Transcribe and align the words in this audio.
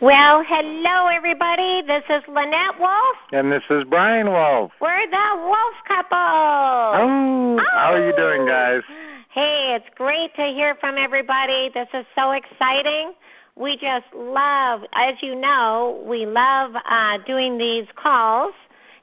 Well, 0.00 0.44
hello 0.46 1.08
everybody. 1.08 1.82
This 1.82 2.04
is 2.08 2.22
Lynette 2.28 2.78
Wolf. 2.78 3.16
And 3.32 3.50
this 3.50 3.64
is 3.68 3.82
Brian 3.82 4.28
Wolf. 4.28 4.70
We're 4.80 5.10
the 5.10 5.42
Wolf 5.42 5.74
couple. 5.88 6.12
Oh, 6.12 7.60
how 7.72 7.94
are 7.94 8.06
you 8.06 8.14
doing, 8.14 8.46
guys? 8.46 8.82
Hey, 9.30 9.74
it's 9.74 9.92
great 9.96 10.32
to 10.36 10.42
hear 10.42 10.76
from 10.76 10.98
everybody. 10.98 11.70
This 11.74 11.88
is 11.94 12.06
so 12.14 12.30
exciting. 12.30 13.12
We 13.56 13.76
just 13.76 14.06
love, 14.14 14.82
as 14.92 15.16
you 15.20 15.34
know, 15.34 16.00
we 16.06 16.26
love 16.26 16.76
uh, 16.88 17.18
doing 17.26 17.58
these 17.58 17.86
calls. 17.96 18.54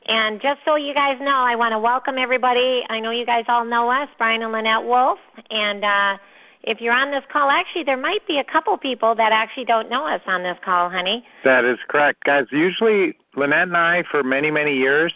And 0.05 0.39
just 0.39 0.61
so 0.63 0.77
you 0.77 0.93
guys 0.93 1.19
know, 1.19 1.27
I 1.27 1.57
want 1.57 1.73
to 1.73 1.79
welcome 1.79 2.17
everybody. 2.17 2.85
I 2.87 3.01
know 3.01 3.11
you 3.11 3.25
guys 3.25 3.43
all 3.49 3.65
know 3.65 3.89
us, 3.89 4.07
Brian 4.17 4.43
and 4.43 4.53
Lynette 4.53 4.85
Wolf. 4.85 5.19
And 5.51 5.83
uh, 5.83 6.17
if 6.65 6.81
you're 6.81 6.93
on 6.93 7.11
this 7.11 7.23
call, 7.31 7.49
actually, 7.49 7.83
there 7.83 7.97
might 7.97 8.25
be 8.27 8.39
a 8.39 8.43
couple 8.43 8.75
people 8.77 9.13
that 9.15 9.31
actually 9.31 9.65
don't 9.65 9.89
know 9.89 10.05
us 10.05 10.21
on 10.25 10.41
this 10.41 10.57
call, 10.63 10.89
honey. 10.89 11.23
That 11.43 11.63
is 11.63 11.77
correct, 11.87 12.23
guys. 12.23 12.45
Usually, 12.51 13.15
Lynette 13.35 13.67
and 13.67 13.77
I, 13.77 14.03
for 14.09 14.23
many, 14.23 14.49
many 14.49 14.75
years, 14.75 15.13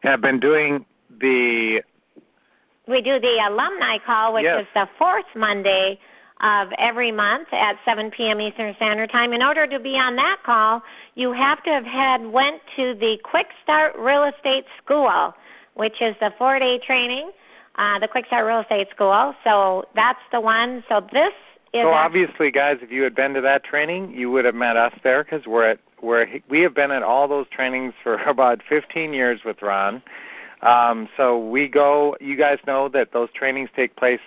have 0.00 0.20
been 0.20 0.40
doing 0.40 0.84
the. 1.20 1.82
We 2.88 3.02
do 3.02 3.20
the 3.20 3.38
alumni 3.48 3.98
call, 4.04 4.34
which 4.34 4.44
yes. 4.44 4.62
is 4.62 4.68
the 4.74 4.88
fourth 4.98 5.26
Monday 5.36 6.00
of 6.40 6.68
every 6.76 7.12
month 7.12 7.48
at 7.52 7.76
7 7.84 8.10
p.m. 8.10 8.40
Eastern 8.40 8.74
Standard 8.74 9.10
Time. 9.10 9.32
In 9.32 9.42
order 9.42 9.68
to 9.68 9.78
be 9.78 9.96
on 9.96 10.16
that 10.16 10.38
call, 10.44 10.82
you 11.14 11.32
have 11.32 11.62
to 11.64 11.70
have 11.70 11.84
had 11.84 12.26
went 12.26 12.60
to 12.76 12.94
the 12.94 13.18
Quick 13.22 13.48
Start 13.62 13.94
Real 13.96 14.24
Estate 14.24 14.64
School, 14.82 15.34
which 15.74 16.02
is 16.02 16.16
the 16.18 16.32
four-day 16.36 16.80
training 16.84 17.30
uh, 17.80 17.98
the 17.98 18.06
Quick 18.06 18.26
Start 18.26 18.46
Real 18.46 18.60
Estate 18.60 18.90
School. 18.90 19.34
So 19.42 19.86
that's 19.94 20.20
the 20.30 20.40
one. 20.40 20.84
So 20.88 21.00
this 21.12 21.32
is. 21.72 21.82
So 21.82 21.88
obviously, 21.88 22.50
guys, 22.50 22.76
if 22.82 22.92
you 22.92 23.02
had 23.02 23.14
been 23.14 23.32
to 23.34 23.40
that 23.40 23.64
training, 23.64 24.12
you 24.12 24.30
would 24.30 24.44
have 24.44 24.54
met 24.54 24.76
us 24.76 24.92
there 25.02 25.24
because 25.24 25.46
we're 25.46 25.64
at 25.64 25.78
we're 26.02 26.26
we 26.48 26.60
have 26.60 26.74
been 26.74 26.90
at 26.90 27.02
all 27.02 27.26
those 27.26 27.46
trainings 27.48 27.94
for 28.02 28.16
about 28.26 28.60
15 28.68 29.14
years 29.14 29.40
with 29.44 29.62
Ron. 29.62 30.02
Um, 30.60 31.08
so 31.16 31.38
we 31.38 31.68
go. 31.68 32.16
You 32.20 32.36
guys 32.36 32.58
know 32.66 32.88
that 32.90 33.12
those 33.12 33.30
trainings 33.32 33.70
take 33.74 33.96
place 33.96 34.20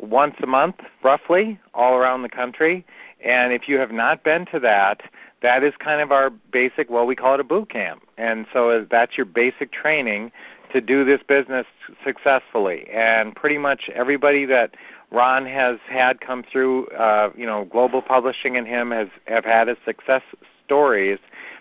once 0.00 0.34
a 0.42 0.46
month, 0.46 0.76
roughly, 1.04 1.58
all 1.74 1.94
around 1.94 2.22
the 2.22 2.28
country. 2.28 2.84
And 3.24 3.52
if 3.52 3.68
you 3.68 3.78
have 3.78 3.92
not 3.92 4.24
been 4.24 4.46
to 4.46 4.60
that, 4.60 5.02
that 5.42 5.62
is 5.62 5.74
kind 5.78 6.00
of 6.00 6.10
our 6.10 6.30
basic. 6.30 6.90
Well, 6.90 7.06
we 7.06 7.14
call 7.14 7.34
it 7.34 7.40
a 7.40 7.44
boot 7.44 7.70
camp, 7.70 8.02
and 8.16 8.44
so 8.52 8.84
that's 8.90 9.16
your 9.16 9.26
basic 9.26 9.70
training 9.70 10.32
to 10.72 10.80
do 10.80 11.04
this 11.04 11.20
business 11.26 11.66
successfully. 12.04 12.88
And 12.90 13.34
pretty 13.34 13.58
much 13.58 13.90
everybody 13.94 14.44
that 14.46 14.74
Ron 15.10 15.46
has 15.46 15.78
had 15.88 16.20
come 16.20 16.42
through, 16.42 16.86
uh, 16.88 17.30
you 17.36 17.46
know, 17.46 17.64
Global 17.64 18.02
Publishing 18.02 18.56
and 18.56 18.66
him 18.66 18.90
has 18.90 19.08
have 19.26 19.44
had 19.44 19.68
his 19.68 19.78
success 19.84 20.22
stories. 20.64 21.18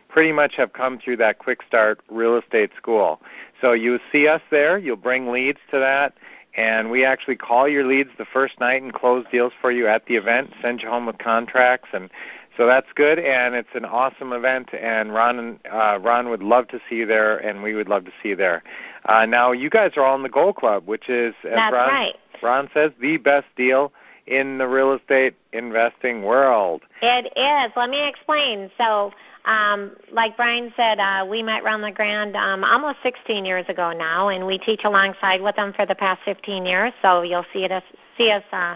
Pretty 0.10 0.32
much 0.32 0.56
have 0.56 0.74
come 0.74 1.00
through 1.00 1.18
that 1.18 1.40
Quick 1.40 1.62
Start 1.68 2.00
Real 2.10 2.38
Estate 2.38 2.72
School. 2.78 3.22
So 3.62 3.74
you 3.74 4.00
see 4.12 4.28
us 4.28 4.42
there. 4.50 4.78
You'll 4.78 4.96
bring 4.96 5.32
leads 5.32 5.60
to 5.72 5.80
that, 5.80 6.14
and 6.56 6.90
we 6.90 7.06
actually 7.06 7.36
call 7.36 7.68
your 7.68 7.86
leads 7.86 8.10
the 8.18 8.26
first 8.26 8.60
night 8.60 8.82
and 8.82 8.94
close 8.94 9.26
deals 9.32 9.54
for 9.60 9.72
you 9.72 9.88
at 9.88 10.06
the 10.06 10.16
event. 10.16 10.54
Send 10.62 10.82
you 10.82 10.90
home 10.90 11.06
with 11.06 11.18
contracts 11.20 11.90
and 11.94 12.10
so 12.58 12.66
that's 12.66 12.88
good, 12.96 13.20
and 13.20 13.56
it's 13.56 13.70
an 13.76 13.86
awesome 13.86 14.34
event. 14.34 14.74
And 14.74 15.14
Ron, 15.14 15.60
uh, 15.72 16.00
Ron 16.02 16.30
would 16.30 16.44
love 16.44 16.68
to 16.70 16.80
see 16.90 16.96
you 16.96 17.06
there, 17.06 17.38
and 17.38 17.62
we 17.62 17.76
would 17.76 17.88
love 17.88 18.06
to 18.06 18.12
see 18.22 18.30
you 18.30 18.36
there. 18.36 18.64
Uh, 19.06 19.26
now, 19.26 19.52
you 19.52 19.70
guys 19.70 19.92
are 19.96 20.04
all 20.04 20.16
in 20.16 20.24
the 20.24 20.30
Gold 20.30 20.56
Club, 20.56 20.88
which 20.88 21.08
is, 21.08 21.36
as 21.44 21.52
That's 21.52 21.74
Ron, 21.74 21.90
right. 21.90 22.16
Ron 22.42 22.70
says, 22.74 22.92
the 23.00 23.18
best 23.18 23.46
deal 23.56 23.94
in 24.26 24.58
the 24.58 24.68
real 24.68 24.94
estate 24.94 25.36
investing 25.54 26.24
world. 26.24 26.82
It 27.02 27.32
is. 27.38 27.72
Let 27.76 27.90
me 27.90 28.08
explain. 28.08 28.70
So, 28.78 29.14
um, 29.46 29.96
like 30.12 30.36
Brian 30.36 30.74
said, 30.76 31.00
uh, 31.00 31.26
we 31.30 31.42
met 31.42 31.64
Ron 31.64 31.82
LeGrand 31.82 32.36
um, 32.36 32.64
almost 32.64 32.98
16 33.04 33.46
years 33.46 33.66
ago 33.70 33.94
now, 33.98 34.28
and 34.28 34.46
we 34.46 34.58
teach 34.58 34.82
alongside 34.84 35.42
with 35.42 35.56
him 35.56 35.72
for 35.74 35.86
the 35.86 35.96
past 35.96 36.22
15 36.26 36.66
years. 36.66 36.92
So 37.02 37.22
you'll 37.22 37.46
see 37.54 37.66
us 37.66 37.84
see 38.18 38.32
us 38.32 38.44
uh, 38.52 38.76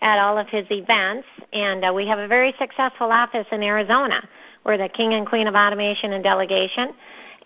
at 0.00 0.18
all 0.18 0.38
of 0.38 0.48
his 0.48 0.66
events, 0.70 1.26
and 1.52 1.84
uh, 1.84 1.92
we 1.94 2.06
have 2.06 2.18
a 2.18 2.26
very 2.28 2.54
successful 2.58 3.10
office 3.12 3.46
in 3.52 3.62
Arizona. 3.62 4.26
We're 4.64 4.78
the 4.78 4.88
king 4.88 5.14
and 5.14 5.26
queen 5.26 5.46
of 5.46 5.54
automation 5.54 6.12
and 6.12 6.24
delegation, 6.24 6.94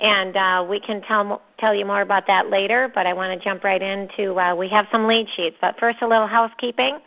and 0.01 0.37
uh, 0.37 0.67
we 0.69 0.81
can 0.81 1.03
tell 1.03 1.43
tell 1.59 1.75
you 1.75 1.85
more 1.85 2.01
about 2.01 2.27
that 2.27 2.51
later. 2.51 2.91
But 2.95 3.07
I 3.07 3.13
want 3.13 3.39
to 3.39 3.45
jump 3.45 3.65
right 3.65 3.83
into 3.83 4.35
uh, 4.39 4.55
we 4.55 4.69
have 4.69 4.87
some 4.91 5.07
lead 5.07 5.29
sheets. 5.35 5.57
But 5.61 5.79
first, 5.79 5.99
a 6.03 6.07
little 6.07 6.27
housekeeping. 6.27 6.99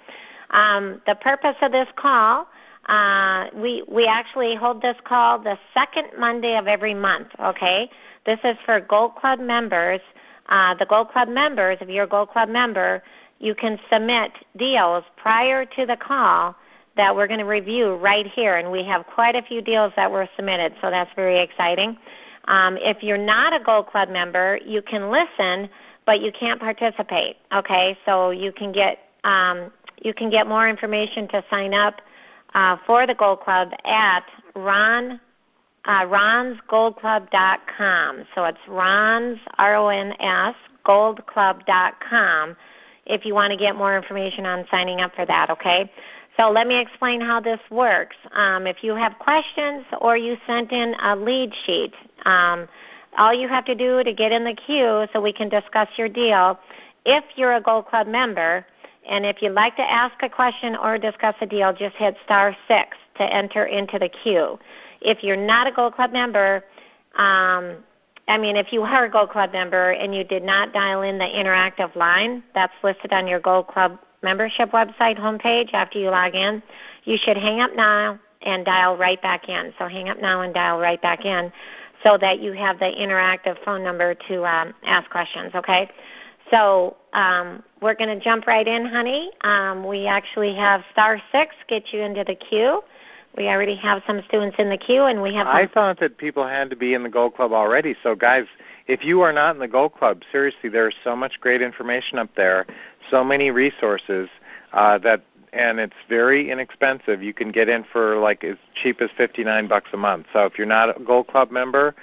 Um, 0.51 1.01
the 1.05 1.15
purpose 1.15 1.55
of 1.61 1.71
this 1.71 1.87
call. 1.95 2.47
Uh, 2.87 3.47
we 3.53 3.83
we 3.89 4.05
actually 4.05 4.55
hold 4.55 4.81
this 4.81 4.95
call 5.03 5.39
the 5.39 5.57
second 5.73 6.07
Monday 6.17 6.57
of 6.57 6.67
every 6.67 6.93
month. 6.93 7.27
Okay, 7.39 7.89
this 8.25 8.39
is 8.45 8.55
for 8.65 8.79
Gold 8.79 9.15
Club 9.15 9.39
members. 9.39 9.99
Uh, 10.47 10.73
the 10.75 10.85
Gold 10.85 11.09
Club 11.09 11.27
members, 11.27 11.77
if 11.81 11.89
you're 11.89 12.05
a 12.05 12.07
Gold 12.07 12.29
Club 12.29 12.47
member, 12.47 13.03
you 13.39 13.55
can 13.55 13.79
submit 13.91 14.31
deals 14.57 15.03
prior 15.15 15.65
to 15.65 15.85
the 15.85 15.97
call 15.97 16.55
that 16.95 17.15
we're 17.15 17.27
going 17.27 17.39
to 17.39 17.45
review 17.45 17.95
right 17.95 18.25
here, 18.25 18.55
and 18.55 18.71
we 18.71 18.83
have 18.83 19.05
quite 19.05 19.35
a 19.35 19.41
few 19.41 19.61
deals 19.61 19.93
that 19.95 20.11
were 20.11 20.27
submitted, 20.35 20.73
so 20.81 20.89
that's 20.89 21.11
very 21.15 21.39
exciting. 21.39 21.97
Um, 22.45 22.77
if 22.77 23.03
you're 23.03 23.17
not 23.17 23.53
a 23.53 23.63
Gold 23.63 23.87
Club 23.87 24.09
member, 24.09 24.59
you 24.65 24.81
can 24.81 25.11
listen, 25.11 25.69
but 26.05 26.21
you 26.21 26.31
can't 26.31 26.59
participate. 26.59 27.37
Okay, 27.53 27.97
so 28.05 28.31
you 28.31 28.51
can 28.51 28.71
get 28.71 28.99
um, 29.23 29.71
you 30.01 30.13
can 30.13 30.29
get 30.29 30.47
more 30.47 30.69
information 30.69 31.27
to 31.29 31.43
sign 31.49 31.73
up 31.73 32.01
uh, 32.53 32.77
for 32.85 33.05
the 33.05 33.15
Gold 33.15 33.41
Club 33.41 33.71
at 33.83 34.23
Ron 34.55 35.19
uh, 35.87 36.05
ronsgoldclub.com. 36.05 38.25
So 38.35 38.45
it's 38.45 38.59
Ron's 38.67 39.39
R 39.57 39.75
O 39.75 39.87
N 39.87 40.13
S 40.19 40.53
goldclub.com 40.85 42.55
if 43.07 43.25
you 43.25 43.33
want 43.33 43.51
to 43.51 43.57
get 43.57 43.75
more 43.75 43.97
information 43.97 44.45
on 44.45 44.65
signing 44.69 45.01
up 45.01 45.15
for 45.15 45.25
that, 45.25 45.49
okay? 45.49 45.89
So 46.37 46.51
let 46.51 46.67
me 46.67 46.79
explain 46.79 47.19
how 47.19 47.39
this 47.39 47.59
works. 47.71 48.15
Um, 48.33 48.67
if 48.67 48.83
you 48.83 48.93
have 48.93 49.17
questions 49.17 49.85
or 50.01 50.17
you 50.17 50.37
sent 50.45 50.71
in 50.71 50.93
a 51.01 51.15
lead 51.15 51.51
sheet, 51.65 51.93
um, 52.25 52.67
all 53.17 53.33
you 53.33 53.47
have 53.47 53.65
to 53.65 53.75
do 53.75 54.03
to 54.03 54.13
get 54.13 54.31
in 54.31 54.43
the 54.43 54.53
queue 54.53 55.07
so 55.11 55.21
we 55.21 55.33
can 55.33 55.49
discuss 55.49 55.87
your 55.97 56.09
deal, 56.09 56.59
if 57.05 57.23
you're 57.35 57.55
a 57.55 57.61
Gold 57.61 57.87
Club 57.87 58.05
member, 58.05 58.65
and 59.09 59.25
if 59.25 59.41
you'd 59.41 59.53
like 59.53 59.75
to 59.77 59.91
ask 59.91 60.21
a 60.21 60.29
question 60.29 60.75
or 60.75 60.97
discuss 60.97 61.33
a 61.41 61.45
deal, 61.45 61.73
just 61.73 61.95
hit 61.95 62.15
star 62.25 62.55
six 62.67 62.97
to 63.17 63.23
enter 63.23 63.65
into 63.65 63.97
the 63.97 64.09
queue. 64.09 64.59
If 65.01 65.23
you're 65.23 65.37
not 65.37 65.65
a 65.65 65.71
Gold 65.71 65.95
Club 65.95 66.11
member, 66.11 66.63
um, 67.15 67.77
I 68.27 68.37
mean, 68.37 68.57
if 68.57 68.73
you 68.73 68.83
are 68.83 69.05
a 69.05 69.09
Gold 69.09 69.29
Club 69.29 69.53
member 69.53 69.91
and 69.91 70.13
you 70.13 70.23
did 70.23 70.43
not 70.43 70.73
dial 70.73 71.01
in 71.01 71.17
the 71.17 71.25
interactive 71.25 71.95
line 71.95 72.43
that's 72.53 72.73
listed 72.83 73.13
on 73.13 73.27
your 73.27 73.39
Gold 73.39 73.67
Club 73.67 73.99
membership 74.21 74.71
website 74.71 75.17
homepage 75.17 75.73
after 75.73 75.97
you 75.99 76.09
log 76.09 76.35
in, 76.35 76.61
you 77.05 77.17
should 77.17 77.37
hang 77.37 77.61
up 77.61 77.71
now 77.75 78.19
and 78.41 78.65
dial 78.65 78.97
right 78.97 79.21
back 79.21 79.47
in. 79.47 79.73
So 79.79 79.87
hang 79.87 80.09
up 80.09 80.19
now 80.21 80.41
and 80.41 80.53
dial 80.53 80.79
right 80.79 81.01
back 81.01 81.25
in 81.25 81.51
so 82.03 82.17
that 82.17 82.39
you 82.41 82.51
have 82.51 82.79
the 82.79 82.85
interactive 82.85 83.57
phone 83.63 83.83
number 83.83 84.13
to 84.27 84.45
um, 84.45 84.73
ask 84.83 85.09
questions, 85.09 85.51
okay? 85.55 85.89
So 86.51 86.97
um, 87.13 87.63
we're 87.81 87.95
going 87.95 88.17
to 88.17 88.23
jump 88.23 88.45
right 88.45 88.67
in, 88.67 88.85
honey. 88.85 89.31
Um, 89.41 89.85
we 89.87 90.05
actually 90.07 90.55
have 90.55 90.81
star 90.91 91.21
six 91.31 91.55
get 91.67 91.91
you 91.91 92.01
into 92.01 92.23
the 92.23 92.35
queue. 92.35 92.81
We 93.37 93.49
already 93.49 93.75
have 93.75 94.01
some 94.07 94.23
students 94.27 94.55
in 94.57 94.69
the 94.69 94.77
queue, 94.77 95.05
and 95.05 95.21
we 95.21 95.35
have. 95.35 95.45
I 95.45 95.67
thought 95.67 95.99
that 95.99 96.17
people 96.17 96.47
had 96.47 96.71
to 96.71 96.75
be 96.75 96.95
in 96.95 97.03
the 97.03 97.09
Gold 97.09 97.35
Club 97.35 97.53
already. 97.53 97.95
So, 98.01 98.15
guys, 98.15 98.45
if 98.87 99.05
you 99.05 99.21
are 99.21 99.31
not 99.31 99.53
in 99.53 99.59
the 99.59 99.67
Gold 99.67 99.93
Club, 99.93 100.23
seriously, 100.31 100.69
there's 100.69 100.95
so 101.03 101.15
much 101.15 101.39
great 101.39 101.61
information 101.61 102.17
up 102.17 102.31
there, 102.35 102.65
so 103.11 103.23
many 103.23 103.51
resources 103.51 104.27
uh, 104.73 104.97
that, 104.99 105.21
and 105.53 105.79
it's 105.79 105.93
very 106.09 106.49
inexpensive. 106.49 107.21
You 107.21 107.33
can 107.33 107.51
get 107.51 107.69
in 107.69 107.83
for 107.83 108.17
like 108.17 108.43
as 108.43 108.57
cheap 108.73 109.01
as 109.01 109.11
59 109.15 109.67
bucks 109.67 109.89
a 109.93 109.97
month. 109.97 110.25
So, 110.33 110.45
if 110.45 110.57
you're 110.57 110.65
not 110.65 110.99
a 110.99 111.03
Gold 111.03 111.27
Club 111.27 111.51
member, 111.51 111.93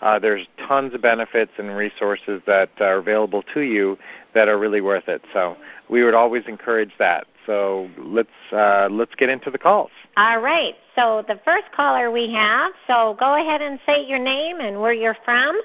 uh, 0.00 0.20
there's 0.20 0.46
tons 0.68 0.94
of 0.94 1.02
benefits 1.02 1.50
and 1.58 1.76
resources 1.76 2.40
that 2.46 2.70
are 2.78 2.98
available 2.98 3.42
to 3.54 3.62
you 3.62 3.98
that 4.34 4.48
are 4.48 4.58
really 4.58 4.80
worth 4.80 5.08
it. 5.08 5.22
So, 5.32 5.56
we 5.88 6.04
would 6.04 6.14
always 6.14 6.44
encourage 6.46 6.92
that. 7.00 7.26
So 7.46 7.90
let's 7.98 8.28
uh, 8.52 8.88
let's 8.90 9.14
get 9.14 9.28
into 9.28 9.50
the 9.50 9.58
calls. 9.58 9.90
All 10.16 10.40
right. 10.40 10.74
So 10.94 11.24
the 11.28 11.40
first 11.44 11.64
caller 11.74 12.10
we 12.10 12.32
have. 12.32 12.72
So 12.86 13.16
go 13.18 13.34
ahead 13.34 13.60
and 13.60 13.78
say 13.86 14.04
your 14.04 14.18
name 14.18 14.60
and 14.60 14.80
where 14.80 14.92
you're 14.92 15.16
from. 15.24 15.60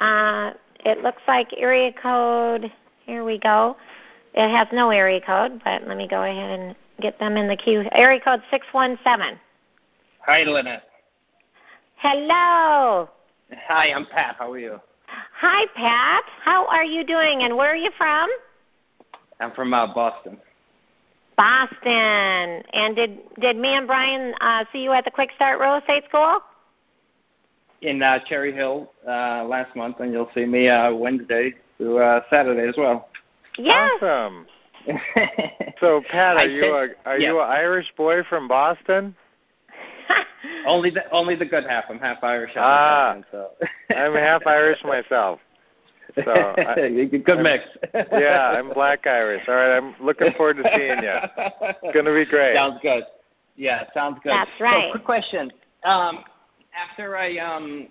Uh, 0.00 0.52
it 0.84 1.02
looks 1.02 1.22
like 1.26 1.52
area 1.56 1.92
code. 1.92 2.72
Here 3.04 3.24
we 3.24 3.38
go. 3.38 3.76
It 4.34 4.48
has 4.50 4.68
no 4.72 4.90
area 4.90 5.20
code, 5.20 5.60
but 5.64 5.86
let 5.88 5.96
me 5.96 6.06
go 6.06 6.22
ahead 6.22 6.60
and 6.60 6.76
get 7.00 7.18
them 7.18 7.36
in 7.36 7.48
the 7.48 7.56
queue. 7.56 7.84
Area 7.92 8.20
code 8.20 8.42
six 8.50 8.66
one 8.72 8.98
seven. 9.02 9.38
Hi, 10.24 10.44
Lynette. 10.44 10.84
Hello. 11.96 13.08
Hi, 13.66 13.92
I'm 13.92 14.06
Pat. 14.06 14.36
How 14.38 14.52
are 14.52 14.58
you? 14.58 14.80
Hi, 15.06 15.66
Pat. 15.74 16.24
How 16.42 16.66
are 16.66 16.84
you 16.84 17.04
doing, 17.04 17.42
and 17.42 17.56
where 17.56 17.70
are 17.70 17.76
you 17.76 17.90
from? 17.96 18.28
I'm 19.40 19.52
from 19.52 19.72
uh, 19.72 19.92
Boston. 19.92 20.38
Boston. 21.38 22.62
And 22.74 22.94
did 22.94 23.18
did 23.40 23.56
me 23.56 23.68
and 23.74 23.86
Brian 23.86 24.34
uh, 24.42 24.64
see 24.72 24.82
you 24.82 24.92
at 24.92 25.06
the 25.06 25.10
Quick 25.10 25.30
Start 25.36 25.58
Real 25.60 25.76
Estate 25.76 26.04
School? 26.10 26.40
In 27.80 28.02
uh, 28.02 28.18
Cherry 28.26 28.52
Hill 28.52 28.92
uh, 29.06 29.44
last 29.44 29.74
month, 29.76 30.00
and 30.00 30.12
you'll 30.12 30.28
see 30.34 30.44
me 30.44 30.68
uh, 30.68 30.92
Wednesday 30.92 31.54
through 31.78 31.98
uh, 32.02 32.20
Saturday 32.28 32.68
as 32.68 32.74
well. 32.76 33.08
Yes. 33.56 33.90
Awesome. 34.02 34.46
So 35.80 36.02
Pat, 36.10 36.36
I 36.36 36.44
are 36.44 36.48
you 36.48 36.60
think- 36.60 36.74
a 36.74 37.08
are 37.08 37.18
yeah. 37.20 37.28
you 37.28 37.40
an 37.40 37.46
Irish 37.48 37.86
boy 37.96 38.24
from 38.28 38.48
Boston? 38.48 39.14
only 40.66 40.90
the 40.90 41.08
only 41.12 41.36
the 41.36 41.44
good 41.44 41.64
half. 41.68 41.84
I'm 41.88 42.00
half 42.00 42.18
Irish. 42.24 42.50
half 42.54 42.64
Ah. 42.64 43.10
Italian, 43.10 43.24
so. 43.30 43.50
I'm 43.94 44.14
half 44.14 44.44
Irish 44.44 44.82
myself. 44.82 45.38
So 46.14 46.54
I- 46.58 46.74
good 47.24 47.40
mix. 47.40 47.64
yeah, 48.12 48.54
I'm 48.56 48.72
black 48.72 49.06
Irish. 49.06 49.42
All 49.48 49.54
right, 49.54 49.76
I'm 49.76 49.94
looking 50.00 50.32
forward 50.36 50.56
to 50.58 50.62
seeing 50.74 51.02
you. 51.02 51.18
It's 51.82 51.94
gonna 51.94 52.14
be 52.14 52.24
great. 52.24 52.54
Sounds 52.54 52.78
good. 52.82 53.04
Yeah, 53.56 53.84
sounds 53.92 54.18
good. 54.22 54.30
That's 54.30 54.50
right. 54.60 54.86
So, 54.86 54.92
quick 54.92 55.04
question. 55.04 55.50
Um, 55.84 56.24
after 56.74 57.16
I 57.16 57.36
um, 57.38 57.88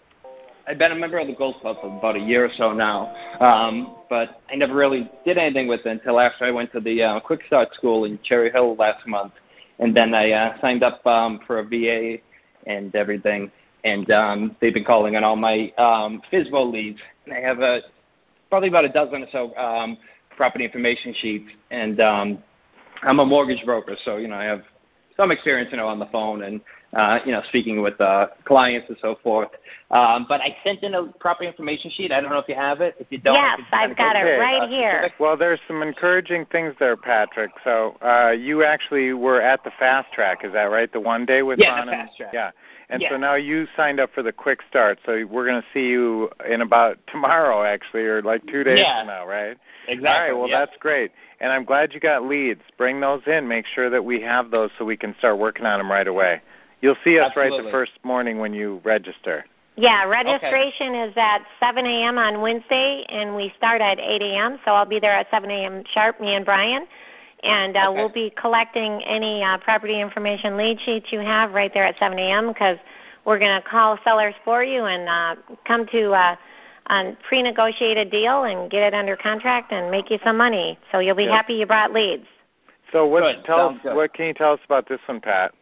I've 0.68 0.78
been 0.78 0.92
a 0.92 0.96
member 0.96 1.18
of 1.18 1.28
the 1.28 1.36
Gold 1.36 1.56
Club 1.62 1.78
for 1.82 1.88
about 1.98 2.16
a 2.16 2.20
year 2.20 2.46
or 2.46 2.52
so 2.58 2.74
now, 2.74 3.14
um, 3.40 3.96
but 4.10 4.42
I 4.52 4.56
never 4.56 4.76
really 4.76 5.10
did 5.26 5.38
anything 5.38 5.68
with 5.68 5.86
it 5.86 5.90
until 5.90 6.20
after 6.20 6.46
I 6.46 6.52
went 6.52 6.72
to 6.74 6.80
the 6.80 7.02
uh, 7.04 7.20
Quick 7.22 7.42
Start 7.48 7.74
School 7.74 8.04
in 8.06 8.20
Cherry 8.24 8.52
Hill 8.52 8.76
last 8.76 9.08
month, 9.08 9.34
and 9.80 9.96
then 9.96 10.14
I 10.14 10.32
uh, 10.32 10.60
signed 10.60 10.84
up 10.84 11.06
um, 11.06 11.40
for 11.48 11.60
a 11.60 11.64
VA 11.64 12.18
and 12.66 12.94
everything, 12.96 13.50
and 13.86 14.10
um, 14.12 14.56
they've 14.60 14.74
been 14.74 14.84
calling 14.84 15.16
on 15.16 15.24
all 15.24 15.38
my 15.38 15.72
um, 15.78 16.22
FSBO 16.32 16.72
leads, 16.72 17.00
and 17.26 17.34
I 17.34 17.40
have 17.40 17.60
a 17.60 17.82
probably 18.50 18.70
about 18.70 18.86
a 18.86 18.90
dozen 18.90 19.24
or 19.24 19.28
so 19.32 19.56
um, 19.56 19.98
property 20.36 20.66
information 20.66 21.14
sheets, 21.18 21.50
and 21.72 22.00
um, 22.00 22.44
I'm 23.04 23.20
a 23.20 23.26
mortgage 23.26 23.64
broker, 23.66 23.96
so 24.06 24.18
you 24.18 24.28
know 24.28 24.36
I 24.36 24.46
have 24.46 24.64
some 25.18 25.32
experience, 25.32 25.70
you 25.72 25.78
know, 25.78 25.88
on 25.88 26.00
the 26.00 26.06
phone 26.08 26.44
and 26.44 26.62
uh, 26.94 27.20
you 27.26 27.32
know 27.32 27.42
speaking 27.50 27.82
with 27.82 28.00
uh, 28.02 28.28
clients 28.46 28.88
and 28.90 28.98
so 29.02 29.18
forth. 29.24 29.50
Um, 29.92 30.26
but 30.28 30.42
I 30.42 30.56
sent 30.64 30.84
in 30.84 30.96
a 30.96 31.08
proper 31.20 31.44
information 31.44 31.92
sheet. 31.92 32.12
I 32.12 32.20
don't 32.20 32.30
know 32.30 32.40
if 32.40 32.48
you 32.50 32.56
have 32.56 32.82
it. 32.82 32.96
If 33.00 33.08
you 33.10 33.18
don't, 33.20 33.36
I 33.38 33.40
Yes, 33.40 33.56
can 33.58 33.66
kinda 33.66 33.92
I've 33.92 33.98
got 33.98 34.14
go 34.14 34.20
it 34.20 34.32
Okay. 34.34 34.40
right 34.40 34.62
uh, 34.64 34.68
here. 34.68 35.10
Well, 35.20 35.38
there's 35.38 35.60
some 35.68 35.82
encouraging 35.82 36.46
things 36.48 36.74
there, 36.80 36.98
Patrick. 36.98 37.52
So 37.64 37.96
uh, 38.02 38.32
you 38.32 38.64
actually 38.64 39.14
were 39.14 39.42
at 39.42 39.64
the 39.64 39.72
fast 39.80 40.12
track, 40.12 40.44
is 40.44 40.52
that 40.54 40.66
right? 40.66 40.92
The 40.92 41.00
one 41.00 41.26
day 41.26 41.42
with 41.44 41.60
Yeah, 41.60 41.78
Ron 41.78 41.88
the 41.88 41.94
and- 41.94 42.08
fast 42.08 42.18
track. 42.18 42.32
Yeah. 42.34 42.52
And 42.90 43.02
Yeah. 43.02 43.10
so 43.10 43.18
now 43.18 43.36
you 43.36 43.68
signed 43.76 44.00
up 44.00 44.14
for 44.14 44.24
the 44.24 44.32
quick 44.32 44.60
start. 44.70 44.98
So 45.06 45.26
we're 45.26 45.46
going 45.46 45.62
to 45.62 45.68
see 45.74 45.88
you 45.88 46.30
in 46.50 46.62
about 46.62 46.98
tomorrow, 47.08 47.64
actually, 47.64 48.06
or 48.06 48.22
like 48.22 48.46
two 48.48 48.64
days 48.64 48.80
Yeah. 48.80 49.02
from 49.02 49.08
now, 49.08 49.28
right? 49.28 49.58
Exactly. 49.90 50.08
All 50.08 50.20
right. 50.22 50.32
Well, 50.38 50.48
yeah. 50.50 50.60
that's 50.66 50.78
great. 50.80 51.12
And 51.42 51.52
I'm 51.52 51.66
glad 51.66 51.94
you 51.94 52.00
got 52.00 52.24
leads. 52.24 52.62
Bring 52.78 53.00
those 53.02 53.22
in. 53.28 53.48
Make 53.48 53.66
sure 53.66 53.90
that 53.90 54.04
we 54.04 54.22
have 54.22 54.52
those 54.52 54.70
so 54.78 54.86
we 54.86 54.96
can 54.98 55.16
start 55.20 55.38
working 55.38 55.66
on 55.66 55.80
them 55.80 55.92
right 55.92 56.08
away. 56.08 56.42
You'll 56.82 56.98
see 57.04 57.20
us 57.20 57.36
right 57.36 57.52
the 57.52 57.70
first 57.72 57.94
morning 58.04 58.40
when 58.40 58.54
you 58.54 58.82
register. 58.84 59.46
Yeah, 59.76 60.06
registration 60.06 60.96
is 60.96 61.14
at 61.18 61.44
7 61.60 61.86
a.m. 61.86 62.18
on 62.18 62.42
Wednesday, 62.42 63.06
and 63.10 63.36
we 63.36 63.54
start 63.56 63.80
at 63.80 64.00
8 64.00 64.22
a.m. 64.24 64.60
So 64.66 64.72
I'll 64.72 64.86
be 64.86 65.00
there 65.00 65.12
at 65.12 65.28
7 65.30 65.50
a.m. 65.52 65.84
sharp, 65.94 66.20
me 66.20 66.34
and 66.34 66.44
Brian, 66.44 66.88
and 67.44 67.78
uh, 67.78 67.90
Okay. 67.90 67.96
we'll 67.96 68.10
be 68.10 68.32
collecting 68.32 69.04
any 69.04 69.44
uh, 69.44 69.60
property 69.60 70.02
information 70.02 70.58
lead 70.58 70.80
sheets 70.82 71.12
you 71.12 71.20
have 71.20 71.52
right 71.54 71.72
there 71.74 71.84
at 71.84 71.98
7 72.00 72.18
a.m. 72.18 72.48
because 72.48 72.78
we're 73.26 73.38
going 73.38 73.62
to 73.62 73.68
call 73.68 74.00
sellers 74.04 74.34
for 74.44 74.64
you 74.64 74.86
and 74.86 75.08
uh, 75.08 75.36
come 75.66 75.86
to 75.88 76.12
uh, 76.12 76.36
a 76.88 77.18
pre-negotiated 77.28 78.10
deal 78.10 78.46
and 78.46 78.72
get 78.72 78.82
it 78.82 78.96
under 78.96 79.16
contract 79.16 79.72
and 79.72 79.92
make 79.92 80.10
you 80.10 80.18
some 80.24 80.38
money. 80.38 80.80
So 80.92 81.00
you'll 81.00 81.16
be 81.16 81.26
Yeah. 81.26 81.36
happy 81.36 81.54
you 81.56 81.68
brought 81.68 81.92
leads. 81.92 82.26
So 82.92 83.06
what 83.06 83.22
Good. 83.22 83.44
tell 83.44 83.70
us 83.70 83.78
what 83.84 84.14
can 84.14 84.26
you 84.28 84.34
tell 84.34 84.54
us 84.54 84.60
about 84.66 84.88
this 84.88 85.00
one, 85.06 85.20
Pat? 85.20 85.54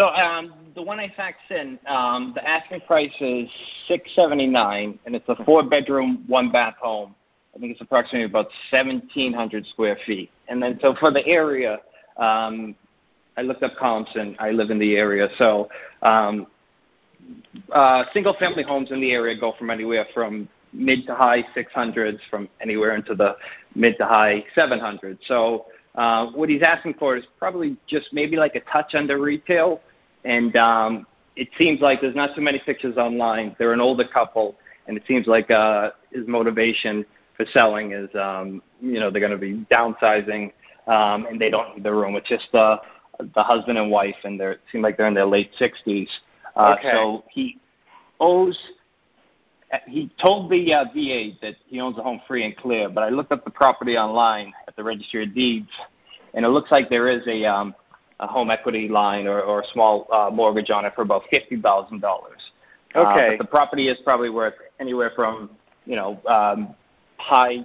So 0.00 0.06
um, 0.06 0.54
the 0.74 0.80
one 0.80 0.98
I 0.98 1.08
faxed 1.08 1.50
in, 1.50 1.78
um, 1.86 2.32
the 2.34 2.48
asking 2.48 2.80
price 2.86 3.12
is 3.20 3.50
six 3.86 4.10
seventy 4.16 4.46
nine, 4.46 4.98
and 5.04 5.14
it's 5.14 5.28
a 5.28 5.36
four 5.44 5.62
bedroom, 5.62 6.24
one 6.26 6.50
bath 6.50 6.76
home. 6.80 7.14
I 7.54 7.58
think 7.58 7.72
it's 7.72 7.82
approximately 7.82 8.24
about 8.24 8.46
seventeen 8.70 9.34
hundred 9.34 9.66
square 9.66 9.98
feet. 10.06 10.30
And 10.48 10.62
then 10.62 10.78
so 10.80 10.94
for 10.98 11.12
the 11.12 11.26
area, 11.26 11.80
um, 12.16 12.74
I 13.36 13.42
looked 13.42 13.62
up 13.62 13.72
comps, 13.78 14.12
and 14.14 14.36
I 14.38 14.52
live 14.52 14.70
in 14.70 14.78
the 14.78 14.96
area. 14.96 15.28
So 15.36 15.68
um, 16.00 16.46
uh, 17.70 18.04
single 18.14 18.34
family 18.40 18.62
homes 18.62 18.92
in 18.92 19.02
the 19.02 19.12
area 19.12 19.38
go 19.38 19.52
from 19.58 19.68
anywhere 19.68 20.06
from 20.14 20.48
mid 20.72 21.06
to 21.08 21.14
high 21.14 21.44
six 21.52 21.74
hundreds, 21.74 22.20
from 22.30 22.48
anywhere 22.62 22.94
into 22.94 23.14
the 23.14 23.36
mid 23.74 23.98
to 23.98 24.06
high 24.06 24.44
seven 24.54 24.80
hundreds. 24.80 25.20
So 25.26 25.66
uh, 25.94 26.30
what 26.30 26.48
he's 26.48 26.62
asking 26.62 26.94
for 26.94 27.18
is 27.18 27.24
probably 27.38 27.76
just 27.86 28.14
maybe 28.14 28.38
like 28.38 28.54
a 28.54 28.60
touch 28.60 28.94
under 28.94 29.20
retail, 29.20 29.82
and 30.24 30.54
um, 30.56 31.06
it 31.36 31.48
seems 31.56 31.80
like 31.80 32.00
there's 32.00 32.14
not 32.14 32.34
too 32.34 32.42
many 32.42 32.60
pictures 32.64 32.96
online. 32.96 33.56
They're 33.58 33.72
an 33.72 33.80
older 33.80 34.04
couple, 34.06 34.56
and 34.86 34.96
it 34.96 35.02
seems 35.06 35.26
like 35.26 35.50
uh, 35.50 35.90
his 36.10 36.26
motivation 36.26 37.04
for 37.36 37.46
selling 37.52 37.92
is, 37.92 38.08
um, 38.14 38.62
you 38.80 39.00
know, 39.00 39.10
they're 39.10 39.20
going 39.20 39.32
to 39.32 39.38
be 39.38 39.64
downsizing, 39.70 40.52
um, 40.86 41.26
and 41.26 41.40
they 41.40 41.50
don't 41.50 41.76
need 41.76 41.84
the 41.84 41.92
room. 41.92 42.16
It's 42.16 42.28
just 42.28 42.54
uh, 42.54 42.78
the 43.34 43.42
husband 43.42 43.78
and 43.78 43.90
wife, 43.90 44.16
and 44.24 44.38
they 44.38 44.54
seem 44.70 44.82
like 44.82 44.96
they're 44.96 45.08
in 45.08 45.14
their 45.14 45.26
late 45.26 45.50
60s. 45.58 46.08
Uh, 46.56 46.76
Okay. 46.78 46.90
So 46.92 47.24
he 47.30 47.58
owes. 48.18 48.58
He 49.86 50.10
told 50.20 50.50
the 50.50 50.74
uh, 50.74 50.84
VA 50.92 51.36
that 51.42 51.54
he 51.66 51.80
owns 51.80 51.96
a 51.96 52.02
home 52.02 52.20
free 52.26 52.44
and 52.44 52.56
clear, 52.56 52.88
but 52.88 53.04
I 53.04 53.08
looked 53.08 53.30
up 53.30 53.44
the 53.44 53.50
property 53.50 53.96
online 53.96 54.52
at 54.66 54.74
the 54.74 54.82
Registry 54.82 55.22
of 55.22 55.32
Deeds, 55.32 55.70
and 56.34 56.44
it 56.44 56.48
looks 56.48 56.72
like 56.72 56.90
there 56.90 57.08
is 57.08 57.24
a, 57.28 57.44
um, 57.44 57.74
a 58.20 58.26
home 58.26 58.50
equity 58.50 58.88
line 58.88 59.26
or, 59.26 59.40
or 59.40 59.62
a 59.62 59.66
small 59.72 60.06
uh, 60.12 60.30
mortgage 60.30 60.70
on 60.70 60.84
it 60.84 60.92
for 60.94 61.02
about 61.02 61.22
fifty 61.30 61.60
thousand 61.60 62.00
dollars. 62.00 62.52
Okay. 62.94 63.34
Uh, 63.34 63.38
the 63.38 63.44
property 63.48 63.88
is 63.88 63.98
probably 64.04 64.30
worth 64.30 64.54
anywhere 64.78 65.10
from 65.16 65.50
you 65.86 65.96
know 65.96 66.20
um, 66.26 66.74
high 67.16 67.58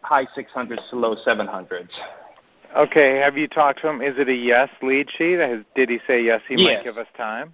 high 0.00 0.26
six 0.34 0.50
hundreds 0.52 0.82
to 0.90 0.96
low 0.96 1.14
seven 1.24 1.46
hundreds. 1.46 1.90
Okay, 2.76 3.18
have 3.18 3.36
you 3.36 3.46
talked 3.48 3.82
to 3.82 3.88
him? 3.88 4.00
Is 4.00 4.18
it 4.18 4.28
a 4.28 4.34
yes 4.34 4.70
lead 4.82 5.06
sheet? 5.16 5.38
Has, 5.38 5.60
did 5.76 5.90
he 5.90 5.98
say 6.06 6.22
yes? 6.24 6.40
He 6.48 6.54
Yes. 6.56 6.78
might 6.78 6.84
give 6.84 6.96
us 6.96 7.06
time. 7.16 7.52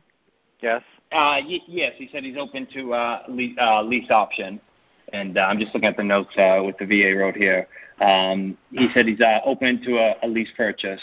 Yes. 0.61 0.82
Uh, 1.11 1.43
y- 1.44 1.61
yes, 1.67 1.94
he 1.96 2.08
said 2.12 2.23
he's 2.23 2.37
open 2.37 2.69
to 2.75 2.93
uh, 2.93 3.23
lease, 3.29 3.56
uh, 3.61 3.82
lease 3.82 4.11
option, 4.11 4.61
and 5.12 5.37
uh, 5.37 5.40
I'm 5.40 5.58
just 5.58 5.75
looking 5.75 5.88
at 5.88 5.96
the 5.96 6.05
notes 6.05 6.37
uh, 6.37 6.62
with 6.64 6.76
the 6.79 6.85
VA 6.87 7.17
wrote 7.17 7.35
here. 7.35 7.67
Um, 8.00 8.56
he 8.70 8.88
said 8.94 9.06
he's 9.06 9.20
uh, 9.20 9.40
open 9.44 9.82
to 9.82 9.96
a, 9.96 10.14
a 10.23 10.28
lease 10.28 10.52
purchase. 10.57 11.00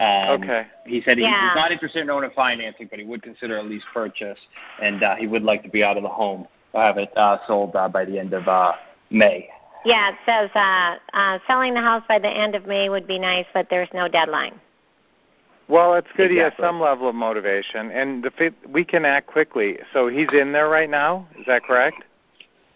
Um, 0.00 0.42
Okay. 0.42 0.66
He 0.86 1.02
said 1.02 1.18
he, 1.18 1.24
Yeah. 1.24 1.48
he's 1.48 1.56
not 1.56 1.70
interested 1.70 2.02
in 2.02 2.10
owning 2.10 2.30
financing, 2.30 2.88
but 2.88 2.98
he 2.98 3.04
would 3.04 3.22
consider 3.22 3.58
a 3.58 3.62
lease 3.62 3.84
purchase, 3.92 4.38
and 4.80 5.02
uh, 5.02 5.14
he 5.16 5.26
would 5.26 5.42
like 5.42 5.62
to 5.62 5.68
be 5.68 5.84
out 5.84 5.96
of 5.96 6.02
the 6.02 6.08
home 6.08 6.46
or 6.72 6.82
have 6.82 6.98
it 6.98 7.16
uh, 7.16 7.38
sold 7.46 7.76
uh, 7.76 7.88
by 7.88 8.04
the 8.04 8.18
end 8.18 8.32
of 8.32 8.48
uh, 8.48 8.72
May. 9.10 9.48
Yeah, 9.84 10.10
it 10.10 10.16
says 10.24 10.50
uh, 10.54 10.96
uh, 11.12 11.38
selling 11.46 11.74
the 11.74 11.80
house 11.80 12.04
by 12.08 12.18
the 12.18 12.30
end 12.30 12.54
of 12.54 12.66
May 12.66 12.88
would 12.88 13.06
be 13.06 13.18
nice, 13.18 13.46
but 13.52 13.68
there's 13.68 13.88
no 13.92 14.08
deadline. 14.08 14.60
Well, 15.68 15.94
it's 15.94 16.08
good 16.16 16.30
he 16.30 16.36
has 16.38 16.52
some 16.60 16.80
level 16.80 17.08
of 17.08 17.14
motivation, 17.14 17.90
and 17.90 18.22
the 18.22 18.30
fit, 18.30 18.54
we 18.68 18.84
can 18.84 19.04
act 19.04 19.26
quickly. 19.26 19.78
So 19.92 20.08
he's 20.08 20.28
in 20.32 20.52
there 20.52 20.68
right 20.68 20.90
now. 20.90 21.26
Is 21.38 21.46
that 21.46 21.64
correct? 21.64 22.02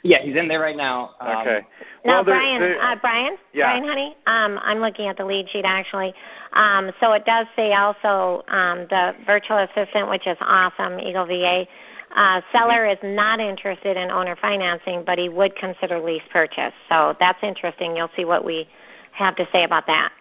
Yeah, 0.07 0.23
he's 0.23 0.37
in 0.37 0.47
there 0.47 0.61
right 0.61 0.77
now. 0.77 1.11
Um, 1.21 1.39
okay. 1.39 1.67
Now, 2.05 2.17
well, 2.17 2.25
there- 2.25 2.35
Brian, 2.37 2.61
there- 2.61 2.81
uh, 2.81 2.97
Brian, 2.97 3.39
Yeah. 3.53 3.67
Brian, 3.67 3.85
honey, 3.85 4.17
um, 4.27 4.61
I'm 4.63 4.79
looking 4.81 5.09
at 5.09 5.17
the 5.17 5.25
lead 5.25 5.49
sheet 5.51 5.65
actually. 5.65 6.15
Um, 6.53 6.93
so 7.01 7.13
it 7.13 7.25
does 7.25 7.47
say 7.57 7.73
also 7.75 8.45
um, 8.49 8.87
the 8.87 9.17
virtual 9.27 9.59
assistant, 9.59 10.09
which 10.09 10.27
is 10.27 10.37
awesome, 10.41 11.01
Eagle 11.01 11.27
VA. 11.27 11.67
Uh, 12.15 12.41
seller 12.53 12.87
is 12.87 12.99
not 13.03 13.41
interested 13.41 13.97
in 13.97 14.11
owner 14.11 14.37
financing, 14.37 15.03
but 15.05 15.19
he 15.19 15.29
would 15.29 15.57
consider 15.57 15.99
lease 15.99 16.23
purchase. 16.31 16.73
So 16.89 17.17
that's 17.19 17.43
interesting. 17.43 17.97
You'll 17.97 18.11
see 18.15 18.25
what 18.25 18.45
we 18.45 18.69
have 19.13 19.35
to 19.37 19.47
say 19.51 19.65
about 19.65 19.87
that. 19.89 20.13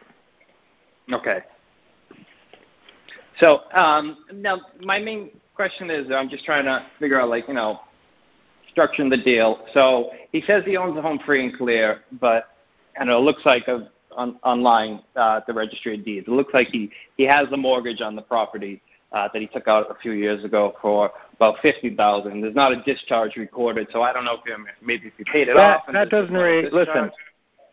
Okay. 1.14 1.44
So 3.38 3.62
um, 3.74 4.26
now 4.34 4.62
my 4.82 4.98
main 4.98 5.30
question 5.54 5.92
is 5.92 6.10
I'm 6.10 6.28
just 6.30 6.44
trying 6.44 6.66
to 6.66 6.86
figure 7.00 7.22
out 7.22 7.30
like 7.30 7.48
you 7.48 7.54
know 7.54 7.82
structuring 8.76 9.10
the 9.10 9.22
deal. 9.24 9.66
So 9.74 10.12
he 10.32 10.42
says 10.42 10.64
he 10.66 10.78
owns 10.78 10.96
the 10.96 11.02
home 11.02 11.20
free 11.26 11.46
and 11.46 11.58
clear, 11.58 12.02
but 12.20 12.50
know 13.06 13.18
it 13.18 13.22
looks 13.22 13.46
like 13.46 13.68
a, 13.68 13.90
on, 14.16 14.38
online 14.44 15.02
uh, 15.16 15.42
the 15.48 15.54
registry 15.54 15.96
of 15.96 16.06
deeds. 16.06 16.28
It 16.28 16.32
looks 16.32 16.54
like 16.54 16.68
he 16.68 16.92
he 17.18 17.24
has 17.24 17.48
a 17.52 17.58
mortgage 17.58 18.02
on 18.02 18.16
the 18.16 18.22
property 18.22 18.82
uh, 19.12 19.30
that 19.32 19.42
he 19.42 19.48
took 19.48 19.68
out 19.68 19.90
a 19.90 19.96
few 19.96 20.12
years 20.12 20.44
ago 20.44 20.76
for 20.82 21.12
about 21.36 21.56
fifty 21.62 21.96
thousand. 21.96 22.42
There's 22.42 22.56
not 22.56 22.72
a 22.72 22.82
discharge 22.84 23.36
recorded, 23.36 23.88
so 23.92 24.02
I 24.02 24.14
don't 24.14 24.26
know 24.26 24.36
if 24.36 24.42
you, 24.46 24.66
maybe 24.82 25.08
if 25.08 25.14
you 25.18 25.26
paid 25.26 25.48
it 25.48 25.56
that, 25.56 25.80
off. 25.80 25.84
that 25.92 26.10
doesn't 26.10 26.34
really 26.34 26.70
listen. 26.70 27.12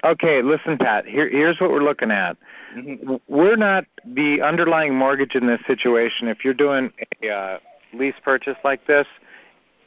Okay, 0.04 0.42
listen, 0.42 0.76
Pat. 0.76 1.06
Here, 1.06 1.28
here's 1.28 1.60
what 1.60 1.70
we're 1.70 1.82
looking 1.82 2.10
at. 2.10 2.36
Mhm. 2.76 3.20
We're 3.28 3.56
not 3.56 3.84
the 4.04 4.42
underlying 4.42 4.94
mortgage 4.94 5.36
in 5.36 5.46
this 5.46 5.60
situation. 5.66 6.26
If 6.26 6.44
you're 6.44 6.54
doing 6.54 6.92
a 7.22 7.28
uh, 7.28 7.58
lease 7.92 8.16
purchase 8.24 8.56
like 8.64 8.84
this, 8.86 9.06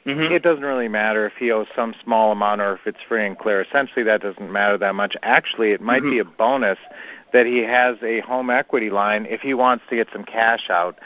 Mhm. 0.06 0.30
it 0.30 0.42
doesn't 0.42 0.64
really 0.64 0.88
matter 0.88 1.26
if 1.26 1.34
he 1.36 1.50
owes 1.50 1.66
some 1.74 1.92
small 2.02 2.32
amount 2.32 2.60
or 2.60 2.74
if 2.74 2.86
it's 2.86 3.02
free 3.02 3.26
and 3.26 3.38
clear. 3.38 3.60
Essentially, 3.60 4.04
that 4.04 4.22
doesn't 4.22 4.50
matter 4.52 4.78
that 4.78 4.94
much. 4.94 5.16
Actually, 5.22 5.72
it 5.72 5.80
might 5.80 6.02
Mhm. 6.02 6.10
be 6.10 6.18
a 6.20 6.24
bonus 6.24 6.78
that 7.32 7.44
he 7.46 7.58
has 7.58 8.00
a 8.02 8.20
home 8.20 8.48
equity 8.48 8.88
line 8.88 9.26
if 9.28 9.40
he 9.40 9.52
wants 9.52 9.84
to 9.88 9.96
get 9.96 10.08
some 10.12 10.24
cash 10.24 10.70
out. 10.70 10.96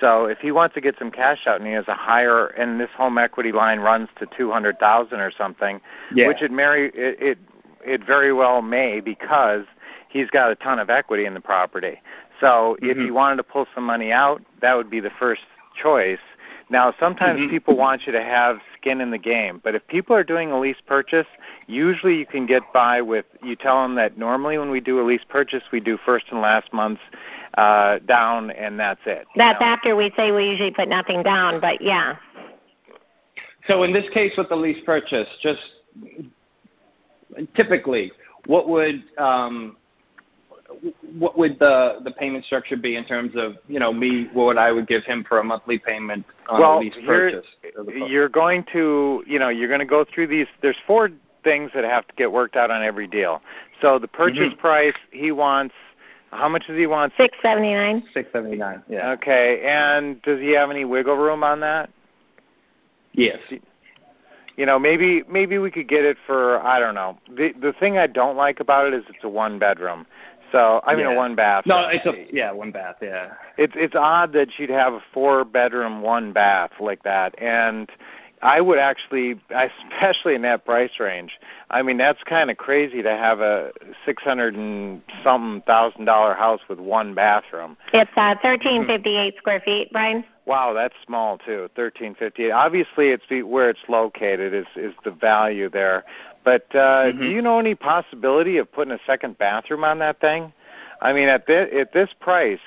So 0.00 0.26
if 0.26 0.38
he 0.40 0.50
wants 0.50 0.74
to 0.74 0.80
get 0.80 0.98
some 0.98 1.10
cash 1.10 1.46
out 1.46 1.56
and 1.58 1.66
he 1.66 1.72
has 1.72 1.88
a 1.88 1.94
higher 1.94 2.46
and 2.56 2.80
this 2.80 2.90
home 2.90 3.16
equity 3.18 3.52
line 3.52 3.80
runs 3.80 4.08
to 4.16 4.26
200,000 4.26 5.20
or 5.20 5.30
something, 5.30 5.80
Yeah. 6.12 6.28
which 6.28 6.42
it, 6.42 6.50
Mary, 6.50 6.88
it, 6.94 7.20
it 7.22 7.38
it 7.84 8.04
very 8.04 8.32
well 8.32 8.60
may 8.60 9.00
because 9.00 9.64
he's 10.08 10.28
got 10.30 10.50
a 10.50 10.56
ton 10.56 10.78
of 10.80 10.90
equity 10.90 11.24
in 11.24 11.34
the 11.34 11.40
property. 11.40 12.02
So 12.40 12.76
if 12.82 12.96
Mhm. 12.96 13.04
he 13.04 13.10
wanted 13.10 13.36
to 13.36 13.44
pull 13.44 13.66
some 13.74 13.84
money 13.84 14.12
out, 14.12 14.42
that 14.60 14.76
would 14.76 14.90
be 14.90 15.00
the 15.00 15.10
first 15.10 15.42
choice. 15.74 16.18
Now, 16.70 16.92
sometimes 17.00 17.40
Mhm. 17.40 17.50
people 17.50 17.76
want 17.76 18.06
you 18.06 18.12
to 18.12 18.22
have 18.22 18.60
skin 18.74 19.00
in 19.00 19.10
the 19.10 19.18
game, 19.18 19.60
but 19.64 19.74
if 19.74 19.86
people 19.86 20.14
are 20.14 20.22
doing 20.22 20.52
a 20.52 20.58
lease 20.58 20.80
purchase, 20.82 21.26
usually 21.66 22.16
you 22.16 22.26
can 22.26 22.44
get 22.44 22.62
by 22.72 23.00
with 23.00 23.24
you 23.42 23.56
tell 23.56 23.82
them 23.82 23.94
that 23.94 24.18
normally 24.18 24.58
when 24.58 24.70
we 24.70 24.80
do 24.80 25.00
a 25.00 25.02
lease 25.02 25.24
purchase, 25.24 25.62
we 25.72 25.80
do 25.80 25.96
first 25.96 26.26
and 26.30 26.40
last 26.40 26.72
month's 26.72 27.02
uh, 27.56 27.98
down, 28.00 28.50
and 28.50 28.78
that's 28.78 29.00
it. 29.06 29.26
That's 29.34 29.60
know? 29.60 29.66
after 29.66 29.96
we 29.96 30.10
say 30.16 30.30
we 30.30 30.44
usually 30.50 30.70
put 30.70 30.88
nothing 30.88 31.22
down, 31.22 31.58
but 31.58 31.80
yeah. 31.80 32.16
So 33.66 33.82
in 33.82 33.92
this 33.92 34.08
case 34.10 34.36
with 34.36 34.48
the 34.50 34.56
lease 34.56 34.82
purchase, 34.84 35.28
just 35.42 35.60
typically, 37.54 38.12
what 38.46 38.68
would 38.68 39.02
um, 39.16 39.77
what 41.18 41.36
would 41.38 41.58
the 41.58 41.98
the 42.04 42.10
payment 42.10 42.44
structure 42.44 42.76
be 42.76 42.96
in 42.96 43.04
terms 43.04 43.32
of 43.34 43.56
you 43.68 43.78
know 43.78 43.92
me 43.92 44.28
what 44.32 44.58
I 44.58 44.72
would 44.72 44.86
give 44.86 45.04
him 45.04 45.24
for 45.28 45.38
a 45.38 45.44
monthly 45.44 45.78
payment 45.78 46.24
on 46.48 46.60
well, 46.60 46.78
a 46.78 46.80
lease 46.80 46.94
here, 46.94 47.04
purchase? 47.06 47.46
you're 48.08 48.28
going 48.28 48.64
to, 48.72 49.22
you 49.26 49.38
know, 49.38 49.48
you're 49.48 49.68
going 49.68 49.80
to 49.80 49.86
go 49.86 50.04
through 50.04 50.28
these. 50.28 50.46
There's 50.62 50.76
four 50.86 51.10
things 51.44 51.70
that 51.74 51.84
have 51.84 52.06
to 52.08 52.14
get 52.16 52.30
worked 52.30 52.56
out 52.56 52.70
on 52.70 52.82
every 52.82 53.06
deal. 53.06 53.42
So 53.80 53.98
the 53.98 54.08
purchase 54.08 54.52
Mhm. 54.52 54.58
price, 54.58 54.94
he 55.10 55.32
wants. 55.32 55.74
How 56.30 56.48
much 56.48 56.66
does 56.66 56.76
he 56.76 56.86
want? 56.86 57.12
Six 57.16 57.36
seventy 57.42 57.72
nine. 57.72 58.02
Six 58.12 58.30
seventy 58.32 58.56
nine. 58.56 58.82
Yeah. 58.88 59.12
Okay, 59.12 59.62
and 59.64 60.20
does 60.22 60.40
he 60.40 60.50
have 60.50 60.70
any 60.70 60.84
wiggle 60.84 61.16
room 61.16 61.42
on 61.42 61.60
that? 61.60 61.90
Yes. 63.12 63.38
You 64.58 64.66
know, 64.66 64.78
maybe 64.78 65.22
maybe 65.28 65.58
we 65.58 65.70
could 65.70 65.88
get 65.88 66.04
it 66.04 66.18
for 66.26 66.60
I 66.60 66.80
don't 66.80 66.94
know. 66.94 67.16
The 67.34 67.52
the 67.60 67.72
thing 67.72 67.96
I 67.96 68.08
don't 68.08 68.36
like 68.36 68.60
about 68.60 68.88
it 68.88 68.94
is 68.94 69.04
it's 69.08 69.24
a 69.24 69.28
one 69.28 69.58
bedroom. 69.58 70.04
So 70.52 70.80
I 70.84 70.94
mean 70.94 71.06
a 71.06 71.10
Yeah. 71.10 71.16
one 71.16 71.34
bath. 71.34 71.66
No, 71.66 71.88
it's 71.88 72.06
a 72.06 72.26
yeah 72.34 72.50
one 72.52 72.70
bath. 72.70 72.96
Yeah. 73.02 73.32
it's 73.56 73.74
it's 73.76 73.94
odd 73.94 74.32
that 74.32 74.48
she'd 74.56 74.70
have 74.70 74.94
a 74.94 75.00
four 75.12 75.44
bedroom 75.44 76.02
one 76.02 76.32
bath 76.32 76.70
like 76.80 77.02
that 77.02 77.34
and 77.40 77.90
i 78.42 78.60
would 78.60 78.78
actually 78.78 79.40
especially 79.50 80.34
in 80.34 80.42
that 80.42 80.64
price 80.64 80.92
range 81.00 81.38
i 81.70 81.82
mean 81.82 81.96
that's 81.98 82.22
kind 82.24 82.50
of 82.50 82.56
crazy 82.56 83.02
to 83.02 83.10
have 83.10 83.40
a 83.40 83.72
six 84.06 84.22
hundred 84.22 84.54
and 84.54 85.02
something 85.24 85.60
thousand 85.66 86.04
dollar 86.04 86.34
house 86.34 86.60
with 86.68 86.78
one 86.78 87.14
bathroom 87.14 87.76
It's 87.92 88.10
uh, 88.16 88.36
thirteen 88.42 88.86
fifty 88.86 89.16
eight 89.16 89.34
square 89.38 89.60
feet, 89.60 89.90
Brian. 89.92 90.24
wow 90.46 90.72
that's 90.72 90.94
small 91.04 91.38
too 91.38 91.68
thirteen 91.74 92.14
fifty 92.14 92.44
eight 92.44 92.52
obviously 92.52 93.08
it's 93.08 93.24
the, 93.28 93.42
where 93.42 93.68
it's 93.70 93.80
located 93.88 94.54
is 94.54 94.66
is 94.76 94.94
the 95.04 95.10
value 95.10 95.68
there 95.68 96.04
but 96.48 96.66
uh 96.74 97.12
Mhm. 97.12 97.20
do 97.20 97.26
you 97.28 97.42
know 97.42 97.58
any 97.58 97.74
possibility 97.74 98.56
of 98.58 98.70
putting 98.72 98.94
a 98.94 99.00
second 99.06 99.36
bathroom 99.38 99.84
on 99.84 99.98
that 99.98 100.18
thing 100.20 100.52
i 101.02 101.12
mean 101.12 101.28
at 101.28 101.46
this 101.46 101.68
at 101.82 101.92
this 101.92 102.10
price 102.20 102.64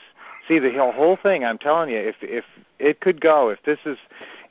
see 0.47 0.59
the 0.59 0.71
whole 1.00 1.15
thing 1.15 1.43
i'm 1.43 1.57
telling 1.57 1.89
you 1.89 1.97
if 1.97 2.17
if 2.21 2.45
it 2.79 3.00
could 3.00 3.19
go 3.21 3.50
if 3.50 3.61
this 3.63 3.79
is 3.85 3.97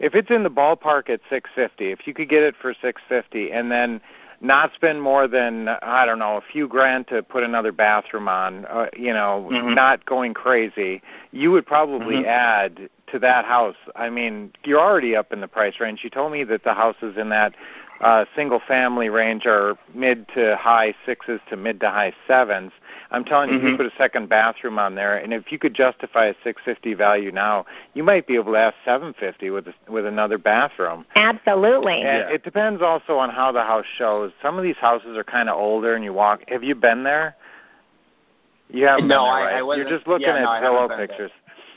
if 0.01 0.15
it's 0.15 0.31
in 0.31 0.43
the 0.43 0.51
ballpark 0.51 1.09
at 1.09 1.21
650 1.29 1.93
if 1.93 2.07
you 2.07 2.13
could 2.15 2.29
get 2.29 2.43
it 2.43 2.55
for 2.57 2.73
650 2.75 3.53
and 3.53 3.71
then 3.71 4.01
not 4.41 4.73
spend 4.75 5.01
more 5.03 5.29
than 5.29 5.69
i 5.99 6.05
don't 6.07 6.19
know 6.19 6.37
a 6.37 6.41
few 6.53 6.67
grand 6.67 7.07
to 7.07 7.23
put 7.23 7.43
another 7.45 7.73
bathroom 7.73 8.27
on 8.29 8.65
uh, 8.67 8.87
you 8.97 9.13
know 9.13 9.49
Mhm. 9.51 9.75
not 9.75 10.05
going 10.07 10.33
crazy 10.35 11.03
you 11.31 11.53
would 11.53 11.67
probably 11.67 12.23
Mhm. 12.23 12.27
add 12.27 12.73
to 13.13 13.19
that 13.19 13.45
house 13.45 13.77
i 13.97 14.09
mean 14.09 14.33
you're 14.65 14.81
already 14.89 15.15
up 15.21 15.33
in 15.33 15.41
the 15.41 15.49
price 15.59 15.77
range 15.79 16.03
you 16.05 16.11
told 16.11 16.33
me 16.33 16.43
that 16.45 16.63
the 16.65 16.75
houses 16.75 17.17
in 17.17 17.29
that 17.29 17.53
uh 18.01 18.25
single 18.35 18.61
family 18.67 19.09
range 19.09 19.45
are 19.47 19.77
mid 19.95 20.27
to 20.29 20.57
high 20.57 20.95
sixes 21.05 21.41
to 21.49 21.57
mid 21.57 21.79
to 21.81 21.91
high 21.91 22.13
sevens 22.27 22.73
i'm 23.11 23.25
telling 23.25 23.51
you 23.51 23.57
if 23.57 23.63
you 23.63 23.77
put 23.77 23.85
a 23.87 23.93
second 23.99 24.29
bathroom 24.29 24.79
on 24.79 24.95
there 24.95 25.17
and 25.17 25.35
if 25.35 25.53
you 25.53 25.59
could 25.59 25.75
justify 25.75 26.27
a 26.27 26.35
650 26.43 26.95
value 26.95 27.31
now 27.31 27.65
you 27.95 28.03
might 28.03 28.27
be 28.27 28.35
able 28.37 28.53
to 28.53 28.59
ask 28.59 28.75
750 28.85 29.51
with 29.51 29.69
a, 29.69 29.75
with 29.91 30.07
another 30.07 30.39
bathroom 30.39 31.05
Absolutely. 31.15 32.01
and 32.03 32.29
Yeah. 32.29 32.35
it 32.35 32.43
depends 32.43 32.81
also 32.83 33.19
on 33.19 33.29
how 33.31 33.53
the 33.53 33.63
house 33.63 33.87
shows 33.99 34.33
some 34.41 34.57
of 34.57 34.65
these 34.65 34.77
houses 34.77 35.17
are 35.19 35.25
kind 35.25 35.49
of 35.51 35.59
older 35.59 35.95
and 35.95 36.03
you 36.03 36.13
walk 36.15 36.41
have 36.49 36.65
you 36.65 36.75
been 36.75 37.03
there 37.05 37.37
you 38.73 38.87
haven't 38.87 39.09
No, 39.09 39.17
been 39.17 39.25
there, 39.25 39.33
I- 39.33 39.45
right? 39.45 39.55
I 39.57 39.63
wasn't- 39.63 39.89
you're 39.89 39.99
just 39.99 40.09
looking 40.09 40.29
yeah, 40.29 40.37
at 40.37 40.43
no, 40.43 40.49
I 40.51 40.61
haven't 40.61 40.71
zillow 40.79 40.89
been 40.89 40.99
there. 40.99 41.07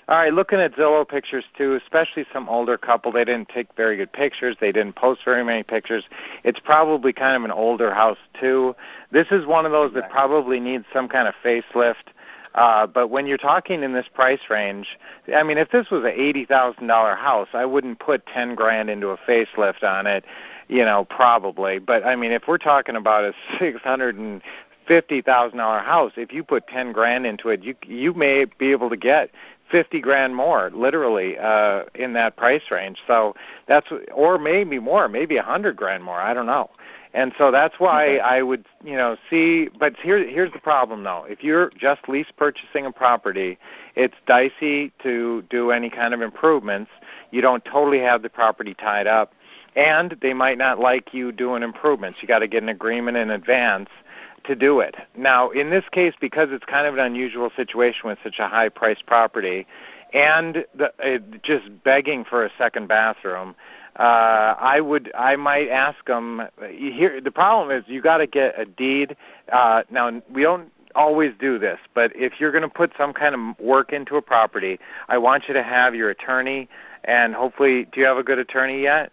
All 0.09 0.17
right, 0.17 0.33
looking 0.33 0.59
at 0.59 0.75
Zillow 0.75 1.07
pictures 1.07 1.45
too, 1.57 1.75
especially 1.75 2.25
some 2.33 2.49
older 2.49 2.77
couple, 2.77 3.11
they 3.11 3.23
didn't 3.23 3.49
take 3.49 3.67
very 3.77 3.95
good 3.95 4.11
pictures. 4.11 4.57
They 4.59 4.71
didn't 4.71 4.95
post 4.95 5.21
very 5.23 5.43
many 5.45 5.63
pictures. 5.63 6.03
It's 6.43 6.59
probably 6.59 7.13
kind 7.13 7.37
of 7.37 7.43
an 7.43 7.51
older 7.51 7.93
house 7.93 8.17
too. 8.39 8.75
This 9.11 9.27
is 9.31 9.45
one 9.45 9.65
of 9.65 9.71
those 9.71 9.93
that 9.93 10.09
probably 10.09 10.59
needs 10.59 10.85
some 10.91 11.07
kind 11.07 11.27
of 11.27 11.33
facelift. 11.43 12.11
Uh, 12.55 12.85
but 12.85 13.07
when 13.07 13.25
you're 13.25 13.37
talking 13.37 13.81
in 13.81 13.93
this 13.93 14.07
price 14.13 14.41
range, 14.49 14.99
I 15.33 15.41
mean, 15.41 15.57
if 15.57 15.71
this 15.71 15.89
was 15.89 16.03
a 16.03 16.21
eighty 16.21 16.45
thousand 16.45 16.87
dollar 16.87 17.15
house, 17.15 17.47
I 17.53 17.65
wouldn't 17.65 17.99
put 17.99 18.25
ten 18.27 18.55
grand 18.55 18.89
into 18.89 19.09
a 19.09 19.17
facelift 19.17 19.83
on 19.83 20.05
it. 20.05 20.25
You 20.67 20.85
know, 20.85 21.05
probably. 21.05 21.79
But 21.79 22.05
I 22.05 22.15
mean, 22.15 22.31
if 22.31 22.43
we're 22.47 22.57
talking 22.57 22.95
about 22.95 23.23
a 23.23 23.33
six 23.57 23.81
hundred 23.81 24.17
and 24.17 24.41
fifty 24.87 25.21
thousand 25.21 25.57
dollar 25.57 25.79
house, 25.79 26.11
if 26.15 26.31
you 26.31 26.43
put 26.43 26.67
ten 26.67 26.91
grand 26.91 27.25
into 27.25 27.49
it, 27.49 27.63
you 27.63 27.75
you 27.87 28.13
may 28.13 28.45
be 28.45 28.71
able 28.71 28.89
to 28.89 28.97
get 28.97 29.31
fifty 29.73 29.99
grand 29.99 30.35
more, 30.35 30.69
literally, 30.73 31.35
uh, 31.39 31.85
in 31.95 32.13
that 32.13 32.37
price 32.37 32.61
range. 32.69 32.99
So 33.07 33.35
that's 33.67 33.87
or 34.13 34.37
maybe 34.37 34.77
more, 34.77 35.09
maybe 35.09 35.37
a 35.37 35.43
hundred 35.43 35.75
grand 35.75 36.03
more. 36.03 36.21
I 36.21 36.33
don't 36.35 36.45
know. 36.45 36.69
And 37.15 37.31
so 37.37 37.51
that's 37.51 37.79
why 37.79 38.05
Okay. 38.05 38.19
I 38.19 38.41
would, 38.41 38.65
you 38.83 38.95
know, 38.95 39.17
see. 39.29 39.69
But 39.79 39.95
here, 39.97 40.27
here's 40.27 40.51
the 40.51 40.59
problem, 40.59 41.03
though. 41.03 41.25
If 41.27 41.43
you're 41.43 41.71
just 41.77 42.07
lease 42.07 42.31
purchasing 42.37 42.85
a 42.85 42.91
property, 42.91 43.57
it's 43.95 44.15
dicey 44.25 44.91
to 45.03 45.43
do 45.49 45.71
any 45.71 45.89
kind 45.89 46.13
of 46.13 46.21
improvements. 46.21 46.91
You 47.31 47.41
don't 47.41 47.65
totally 47.65 47.99
have 47.99 48.21
the 48.21 48.29
property 48.29 48.73
tied 48.73 49.07
up, 49.07 49.33
and 49.75 50.17
they 50.21 50.33
might 50.33 50.57
not 50.57 50.79
like 50.79 51.13
you 51.13 51.31
doing 51.31 51.61
improvements. 51.63 52.19
You 52.21 52.27
got 52.27 52.39
to 52.39 52.47
get 52.47 52.63
an 52.63 52.69
agreement 52.69 53.17
in 53.17 53.29
advance 53.29 53.89
to 54.45 54.55
do 54.55 54.79
it. 54.79 54.95
Now, 55.17 55.49
in 55.49 55.69
this 55.69 55.85
case, 55.91 56.13
because 56.19 56.49
it's 56.51 56.65
kind 56.65 56.87
of 56.87 56.93
an 56.95 56.99
unusual 56.99 57.49
situation 57.55 58.01
with 58.09 58.17
such 58.23 58.39
a 58.39 58.47
high 58.47 58.69
priced 58.69 59.05
property, 59.05 59.65
and 60.13 60.65
the, 60.75 60.93
uh, 61.03 61.17
just 61.41 61.83
begging 61.83 62.23
for 62.23 62.45
a 62.45 62.49
second 62.57 62.87
bathroom, 62.87 63.55
uh, 63.97 64.55
I 64.59 64.81
would, 64.81 65.11
I 65.17 65.35
might 65.35 65.69
ask 65.69 66.03
them. 66.05 66.41
Here, 66.69 67.21
the 67.21 67.31
problem 67.31 67.75
is 67.75 67.83
you 67.87 68.01
got 68.01 68.17
to 68.17 68.27
get 68.27 68.59
a 68.59 68.65
deed. 68.65 69.15
Uh, 69.51 69.83
now, 69.91 70.21
we 70.31 70.41
don't 70.41 70.71
always 70.95 71.33
do 71.39 71.57
this, 71.57 71.79
but 71.93 72.11
if 72.15 72.39
you're 72.39 72.51
going 72.51 72.63
to 72.63 72.69
put 72.69 72.91
some 72.97 73.13
kind 73.13 73.35
of 73.35 73.59
work 73.59 73.93
into 73.93 74.15
a 74.15 74.21
property, 74.21 74.79
I 75.07 75.17
want 75.17 75.47
you 75.47 75.53
to 75.53 75.63
have 75.63 75.95
your 75.95 76.09
attorney, 76.09 76.69
and 77.03 77.33
hopefully, 77.33 77.87
do 77.91 77.99
you 77.99 78.05
have 78.05 78.17
a 78.17 78.23
good 78.23 78.39
attorney 78.39 78.81
yet? 78.81 79.11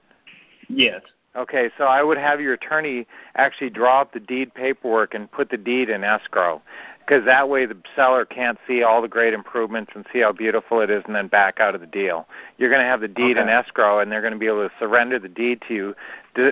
Yes. 0.68 1.02
Okay, 1.36 1.70
so 1.78 1.84
I 1.84 2.02
would 2.02 2.18
have 2.18 2.40
your 2.40 2.54
attorney 2.54 3.06
actually 3.36 3.70
draw 3.70 4.00
up 4.00 4.12
the 4.12 4.20
deed 4.20 4.52
paperwork 4.52 5.14
and 5.14 5.30
put 5.30 5.50
the 5.50 5.56
deed 5.56 5.88
in 5.88 6.02
escrow, 6.02 6.60
because 6.98 7.24
that 7.24 7.48
way 7.48 7.66
the 7.66 7.76
seller 7.94 8.24
can't 8.24 8.58
see 8.66 8.82
all 8.82 9.00
the 9.00 9.08
great 9.08 9.32
improvements 9.32 9.92
and 9.94 10.04
see 10.12 10.20
how 10.20 10.32
beautiful 10.32 10.80
it 10.80 10.90
is 10.90 11.04
and 11.06 11.14
then 11.14 11.28
back 11.28 11.60
out 11.60 11.74
of 11.74 11.80
the 11.80 11.86
deal. 11.86 12.26
You're 12.58 12.68
going 12.70 12.82
to 12.82 12.86
have 12.86 13.00
the 13.00 13.08
deed 13.08 13.36
in 13.36 13.48
escrow, 13.48 14.00
and 14.00 14.10
they're 14.10 14.20
going 14.20 14.32
to 14.32 14.38
be 14.38 14.48
able 14.48 14.68
to 14.68 14.74
surrender 14.78 15.20
the 15.20 15.28
deed 15.28 15.62
to 15.68 15.74
you, 15.74 15.94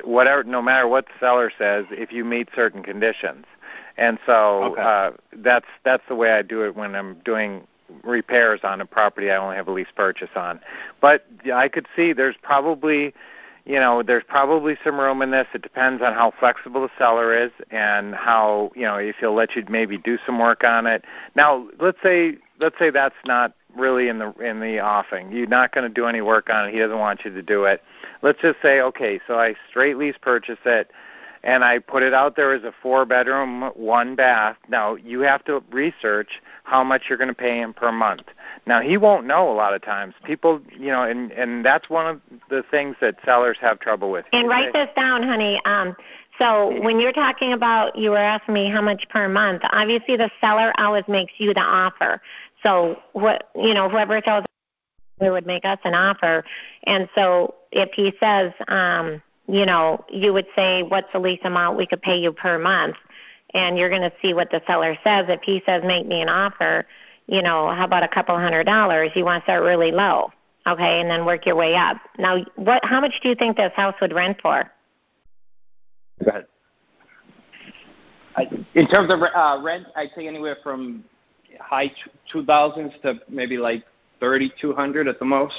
whatever, 0.04 0.44
no 0.44 0.62
matter 0.62 0.86
what 0.86 1.06
the 1.06 1.12
seller 1.18 1.50
says, 1.58 1.84
if 1.90 2.12
you 2.12 2.24
meet 2.24 2.48
certain 2.54 2.82
conditions. 2.84 3.46
And 3.96 4.18
so 4.26 4.62
Okay. 4.62 4.80
uh, 4.80 5.10
that's 5.38 5.66
that's 5.84 6.04
the 6.08 6.14
way 6.14 6.30
I 6.30 6.42
do 6.42 6.64
it 6.64 6.76
when 6.76 6.94
I'm 6.94 7.14
doing 7.24 7.66
repairs 8.04 8.60
on 8.62 8.80
a 8.80 8.86
property 8.86 9.30
I 9.30 9.36
only 9.36 9.56
have 9.56 9.66
a 9.66 9.72
lease 9.72 9.88
purchase 9.96 10.30
on. 10.36 10.60
But 11.00 11.26
I 11.52 11.68
could 11.68 11.86
see 11.96 12.12
there's 12.12 12.36
probably 12.40 13.12
you 13.68 13.78
know, 13.78 14.02
there's 14.02 14.24
probably 14.26 14.78
some 14.82 14.98
room 14.98 15.20
in 15.20 15.30
this. 15.30 15.46
It 15.52 15.60
depends 15.60 16.02
on 16.02 16.14
how 16.14 16.32
flexible 16.40 16.80
the 16.80 16.90
seller 16.96 17.36
is 17.36 17.52
and 17.70 18.14
how, 18.14 18.72
you 18.74 18.82
know, 18.82 18.96
if 18.96 19.16
he'll 19.16 19.34
let 19.34 19.54
you 19.54 19.64
maybe 19.68 19.98
do 19.98 20.18
some 20.24 20.38
work 20.38 20.64
on 20.64 20.86
it. 20.86 21.04
Now, 21.36 21.68
let's 21.78 21.98
say 22.02 22.38
let's 22.60 22.78
say 22.78 22.88
that's 22.88 23.14
not 23.26 23.52
really 23.76 24.08
in 24.08 24.20
the 24.20 24.32
in 24.36 24.60
the 24.60 24.80
offing. 24.80 25.30
You're 25.30 25.46
not 25.46 25.72
going 25.72 25.86
to 25.86 25.92
do 25.92 26.06
any 26.06 26.22
work 26.22 26.48
on 26.48 26.68
it. 26.68 26.72
He 26.72 26.78
doesn't 26.78 26.98
want 26.98 27.26
you 27.26 27.30
to 27.30 27.42
do 27.42 27.64
it. 27.64 27.82
Let's 28.22 28.40
just 28.40 28.60
say, 28.62 28.80
okay, 28.80 29.20
so 29.26 29.38
I 29.38 29.54
straight 29.68 29.98
lease 29.98 30.16
purchase 30.18 30.58
it 30.64 30.90
and 31.42 31.64
I 31.64 31.78
put 31.78 32.02
it 32.02 32.14
out 32.14 32.36
there 32.36 32.52
as 32.52 32.64
a 32.64 32.72
four 32.82 33.04
bedroom, 33.04 33.70
one 33.74 34.16
bath. 34.16 34.56
Now, 34.68 34.94
you 34.96 35.20
have 35.20 35.44
to 35.44 35.62
research 35.70 36.40
how 36.64 36.84
much 36.84 37.04
you're 37.08 37.18
going 37.18 37.28
to 37.28 37.34
pay 37.34 37.58
him 37.58 37.72
per 37.72 37.92
month. 37.92 38.22
Now 38.66 38.82
he 38.82 38.96
won't 38.98 39.26
know 39.26 39.50
a 39.50 39.54
lot 39.54 39.74
of 39.74 39.82
times. 39.82 40.14
People, 40.24 40.60
you 40.78 40.88
know, 40.88 41.02
and 41.02 41.32
and 41.32 41.64
that's 41.64 41.88
one 41.88 42.06
of 42.06 42.20
the 42.50 42.62
things 42.70 42.96
that 43.00 43.16
sellers 43.24 43.56
have 43.60 43.80
trouble 43.80 44.10
with. 44.10 44.26
And 44.32 44.48
write 44.48 44.72
this 44.72 44.88
down, 44.94 45.22
honey. 45.22 45.60
Um, 45.64 45.96
So 46.38 46.80
when 46.82 47.00
you're 47.00 47.12
talking 47.12 47.52
about, 47.52 47.96
you 47.96 48.10
were 48.10 48.16
asking 48.18 48.54
me 48.54 48.70
how 48.70 48.82
much 48.82 49.08
per 49.08 49.28
month. 49.28 49.62
Obviously, 49.72 50.16
the 50.16 50.30
seller 50.40 50.72
always 50.78 51.04
makes 51.08 51.32
you 51.38 51.54
the 51.54 51.60
offer. 51.60 52.20
So 52.62 52.98
what 53.12 53.50
you 53.56 53.72
know, 53.72 53.88
whoever 53.88 54.20
sells 54.24 54.44
it 55.20 55.30
would 55.30 55.46
make 55.46 55.64
us 55.64 55.78
an 55.84 55.94
offer. 55.94 56.44
And 56.84 57.08
so 57.14 57.54
if 57.72 57.90
he 57.92 58.12
says, 58.20 58.52
um, 58.68 59.22
you 59.48 59.64
know, 59.64 60.04
you 60.10 60.32
would 60.32 60.46
say, 60.54 60.82
what's 60.82 61.08
the 61.12 61.18
least 61.18 61.44
amount 61.44 61.78
we 61.78 61.86
could 61.86 62.02
pay 62.02 62.18
you 62.18 62.32
per 62.32 62.58
month? 62.58 62.96
And 63.54 63.78
you're 63.78 63.88
going 63.88 64.02
to 64.02 64.12
see 64.20 64.34
what 64.34 64.50
the 64.50 64.60
seller 64.66 64.94
says. 65.02 65.24
If 65.28 65.40
he 65.42 65.62
says, 65.64 65.82
make 65.84 66.06
me 66.06 66.20
an 66.20 66.28
offer, 66.28 66.86
you 67.26 67.42
know, 67.42 67.70
how 67.70 67.84
about 67.84 68.02
a 68.02 68.08
couple 68.08 68.38
hundred 68.38 68.64
dollars? 68.64 69.10
You 69.14 69.24
want 69.24 69.42
to 69.42 69.46
start 69.46 69.62
really 69.62 69.90
low, 69.90 70.30
okay, 70.66 71.00
and 71.00 71.10
then 71.10 71.24
work 71.24 71.46
your 71.46 71.56
way 71.56 71.74
up. 71.74 71.96
Now, 72.18 72.44
what? 72.56 72.84
How 72.84 73.00
much 73.00 73.12
do 73.22 73.28
you 73.30 73.34
think 73.34 73.56
this 73.56 73.72
house 73.74 73.94
would 74.02 74.12
rent 74.12 74.38
for? 74.42 74.70
Go 76.22 76.30
ahead. 76.30 76.46
I, 78.36 78.48
in 78.74 78.86
terms 78.88 79.10
of 79.10 79.20
uh, 79.22 79.62
rent, 79.62 79.86
I'd 79.96 80.10
say 80.14 80.28
anywhere 80.28 80.58
from 80.62 81.04
high 81.58 81.90
two 82.30 82.44
thousands 82.44 82.92
to 83.02 83.14
maybe 83.28 83.56
like 83.56 83.84
thirty 84.20 84.52
two 84.60 84.74
hundred 84.74 85.08
at 85.08 85.18
the 85.18 85.24
most. 85.24 85.56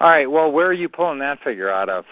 All 0.00 0.08
right. 0.08 0.30
Well, 0.30 0.50
where 0.50 0.66
are 0.66 0.72
you 0.72 0.88
pulling 0.88 1.18
that 1.20 1.40
figure 1.40 1.70
out 1.70 1.88
of? 1.88 2.04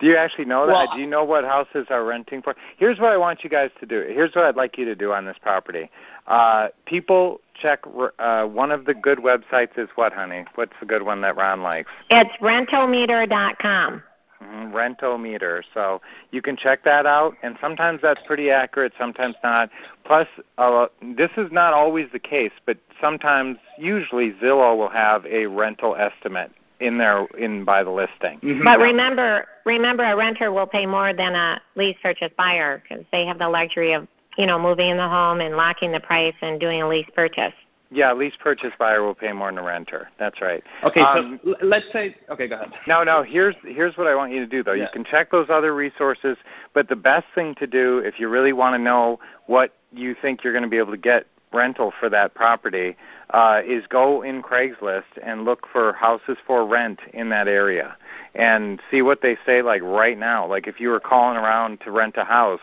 Do 0.00 0.06
you 0.06 0.16
actually 0.16 0.46
know 0.46 0.66
that? 0.66 0.72
Well, 0.72 0.88
do 0.94 1.00
you 1.00 1.06
know 1.06 1.24
what 1.24 1.44
houses 1.44 1.86
are 1.90 2.04
renting 2.04 2.40
for? 2.40 2.56
Here's 2.78 2.98
what 2.98 3.12
I 3.12 3.18
want 3.18 3.44
you 3.44 3.50
guys 3.50 3.70
to 3.80 3.86
do. 3.86 4.04
Here's 4.08 4.34
what 4.34 4.44
I'd 4.44 4.56
like 4.56 4.78
you 4.78 4.86
to 4.86 4.94
do 4.94 5.12
on 5.12 5.26
this 5.26 5.36
property. 5.40 5.90
Uh, 6.26 6.68
people 6.86 7.40
check. 7.60 7.80
Uh, 8.18 8.46
one 8.46 8.72
of 8.72 8.86
the 8.86 8.94
good 8.94 9.18
websites 9.18 9.78
is 9.78 9.88
what, 9.96 10.12
honey? 10.12 10.44
What's 10.54 10.72
the 10.80 10.86
good 10.86 11.02
one 11.02 11.20
that 11.20 11.36
Ron 11.36 11.62
likes? 11.62 11.90
It's 12.08 12.34
rentometer.com. 12.40 14.02
Mm-hmm, 14.42 14.74
rentometer. 14.74 15.62
So 15.74 16.00
you 16.30 16.40
can 16.40 16.56
check 16.56 16.82
that 16.84 17.04
out, 17.04 17.34
and 17.42 17.58
sometimes 17.60 18.00
that's 18.00 18.20
pretty 18.26 18.50
accurate, 18.50 18.94
sometimes 18.98 19.34
not. 19.44 19.68
Plus, 20.04 20.26
uh, 20.56 20.86
this 21.14 21.30
is 21.36 21.52
not 21.52 21.74
always 21.74 22.08
the 22.10 22.18
case, 22.18 22.52
but 22.64 22.78
sometimes, 23.02 23.58
usually, 23.76 24.32
Zillow 24.32 24.78
will 24.78 24.88
have 24.88 25.26
a 25.26 25.46
rental 25.46 25.94
estimate 25.94 26.52
in 26.80 26.98
there 26.98 27.26
in 27.38 27.64
by 27.64 27.84
the 27.84 27.90
listing. 27.90 28.40
Mm-hmm. 28.40 28.64
But 28.64 28.78
remember, 28.78 29.46
remember, 29.64 30.04
a 30.04 30.16
renter 30.16 30.52
will 30.52 30.66
pay 30.66 30.86
more 30.86 31.12
than 31.12 31.34
a 31.34 31.60
lease 31.76 31.96
purchase 32.02 32.32
buyer 32.36 32.82
because 32.82 33.04
they 33.12 33.26
have 33.26 33.38
the 33.38 33.48
luxury 33.48 33.92
of 33.92 34.08
you 34.36 34.46
know 34.46 34.58
moving 34.58 34.90
in 34.90 34.96
the 34.96 35.08
home 35.08 35.40
and 35.40 35.56
locking 35.56 35.92
the 35.92 36.00
price 36.00 36.34
and 36.42 36.60
doing 36.60 36.82
a 36.82 36.88
lease 36.88 37.08
purchase. 37.14 37.54
Yeah, 37.92 38.12
lease 38.12 38.34
purchase 38.38 38.72
buyer 38.78 39.02
will 39.02 39.16
pay 39.16 39.32
more 39.32 39.50
than 39.50 39.58
a 39.58 39.64
renter. 39.64 40.08
That's 40.16 40.40
right. 40.40 40.62
Okay, 40.84 41.00
Um, 41.00 41.40
so 41.42 41.56
let's 41.62 41.86
say 41.92 42.16
okay, 42.30 42.46
go 42.46 42.54
ahead. 42.54 42.70
No, 42.86 43.02
no. 43.02 43.22
Here's 43.22 43.56
here's 43.64 43.96
what 43.96 44.06
I 44.06 44.14
want 44.14 44.32
you 44.32 44.40
to 44.40 44.46
do 44.46 44.62
though. 44.62 44.72
Yeah. 44.72 44.84
You 44.84 44.88
can 44.92 45.04
check 45.04 45.30
those 45.30 45.50
other 45.50 45.74
resources, 45.74 46.36
but 46.72 46.88
the 46.88 46.96
best 46.96 47.26
thing 47.34 47.54
to 47.56 47.66
do 47.66 47.98
if 47.98 48.20
you 48.20 48.28
really 48.28 48.52
want 48.52 48.74
to 48.74 48.78
know 48.78 49.18
what 49.46 49.74
you 49.92 50.14
think 50.22 50.44
you're 50.44 50.52
going 50.52 50.62
to 50.62 50.68
be 50.68 50.78
able 50.78 50.92
to 50.92 50.98
get 50.98 51.26
rental 51.52 51.92
for 51.98 52.08
that 52.08 52.34
property 52.34 52.96
uh, 53.30 53.62
is 53.64 53.86
go 53.86 54.22
in 54.22 54.42
Craigslist 54.42 55.04
and 55.22 55.44
look 55.44 55.66
for 55.70 55.92
houses 55.92 56.38
for 56.46 56.64
rent 56.64 57.00
in 57.12 57.28
that 57.30 57.48
area 57.48 57.96
and 58.34 58.80
see 58.90 59.02
what 59.02 59.22
they 59.22 59.36
say 59.44 59.62
like 59.62 59.82
right 59.82 60.18
now. 60.18 60.46
Like 60.46 60.66
if 60.66 60.80
you 60.80 60.88
were 60.88 61.00
calling 61.00 61.36
around 61.36 61.80
to 61.80 61.90
rent 61.90 62.16
a 62.16 62.24
house, 62.24 62.60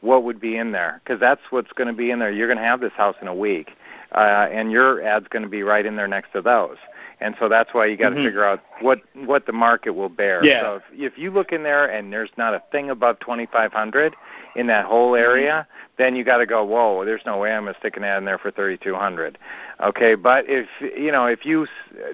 what 0.00 0.24
would 0.24 0.40
be 0.40 0.56
in 0.56 0.72
there? 0.72 1.00
Because 1.04 1.20
that's 1.20 1.42
what's 1.50 1.72
going 1.72 1.88
to 1.88 1.94
be 1.94 2.10
in 2.10 2.18
there. 2.18 2.30
You're 2.30 2.46
going 2.46 2.58
to 2.58 2.64
have 2.64 2.80
this 2.80 2.92
house 2.92 3.16
in 3.20 3.28
a 3.28 3.34
week, 3.34 3.72
uh, 4.12 4.48
and 4.50 4.72
your 4.72 5.02
ad's 5.02 5.28
going 5.28 5.42
to 5.42 5.48
be 5.48 5.62
right 5.62 5.84
in 5.84 5.96
there 5.96 6.08
next 6.08 6.32
to 6.32 6.40
those. 6.40 6.78
And 7.20 7.34
so 7.38 7.48
that's 7.48 7.74
why 7.74 7.86
you 7.86 7.96
got 7.96 8.10
to 8.10 8.16
Mhm. 8.16 8.24
figure 8.24 8.44
out 8.44 8.60
what 8.80 9.00
what 9.14 9.46
the 9.46 9.52
market 9.52 9.90
will 9.90 10.08
bear. 10.08 10.42
Yeah. 10.44 10.60
So 10.60 10.74
if, 10.76 11.12
if 11.12 11.18
you 11.18 11.30
look 11.30 11.52
in 11.52 11.62
there 11.62 11.86
and 11.86 12.12
there's 12.12 12.30
not 12.36 12.54
a 12.54 12.62
thing 12.72 12.90
above 12.90 13.18
2,500 13.20 14.16
in 14.56 14.66
that 14.68 14.86
whole 14.86 15.14
area, 15.14 15.66
then 15.98 16.16
you 16.16 16.24
got 16.24 16.38
to 16.38 16.46
go, 16.46 16.64
whoa, 16.64 17.04
there's 17.04 17.24
no 17.26 17.36
way 17.38 17.52
I'm 17.52 17.64
gonna 17.64 17.76
stick 17.78 17.96
an 17.96 18.04
ad 18.04 18.18
in 18.18 18.24
there 18.24 18.38
for 18.38 18.50
3,200. 18.50 19.38
Okay, 19.82 20.14
but 20.14 20.48
if 20.48 20.66
you 20.80 21.12
know 21.12 21.26
if 21.26 21.44
you 21.44 21.66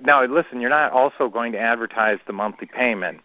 now 0.03 0.25
listen, 0.25 0.61
you're 0.61 0.71
not 0.71 0.93
also 0.93 1.29
going 1.29 1.53
to 1.53 1.59
advertise 1.59 2.19
the 2.27 2.33
monthly 2.33 2.67
payment. 2.67 3.21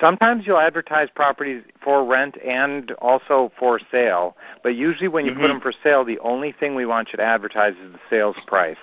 Sometimes 0.00 0.46
you'll 0.46 0.58
advertise 0.58 1.08
properties 1.14 1.62
for 1.82 2.04
rent 2.04 2.36
and 2.44 2.92
also 3.00 3.50
for 3.58 3.80
sale, 3.90 4.36
but 4.62 4.74
usually 4.74 5.08
when 5.08 5.24
you 5.24 5.32
put 5.32 5.44
Mhm. 5.44 5.48
them 5.48 5.60
for 5.60 5.72
sale, 5.72 6.04
the 6.04 6.18
only 6.18 6.52
thing 6.52 6.74
we 6.74 6.84
want 6.84 7.12
you 7.12 7.16
to 7.16 7.22
advertise 7.22 7.74
is 7.76 7.92
the 7.92 7.98
sales 8.10 8.36
price. 8.46 8.76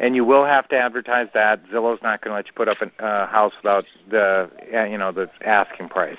And 0.00 0.14
you 0.14 0.24
will 0.24 0.44
have 0.44 0.68
to 0.68 0.78
advertise 0.78 1.28
that. 1.34 1.64
Zillow's 1.66 2.02
not 2.02 2.20
going 2.22 2.30
to 2.32 2.36
let 2.36 2.46
you 2.46 2.52
put 2.54 2.68
up 2.68 2.78
a 2.80 3.04
uh, 3.04 3.26
house 3.26 3.52
without 3.62 3.84
the 4.10 4.48
uh, 4.72 4.84
you 4.84 4.96
know 4.96 5.10
the 5.10 5.28
asking 5.44 5.88
price. 5.88 6.18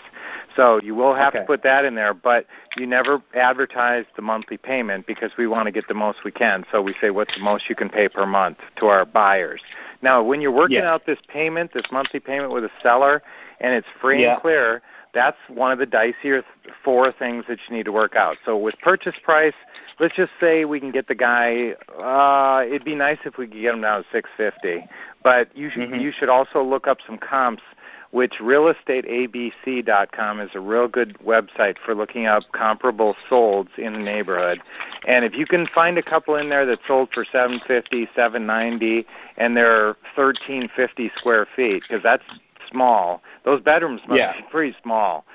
So 0.55 0.81
you 0.81 0.95
will 0.95 1.15
have 1.15 1.33
Okay. 1.33 1.39
to 1.39 1.45
put 1.45 1.63
that 1.63 1.85
in 1.85 1.95
there, 1.95 2.13
but 2.13 2.45
you 2.77 2.85
never 2.85 3.21
advertise 3.33 4.05
the 4.15 4.21
monthly 4.21 4.57
payment 4.57 5.07
because 5.07 5.31
we 5.37 5.47
want 5.47 5.67
to 5.67 5.71
get 5.71 5.87
the 5.87 5.93
most 5.93 6.23
we 6.25 6.31
can. 6.31 6.65
So 6.71 6.81
we 6.81 6.93
say 6.99 7.09
what's 7.09 7.33
the 7.33 7.41
most 7.43 7.69
you 7.69 7.75
can 7.75 7.89
pay 7.89 8.09
per 8.09 8.25
month 8.25 8.57
to 8.77 8.87
our 8.87 9.05
buyers. 9.05 9.61
Now, 10.01 10.21
when 10.23 10.41
you're 10.41 10.51
working 10.51 10.77
Yeah. 10.77 10.93
out 10.93 11.05
this 11.05 11.19
payment, 11.27 11.73
this 11.73 11.85
monthly 11.91 12.19
payment 12.19 12.51
with 12.51 12.63
a 12.63 12.71
seller, 12.81 13.21
and 13.59 13.73
it's 13.73 13.87
free 14.01 14.23
Yeah. 14.23 14.33
and 14.33 14.41
clear, 14.41 14.81
that's 15.13 15.37
one 15.47 15.71
of 15.71 15.79
the 15.79 15.87
dicier 15.87 16.43
four 16.83 17.11
things 17.11 17.45
that 17.47 17.59
you 17.67 17.75
need 17.75 17.85
to 17.85 17.91
work 17.91 18.15
out. 18.15 18.37
So 18.45 18.57
with 18.57 18.77
purchase 18.79 19.15
price, 19.23 19.53
let's 19.99 20.15
just 20.15 20.31
say 20.39 20.65
we 20.65 20.79
can 20.79 20.91
get 20.91 21.07
the 21.07 21.15
guy. 21.15 21.75
Uh, 21.99 22.63
it'd 22.65 22.85
be 22.85 22.95
nice 22.95 23.17
if 23.25 23.37
we 23.37 23.47
could 23.47 23.61
get 23.61 23.73
him 23.73 23.81
down 23.81 24.03
to 24.03 24.09
650, 24.11 24.87
but 25.23 25.55
you 25.55 25.69
should 25.69 25.89
Mhm. 25.89 26.01
you 26.01 26.11
should 26.11 26.29
also 26.29 26.63
look 26.63 26.87
up 26.87 26.99
some 27.05 27.17
comps. 27.17 27.63
Which 28.11 28.39
realestateabc.com 28.39 30.39
is 30.39 30.55
a 30.55 30.59
real 30.59 30.87
good 30.87 31.15
website 31.19 31.77
for 31.77 31.93
looking 31.93 32.25
up 32.25 32.41
comparable 32.53 33.15
solds 33.29 33.77
in 33.77 33.93
the 33.93 33.99
neighborhood. 33.99 34.63
And 35.05 35.23
if 35.23 35.35
you 35.35 35.45
can 35.45 35.67
find 35.67 35.95
a 35.95 36.01
couple 36.01 36.35
in 36.35 36.49
there 36.49 36.65
that 36.65 36.79
sold 36.87 37.11
for 37.13 37.23
750, 37.23 38.09
790, 38.15 39.05
and 39.37 39.55
they're 39.55 39.95
1350 40.15 41.11
square 41.17 41.45
feet, 41.55 41.83
because 41.83 42.01
that's 42.01 42.23
small. 42.69 43.21
Those 43.43 43.61
bedrooms 43.61 44.01
must 44.07 44.17
Yeah. 44.17 44.33
be 44.37 44.43
pretty 44.49 44.75
small. 44.81 45.25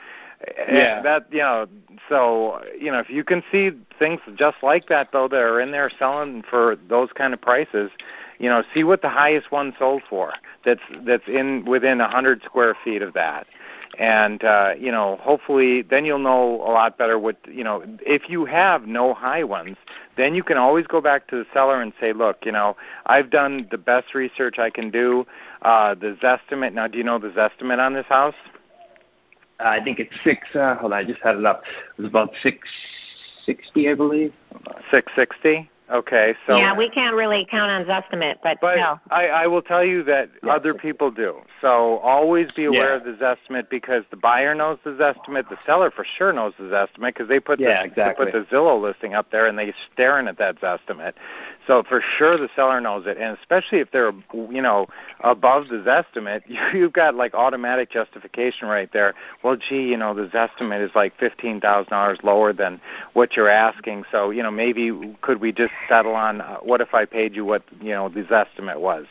Yeah. 0.68 0.96
And 0.98 1.04
that 1.06 1.26
you 1.30 1.38
know, 1.38 1.66
so 2.08 2.62
you 2.78 2.90
know, 2.90 2.98
if 2.98 3.08
you 3.08 3.24
can 3.24 3.42
see 3.50 3.70
things 3.98 4.20
just 4.34 4.58
like 4.62 4.88
that 4.88 5.10
though 5.12 5.28
that 5.28 5.40
are 5.40 5.60
in 5.60 5.70
there 5.70 5.90
selling 5.98 6.42
for 6.42 6.76
those 6.88 7.10
kind 7.12 7.32
of 7.32 7.40
prices, 7.40 7.90
you 8.38 8.48
know, 8.48 8.62
see 8.74 8.84
what 8.84 9.00
the 9.02 9.08
highest 9.08 9.50
one 9.50 9.74
sold 9.78 10.02
for. 10.08 10.34
That's 10.64 10.82
that's 11.06 11.28
in 11.28 11.64
within 11.64 12.00
a 12.00 12.08
hundred 12.08 12.42
square 12.42 12.76
feet 12.84 13.02
of 13.02 13.14
that. 13.14 13.46
And 13.98 14.42
uh, 14.44 14.74
you 14.78 14.90
know, 14.90 15.16
hopefully, 15.22 15.82
then 15.82 16.04
you'll 16.04 16.18
know 16.18 16.56
a 16.62 16.72
lot 16.72 16.98
better 16.98 17.18
what 17.18 17.37
you 17.46 17.62
know. 17.62 17.82
If 18.00 18.28
you 18.28 18.44
have 18.44 18.87
no 18.87 19.14
high 19.14 19.44
ones, 19.44 19.76
then 20.16 20.35
you 20.35 20.42
can 20.42 20.57
always 20.57 20.87
go 20.87 21.00
back 21.00 21.27
to 21.29 21.37
the 21.37 21.46
seller 21.53 21.81
and 21.81 21.92
say, 22.00 22.12
"Look, 22.12 22.44
you 22.44 22.53
know, 22.53 22.77
I've 23.07 23.31
done 23.31 23.68
the 23.70 23.79
best 23.79 24.14
research 24.14 24.59
I 24.59 24.70
can 24.70 24.90
do. 24.90 25.27
Uh, 25.62 25.94
the 25.94 26.16
Zestimate. 26.22 26.72
Now, 26.72 26.87
do 26.87 26.98
you 26.98 27.05
know 27.05 27.18
the 27.18 27.29
Zestimate 27.29 27.79
on 27.79 27.94
this 27.94 28.07
house? 28.07 28.35
Uh, 29.61 29.68
I 29.68 29.83
think 29.83 30.00
it's 30.00 30.14
six. 30.22 30.55
Uh, 30.55 30.77
hold 30.77 30.92
on, 30.92 30.98
I 30.98 31.05
just 31.05 31.20
had 31.20 31.37
it 31.37 31.44
up. 31.44 31.62
It 31.96 32.03
was 32.03 32.09
about 32.09 32.31
six 32.42 32.68
sixty, 33.44 33.88
I 33.88 33.94
believe. 33.94 34.33
Six 34.90 35.12
sixty. 35.14 35.70
Okay, 35.92 36.34
so 36.46 36.56
yeah, 36.56 36.74
we 36.74 36.88
can't 36.88 37.14
really 37.14 37.46
count 37.50 37.70
on 37.70 37.84
Zestimate, 37.84 38.36
but, 38.42 38.58
But 38.60 38.76
still. 38.76 38.98
I, 39.10 39.26
I 39.28 39.46
will 39.46 39.60
tell 39.60 39.84
you 39.84 40.02
that 40.04 40.30
Yeah. 40.42 40.54
other 40.54 40.72
people 40.72 41.10
do. 41.10 41.36
So 41.60 41.98
always 41.98 42.50
be 42.52 42.64
aware 42.64 42.90
Yeah. 42.90 42.96
of 42.96 43.04
the 43.04 43.12
Zestimate 43.12 43.68
because 43.68 44.02
the 44.10 44.16
buyer 44.16 44.54
knows 44.54 44.78
the 44.82 44.92
Zestimate, 44.92 45.50
the 45.50 45.58
seller 45.66 45.90
for 45.90 46.04
sure 46.04 46.32
knows 46.32 46.54
the 46.58 46.64
Zestimate 46.64 47.08
because 47.14 47.28
they 47.28 47.38
put 47.38 47.60
Yeah, 47.60 47.82
the 47.82 47.88
exactly. 47.88 48.24
they 48.26 48.32
put 48.32 48.48
the 48.48 48.56
Zillow 48.56 48.80
listing 48.80 49.14
up 49.14 49.30
there 49.30 49.46
and 49.46 49.58
they're 49.58 49.74
staring 49.92 50.26
at 50.26 50.38
that 50.38 50.58
Zestimate. 50.58 51.12
So 51.66 51.83
for 51.83 52.03
sure 52.18 52.37
the 52.37 52.48
seller 52.55 52.81
knows 52.81 53.07
it, 53.07 53.16
and 53.16 53.37
especially 53.38 53.79
if 53.79 53.90
they're 53.90 54.12
you 54.33 54.62
know 54.62 54.87
above 55.20 55.68
the 55.68 55.83
estimate, 55.90 56.42
you've 56.74 56.92
got 56.92 57.14
like 57.14 57.35
automatic 57.35 57.90
justification 57.90 58.68
right 58.68 58.92
there. 58.92 59.14
Well, 59.42 59.57
gee, 59.57 59.88
you 59.88 59.96
know 59.96 60.14
the 60.14 60.29
estimate 60.37 60.81
is 60.83 60.90
like 60.94 61.18
fifteen 61.18 61.61
thousand 61.61 61.90
dollars 61.90 62.18
lower 62.22 62.53
than 62.53 62.81
what 63.14 63.37
you're 63.37 63.48
asking, 63.48 64.05
so 64.11 64.31
you 64.31 64.42
know 64.42 64.50
maybe 64.50 65.16
could 65.22 65.40
we 65.40 65.53
just 65.53 65.72
settle 65.88 66.14
on 66.14 66.40
uh, 66.40 66.57
what 66.59 66.81
if 66.81 66.94
I 66.94 67.05
paid 67.05 67.35
you 67.35 67.44
what 67.44 67.62
you 67.81 67.92
know 67.92 68.09
the 68.09 68.27
estimate 68.35 68.81
was? 68.81 69.07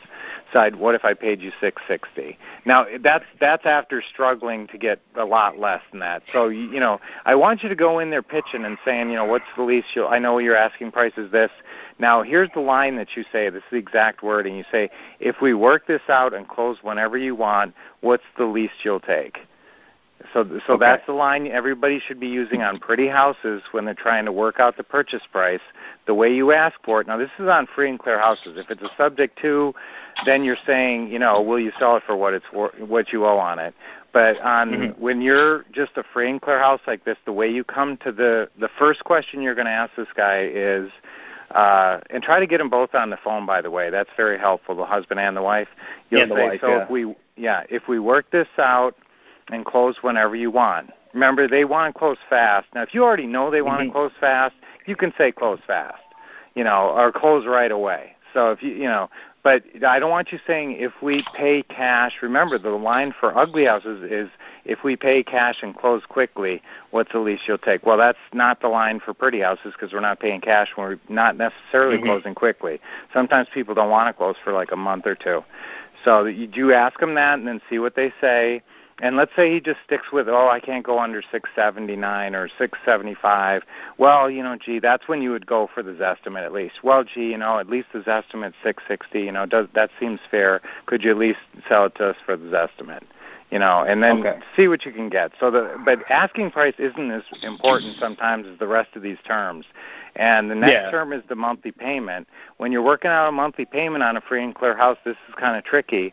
So 0.52 0.60
I'd, 0.60 0.76
what 0.76 0.94
if 0.94 1.04
I 1.04 1.14
paid 1.14 1.40
you 1.40 1.52
six 1.60 1.82
sixty? 1.88 2.38
Now 2.64 2.86
that's 3.02 3.24
that's 3.40 3.66
after 3.66 4.02
struggling 4.02 4.66
to 4.68 4.78
get 4.78 5.00
a 5.16 5.24
lot 5.24 5.58
less 5.58 5.82
than 5.90 6.00
that. 6.00 6.22
So 6.32 6.48
you, 6.48 6.70
you 6.70 6.80
know 6.80 7.00
I 7.24 7.34
want 7.34 7.62
you 7.62 7.68
to 7.68 7.74
go 7.74 7.98
in 7.98 8.10
there 8.10 8.22
pitching 8.22 8.64
and 8.64 8.78
saying 8.84 9.10
you 9.10 9.16
know 9.16 9.24
what's 9.24 9.44
the 9.56 9.62
least 9.62 9.88
you 9.94 10.06
I 10.06 10.18
know 10.18 10.38
your 10.38 10.56
asking 10.56 10.92
price 10.92 11.14
is 11.16 11.30
this. 11.30 11.50
Now 11.98 12.22
here's 12.22 12.50
the 12.54 12.60
line 12.60 12.96
that 12.96 13.16
you 13.16 13.24
say. 13.30 13.50
This 13.50 13.62
is 13.64 13.70
the 13.70 13.76
exact 13.76 14.22
word, 14.22 14.46
and 14.46 14.56
You 14.56 14.64
say 14.70 14.90
if 15.20 15.36
we 15.40 15.54
work 15.54 15.86
this 15.86 16.02
out 16.08 16.34
and 16.34 16.48
close 16.48 16.78
whenever 16.82 17.16
you 17.16 17.34
want, 17.34 17.74
what's 18.00 18.24
the 18.36 18.44
least 18.44 18.74
you'll 18.84 19.00
take? 19.00 19.38
So, 20.32 20.44
so 20.66 20.74
Okay. 20.74 20.80
that's 20.80 21.06
the 21.06 21.12
line 21.12 21.46
everybody 21.46 22.00
should 22.00 22.18
be 22.18 22.28
using 22.28 22.62
on 22.62 22.78
pretty 22.78 23.08
houses 23.08 23.62
when 23.72 23.84
they're 23.84 23.94
trying 23.94 24.24
to 24.24 24.32
work 24.32 24.58
out 24.58 24.76
the 24.76 24.82
purchase 24.82 25.22
price. 25.30 25.60
The 26.06 26.14
way 26.14 26.34
you 26.34 26.52
ask 26.52 26.76
for 26.82 27.00
it. 27.00 27.06
Now, 27.06 27.16
this 27.16 27.30
is 27.38 27.48
on 27.48 27.66
free 27.66 27.88
and 27.88 27.98
clear 27.98 28.18
houses. 28.18 28.56
If 28.56 28.70
it's 28.70 28.82
a 28.82 28.90
subject 28.96 29.38
to, 29.42 29.74
then 30.24 30.44
you're 30.44 30.56
saying, 30.66 31.08
you 31.08 31.18
know, 31.18 31.40
will 31.42 31.60
you 31.60 31.72
sell 31.78 31.96
it 31.96 32.02
for 32.04 32.16
what 32.16 32.34
it's 32.34 32.50
wor- 32.52 32.72
what 32.78 33.12
you 33.12 33.24
owe 33.26 33.38
on 33.38 33.58
it? 33.58 33.74
But 34.12 34.40
on 34.40 34.70
Mhm. 34.72 34.98
when 34.98 35.20
you're 35.20 35.64
just 35.72 35.96
a 35.96 36.02
free 36.04 36.30
and 36.30 36.40
clear 36.40 36.58
house 36.58 36.80
like 36.86 37.04
this, 37.04 37.18
the 37.24 37.32
way 37.32 37.48
you 37.48 37.64
come 37.64 37.96
to 37.98 38.12
the 38.12 38.48
the 38.58 38.68
first 38.68 39.04
question 39.04 39.42
you're 39.42 39.56
going 39.56 39.66
to 39.66 39.72
ask 39.72 39.94
this 39.96 40.12
guy 40.14 40.48
is, 40.52 40.90
uh, 41.50 41.98
and 42.10 42.22
try 42.22 42.38
to 42.38 42.46
get 42.46 42.58
them 42.58 42.68
both 42.68 42.94
on 42.94 43.10
the 43.10 43.16
phone. 43.16 43.44
By 43.44 43.60
the 43.60 43.70
way, 43.70 43.90
that's 43.90 44.10
very 44.16 44.38
helpful. 44.38 44.74
The 44.76 44.84
husband 44.84 45.18
and 45.20 45.36
the 45.36 45.42
wife. 45.42 45.68
You'll 46.10 46.20
Yeah, 46.20 46.26
the 46.26 46.34
say, 46.36 46.48
wife, 46.48 46.60
so 46.60 46.68
yeah. 46.68 46.82
if 46.84 46.90
we 46.90 47.14
yeah 47.36 47.64
if 47.68 47.88
we 47.88 47.98
work 47.98 48.30
this 48.30 48.48
out 48.58 48.94
and 49.48 49.64
close 49.64 49.96
whenever 50.02 50.36
you 50.36 50.50
want. 50.50 50.90
Remember, 51.12 51.46
they 51.46 51.64
want 51.64 51.94
to 51.94 51.98
close 51.98 52.18
fast. 52.28 52.66
Now, 52.74 52.82
if 52.82 52.94
you 52.94 53.04
already 53.04 53.26
know 53.26 53.50
they 53.50 53.62
want 53.62 53.82
Mhm. 53.82 53.86
to 53.86 53.92
close 53.92 54.12
fast, 54.18 54.54
you 54.86 54.96
can 54.96 55.12
say 55.16 55.30
close 55.32 55.60
fast, 55.66 56.02
you 56.54 56.64
know, 56.64 56.90
or 56.96 57.12
close 57.12 57.46
right 57.46 57.70
away. 57.70 58.16
So 58.32 58.50
if 58.50 58.62
you, 58.62 58.72
you 58.72 58.88
know, 58.88 59.08
but 59.44 59.62
I 59.86 59.98
don't 59.98 60.10
want 60.10 60.32
you 60.32 60.40
saying 60.46 60.72
if 60.80 61.02
we 61.02 61.22
pay 61.34 61.62
cash. 61.62 62.22
Remember, 62.22 62.56
the 62.58 62.70
line 62.70 63.12
for 63.12 63.36
ugly 63.36 63.66
houses 63.66 64.02
is 64.02 64.30
if 64.64 64.82
we 64.82 64.96
pay 64.96 65.22
cash 65.22 65.62
and 65.62 65.76
close 65.76 66.04
quickly, 66.06 66.62
what's 66.92 67.12
the 67.12 67.18
least 67.18 67.46
you'll 67.46 67.58
take? 67.58 67.84
Well, 67.84 67.98
that's 67.98 68.18
not 68.32 68.60
the 68.60 68.68
line 68.68 69.00
for 69.00 69.12
pretty 69.12 69.40
houses 69.40 69.74
because 69.74 69.92
we're 69.92 70.00
not 70.00 70.18
paying 70.18 70.40
cash 70.40 70.74
when 70.74 70.88
we're 70.88 70.98
not 71.14 71.36
necessarily 71.36 71.98
Mhm. 71.98 72.04
closing 72.04 72.34
quickly. 72.34 72.80
Sometimes 73.12 73.50
people 73.50 73.74
don't 73.74 73.90
want 73.90 74.08
to 74.08 74.14
close 74.14 74.36
for 74.38 74.52
like 74.52 74.72
a 74.72 74.76
month 74.76 75.06
or 75.06 75.14
two. 75.14 75.44
So 76.04 76.24
you 76.24 76.46
do 76.46 76.72
ask 76.72 76.98
them 76.98 77.14
that 77.14 77.38
and 77.38 77.46
then 77.46 77.60
see 77.68 77.78
what 77.78 77.94
they 77.94 78.12
say. 78.22 78.62
And 79.00 79.16
let's 79.16 79.32
say 79.34 79.52
he 79.52 79.60
just 79.60 79.80
sticks 79.84 80.12
with, 80.12 80.28
oh, 80.28 80.48
I 80.48 80.60
can't 80.60 80.84
go 80.84 81.00
under 81.00 81.20
679 81.20 82.34
or 82.34 82.48
675. 82.48 83.62
Well, 83.98 84.30
you 84.30 84.42
know, 84.42 84.56
gee, 84.56 84.78
that's 84.78 85.08
when 85.08 85.20
you 85.20 85.32
would 85.32 85.46
go 85.46 85.68
for 85.72 85.82
the 85.82 85.92
Zestimate 85.92 86.44
at 86.44 86.52
least. 86.52 86.84
Well, 86.84 87.02
gee, 87.02 87.32
you 87.32 87.38
know, 87.38 87.58
at 87.58 87.68
least 87.68 87.88
the 87.92 88.00
Zestimate 88.00 88.54
660. 88.62 89.20
You 89.20 89.32
know, 89.32 89.46
does 89.46 89.66
that 89.74 89.90
seems 89.98 90.20
fair? 90.30 90.60
Could 90.86 91.02
you 91.02 91.10
at 91.10 91.18
least 91.18 91.40
sell 91.68 91.86
it 91.86 91.96
to 91.96 92.10
us 92.10 92.16
for 92.24 92.36
the 92.36 92.46
Zestimate? 92.46 93.02
You 93.50 93.58
know, 93.58 93.84
and 93.86 94.02
then 94.02 94.18
Okay. 94.18 94.38
see 94.56 94.68
what 94.68 94.84
you 94.84 94.92
can 94.92 95.08
get. 95.08 95.32
So 95.38 95.50
the 95.50 95.78
but 95.84 96.00
asking 96.10 96.50
price 96.50 96.74
isn't 96.78 97.10
as 97.10 97.22
important 97.42 97.96
sometimes 98.00 98.46
as 98.48 98.58
the 98.58 98.66
rest 98.66 98.96
of 98.96 99.02
these 99.02 99.18
terms. 99.24 99.66
And 100.16 100.50
the 100.50 100.54
next 100.54 100.84
Yeah. 100.84 100.90
term 100.90 101.12
is 101.12 101.22
the 101.28 101.36
monthly 101.36 101.70
payment. 101.72 102.28
When 102.56 102.72
you're 102.72 102.82
working 102.82 103.10
out 103.10 103.28
a 103.28 103.32
monthly 103.32 103.64
payment 103.64 104.02
on 104.02 104.16
a 104.16 104.20
free 104.20 104.42
and 104.42 104.54
clear 104.54 104.74
house, 104.74 104.98
this 105.04 105.16
is 105.28 105.34
kind 105.34 105.56
of 105.56 105.64
tricky. 105.64 106.12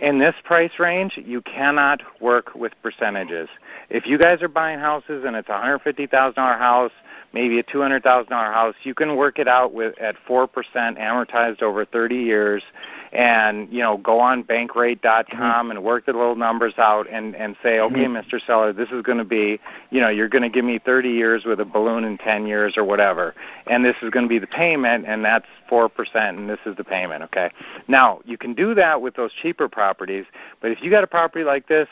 In 0.00 0.18
this 0.18 0.34
price 0.44 0.78
range, 0.78 1.18
you 1.24 1.42
cannot 1.42 2.02
work 2.20 2.54
with 2.54 2.72
percentages. 2.82 3.48
If 3.90 4.06
you 4.06 4.16
guys 4.16 4.42
are 4.42 4.48
buying 4.48 4.78
houses 4.78 5.24
and 5.24 5.34
it's 5.34 5.48
a 5.48 5.58
hundred 5.58 5.80
fifty 5.80 6.06
thousand 6.06 6.36
dollar 6.36 6.56
house, 6.56 6.92
maybe 7.32 7.58
a 7.58 7.64
two 7.64 7.80
hundred 7.80 8.04
thousand 8.04 8.30
dollar 8.30 8.52
house, 8.52 8.76
you 8.84 8.94
can 8.94 9.16
work 9.16 9.40
it 9.40 9.48
out 9.48 9.74
with 9.74 9.98
at 9.98 10.14
four 10.24 10.46
percent 10.46 10.98
amortized 10.98 11.62
over 11.62 11.84
thirty 11.84 12.18
years, 12.18 12.62
and 13.12 13.72
you 13.72 13.80
know 13.80 13.96
go 13.98 14.20
on 14.20 14.44
bankrate.com 14.44 15.70
and 15.70 15.82
work 15.82 16.06
the 16.06 16.12
little 16.12 16.36
numbers 16.36 16.74
out 16.78 17.08
and 17.10 17.34
and 17.36 17.56
say, 17.62 17.80
okay, 17.80 18.04
Mhm. 18.04 18.22
Mr. 18.24 18.44
Seller, 18.44 18.72
this 18.72 18.90
is 18.90 19.02
going 19.02 19.18
to 19.18 19.24
be, 19.24 19.60
you 19.90 20.00
know, 20.00 20.08
you're 20.08 20.28
going 20.28 20.42
to 20.42 20.48
give 20.48 20.64
me 20.64 20.78
thirty 20.78 21.10
years 21.10 21.44
with 21.44 21.60
a 21.60 21.64
balloon 21.64 22.04
in 22.04 22.18
ten 22.18 22.46
years 22.46 22.76
or 22.76 22.84
whatever, 22.84 23.34
and 23.66 23.84
this 23.84 23.96
is 24.02 24.10
going 24.10 24.24
to 24.24 24.28
be 24.28 24.38
the 24.38 24.46
payment, 24.46 25.06
and 25.06 25.24
that's 25.24 25.46
four 25.68 25.88
percent, 25.88 26.38
and 26.38 26.48
this 26.48 26.60
is 26.66 26.76
the 26.76 26.84
payment. 26.84 27.22
Okay. 27.24 27.50
Now 27.86 28.20
you 28.24 28.36
can 28.38 28.54
do 28.54 28.74
that 28.74 29.00
with 29.02 29.14
those 29.14 29.32
cheaper 29.32 29.68
properties, 29.68 30.26
but 30.60 30.70
if 30.70 30.82
you 30.82 30.90
got 30.90 31.04
a 31.04 31.08
property 31.08 31.44
like 31.44 31.68
this 31.68 31.88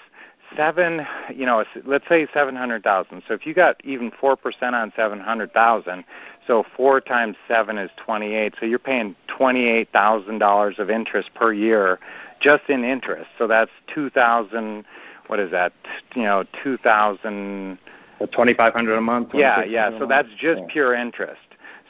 seven 0.56 1.06
you 1.34 1.44
know 1.46 1.64
let's 1.84 2.08
say 2.08 2.26
seven 2.32 2.56
hundred 2.56 2.82
thousand 2.82 3.22
so 3.28 3.34
if 3.34 3.46
you 3.46 3.54
got 3.54 3.76
even 3.84 4.10
four 4.10 4.36
percent 4.36 4.74
on 4.74 4.92
seven 4.96 5.20
hundred 5.20 5.52
thousand 5.52 6.04
so 6.46 6.64
four 6.76 7.00
times 7.00 7.36
seven 7.46 7.78
is 7.78 7.90
twenty 7.96 8.34
eight 8.34 8.54
so 8.58 8.66
you're 8.66 8.78
paying 8.78 9.14
twenty 9.26 9.66
eight 9.66 9.88
thousand 9.92 10.38
dollars 10.38 10.78
of 10.78 10.88
interest 10.90 11.30
per 11.34 11.52
year 11.52 11.98
just 12.40 12.64
in 12.68 12.84
interest 12.84 13.28
so 13.38 13.46
that's 13.46 13.70
two 13.92 14.08
thousand 14.10 14.84
what 15.26 15.38
is 15.38 15.50
that 15.50 15.72
you 16.14 16.22
know 16.22 16.44
two 16.62 16.76
thousand 16.78 17.78
Twenty 18.32 18.54
five 18.54 18.72
hundred 18.72 18.96
a 18.96 19.00
month. 19.02 19.28
yeah 19.34 19.62
yeah 19.62 19.96
so 19.98 20.06
that's 20.06 20.28
just 20.38 20.60
Yeah. 20.62 20.66
pure 20.70 20.94
interest 20.94 21.40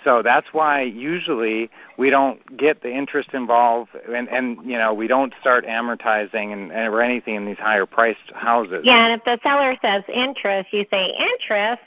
so 0.07 0.23
that's 0.23 0.47
why 0.53 0.83
usually 0.83 1.69
we 1.99 2.11
don't 2.11 2.57
get 2.57 2.81
the 2.81 2.93
interest 2.93 3.31
involved 3.33 3.91
and 4.09 4.29
and 4.29 4.57
you 4.65 4.79
know 4.79 4.95
we 4.95 5.09
don't 5.09 5.35
start 5.41 5.67
amortizing 5.67 6.53
and, 6.53 6.71
and 6.71 6.95
or 6.95 7.03
anything 7.03 7.35
in 7.35 7.45
these 7.45 7.59
higher 7.59 7.87
priced 7.87 8.31
houses 8.33 8.83
Yeah, 8.85 9.09
and 9.09 9.21
if 9.21 9.25
the 9.25 9.41
seller 9.43 9.75
says 9.83 10.05
interest, 10.09 10.73
you 10.73 10.87
say 10.93 11.13
interest. 11.19 11.83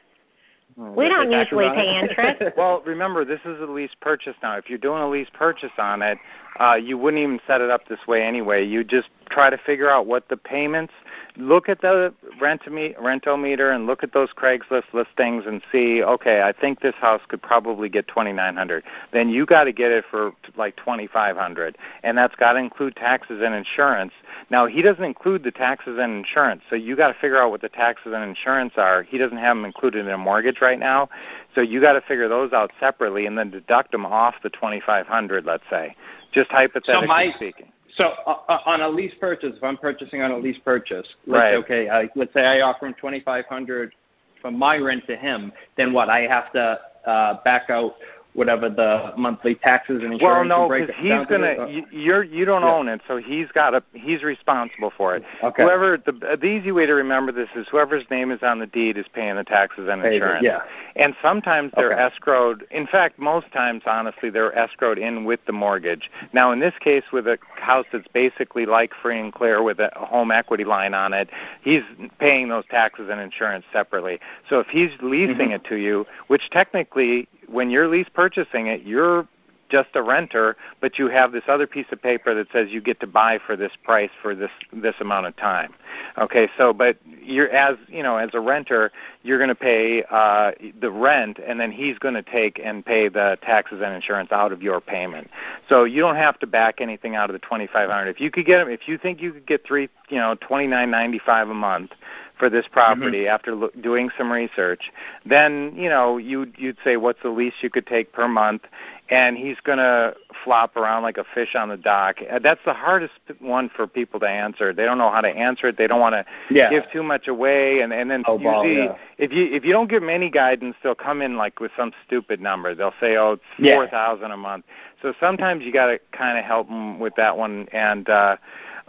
Hmm, 0.78 0.96
we 0.96 1.08
don't 1.08 1.32
usually 1.32 1.70
pay 1.70 1.98
interest. 1.98 2.44
well, 2.58 2.82
remember 2.86 3.24
this 3.24 3.40
is 3.46 3.62
a 3.62 3.66
lease 3.66 3.96
purchase 4.02 4.36
now. 4.44 4.58
If 4.58 4.70
you're 4.70 4.78
doing 4.78 5.02
a 5.02 5.10
lease 5.10 5.30
purchase 5.34 5.72
on 5.78 6.02
it, 6.02 6.18
uh, 6.60 6.76
you 6.76 6.98
wouldn't 6.98 7.22
even 7.22 7.40
set 7.48 7.62
it 7.62 7.70
up 7.70 7.88
this 7.88 8.00
way 8.08 8.24
anyway. 8.24 8.66
You 8.66 8.84
just 8.84 9.10
try 9.30 9.50
to 9.50 9.58
figure 9.58 9.90
out 9.90 10.08
what 10.08 10.28
the 10.30 10.38
payments. 10.38 10.94
Look 11.38 11.70
at 11.70 11.82
the 11.82 12.14
rent 12.42 12.64
rental 13.00 13.38
meter 13.38 13.72
and 13.72 13.86
look 13.86 14.04
at 14.04 14.12
those 14.12 14.30
Craigslist 14.36 14.94
listings 14.94 15.46
and 15.46 15.62
see. 15.72 16.04
Okay, 16.04 16.42
I 16.42 16.52
think 16.52 16.82
this 16.82 16.96
house 16.96 17.22
could 17.30 17.42
probably 17.42 17.88
get 17.88 18.08
twenty 18.08 18.34
nine 18.34 18.56
hundred. 18.56 18.84
Then 19.14 19.30
you 19.30 19.46
got 19.46 19.66
to 19.66 19.72
get 19.72 19.92
it 19.92 20.04
for 20.10 20.34
like 20.58 20.76
twenty 20.76 21.08
five 21.08 21.38
hundred, 21.38 21.78
and 22.04 22.18
that's 22.18 22.36
got 22.36 22.54
to 22.54 22.60
include 22.60 22.96
taxes 22.98 23.42
and 23.42 23.56
insurance. 23.56 24.12
Now 24.50 24.66
he 24.66 24.82
doesn't 24.82 25.04
include 25.04 25.44
the 25.44 25.52
taxes 25.52 25.98
and 26.00 26.14
insurance, 26.14 26.64
so 26.70 26.76
you 26.76 26.98
got 26.98 27.08
to 27.08 27.14
figure 27.14 27.38
out 27.38 27.52
what 27.52 27.62
the 27.62 27.70
taxes 27.70 28.12
and 28.14 28.24
insurance 28.24 28.74
are. 28.76 29.04
He 29.04 29.18
doesn't 29.18 29.38
have 29.38 29.56
them 29.56 29.64
included 29.64 30.06
in 30.06 30.12
a 30.12 30.18
mortgage 30.18 30.60
right 30.60 30.80
now, 30.80 31.10
so 31.56 31.62
you 31.62 31.80
got 31.80 31.94
to 31.94 32.02
figure 32.02 32.28
those 32.28 32.52
out 32.52 32.72
separately 32.80 33.26
and 33.26 33.38
then 33.38 33.50
deduct 33.50 33.94
them 33.94 34.06
off 34.06 34.36
the 34.44 34.50
twenty 34.50 34.82
five 34.82 35.08
hundred. 35.08 35.46
Let's 35.46 35.64
say, 35.70 35.96
just 36.32 36.50
hypothetically 36.52 37.08
my- 37.08 37.32
speaking. 37.36 37.72
So 37.96 38.14
uh, 38.28 38.36
uh, 38.48 38.60
on 38.68 38.82
a 38.82 38.88
lease 38.90 39.16
purchase, 39.20 39.54
if 39.58 39.64
I'm 39.64 39.76
purchasing 39.78 40.22
on 40.22 40.32
a 40.32 40.38
lease 40.38 40.60
purchase, 40.64 41.08
let's 41.26 41.40
Right. 41.40 41.56
okay, 41.56 41.90
I, 41.90 42.08
let's 42.16 42.32
say 42.34 42.46
I 42.46 42.62
offer 42.62 42.86
him 42.86 42.94
twenty 42.94 43.20
five 43.20 43.46
hundred 43.46 43.94
from 44.42 44.58
my 44.58 44.78
rent 44.78 45.06
to 45.08 45.16
him. 45.16 45.52
Then 45.76 45.92
what? 45.92 46.08
I 46.10 46.22
have 46.28 46.52
to 46.54 46.80
uh, 47.08 47.44
back 47.44 47.70
out 47.70 47.96
whatever 48.40 48.70
the 48.70 49.14
monthly 49.18 49.54
taxes 49.54 50.02
and 50.02 50.14
insurance. 50.14 50.50
Well, 50.50 50.68
no, 50.70 50.70
because 50.74 50.96
he's 50.98 51.10
down 51.10 51.28
to 51.28 51.32
gonna. 51.38 51.64
uh, 51.64 51.68
You, 51.68 51.86
you're 51.92 52.24
you 52.24 52.46
don't 52.46 52.62
Yeah. 52.64 52.74
own 52.74 52.88
it, 52.88 53.02
so 53.06 53.18
he's 53.18 53.48
got 53.52 53.76
a. 53.76 53.84
He's 53.94 54.24
responsible 54.24 54.92
for 54.96 55.14
it. 55.16 55.24
Okay. 55.44 55.62
Whoever 55.62 55.98
the 55.98 56.14
the 56.14 56.46
easy 56.48 56.72
way 56.72 56.86
to 56.86 56.94
remember 56.94 57.34
this 57.34 57.50
is 57.54 57.68
whoever's 57.68 58.10
name 58.10 58.32
is 58.32 58.42
on 58.42 58.60
the 58.60 58.66
deed 58.66 58.98
is 58.98 59.06
paying 59.14 59.36
the 59.36 59.44
taxes 59.44 59.90
and 59.90 60.04
insurance. 60.04 60.42
yeah. 60.44 60.62
And 60.96 61.14
sometimes 61.22 61.74
they're 61.76 61.92
Okay. 61.92 62.02
escrowed. 62.18 62.62
In 62.72 62.88
fact, 62.88 63.20
most 63.20 63.52
times, 63.52 63.84
honestly, 63.86 64.30
they're 64.30 64.52
escrowed 64.52 64.98
in 64.98 65.26
with 65.26 65.44
the 65.46 65.52
mortgage. 65.54 66.10
Now, 66.32 66.52
in 66.52 66.60
this 66.60 66.74
case, 66.80 67.04
with 67.12 67.28
a 67.28 67.38
house 67.56 67.86
that's 67.92 68.08
basically 68.08 68.66
like 68.66 68.94
free 68.94 69.20
and 69.20 69.34
clear 69.34 69.62
with 69.62 69.80
a 69.80 69.92
home 69.98 70.32
equity 70.32 70.64
line 70.64 70.94
on 70.94 71.12
it, 71.14 71.30
he's 71.62 71.84
paying 72.20 72.48
those 72.48 72.64
taxes 72.72 73.10
and 73.12 73.20
insurance 73.20 73.66
separately. 73.74 74.20
So 74.50 74.60
if 74.62 74.68
he's 74.68 74.92
leasing 75.02 75.50
Mhm. 75.50 75.56
it 75.56 75.64
to 75.66 75.76
you, 75.76 76.08
which 76.28 76.50
technically, 76.50 77.28
when 77.52 77.70
you're 77.70 77.88
lease 77.88 78.10
purchasing 78.14 78.68
it, 78.68 78.84
you're 78.84 79.28
just 79.70 79.90
a 79.94 80.02
renter, 80.02 80.58
but 80.82 81.00
you 81.00 81.08
have 81.08 81.32
this 81.32 81.44
other 81.48 81.68
piece 81.68 81.86
of 81.92 82.02
paper 82.02 82.34
that 82.34 82.52
says 82.52 82.70
you 82.72 82.82
get 82.82 83.00
to 83.00 83.08
buy 83.08 83.40
for 83.40 83.56
this 83.56 83.72
price 83.84 84.10
for 84.22 84.36
this 84.36 84.52
this 84.74 84.96
amount 85.00 85.28
of 85.28 85.36
time. 85.38 85.74
Okay, 86.18 86.50
so 86.58 86.74
but 86.74 86.98
you're 87.22 87.50
as 87.52 87.78
you 87.88 88.04
know 88.04 88.18
as 88.18 88.32
a 88.34 88.40
renter, 88.40 88.92
you're 89.24 89.38
going 89.38 89.50
to 89.50 89.56
pay 89.56 90.04
uh, 90.10 90.52
the 90.80 90.92
rent, 90.92 91.40
and 91.46 91.60
then 91.60 91.72
he's 91.72 91.98
going 92.00 92.16
to 92.16 92.24
take 92.24 92.60
and 92.64 92.86
pay 92.86 93.08
the 93.08 93.38
taxes 93.42 93.82
and 93.84 93.94
insurance 93.94 94.32
out 94.32 94.52
of 94.52 94.62
your 94.62 94.82
payment. 94.82 95.30
So 95.68 95.84
you 95.84 96.02
don't 96.02 96.16
have 96.16 96.40
to 96.40 96.48
back 96.48 96.82
anything 96.82 97.16
out 97.16 97.30
of 97.30 97.34
the 97.34 97.40
twenty 97.40 97.68
five 97.68 97.90
hundred. 97.90 98.10
If 98.10 98.20
you 98.20 98.32
could 98.32 98.46
get 98.46 98.68
if 98.68 98.88
you 98.88 98.98
think 98.98 99.22
you 99.22 99.32
could 99.34 99.46
get 99.46 99.66
three 99.66 99.90
you 100.10 100.18
know 100.18 100.36
twenty 100.36 100.68
nine 100.68 100.90
ninety 100.90 101.20
five 101.20 101.50
a 101.50 101.54
month 101.54 101.92
for 102.40 102.50
this 102.50 102.66
property 102.72 103.28
after 103.28 103.54
lo- 103.54 103.70
doing 103.82 104.10
some 104.18 104.32
research, 104.32 104.90
then 105.26 105.74
you 105.76 105.90
know 105.90 106.18
you 106.18 106.52
you'd 106.58 106.78
say 106.84 106.98
what's 106.98 107.22
the 107.22 107.30
least 107.30 107.58
you 107.62 107.70
could 107.70 107.86
take 107.86 108.14
per 108.14 108.28
month, 108.30 108.62
and 109.10 109.38
he's 109.38 109.58
going 109.64 109.78
to 109.78 110.16
flop 110.44 110.78
around 110.78 111.04
like 111.04 111.18
a 111.18 111.26
fish 111.36 111.54
on 111.54 111.68
the 111.68 111.76
dock. 111.78 112.16
Uh, 112.32 112.40
That's 112.40 112.62
the 112.66 112.74
hardest 112.74 113.14
one 113.40 113.70
for 113.76 113.86
people 113.88 114.20
to 114.22 114.26
answer. 114.30 114.74
They 114.74 114.86
don't 114.86 114.98
know 114.98 115.12
how 115.12 115.20
to 115.22 115.28
answer 115.28 115.68
it. 115.68 115.78
They 115.78 115.86
don't 115.88 116.00
want 116.00 116.14
to 116.14 116.26
yeah. 116.50 116.70
give 116.70 116.84
too 116.94 117.04
much 117.04 117.28
away, 117.28 117.82
and 117.82 117.92
and 117.94 118.10
then 118.10 118.24
Oh, 118.26 118.36
wow, 118.36 118.64
usually 118.64 118.86
yeah. 118.86 118.96
if 119.18 119.34
you 119.34 119.46
if 119.54 119.66
you 119.66 119.74
don't 119.74 119.90
give 119.90 120.02
them 120.02 120.10
any 120.10 120.30
guidance, 120.30 120.76
they'll 120.82 120.96
come 120.96 121.22
in 121.22 121.36
like 121.36 121.60
with 121.60 121.72
some 121.76 121.92
stupid 122.08 122.40
number. 122.40 122.74
They'll 122.74 122.94
say, 123.02 123.18
oh, 123.18 123.34
it's 123.34 123.44
four 123.76 123.88
thousand 123.88 124.32
a 124.32 124.38
month. 124.38 124.64
So 125.02 125.14
sometimes 125.20 125.64
you 125.66 125.74
got 125.74 125.88
to 125.88 126.00
kind 126.12 126.38
of 126.38 126.46
help 126.46 126.68
them 126.68 127.00
with 127.00 127.16
that 127.18 127.38
one 127.38 127.68
and. 127.74 128.10
uh 128.10 128.38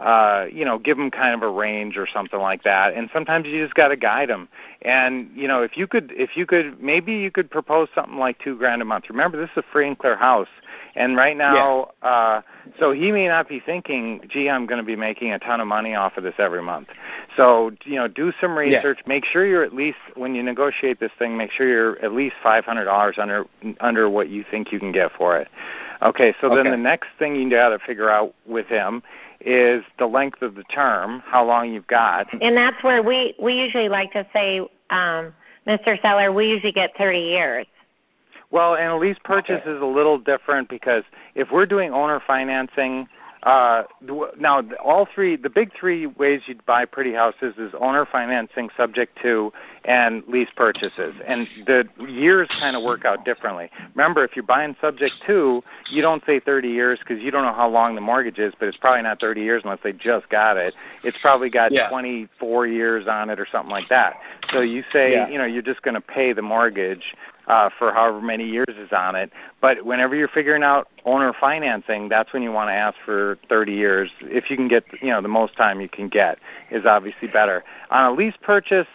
uh, 0.01 0.47
you 0.51 0.65
know, 0.65 0.79
give 0.79 0.97
them 0.97 1.11
kind 1.11 1.35
of 1.35 1.43
a 1.47 1.51
range 1.51 1.95
or 1.95 2.07
something 2.11 2.39
like 2.39 2.63
that. 2.63 2.95
And 2.95 3.07
sometimes 3.13 3.47
you 3.47 3.63
just 3.63 3.75
got 3.75 3.89
to 3.89 3.95
guide 3.95 4.29
them. 4.29 4.49
And 4.81 5.29
you 5.35 5.47
know, 5.47 5.61
if 5.61 5.77
you 5.77 5.85
could, 5.85 6.11
if 6.15 6.35
you 6.35 6.47
could, 6.47 6.81
maybe 6.81 7.13
you 7.13 7.29
could 7.29 7.51
propose 7.51 7.87
something 7.93 8.17
like 8.17 8.39
two 8.39 8.57
grand 8.57 8.81
a 8.81 8.85
month. 8.85 9.05
Remember, 9.09 9.39
this 9.39 9.51
is 9.51 9.57
a 9.57 9.63
free 9.71 9.87
and 9.87 9.97
clear 9.97 10.15
house, 10.15 10.47
and 10.95 11.15
right 11.15 11.37
now, 11.37 11.91
uh, 12.01 12.41
so 12.79 12.91
he 12.91 13.11
may 13.11 13.27
not 13.27 13.47
be 13.47 13.59
thinking, 13.59 14.21
gee, 14.27 14.49
I'm 14.49 14.65
going 14.65 14.79
to 14.79 14.85
be 14.85 14.95
making 14.95 15.33
a 15.33 15.39
ton 15.39 15.61
of 15.61 15.67
money 15.67 15.93
off 15.93 16.17
of 16.17 16.23
this 16.23 16.33
every 16.39 16.63
month. 16.63 16.87
So 17.37 17.71
you 17.83 17.95
know, 17.95 18.07
do 18.07 18.33
some 18.41 18.57
Yeah. 18.57 18.77
research. 18.77 19.01
Make 19.05 19.23
sure 19.25 19.45
you're 19.45 19.63
at 19.63 19.75
least 19.75 19.99
when 20.15 20.33
you 20.33 20.41
negotiate 20.41 20.99
this 20.99 21.11
thing, 21.19 21.37
make 21.37 21.51
sure 21.51 21.67
you're 21.67 21.99
at 22.03 22.11
least 22.11 22.35
five 22.41 22.65
hundred 22.65 22.85
dollars 22.85 23.19
under 23.19 23.45
under 23.81 24.09
what 24.09 24.29
you 24.29 24.43
think 24.49 24.71
you 24.71 24.79
can 24.79 24.91
get 24.91 25.11
for 25.11 25.37
it. 25.37 25.47
Okay, 26.01 26.33
so 26.41 26.47
Okay. 26.47 26.55
then 26.55 26.71
the 26.71 26.77
next 26.77 27.09
thing 27.19 27.35
you 27.35 27.47
got 27.51 27.69
to 27.69 27.77
figure 27.77 28.09
out 28.09 28.33
with 28.47 28.65
him 28.65 29.03
is 29.45 29.83
the 29.97 30.07
length 30.07 30.41
of 30.41 30.55
the 30.55 30.63
term, 30.63 31.21
how 31.25 31.45
long 31.45 31.73
you've 31.73 31.87
got. 31.87 32.27
And 32.41 32.55
that's 32.55 32.83
where 32.83 33.01
we 33.01 33.35
we 33.41 33.53
usually 33.53 33.89
like 33.89 34.11
to 34.13 34.25
say, 34.33 34.59
um, 34.89 35.33
Mr. 35.67 36.01
Seller, 36.01 36.31
we 36.31 36.47
usually 36.47 36.71
get 36.71 36.95
30 36.97 37.19
years. 37.19 37.67
Well, 38.51 38.75
and 38.75 38.89
a 38.89 38.97
lease 38.97 39.17
purchase 39.23 39.61
is 39.65 39.81
a 39.81 39.85
little 39.85 40.17
different 40.17 40.67
because 40.67 41.03
if 41.35 41.51
we're 41.51 41.65
doing 41.65 41.93
owner 41.93 42.21
financing, 42.25 43.07
uh, 43.43 43.83
the- 44.01 44.31
now 44.37 44.61
the- 44.61 44.75
all 44.77 45.05
three, 45.05 45.35
the 45.35 45.49
big 45.49 45.73
three 45.73 46.05
ways 46.05 46.41
you'd 46.45 46.63
buy 46.65 46.85
pretty 46.85 47.13
houses 47.13 47.57
is 47.57 47.73
owner 47.75 48.05
financing, 48.05 48.69
subject 48.77 49.17
to, 49.21 49.51
and 49.85 50.23
lease 50.27 50.49
purchases. 50.55 51.15
And 51.25 51.47
the 51.65 51.87
years 52.07 52.47
kind 52.59 52.75
of 52.75 52.83
work 52.83 53.03
out 53.03 53.25
differently. 53.25 53.71
Remember, 53.95 54.23
if 54.23 54.35
you're 54.35 54.43
buying 54.43 54.75
subject 54.79 55.15
to, 55.25 55.63
you 55.89 56.01
don't 56.03 56.23
say 56.25 56.39
30 56.39 56.69
years 56.69 56.99
because 56.99 57.21
you 57.23 57.31
don't 57.31 57.43
know 57.43 57.53
how 57.53 57.67
long 57.67 57.95
the 57.95 58.01
mortgage 58.01 58.37
is, 58.37 58.53
but 58.59 58.67
it's 58.67 58.77
probably 58.77 59.01
not 59.01 59.19
30 59.19 59.41
years 59.41 59.63
unless 59.63 59.79
they 59.83 59.93
just 59.93 60.29
got 60.29 60.57
it. 60.57 60.75
It's 61.03 61.17
probably 61.17 61.49
got 61.49 61.71
Yeah. 61.71 61.89
24 61.89 62.67
years 62.67 63.07
on 63.07 63.29
it 63.31 63.39
or 63.39 63.47
something 63.47 63.71
like 63.71 63.89
that. 63.89 64.21
So 64.51 64.61
you 64.61 64.83
say, 64.91 65.13
Yeah. 65.13 65.29
you 65.29 65.37
know, 65.39 65.45
you're 65.45 65.61
just 65.63 65.81
going 65.81 65.95
to 65.95 66.01
pay 66.01 66.33
the 66.33 66.43
mortgage 66.43 67.15
uh, 67.51 67.69
for 67.77 67.91
however 67.91 68.21
many 68.21 68.45
years 68.45 68.73
is 68.77 68.93
on 68.93 69.13
it. 69.13 69.29
But 69.59 69.85
whenever 69.85 70.15
you're 70.15 70.29
figuring 70.29 70.63
out 70.63 70.87
owner 71.03 71.33
financing, 71.37 72.07
that's 72.07 72.31
when 72.31 72.41
you 72.43 72.51
want 72.51 72.69
to 72.69 72.73
ask 72.73 72.95
for 73.03 73.37
30 73.49 73.73
years. 73.73 74.09
If 74.21 74.49
you 74.49 74.55
can 74.55 74.69
get, 74.69 74.85
you 75.01 75.09
know, 75.09 75.21
the 75.21 75.27
most 75.27 75.57
time 75.57 75.81
you 75.81 75.89
can 75.89 76.07
get 76.07 76.39
is 76.71 76.85
obviously 76.85 77.27
better. 77.27 77.65
On 77.89 78.05
a 78.05 78.15
lease 78.15 78.35
purchase, 78.41 78.87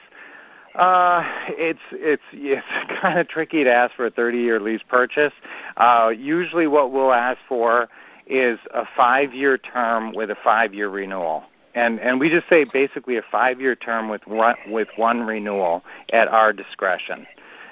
uh, 0.75 1.23
it's 1.49 1.81
it's 1.93 2.23
it's 2.33 2.67
kind 3.01 3.19
of 3.19 3.29
tricky 3.29 3.63
to 3.63 3.71
ask 3.71 3.95
for 3.95 4.07
a 4.07 4.11
30-year 4.11 4.59
lease 4.59 4.83
purchase. 4.89 5.35
Uh, 5.77 6.11
usually, 6.17 6.67
what 6.67 6.93
we'll 6.93 7.13
ask 7.13 7.39
for 7.47 7.89
is 8.27 8.59
a 8.73 8.85
five-year 8.97 9.59
term 9.59 10.13
with 10.15 10.31
a 10.31 10.37
five-year 10.43 10.89
renewal. 10.89 11.45
And 11.75 12.01
and 12.01 12.19
we 12.19 12.31
just 12.31 12.49
say 12.49 12.65
basically 12.65 13.19
a 13.19 13.23
five-year 13.31 13.77
term 13.77 14.09
with 14.09 14.27
one 14.27 14.57
with 14.69 14.89
one 14.97 15.23
renewal 15.23 15.85
at 16.11 16.29
our 16.29 16.55
discretion. 16.55 17.27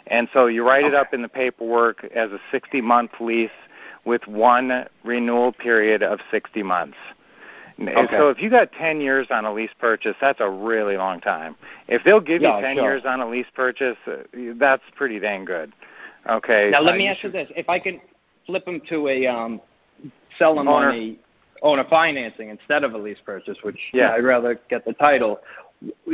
And 0.09 0.29
so 0.33 0.47
you 0.47 0.67
write 0.67 0.85
it 0.85 0.95
up 0.95 1.15
in 1.15 1.23
the 1.23 1.29
paperwork 1.29 2.05
as 2.15 2.31
a 2.31 2.41
60-month 2.55 3.13
lease 3.21 3.51
with 4.05 4.27
one 4.27 4.87
renewal 5.03 5.53
period 5.53 6.03
of 6.03 6.21
60 6.31 6.63
months. 6.63 6.97
Okay. 7.81 8.07
So 8.17 8.29
if 8.29 8.41
you 8.41 8.51
got 8.51 8.71
10 8.73 9.01
years 9.01 9.29
on 9.31 9.45
a 9.45 9.53
lease 9.53 9.73
purchase, 9.81 10.15
that's 10.21 10.41
a 10.41 10.49
really 10.49 10.97
long 10.97 11.21
time. 11.21 11.57
If 11.89 12.05
they'll 12.05 12.21
give 12.21 12.41
Yeah, 12.43 12.59
you 12.59 12.63
10 12.63 12.77
sure. 12.77 12.85
years 12.85 13.03
on 13.05 13.21
a 13.21 13.29
lease 13.29 13.47
purchase, 13.55 13.97
uh, 14.07 14.19
that's 14.57 14.83
pretty 14.95 15.19
dang 15.19 15.45
good. 15.45 15.73
Okay. 16.29 16.71
Now 16.71 16.81
let 16.81 16.95
uh, 16.95 16.99
me 16.99 17.05
you 17.05 17.11
ask 17.11 17.23
you 17.25 17.31
this: 17.31 17.51
If 17.57 17.69
I 17.69 17.79
can 17.81 18.01
flip 18.47 18.65
them 18.65 18.81
to 18.89 19.09
a 19.09 19.27
um, 19.27 19.61
sell 20.39 20.55
them 20.55 20.69
Owner. 20.69 20.89
on 20.91 20.95
a 20.95 21.17
owner 21.63 21.85
financing 21.89 22.51
instead 22.51 22.85
of 22.85 22.95
a 22.95 22.99
lease 22.99 23.19
purchase, 23.25 23.59
which 23.63 23.79
you 23.93 24.01
Yeah. 24.01 24.09
know, 24.09 24.15
I'd 24.15 24.25
rather 24.25 24.61
get 24.69 24.85
the 24.85 24.93
title. 24.93 25.41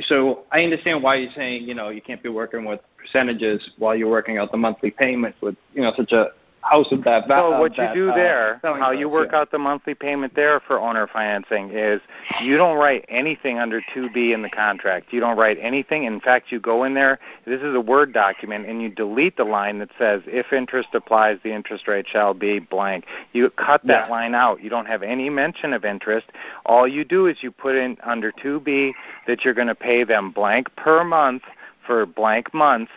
So 0.09 0.45
I 0.51 0.63
understand 0.65 1.03
why 1.03 1.17
you're 1.17 1.33
saying 1.33 1.65
you 1.65 1.75
know 1.75 1.91
you 1.91 2.01
can't 2.01 2.23
be 2.23 2.29
working 2.29 2.65
with 2.65 2.81
percentages 2.97 3.71
while 3.79 3.95
you're 3.95 4.11
working 4.11 4.39
out 4.39 4.51
the 4.53 4.59
monthly 4.59 4.91
payments 4.91 5.39
with 5.41 5.57
you 5.75 5.83
know 5.83 5.93
such 5.97 6.13
a 6.13 6.29
house 6.63 6.93
of 6.93 7.05
that 7.05 7.27
value. 7.27 7.55
So 7.55 7.61
what 7.61 7.77
you 7.77 7.89
do 7.95 8.11
uh, 8.11 8.15
there, 8.15 8.61
how 8.63 8.91
you 8.91 9.09
work 9.09 9.31
yeah. 9.33 9.41
out 9.41 9.51
the 9.51 9.59
monthly 9.59 9.95
payment 9.95 10.35
there 10.35 10.61
for 10.61 10.79
owner 10.79 11.07
financing 11.07 11.71
is 11.71 12.01
you 12.43 12.57
don't 12.57 12.77
write 12.77 13.05
anything 13.09 13.59
under 13.59 13.81
2B 13.95 14.35
in 14.35 14.43
the 14.43 14.51
contract. 14.51 15.13
You 15.13 15.21
don't 15.21 15.37
write 15.37 15.59
anything. 15.61 16.05
In 16.05 16.21
fact, 16.21 16.53
you 16.53 16.61
go 16.61 16.85
in 16.85 16.95
there, 16.95 17.19
this 17.47 17.61
is 17.61 17.75
a 17.75 17.81
Word 17.81 18.13
document, 18.13 18.67
and 18.67 18.83
you 18.83 18.91
delete 18.91 19.37
the 19.37 19.45
line 19.45 19.79
that 19.79 19.91
says, 19.99 20.23
if 20.27 20.53
interest 20.53 20.89
applies, 20.93 21.39
the 21.43 21.53
interest 21.53 21.89
rate 21.89 22.07
shall 22.07 22.35
be 22.35 22.59
blank. 22.59 23.07
You 23.33 23.51
cut 23.51 23.83
that 23.87 24.07
Yeah. 24.07 24.11
line 24.11 24.35
out. 24.35 24.63
You 24.63 24.71
don't 24.71 24.87
have 24.87 25.03
any 25.03 25.31
mention 25.31 25.73
of 25.73 25.85
interest. 25.85 26.27
All 26.67 26.87
you 26.87 27.05
do 27.05 27.27
is 27.27 27.43
you 27.43 27.51
put 27.51 27.75
in 27.75 27.97
under 28.03 28.33
2B 28.33 28.95
that 29.27 29.45
you're 29.45 29.55
going 29.55 29.69
to 29.69 29.75
pay 29.75 30.05
them 30.05 30.31
blank 30.31 30.75
per 30.77 31.05
month 31.05 31.43
for 31.87 32.07
blank 32.07 32.53
months 32.53 32.93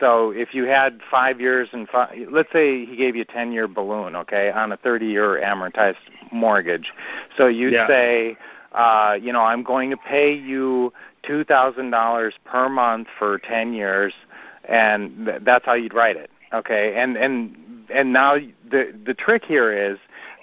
so 0.00 0.30
if 0.30 0.54
you 0.54 0.64
had 0.64 1.00
five 1.10 1.40
years 1.40 1.68
and 1.72 1.88
five, 1.88 2.10
let's 2.30 2.52
say 2.52 2.84
he 2.84 2.96
gave 2.96 3.16
you 3.16 3.22
a 3.22 3.24
10 3.24 3.52
year 3.52 3.66
balloon, 3.68 4.14
okay, 4.16 4.50
on 4.50 4.72
a 4.72 4.76
30 4.76 5.06
year 5.06 5.40
amortized 5.42 5.96
mortgage. 6.32 6.92
So 7.36 7.46
you'd 7.46 7.72
Yeah. 7.72 7.86
say, 7.86 8.36
uh, 8.72 9.18
you 9.20 9.32
know, 9.32 9.42
I'm 9.42 9.62
going 9.62 9.90
to 9.90 9.96
pay 9.96 10.32
you 10.32 10.92
$2,000 11.24 12.32
per 12.44 12.68
month 12.68 13.08
for 13.18 13.38
10 13.38 13.72
years, 13.72 14.12
and 14.68 15.26
th- 15.26 15.40
that's 15.42 15.64
how 15.64 15.74
you'd 15.74 15.94
write 15.94 16.16
it, 16.16 16.30
okay? 16.52 16.94
And 16.96 17.16
and 17.16 17.56
and 17.90 18.12
now 18.12 18.36
the 18.70 18.94
the 19.04 19.14
trick 19.14 19.44
here 19.44 19.72
is, 19.72 19.98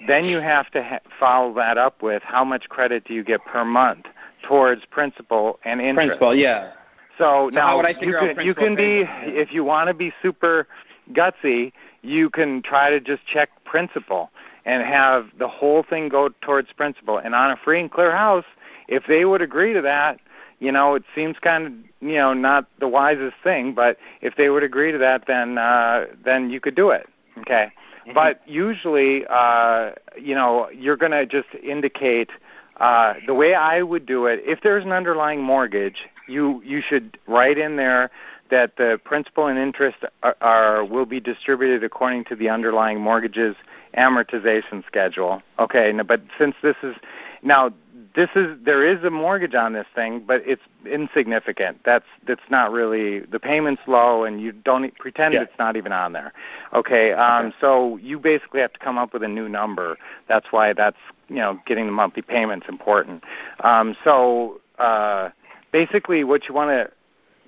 then 0.08 0.24
you 0.24 0.38
have 0.40 0.68
to 0.72 0.82
ha- 0.82 0.98
follow 1.18 1.54
that 1.54 1.78
up 1.78 2.02
with 2.02 2.22
how 2.24 2.44
much 2.44 2.68
credit 2.68 3.04
do 3.04 3.14
you 3.14 3.22
get 3.22 3.44
per 3.44 3.64
month 3.64 4.06
towards 4.42 4.84
principal 4.84 5.58
and 5.64 5.80
interest. 5.80 6.08
principal, 6.08 6.34
yeah. 6.34 6.72
So, 7.18 7.48
So 7.48 7.48
now 7.50 7.66
how 7.68 7.76
would 7.76 7.86
I 7.86 7.94
you 8.00 8.16
can 8.18 8.46
you 8.46 8.54
can 8.54 8.74
be 8.74 9.04
if 9.22 9.52
you 9.52 9.64
want 9.64 9.88
to 9.88 9.94
be 9.94 10.12
super 10.22 10.66
gutsy, 11.12 11.72
you 12.02 12.30
can 12.30 12.62
try 12.62 12.90
to 12.90 13.00
just 13.00 13.26
check 13.26 13.50
principal 13.64 14.30
and 14.64 14.82
have 14.82 15.28
the 15.38 15.48
whole 15.48 15.82
thing 15.82 16.08
go 16.08 16.28
towards 16.40 16.72
principal. 16.72 17.18
And 17.18 17.34
on 17.34 17.50
a 17.50 17.56
free 17.56 17.80
and 17.80 17.90
clear 17.90 18.10
house, 18.10 18.44
if 18.88 19.06
they 19.06 19.24
would 19.24 19.40
agree 19.40 19.72
to 19.72 19.80
that, 19.82 20.20
you 20.58 20.72
know, 20.72 20.94
it 20.94 21.04
seems 21.14 21.38
kind 21.38 21.66
of 21.66 21.72
you 22.00 22.16
know 22.16 22.34
not 22.34 22.68
the 22.78 22.88
wisest 22.88 23.36
thing, 23.42 23.74
but 23.74 23.98
if 24.20 24.36
they 24.36 24.48
would 24.48 24.62
agree 24.62 24.92
to 24.92 24.98
that, 24.98 25.26
then 25.26 25.58
uh, 25.58 26.06
then 26.24 26.50
you 26.50 26.60
could 26.60 26.74
do 26.74 26.90
it. 26.90 27.08
Okay. 27.38 27.70
Mm-hmm. 28.02 28.14
But 28.14 28.40
usually, 28.46 29.24
uh, 29.28 29.92
you 30.20 30.34
know, 30.34 30.68
you're 30.70 30.96
going 30.96 31.12
to 31.12 31.26
just 31.26 31.48
indicate 31.62 32.30
uh, 32.78 33.14
the 33.26 33.34
way 33.34 33.54
I 33.54 33.82
would 33.82 34.06
do 34.06 34.26
it. 34.26 34.42
If 34.44 34.60
there's 34.62 34.84
an 34.84 34.92
underlying 34.92 35.42
mortgage, 35.42 36.06
you 36.28 36.62
you 36.64 36.80
should 36.80 37.18
write 37.26 37.58
in 37.58 37.76
there 37.76 38.10
that 38.50 38.76
the 38.76 39.00
principal 39.04 39.46
and 39.46 39.58
interest 39.58 39.98
are, 40.22 40.36
are 40.40 40.84
will 40.84 41.06
be 41.06 41.20
distributed 41.20 41.82
according 41.82 42.24
to 42.24 42.36
the 42.36 42.48
underlying 42.48 43.00
mortgage's 43.00 43.56
amortization 43.96 44.86
schedule. 44.86 45.42
Okay, 45.58 45.92
no, 45.92 46.04
but 46.04 46.20
since 46.38 46.54
this 46.62 46.76
is 46.82 46.94
now 47.42 47.72
this 48.14 48.30
is 48.34 48.56
there 48.64 48.84
is 48.86 49.02
a 49.04 49.10
mortgage 49.10 49.54
on 49.54 49.72
this 49.74 49.86
thing, 49.94 50.22
but 50.26 50.42
it's 50.46 50.62
insignificant. 50.90 51.78
That's 51.84 52.06
that's 52.26 52.48
not 52.50 52.72
really 52.72 53.20
the 53.20 53.38
payment's 53.38 53.82
low, 53.86 54.24
and 54.24 54.40
you 54.40 54.52
don't 54.52 54.84
e- 54.86 54.92
pretend 54.98 55.34
Yeah. 55.34 55.42
it's 55.42 55.58
not 55.58 55.76
even 55.76 55.92
on 55.92 56.12
there. 56.12 56.32
Okay, 56.72 57.12
um, 57.12 57.46
Okay. 57.46 57.56
so 57.60 57.96
you 57.98 58.18
basically 58.18 58.60
have 58.60 58.72
to 58.72 58.78
come 58.78 58.96
up 58.98 59.12
with 59.12 59.22
a 59.22 59.28
new 59.28 59.48
number. 59.48 59.98
That's 60.28 60.50
why 60.50 60.72
that's 60.72 60.98
you 61.28 61.36
know 61.36 61.60
getting 61.66 61.86
the 61.86 61.92
monthly 61.92 62.22
payments 62.22 62.66
important. 62.68 63.22
Um, 63.60 63.96
so 64.02 64.60
uh, 64.78 65.30
basically, 65.76 66.24
what 66.24 66.48
you 66.48 66.54
want 66.54 66.70
to 66.70 66.90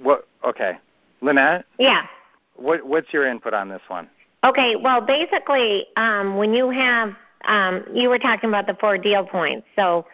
what 0.02 0.26
okay, 0.44 0.78
Lynette, 1.20 1.64
Yeah. 1.78 2.02
what 2.56 2.84
what's 2.84 3.12
your 3.12 3.26
input 3.26 3.54
on 3.54 3.68
this 3.68 3.82
one? 3.88 4.08
Okay, 4.44 4.76
well, 4.76 5.00
basically, 5.00 5.86
um, 5.96 6.36
when 6.36 6.54
you 6.54 6.70
have, 6.70 7.14
um, 7.46 7.84
you 7.92 8.08
were 8.08 8.18
talking 8.18 8.48
about 8.48 8.66
the 8.66 8.74
four 8.74 8.96
deal 8.98 9.24
points. 9.24 9.66
So 9.74 10.06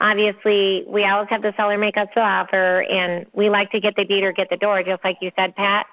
obviously, 0.00 0.84
we 0.86 1.04
always 1.04 1.28
have 1.30 1.42
the 1.42 1.52
seller 1.56 1.78
make 1.78 1.96
us 1.96 2.08
the 2.14 2.20
offer, 2.20 2.82
and 2.88 3.26
we 3.32 3.48
like 3.48 3.70
to 3.72 3.80
get 3.80 3.96
the 3.96 4.04
deed 4.04 4.22
or 4.22 4.32
get 4.32 4.50
the 4.50 4.56
door, 4.56 4.82
just 4.82 5.02
like 5.02 5.16
you 5.20 5.32
said, 5.36 5.56
Pat. 5.56 5.86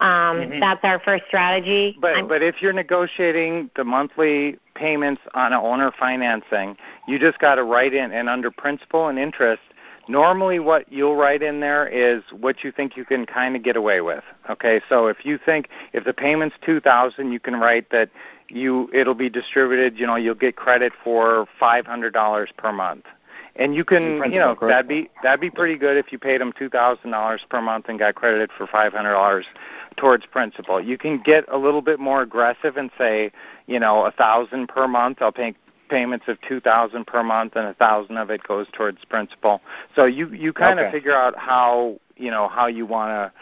Um, 0.00 0.42
Mhm. 0.42 0.60
That's 0.60 0.84
our 0.84 0.98
first 0.98 1.24
strategy. 1.26 1.96
But 2.00 2.16
I'm- 2.16 2.26
but 2.26 2.42
if 2.42 2.60
you're 2.60 2.74
negotiating 2.74 3.70
the 3.76 3.84
monthly 3.84 4.58
payments 4.74 5.22
on 5.34 5.54
owner 5.54 5.90
financing, 5.92 6.76
you 7.06 7.18
just 7.18 7.38
got 7.38 7.54
to 7.54 7.62
write 7.62 7.94
in 7.94 8.12
and 8.12 8.28
under 8.28 8.50
principal 8.50 9.08
and 9.08 9.18
interest. 9.18 9.62
Normally, 10.08 10.60
what 10.60 10.90
you'll 10.92 11.16
write 11.16 11.42
in 11.42 11.60
there 11.60 11.86
is 11.86 12.22
what 12.30 12.62
you 12.62 12.70
think 12.70 12.96
you 12.96 13.04
can 13.04 13.26
kind 13.26 13.56
of 13.56 13.62
get 13.62 13.76
away 13.76 14.00
with. 14.00 14.22
Okay, 14.48 14.80
so 14.88 15.08
if 15.08 15.24
you 15.24 15.38
think 15.44 15.68
if 15.92 16.04
the 16.04 16.12
payment's 16.12 16.56
two 16.64 16.80
thousand, 16.80 17.32
you 17.32 17.40
can 17.40 17.56
write 17.56 17.90
that 17.90 18.10
you 18.48 18.88
it'll 18.92 19.14
be 19.14 19.28
distributed. 19.28 19.98
You 19.98 20.06
know, 20.06 20.16
you'll 20.16 20.34
get 20.36 20.56
credit 20.56 20.92
for 21.02 21.46
five 21.58 21.86
hundred 21.86 22.12
dollars 22.12 22.50
per 22.56 22.72
month. 22.72 23.04
And 23.58 23.74
you 23.74 23.84
can, 23.84 24.30
you 24.30 24.38
know, 24.38 24.54
that'd 24.60 24.86
be 24.86 25.08
that'd 25.22 25.40
be 25.40 25.50
pretty 25.50 25.76
good 25.76 25.96
if 25.96 26.12
you 26.12 26.18
paid 26.18 26.40
them 26.40 26.52
two 26.56 26.68
thousand 26.68 27.10
dollars 27.10 27.40
per 27.48 27.60
month 27.60 27.86
and 27.88 27.98
got 27.98 28.14
credited 28.14 28.50
for 28.56 28.66
five 28.66 28.92
hundred 28.92 29.12
dollars 29.12 29.46
towards 29.96 30.26
principal. 30.26 30.78
You 30.80 30.98
can 30.98 31.22
get 31.22 31.44
a 31.50 31.56
little 31.56 31.80
bit 31.80 31.98
more 31.98 32.20
aggressive 32.20 32.76
and 32.76 32.90
say, 32.98 33.32
you 33.66 33.80
know, 33.80 34.04
a 34.04 34.10
thousand 34.10 34.68
per 34.68 34.86
month. 34.86 35.22
I'll 35.22 35.32
pay 35.32 35.54
payments 35.88 36.26
of 36.28 36.38
two 36.48 36.60
thousand 36.60 37.06
per 37.06 37.22
month, 37.22 37.56
and 37.56 37.66
a 37.66 37.74
thousand 37.74 38.16
of 38.18 38.30
it 38.30 38.42
goes 38.42 38.66
towards 38.72 39.04
principal. 39.04 39.60
So 39.94 40.04
you 40.04 40.28
you 40.32 40.52
kind 40.52 40.78
of 40.80 40.86
Okay. 40.86 40.96
figure 40.96 41.14
out 41.14 41.36
how 41.36 41.98
you 42.16 42.30
know 42.30 42.48
how 42.48 42.66
you 42.66 42.86
want 42.86 43.10
to 43.10 43.32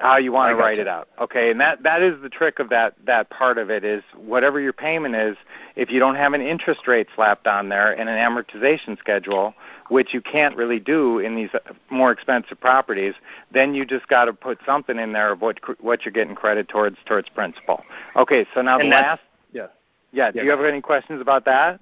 how 0.00 0.16
you 0.16 0.32
want 0.32 0.50
to 0.50 0.56
write 0.56 0.78
it 0.78 0.88
out. 0.88 1.08
Okay, 1.20 1.50
and 1.50 1.60
that 1.60 1.82
that 1.82 2.00
is 2.00 2.20
the 2.22 2.30
trick 2.30 2.58
of 2.58 2.70
that 2.70 2.94
that 3.04 3.28
part 3.28 3.58
of 3.58 3.70
it 3.70 3.84
is 3.84 4.02
whatever 4.16 4.58
your 4.58 4.72
payment 4.72 5.14
is, 5.14 5.36
if 5.76 5.90
you 5.90 5.98
don't 5.98 6.14
have 6.14 6.32
an 6.32 6.40
interest 6.40 6.86
rate 6.88 7.06
slapped 7.14 7.46
on 7.46 7.68
there 7.68 7.92
and 7.92 8.08
an 8.08 8.16
amortization 8.16 8.98
schedule, 8.98 9.52
which 9.90 10.14
you 10.14 10.22
can't 10.22 10.56
really 10.56 10.80
do 10.80 11.18
in 11.18 11.36
these 11.36 11.50
uh, 11.52 11.58
more 11.90 12.10
expensive 12.12 12.58
properties, 12.58 13.14
then 13.52 13.74
you 13.74 13.84
just 13.84 14.08
got 14.08 14.24
to 14.24 14.32
put 14.32 14.58
something 14.64 14.98
in 14.98 15.12
there 15.12 15.32
of 15.32 15.42
what 15.42 15.58
what 15.82 16.04
you're 16.04 16.12
getting 16.12 16.34
credit 16.34 16.68
towards 16.68 16.96
towards 17.04 17.28
principal. 17.28 17.84
Okay, 18.16 18.46
so 18.54 18.62
now 18.62 18.78
And 18.78 18.90
the 18.90 18.94
last 18.96 19.20
yeah. 20.14 20.30
Do 20.30 20.42
you 20.42 20.50
have 20.50 20.60
any 20.64 20.80
questions 20.80 21.20
about 21.20 21.44
that? 21.44 21.80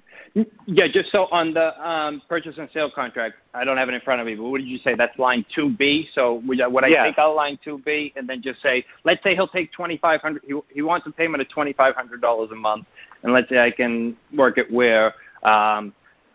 Yeah, 0.67 0.87
just 0.91 1.13
so 1.13 1.27
on 1.31 1.53
the 1.53 1.79
um, 1.87 2.23
purchase 2.27 2.57
and 2.57 2.69
sale 2.73 2.91
contract, 2.91 3.35
I 3.53 3.65
don't 3.67 3.77
have 3.77 3.91
it 3.91 3.95
in 3.95 4.01
front 4.01 4.19
of 4.21 4.27
me, 4.27 4.35
but 4.35 4.45
what 4.45 4.59
did 4.59 4.67
you 4.67 4.79
say? 4.79 4.95
That's 4.95 5.17
line 5.19 5.45
2B. 5.55 6.07
So 6.15 6.43
would 6.47 6.59
I, 6.85 6.89
take 7.05 7.19
out 7.19 7.37
line 7.37 7.59
2B 7.65 8.15
and 8.17 8.27
then 8.27 8.41
just 8.41 8.63
say, 8.63 8.83
let's 9.05 9.23
say 9.23 9.35
he'll 9.35 9.47
take 9.49 9.71
2500 9.73 10.43
he, 10.47 10.55
he 10.73 10.81
wants 10.81 11.07
a 11.07 11.11
payment 11.11 11.43
of 11.43 11.49
$2,500 11.49 12.51
a 12.51 12.55
month, 12.55 12.87
and 13.23 13.33
let's 13.35 13.49
say 13.51 13.59
I 13.59 13.71
can 13.71 14.17
work 14.35 14.57
it 14.57 14.73
where 14.73 15.13
um, 15.43 15.93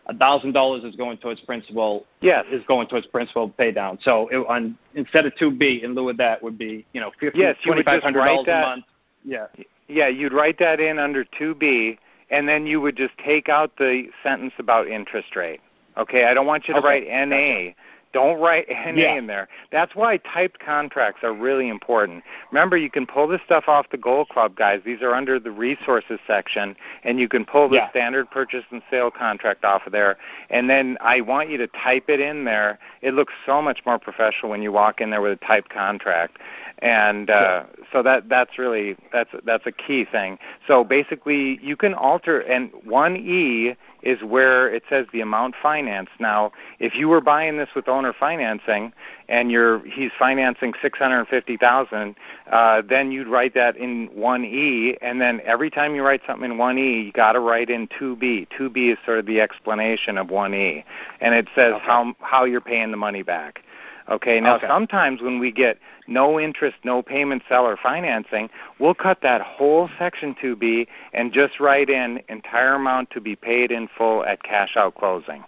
$1,000 0.08 0.84
is 0.88 0.94
going 0.94 1.18
towards 1.18 1.40
principal, 1.40 2.06
Yeah. 2.20 2.42
is 2.52 2.62
going 2.68 2.86
towards 2.86 3.08
principal 3.08 3.48
pay 3.48 3.72
down. 3.72 3.98
So 4.02 4.28
it, 4.28 4.36
on, 4.48 4.78
instead 4.94 5.26
of 5.26 5.34
2B, 5.34 5.82
in 5.82 5.96
lieu 5.96 6.08
of 6.10 6.16
that 6.18 6.40
would 6.40 6.56
be, 6.56 6.86
you 6.92 7.00
know, 7.00 7.10
50, 7.18 7.36
Yes, 7.36 7.56
you 7.64 7.74
would 7.74 7.84
just 7.84 8.04
$2,500 8.04 8.14
write 8.14 8.40
a 8.40 8.44
that- 8.44 8.62
month. 8.62 8.84
Yeah. 9.24 9.46
Yeah, 9.88 10.08
you'd 10.08 10.32
write 10.32 10.58
that 10.58 10.80
in 10.80 10.98
under 10.98 11.24
2B, 11.24 11.98
and 12.30 12.48
then 12.48 12.66
you 12.66 12.80
would 12.80 12.96
just 12.96 13.16
take 13.18 13.48
out 13.48 13.72
the 13.78 14.08
sentence 14.22 14.52
about 14.58 14.86
interest 14.86 15.34
rate. 15.34 15.60
Okay, 15.96 16.24
I 16.24 16.34
don't 16.34 16.46
want 16.46 16.68
you 16.68 16.74
to 16.74 16.80
Okay, 16.80 17.08
write 17.08 17.28
NA. 17.28 17.72
Don't 18.12 18.40
write 18.40 18.66
NA 18.70 19.02
Yeah. 19.02 19.14
in 19.16 19.26
there. 19.26 19.48
That's 19.70 19.94
why 19.94 20.16
typed 20.18 20.60
contracts 20.60 21.22
are 21.22 21.32
really 21.32 21.68
important. 21.68 22.24
Remember, 22.50 22.76
you 22.76 22.88
can 22.88 23.06
pull 23.06 23.26
this 23.26 23.42
stuff 23.44 23.68
off 23.68 23.90
the 23.90 23.98
Gold 23.98 24.30
Club, 24.30 24.54
guys. 24.54 24.80
These 24.82 25.02
are 25.02 25.14
under 25.14 25.38
the 25.38 25.50
resources 25.50 26.18
section, 26.26 26.74
and 27.04 27.20
you 27.20 27.28
can 27.28 27.44
pull 27.44 27.68
the 27.68 27.76
Yeah. 27.76 27.90
standard 27.90 28.30
purchase 28.30 28.64
and 28.70 28.82
sale 28.90 29.10
contract 29.10 29.64
off 29.64 29.86
of 29.86 29.92
there. 29.92 30.16
And 30.48 30.70
then 30.70 30.96
I 31.02 31.20
want 31.20 31.50
you 31.50 31.58
to 31.58 31.66
type 31.66 32.08
it 32.08 32.18
in 32.20 32.44
there. 32.44 32.78
It 33.02 33.12
looks 33.12 33.34
so 33.44 33.60
much 33.60 33.84
more 33.84 33.98
professional 33.98 34.50
when 34.50 34.62
you 34.62 34.72
walk 34.72 35.02
in 35.02 35.10
there 35.10 35.20
with 35.20 35.32
a 35.32 35.44
typed 35.44 35.68
contract. 35.68 36.38
And 36.80 37.28
uh, 37.28 37.64
so 37.92 38.02
that 38.02 38.28
that's 38.28 38.58
really 38.58 38.96
that's 39.12 39.30
that's 39.44 39.66
a 39.66 39.72
key 39.72 40.04
thing. 40.04 40.38
So 40.66 40.84
basically, 40.84 41.58
you 41.62 41.76
can 41.76 41.92
alter, 41.94 42.40
and 42.40 42.70
one 42.84 43.16
E 43.16 43.74
is 44.02 44.22
where 44.22 44.72
it 44.72 44.84
says 44.88 45.06
the 45.12 45.20
amount 45.20 45.56
financed. 45.60 46.12
Now, 46.20 46.52
if 46.78 46.94
you 46.94 47.08
were 47.08 47.20
buying 47.20 47.56
this 47.58 47.68
with 47.74 47.88
owner 47.88 48.12
financing, 48.12 48.92
and 49.28 49.50
you're 49.50 49.80
he's 49.86 50.12
financing 50.16 50.72
six 50.80 51.00
hundred 51.00 51.26
fifty 51.26 51.56
thousand, 51.56 52.14
uh, 52.52 52.82
then 52.88 53.10
you'd 53.10 53.26
write 53.26 53.54
that 53.54 53.76
in 53.76 54.06
one 54.14 54.44
E, 54.44 54.96
and 55.02 55.20
then 55.20 55.40
every 55.44 55.70
time 55.70 55.96
you 55.96 56.04
write 56.04 56.20
something 56.28 56.52
in 56.52 56.58
one 56.58 56.78
E, 56.78 57.02
you 57.02 57.12
got 57.12 57.32
to 57.32 57.40
write 57.40 57.70
in 57.70 57.88
two 57.98 58.14
B. 58.14 58.46
Two 58.56 58.70
B 58.70 58.90
is 58.90 58.98
sort 59.04 59.18
of 59.18 59.26
the 59.26 59.40
explanation 59.40 60.16
of 60.16 60.30
one 60.30 60.54
E, 60.54 60.84
and 61.20 61.34
it 61.34 61.48
says 61.56 61.74
Okay. 61.74 61.84
how 61.84 62.14
how 62.20 62.44
you're 62.44 62.60
paying 62.60 62.92
the 62.92 62.96
money 62.96 63.24
back. 63.24 63.64
Okay. 64.10 64.40
Now 64.40 64.56
Okay. 64.56 64.66
sometimes 64.66 65.20
when 65.20 65.38
we 65.38 65.52
get 65.52 65.78
no 66.06 66.40
interest, 66.40 66.76
no 66.84 67.02
payment 67.02 67.42
seller 67.48 67.76
financing, 67.82 68.48
we'll 68.78 68.94
cut 68.94 69.20
that 69.22 69.42
whole 69.42 69.90
section 69.98 70.34
2B 70.34 70.86
and 71.12 71.32
just 71.32 71.60
write 71.60 71.90
in 71.90 72.22
entire 72.28 72.74
amount 72.74 73.10
to 73.10 73.20
be 73.20 73.36
paid 73.36 73.70
in 73.70 73.88
full 73.88 74.24
at 74.24 74.42
cash 74.42 74.76
out 74.76 74.94
closing. 74.94 75.44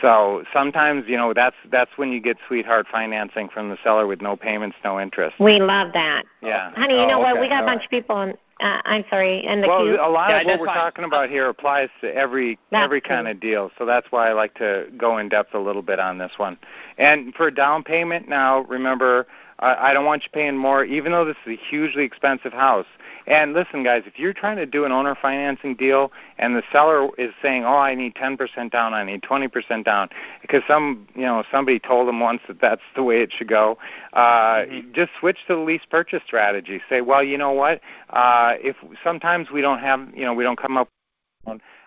So 0.00 0.44
sometimes, 0.52 1.04
you 1.06 1.16
know, 1.16 1.32
that's 1.32 1.56
that's 1.70 1.96
when 1.96 2.10
you 2.12 2.20
get 2.20 2.36
sweetheart 2.46 2.86
financing 2.90 3.48
from 3.48 3.70
the 3.70 3.78
seller 3.82 4.06
with 4.06 4.20
no 4.20 4.36
payments, 4.36 4.76
no 4.84 5.00
interest. 5.00 5.36
We 5.38 5.60
love 5.60 5.92
that. 5.94 6.24
Yeah. 6.42 6.72
Honey, 6.74 6.94
you 6.94 7.02
Oh, 7.02 7.08
know 7.08 7.18
what? 7.20 7.40
We 7.40 7.48
got 7.48 7.62
a 7.62 7.66
bunch 7.66 7.78
right. 7.78 7.84
of 7.84 7.90
people 7.90 8.20
in, 8.22 8.34
uh, 8.64 8.80
I'm 8.86 9.04
sorry, 9.10 9.44
and 9.44 9.62
the 9.62 9.68
well, 9.68 9.84
queue. 9.84 9.96
a 10.00 10.08
lot 10.08 10.30
Yeah, 10.30 10.40
of 10.40 10.46
what 10.46 10.60
we're 10.60 10.66
fine. 10.66 10.76
talking 10.76 11.04
about 11.04 11.28
here 11.28 11.48
applies 11.50 11.90
to 12.00 12.12
every 12.14 12.58
That's 12.70 12.82
every 12.84 13.02
true. 13.02 13.08
kind 13.08 13.28
of 13.28 13.38
deal. 13.38 13.70
So 13.78 13.84
that's 13.84 14.10
why 14.10 14.30
I 14.30 14.32
like 14.32 14.54
to 14.54 14.86
go 14.96 15.18
in 15.18 15.28
depth 15.28 15.54
a 15.54 15.58
little 15.58 15.82
bit 15.82 16.00
on 16.00 16.16
this 16.16 16.32
one. 16.38 16.56
And 16.96 17.34
for 17.34 17.50
down 17.50 17.84
payment, 17.84 18.26
now 18.26 18.60
remember, 18.62 19.26
I, 19.58 19.90
I 19.90 19.94
don't 19.94 20.04
want 20.04 20.24
you 20.24 20.30
paying 20.32 20.56
more, 20.56 20.84
even 20.84 21.12
though 21.12 21.24
this 21.24 21.36
is 21.46 21.58
a 21.58 21.62
hugely 21.70 22.04
expensive 22.04 22.52
house. 22.52 22.86
And 23.26 23.54
listen, 23.54 23.82
guys, 23.82 24.02
if 24.06 24.18
you're 24.18 24.34
trying 24.34 24.56
to 24.58 24.66
do 24.66 24.84
an 24.84 24.92
owner 24.92 25.14
financing 25.14 25.74
deal 25.76 26.12
and 26.38 26.54
the 26.54 26.62
seller 26.70 27.08
is 27.16 27.32
saying, 27.40 27.64
"Oh, 27.64 27.78
I 27.78 27.94
need 27.94 28.14
10% 28.14 28.70
down, 28.70 28.92
I 28.92 29.02
need 29.02 29.22
20% 29.22 29.84
down," 29.84 30.10
because 30.42 30.62
some, 30.66 31.08
you 31.14 31.22
know, 31.22 31.42
somebody 31.50 31.78
told 31.78 32.06
them 32.06 32.20
once 32.20 32.42
that 32.48 32.60
that's 32.60 32.82
the 32.94 33.02
way 33.02 33.22
it 33.22 33.32
should 33.32 33.48
go, 33.48 33.78
uh, 34.12 34.64
Mhm. 34.64 34.92
just 34.92 35.12
switch 35.18 35.46
to 35.46 35.54
the 35.54 35.60
lease 35.60 35.84
purchase 35.86 36.22
strategy. 36.24 36.82
Say, 36.88 37.00
"Well, 37.00 37.22
you 37.22 37.38
know 37.38 37.52
what? 37.52 37.80
Uh, 38.10 38.56
if 38.60 38.76
sometimes 39.02 39.50
we 39.50 39.62
don't 39.62 39.78
have, 39.78 40.06
you 40.14 40.24
know, 40.24 40.34
we 40.34 40.44
don't 40.44 40.58
come 40.58 40.76
up." 40.76 40.88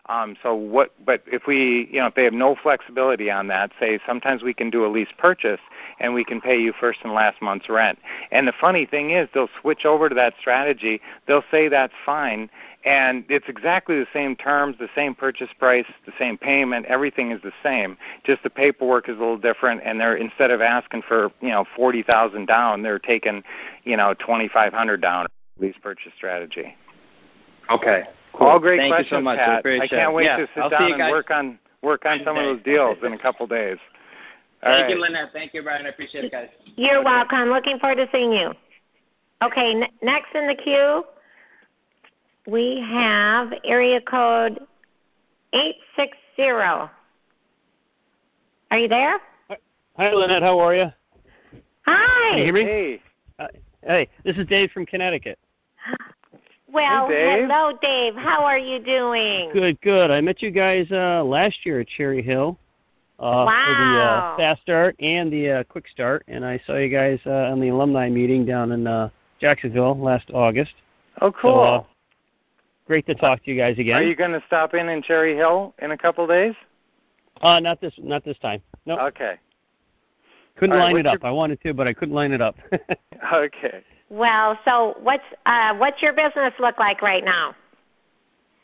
Um, 0.10 0.38
so 0.42 0.56
what? 0.56 0.94
But 1.06 1.22
if 1.28 1.48
we, 1.48 1.90
you 1.92 2.00
know, 2.00 2.08
if 2.08 2.16
they 2.16 2.24
have 2.24 2.34
no 2.34 2.56
flexibility 2.56 3.30
on 3.30 3.48
that, 3.48 3.72
say 3.80 4.00
sometimes 4.06 4.42
we 4.42 4.54
can 4.54 4.70
do 4.70 4.86
a 4.86 4.88
lease 4.88 5.12
purchase 5.18 5.60
and 6.00 6.14
we 6.14 6.24
can 6.24 6.40
pay 6.40 6.60
you 6.60 6.74
first 6.80 7.00
and 7.04 7.14
last 7.14 7.42
month's 7.42 7.68
rent. 7.68 8.00
And 8.32 8.48
the 8.48 8.54
funny 8.54 8.86
thing 8.86 9.12
is, 9.12 9.28
they'll 9.34 9.50
switch 9.60 9.86
over 9.86 10.08
to 10.08 10.16
that 10.16 10.34
strategy. 10.40 11.02
They'll 11.28 11.44
say 11.52 11.68
that's 11.68 11.94
fine, 12.06 12.50
and 12.86 13.26
it's 13.28 13.50
exactly 13.50 14.00
the 14.00 14.08
same 14.14 14.36
terms, 14.36 14.78
the 14.80 14.90
same 14.96 15.14
purchase 15.14 15.50
price, 15.60 15.86
the 16.06 16.14
same 16.18 16.38
payment. 16.38 16.86
Everything 16.86 17.32
is 17.32 17.42
the 17.42 17.52
same. 17.62 17.98
Just 18.24 18.44
the 18.44 18.50
paperwork 18.50 19.10
is 19.10 19.18
a 19.18 19.20
little 19.20 19.38
different, 19.38 19.82
and 19.84 20.00
they're 20.00 20.16
instead 20.16 20.52
of 20.52 20.62
asking 20.62 21.02
for 21.02 21.32
you 21.42 21.50
know 21.50 21.66
forty 21.76 22.02
thousand 22.02 22.46
down, 22.46 22.84
they're 22.84 23.00
taking 23.00 23.44
you 23.84 23.98
know 23.98 24.14
twenty 24.14 24.48
five 24.48 24.72
hundred 24.72 25.02
down. 25.02 25.28
Lease 25.60 25.76
purchase 25.82 26.14
strategy. 26.16 26.76
Okay. 27.70 28.06
All 28.40 28.60
great 28.60 28.78
Thank 28.78 28.92
questions, 28.94 29.12
you 29.12 29.18
so 29.18 29.22
much. 29.22 29.40
I 29.40 29.46
Pat. 29.46 29.60
appreciate 29.60 29.90
can't 29.90 30.14
wait 30.14 30.26
Yeah, 30.26 30.38
to 30.38 30.48
sit 30.54 30.64
I'll 30.64 30.70
down 30.70 31.00
and 31.00 31.12
work 31.12 31.32
on 31.32 31.60
work 31.82 32.06
on 32.06 32.20
some 32.24 32.38
of 32.38 32.44
those 32.44 32.64
deals 32.64 32.98
in 33.04 33.14
a 33.14 33.18
couple 33.18 33.48
days. 33.48 33.78
All 34.64 34.72
Thank 34.72 34.84
right. 34.84 34.90
you, 34.90 35.02
Lynette. 35.02 35.30
Thank 35.34 35.54
you, 35.54 35.62
Brian. 35.64 35.86
I 35.86 35.90
appreciate 35.90 36.26
it, 36.26 36.32
guys. 36.32 36.50
You're 36.76 36.98
Okay. 36.98 37.06
welcome. 37.06 37.50
Looking 37.50 37.80
forward 37.80 37.98
to 37.98 38.10
seeing 38.12 38.32
you. 38.32 38.54
Okay, 39.44 39.72
n- 39.76 39.90
next 40.02 40.34
in 40.34 40.48
the 40.48 40.56
queue, 40.56 41.06
we 42.48 42.82
have 42.90 43.54
area 43.64 44.02
code 44.02 44.60
860. 45.54 46.90
Are 48.72 48.78
you 48.78 48.88
there? 48.88 49.20
Hi, 49.98 50.12
Lynette. 50.12 50.42
How 50.44 50.60
are 50.60 50.76
you? 50.76 50.92
Hi. 51.86 52.30
Can 52.32 52.38
you 52.40 52.44
hear 52.46 52.54
me? 52.54 52.64
Hey. 52.64 53.02
Uh, 53.40 53.48
hey, 53.84 54.10
this 54.24 54.36
is 54.38 54.46
Dave 54.48 54.72
from 54.72 54.86
Connecticut. 54.86 55.40
Well, 56.72 57.08
Hey, 57.08 57.38
Dave. 57.42 57.50
hello, 57.50 57.78
Dave. 57.82 58.16
How 58.16 58.44
are 58.44 58.58
you 58.58 58.80
doing? 58.80 59.50
Good, 59.54 59.80
good. 59.82 60.12
I 60.12 60.20
met 60.22 60.42
you 60.42 60.52
guys 60.52 60.88
uh, 60.92 61.24
last 61.24 61.66
year 61.66 61.80
at 61.80 61.88
Cherry 61.88 62.22
Hill 62.22 62.58
uh, 63.20 63.46
for 63.46 63.52
the 63.74 64.00
uh, 64.00 64.38
Fast 64.38 64.62
Start 64.64 64.96
and 65.00 65.32
the 65.32 65.50
uh, 65.50 65.64
Quick 65.64 65.88
Start, 65.88 66.24
and 66.28 66.46
I 66.46 66.60
saw 66.68 66.76
you 66.76 66.90
guys 66.90 67.20
uh, 67.26 67.30
on 67.52 67.62
the 67.62 67.70
alumni 67.70 68.10
meeting 68.10 68.46
down 68.46 68.74
in 68.74 68.86
uh, 68.86 69.10
Jacksonville 69.40 69.98
last 69.98 70.30
August. 70.34 70.74
Oh, 71.22 71.32
So, 71.32 71.38
cool. 71.42 71.60
uh, 71.62 71.84
great 72.86 73.06
to 73.08 73.16
talk 73.16 73.44
to 73.46 73.52
you 73.52 73.58
guys 73.58 73.80
again. 73.80 73.96
Are 73.96 74.04
you 74.04 74.16
going 74.16 74.32
to 74.34 74.44
stop 74.48 74.74
in 74.74 74.90
in 74.90 75.02
Cherry 75.02 75.36
Hill 75.36 75.74
in 75.82 75.92
a 75.92 75.98
couple 75.98 76.28
days? 76.28 76.54
uh, 77.42 77.60
not 77.60 77.80
this, 77.80 77.94
not 77.98 78.26
this 78.26 78.38
time. 78.40 78.62
Nope. 78.86 79.00
Okay. 79.04 79.36
couldn't 80.58 80.76
all 80.76 80.82
line 80.84 80.98
it 80.98 81.06
up. 81.08 81.22
your- 81.22 81.30
I 81.30 81.32
wanted 81.32 81.62
to, 81.62 81.74
but 81.74 81.88
I 81.88 81.94
couldn't 81.94 82.16
line 82.16 82.32
it 82.34 82.42
up. 82.42 82.56
Okay. 83.34 83.84
Well, 84.10 84.58
so 84.64 84.96
what's 85.02 85.24
uh, 85.46 85.76
what's 85.76 86.02
your 86.02 86.14
business 86.14 86.54
look 86.60 86.80
like 86.80 87.02
right 87.02 87.24
now? 87.24 87.56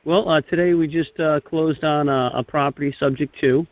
Well, 0.05 0.27
uh, 0.29 0.41
today 0.41 0.73
we 0.73 0.87
just 0.87 1.17
uh, 1.19 1.39
closed 1.41 1.83
on 1.83 2.09
a, 2.09 2.31
a 2.33 2.43
property 2.43 2.93
subject 2.97 3.35
to, 3.41 3.65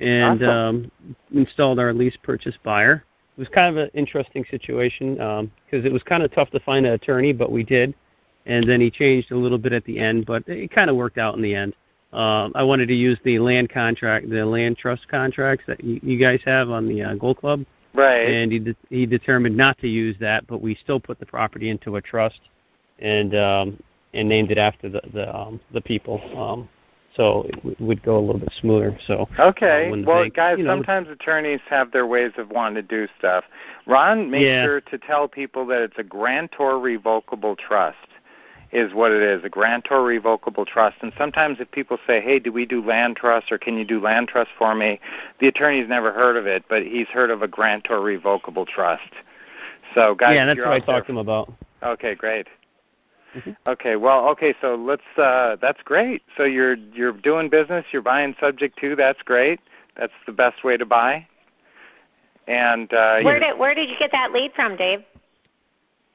and 0.00 0.42
Awesome. 0.42 0.90
um, 1.02 1.12
installed 1.32 1.78
our 1.78 1.92
lease 1.92 2.16
purchase 2.22 2.54
buyer. 2.62 3.04
It 3.36 3.40
was 3.40 3.48
kind 3.48 3.76
of 3.76 3.84
an 3.84 3.90
interesting 3.94 4.44
situation 4.50 5.14
because 5.14 5.84
it 5.84 5.92
was 5.92 6.02
kind 6.04 6.22
of 6.22 6.32
tough 6.32 6.50
to 6.50 6.60
find 6.60 6.86
an 6.86 6.92
attorney, 6.92 7.32
but 7.32 7.52
we 7.52 7.64
did, 7.64 7.94
and 8.46 8.68
then 8.68 8.80
he 8.80 8.90
changed 8.90 9.30
a 9.30 9.36
little 9.36 9.58
bit 9.58 9.72
at 9.72 9.84
the 9.84 9.98
end, 9.98 10.24
but 10.24 10.42
it 10.46 10.70
kind 10.70 10.88
of 10.88 10.96
worked 10.96 11.18
out 11.18 11.34
in 11.34 11.42
the 11.42 11.54
end. 11.54 11.74
Um, 12.12 12.52
I 12.54 12.62
wanted 12.62 12.86
to 12.86 12.94
use 12.94 13.18
the 13.24 13.38
land 13.40 13.68
contract, 13.68 14.30
the 14.30 14.46
land 14.46 14.78
trust 14.78 15.06
contracts 15.08 15.64
that 15.66 15.82
you, 15.84 16.00
you 16.02 16.18
guys 16.18 16.40
have 16.46 16.70
on 16.70 16.88
the 16.88 17.02
uh, 17.02 17.14
Gold 17.16 17.38
Club, 17.38 17.66
Right. 17.96 18.28
and 18.28 18.52
he 18.52 18.58
de- 18.58 18.76
he 18.90 19.06
determined 19.06 19.56
not 19.56 19.78
to 19.78 19.88
use 19.88 20.16
that, 20.20 20.46
but 20.46 20.60
we 20.60 20.74
still 20.76 21.00
put 21.00 21.18
the 21.18 21.26
property 21.26 21.70
into 21.70 21.96
a 21.96 22.02
trust, 22.02 22.40
and 22.98 23.34
um, 23.34 23.82
and 24.14 24.28
named 24.28 24.50
it 24.50 24.58
after 24.58 24.88
the 24.88 25.00
the 25.12 25.34
um, 25.34 25.60
the 25.72 25.80
people, 25.80 26.20
um, 26.36 26.68
so 27.16 27.42
it 27.48 27.56
w- 27.56 27.76
would 27.80 28.02
go 28.02 28.18
a 28.18 28.20
little 28.20 28.38
bit 28.40 28.52
smoother. 28.60 28.96
So 29.06 29.28
Okay. 29.38 29.88
uh, 29.90 29.96
well, 30.04 30.22
bank- 30.22 30.34
guys, 30.34 30.58
you 30.58 30.64
know- 30.64 30.72
sometimes 30.72 31.08
attorneys 31.08 31.60
have 31.68 31.90
their 31.92 32.06
ways 32.06 32.32
of 32.36 32.50
wanting 32.50 32.76
to 32.76 32.82
do 32.82 33.08
stuff. 33.18 33.44
Ron, 33.86 34.30
make 34.30 34.42
Yeah. 34.42 34.64
sure 34.64 34.80
to 34.82 34.98
tell 34.98 35.26
people 35.28 35.64
that 35.66 35.82
it's 35.82 35.98
a 35.98 36.02
grantor 36.04 36.78
revocable 36.78 37.56
trust 37.56 37.96
is 38.72 38.92
what 38.92 39.12
it 39.12 39.22
is, 39.22 39.44
a 39.44 39.48
grantor 39.48 40.02
revocable 40.02 40.64
trust. 40.64 40.96
And 41.00 41.12
sometimes 41.16 41.58
if 41.60 41.70
people 41.70 41.98
say, 42.06 42.20
hey, 42.20 42.38
do 42.38 42.52
we 42.52 42.66
do 42.66 42.84
land 42.84 43.16
trust 43.16 43.52
or 43.52 43.58
can 43.58 43.78
you 43.78 43.84
do 43.84 44.00
land 44.00 44.28
trust 44.28 44.50
for 44.58 44.74
me, 44.74 45.00
the 45.40 45.48
attorney's 45.48 45.88
never 45.88 46.12
heard 46.12 46.36
of 46.36 46.46
it, 46.46 46.64
but 46.68 46.82
he's 46.82 47.08
heard 47.08 47.30
of 47.30 47.42
a 47.42 47.48
grantor 47.48 48.00
revocable 48.00 48.66
trust. 48.66 49.12
So, 49.94 50.14
guys, 50.14 50.34
yeah, 50.34 50.46
that's 50.46 50.56
you're 50.56 50.66
what 50.66 50.82
I 50.82 50.84
talked 50.84 51.06
to 51.06 51.12
him 51.12 51.18
about. 51.18 51.52
Okay, 51.82 52.14
great. 52.14 52.48
Mhm. 53.36 53.56
Okay, 53.66 53.96
well, 53.96 54.28
okay, 54.28 54.54
so 54.60 54.74
let's. 54.76 55.02
Uh, 55.18 55.56
that's 55.60 55.82
great. 55.82 56.22
So 56.36 56.44
you're 56.44 56.76
you're 56.94 57.12
doing 57.12 57.50
business. 57.50 57.84
You're 57.92 58.02
buying 58.02 58.34
subject 58.40 58.78
to. 58.80 58.96
That's 58.96 59.22
great. 59.22 59.60
That's 59.96 60.12
the 60.24 60.32
best 60.32 60.64
way 60.64 60.76
to 60.76 60.86
buy. 60.86 61.26
And 62.46 62.92
uh, 62.92 63.20
Where 63.22 63.40
did 63.40 63.58
where 63.58 63.74
did 63.74 63.90
you 63.90 63.96
get 63.98 64.12
that 64.12 64.32
lead 64.32 64.52
from, 64.54 64.76
Dave? 64.76 65.02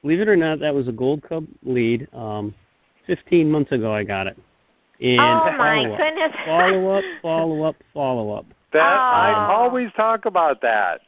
Believe 0.02 0.20
it 0.20 0.28
or 0.28 0.36
not, 0.36 0.58
that 0.60 0.74
was 0.74 0.88
a 0.88 0.92
Gold 0.92 1.22
Club 1.22 1.46
lead. 1.62 2.08
Um, 2.12 2.54
15 3.06 3.50
months 3.50 3.72
ago, 3.72 3.92
I 3.92 4.04
got 4.04 4.26
it. 4.26 4.36
And 5.00 5.20
oh 5.20 5.52
my 5.58 5.82
follow 5.84 5.96
goodness! 5.96 6.32
Up, 6.38 6.46
follow 6.46 6.88
up, 6.90 7.04
follow 7.22 7.62
up, 7.64 7.76
follow 7.92 8.32
up. 8.32 8.46
That 8.72 8.82
I 8.82 9.32
Oh. 9.34 9.52
always 9.52 9.90
talk 9.92 10.24
about 10.26 10.60
that. 10.62 11.00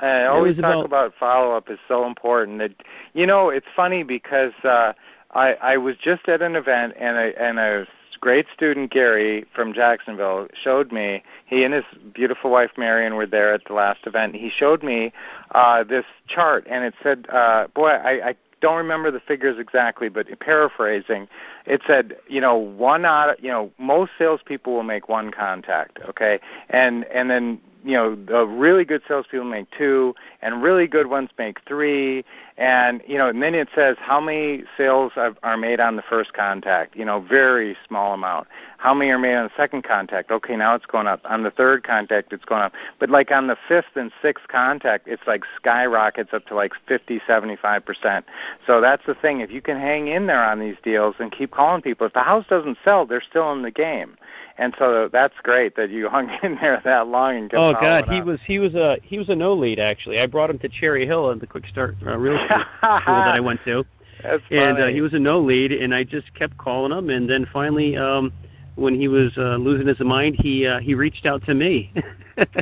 I 0.00 0.24
always 0.24 0.56
talk 0.56 0.64
about- 0.64 0.84
about 0.84 1.14
follow 1.18 1.54
up 1.56 1.70
is 1.70 1.78
so 1.88 2.06
important. 2.06 2.58
That 2.58 2.72
you 3.14 3.24
know, 3.26 3.48
it's 3.50 3.66
funny 3.74 4.02
because 4.02 4.52
uh, 4.64 4.92
I 5.34 5.54
I 5.54 5.76
was 5.76 5.96
just 5.96 6.28
at 6.28 6.42
an 6.42 6.56
event 6.56 6.94
and 6.98 7.16
a 7.16 7.40
and 7.40 7.58
a 7.58 7.86
great 8.20 8.46
student 8.52 8.90
Gary 8.90 9.44
from 9.54 9.72
Jacksonville 9.72 10.48
showed 10.54 10.92
me. 10.92 11.22
He 11.46 11.64
and 11.64 11.74
his 11.74 11.84
beautiful 12.14 12.50
wife 12.50 12.70
Marion 12.76 13.14
were 13.16 13.26
there 13.26 13.52
at 13.52 13.64
the 13.66 13.74
last 13.74 14.06
event. 14.06 14.34
He 14.34 14.50
showed 14.50 14.82
me 14.82 15.12
uh, 15.54 15.84
this 15.84 16.04
chart 16.26 16.66
and 16.68 16.84
it 16.84 16.94
said, 17.02 17.26
uh, 17.30 17.68
"Boy, 17.74 17.90
I." 17.90 18.28
I 18.28 18.34
don't 18.62 18.78
remember 18.78 19.10
the 19.10 19.20
figures 19.20 19.58
exactly, 19.58 20.08
but 20.08 20.26
paraphrasing, 20.40 21.28
it 21.66 21.82
said, 21.86 22.16
you 22.28 22.40
know, 22.40 22.56
one 22.56 23.04
out, 23.04 23.42
you 23.42 23.50
know, 23.50 23.70
most 23.78 24.12
salespeople 24.18 24.72
will 24.72 24.82
make 24.82 25.08
one 25.08 25.30
contact, 25.30 25.98
okay, 26.08 26.40
and 26.70 27.04
and 27.06 27.30
then 27.30 27.60
you 27.86 27.92
know 27.92 28.16
the 28.16 28.46
really 28.46 28.84
good 28.84 29.00
salespeople 29.06 29.46
make 29.48 29.70
two, 29.70 30.14
and 30.42 30.62
really 30.62 30.88
good 30.88 31.06
ones 31.06 31.30
make 31.38 31.58
three, 31.66 32.24
and 32.58 33.00
you 33.06 33.16
know, 33.16 33.28
and 33.28 33.42
then 33.42 33.54
it 33.54 33.68
says 33.74 33.96
how 34.00 34.20
many 34.20 34.64
sales 34.76 35.12
are, 35.16 35.36
are 35.44 35.56
made 35.56 35.78
on 35.78 35.96
the 35.96 36.02
first 36.02 36.32
contact, 36.32 36.96
you 36.96 37.04
know, 37.04 37.20
very 37.20 37.76
small 37.86 38.14
amount. 38.14 38.48
How 38.78 38.92
many 38.92 39.10
are 39.10 39.18
made 39.18 39.36
on 39.36 39.44
the 39.44 39.52
second 39.56 39.84
contact? 39.84 40.30
Okay, 40.30 40.56
now 40.56 40.74
it's 40.74 40.86
going 40.86 41.06
up. 41.06 41.20
On 41.24 41.42
the 41.42 41.50
third 41.50 41.84
contact, 41.84 42.32
it's 42.32 42.44
going 42.44 42.62
up. 42.62 42.72
But 42.98 43.08
like 43.08 43.30
on 43.30 43.46
the 43.46 43.56
fifth 43.68 43.96
and 43.96 44.10
sixth 44.20 44.48
contact, 44.48 45.06
it's 45.06 45.26
like 45.26 45.44
skyrockets 45.56 46.32
up 46.32 46.46
to 46.46 46.54
like 46.54 46.72
50, 46.86 47.20
75 47.26 47.84
percent. 47.84 48.26
So 48.66 48.80
that's 48.80 49.06
the 49.06 49.14
thing. 49.14 49.40
If 49.40 49.50
you 49.50 49.62
can 49.62 49.78
hang 49.78 50.08
in 50.08 50.26
there 50.26 50.44
on 50.44 50.60
these 50.60 50.76
deals 50.82 51.16
and 51.18 51.30
keep 51.30 51.52
calling 51.56 51.82
people, 51.82 52.06
if 52.06 52.12
the 52.12 52.20
house 52.20 52.44
doesn't 52.48 52.78
sell, 52.84 53.06
they're 53.06 53.22
still 53.22 53.52
in 53.52 53.62
the 53.62 53.70
game. 53.70 54.16
And 54.58 54.74
so 54.78 55.08
that's 55.12 55.34
great 55.42 55.76
that 55.76 55.90
you 55.90 56.08
hung 56.16 56.30
in 56.42 56.56
there 56.60 56.80
that 56.84 57.08
long 57.08 57.36
and 57.36 57.54
Oh 57.54 57.72
God, 57.72 58.08
he 58.08 58.20
up. 58.20 58.26
was 58.26 58.40
he 58.46 58.58
was 58.58 58.74
a 58.74 58.98
he 59.02 59.18
was 59.18 59.28
a 59.28 59.34
no 59.34 59.54
lead 59.54 59.78
actually. 59.78 60.20
I 60.20 60.26
brought 60.26 60.50
him 60.50 60.58
to 60.60 60.68
Cherry 60.68 61.06
Hill 61.06 61.30
at 61.30 61.40
the 61.40 61.46
Quick 61.46 61.66
Start 61.66 61.96
uh, 62.06 62.16
Real 62.18 62.34
Estate 62.36 62.50
School 62.80 63.16
that 63.16 63.34
I 63.34 63.40
went 63.40 63.60
to, 63.64 63.84
and 64.50 64.78
uh, 64.78 64.86
he 64.88 65.00
was 65.00 65.14
a 65.14 65.18
no 65.18 65.40
lead, 65.40 65.72
and 65.72 65.94
I 65.94 66.04
just 66.04 66.32
kept 66.34 66.56
calling 66.58 66.92
him, 66.96 67.10
and 67.10 67.28
then 67.28 67.46
finally, 67.52 67.96
um, 67.96 68.32
when 68.76 68.98
he 68.98 69.08
was 69.08 69.32
uh, 69.38 69.56
losing 69.56 69.86
his 69.86 70.00
mind, 70.00 70.36
he 70.38 70.66
uh, 70.66 70.78
he 70.80 70.94
reached 70.94 71.26
out 71.26 71.44
to 71.46 71.54
me. 71.54 71.92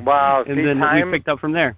Wow, 0.02 0.44
and 0.46 0.56
see, 0.56 0.62
then 0.64 0.78
time- 0.78 1.10
we 1.10 1.18
picked 1.18 1.28
up 1.28 1.40
from 1.40 1.52
there. 1.52 1.76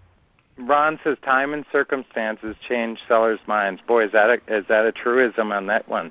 Ron 0.59 0.99
says 1.05 1.19
time 1.23 1.53
and 1.53 1.67
circumstances 1.71 2.57
change 2.67 2.99
sellers' 3.07 3.41
minds. 3.47 3.83
Boy, 3.87 4.05
is 4.07 4.12
that 4.12 4.31
a, 4.31 4.35
is 4.49 4.64
that 4.69 4.87
a 4.87 4.93
truism 4.93 5.53
on 5.53 5.67
that 5.67 5.87
one? 5.89 6.11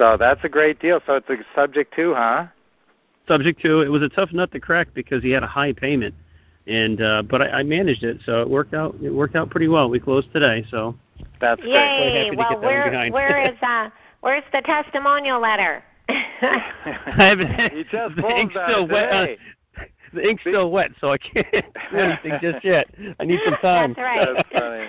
So 0.00 0.16
that's 0.16 0.42
a 0.44 0.48
great 0.48 0.80
deal. 0.80 1.02
So 1.06 1.16
it's 1.16 1.28
a 1.28 1.36
subject 1.54 1.94
to, 1.96 2.14
huh? 2.14 2.46
Subject 3.28 3.60
to 3.60 3.82
it 3.82 3.88
was 3.88 4.00
a 4.02 4.08
tough 4.08 4.32
nut 4.32 4.50
to 4.52 4.58
crack 4.58 4.88
because 4.94 5.22
he 5.22 5.30
had 5.30 5.42
a 5.42 5.46
high 5.46 5.74
payment, 5.74 6.14
and 6.66 7.02
uh, 7.02 7.22
but 7.22 7.42
I, 7.42 7.48
I 7.50 7.62
managed 7.64 8.02
it, 8.02 8.18
so 8.24 8.40
it 8.40 8.48
worked 8.48 8.72
out. 8.72 8.96
It 9.02 9.10
worked 9.10 9.36
out 9.36 9.50
pretty 9.50 9.68
well. 9.68 9.90
We 9.90 10.00
closed 10.00 10.32
today, 10.32 10.64
so 10.70 10.96
That's 11.38 11.60
great. 11.60 11.72
Quite 11.72 11.82
Yay! 11.82 12.24
happy 12.24 12.30
to 12.30 12.36
Well, 12.36 12.48
get 12.48 12.60
that 12.62 12.64
one 12.64 13.12
where 13.12 13.12
where 13.12 13.52
is 13.52 13.58
uh 13.62 13.90
where's 14.22 14.42
the 14.54 14.62
testimonial 14.62 15.38
letter? 15.38 15.84
I 16.08 16.62
haven't. 17.04 17.72
He 17.76 17.84
just 17.84 18.16
the 18.16 18.26
ink's 18.26 18.54
still 18.54 18.88
wet. 18.88 19.12
Uh, 19.12 19.82
the 20.14 20.26
ink's 20.26 20.42
still 20.42 20.70
wet, 20.70 20.92
so 20.98 21.12
I 21.12 21.18
can't 21.18 21.46
do 21.90 21.98
anything 21.98 22.38
just 22.40 22.64
yet. 22.64 22.88
I 23.20 23.24
need 23.26 23.40
some 23.44 23.58
time. 23.60 23.92
That's 23.94 23.98
right. 23.98 24.28
That's 24.34 24.48
funny. 24.50 24.86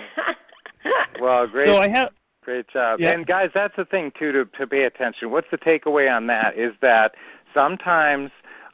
Well, 1.20 1.48
great. 1.48 1.68
So 1.68 1.76
I 1.78 1.90
have. 1.90 2.12
Great 2.44 2.68
job. 2.68 3.00
Yeah. 3.00 3.12
And 3.12 3.26
guys, 3.26 3.52
that's 3.54 3.76
the 3.76 3.86
thing 3.86 4.12
too 4.18 4.32
to 4.32 4.46
to 4.46 4.66
pay 4.66 4.84
attention. 4.84 5.30
What's 5.32 5.50
the 5.52 5.58
takeaway 5.58 6.14
on 6.14 6.28
that 6.28 6.58
is 6.58 6.74
that 6.82 7.14
sometimes 7.54 8.32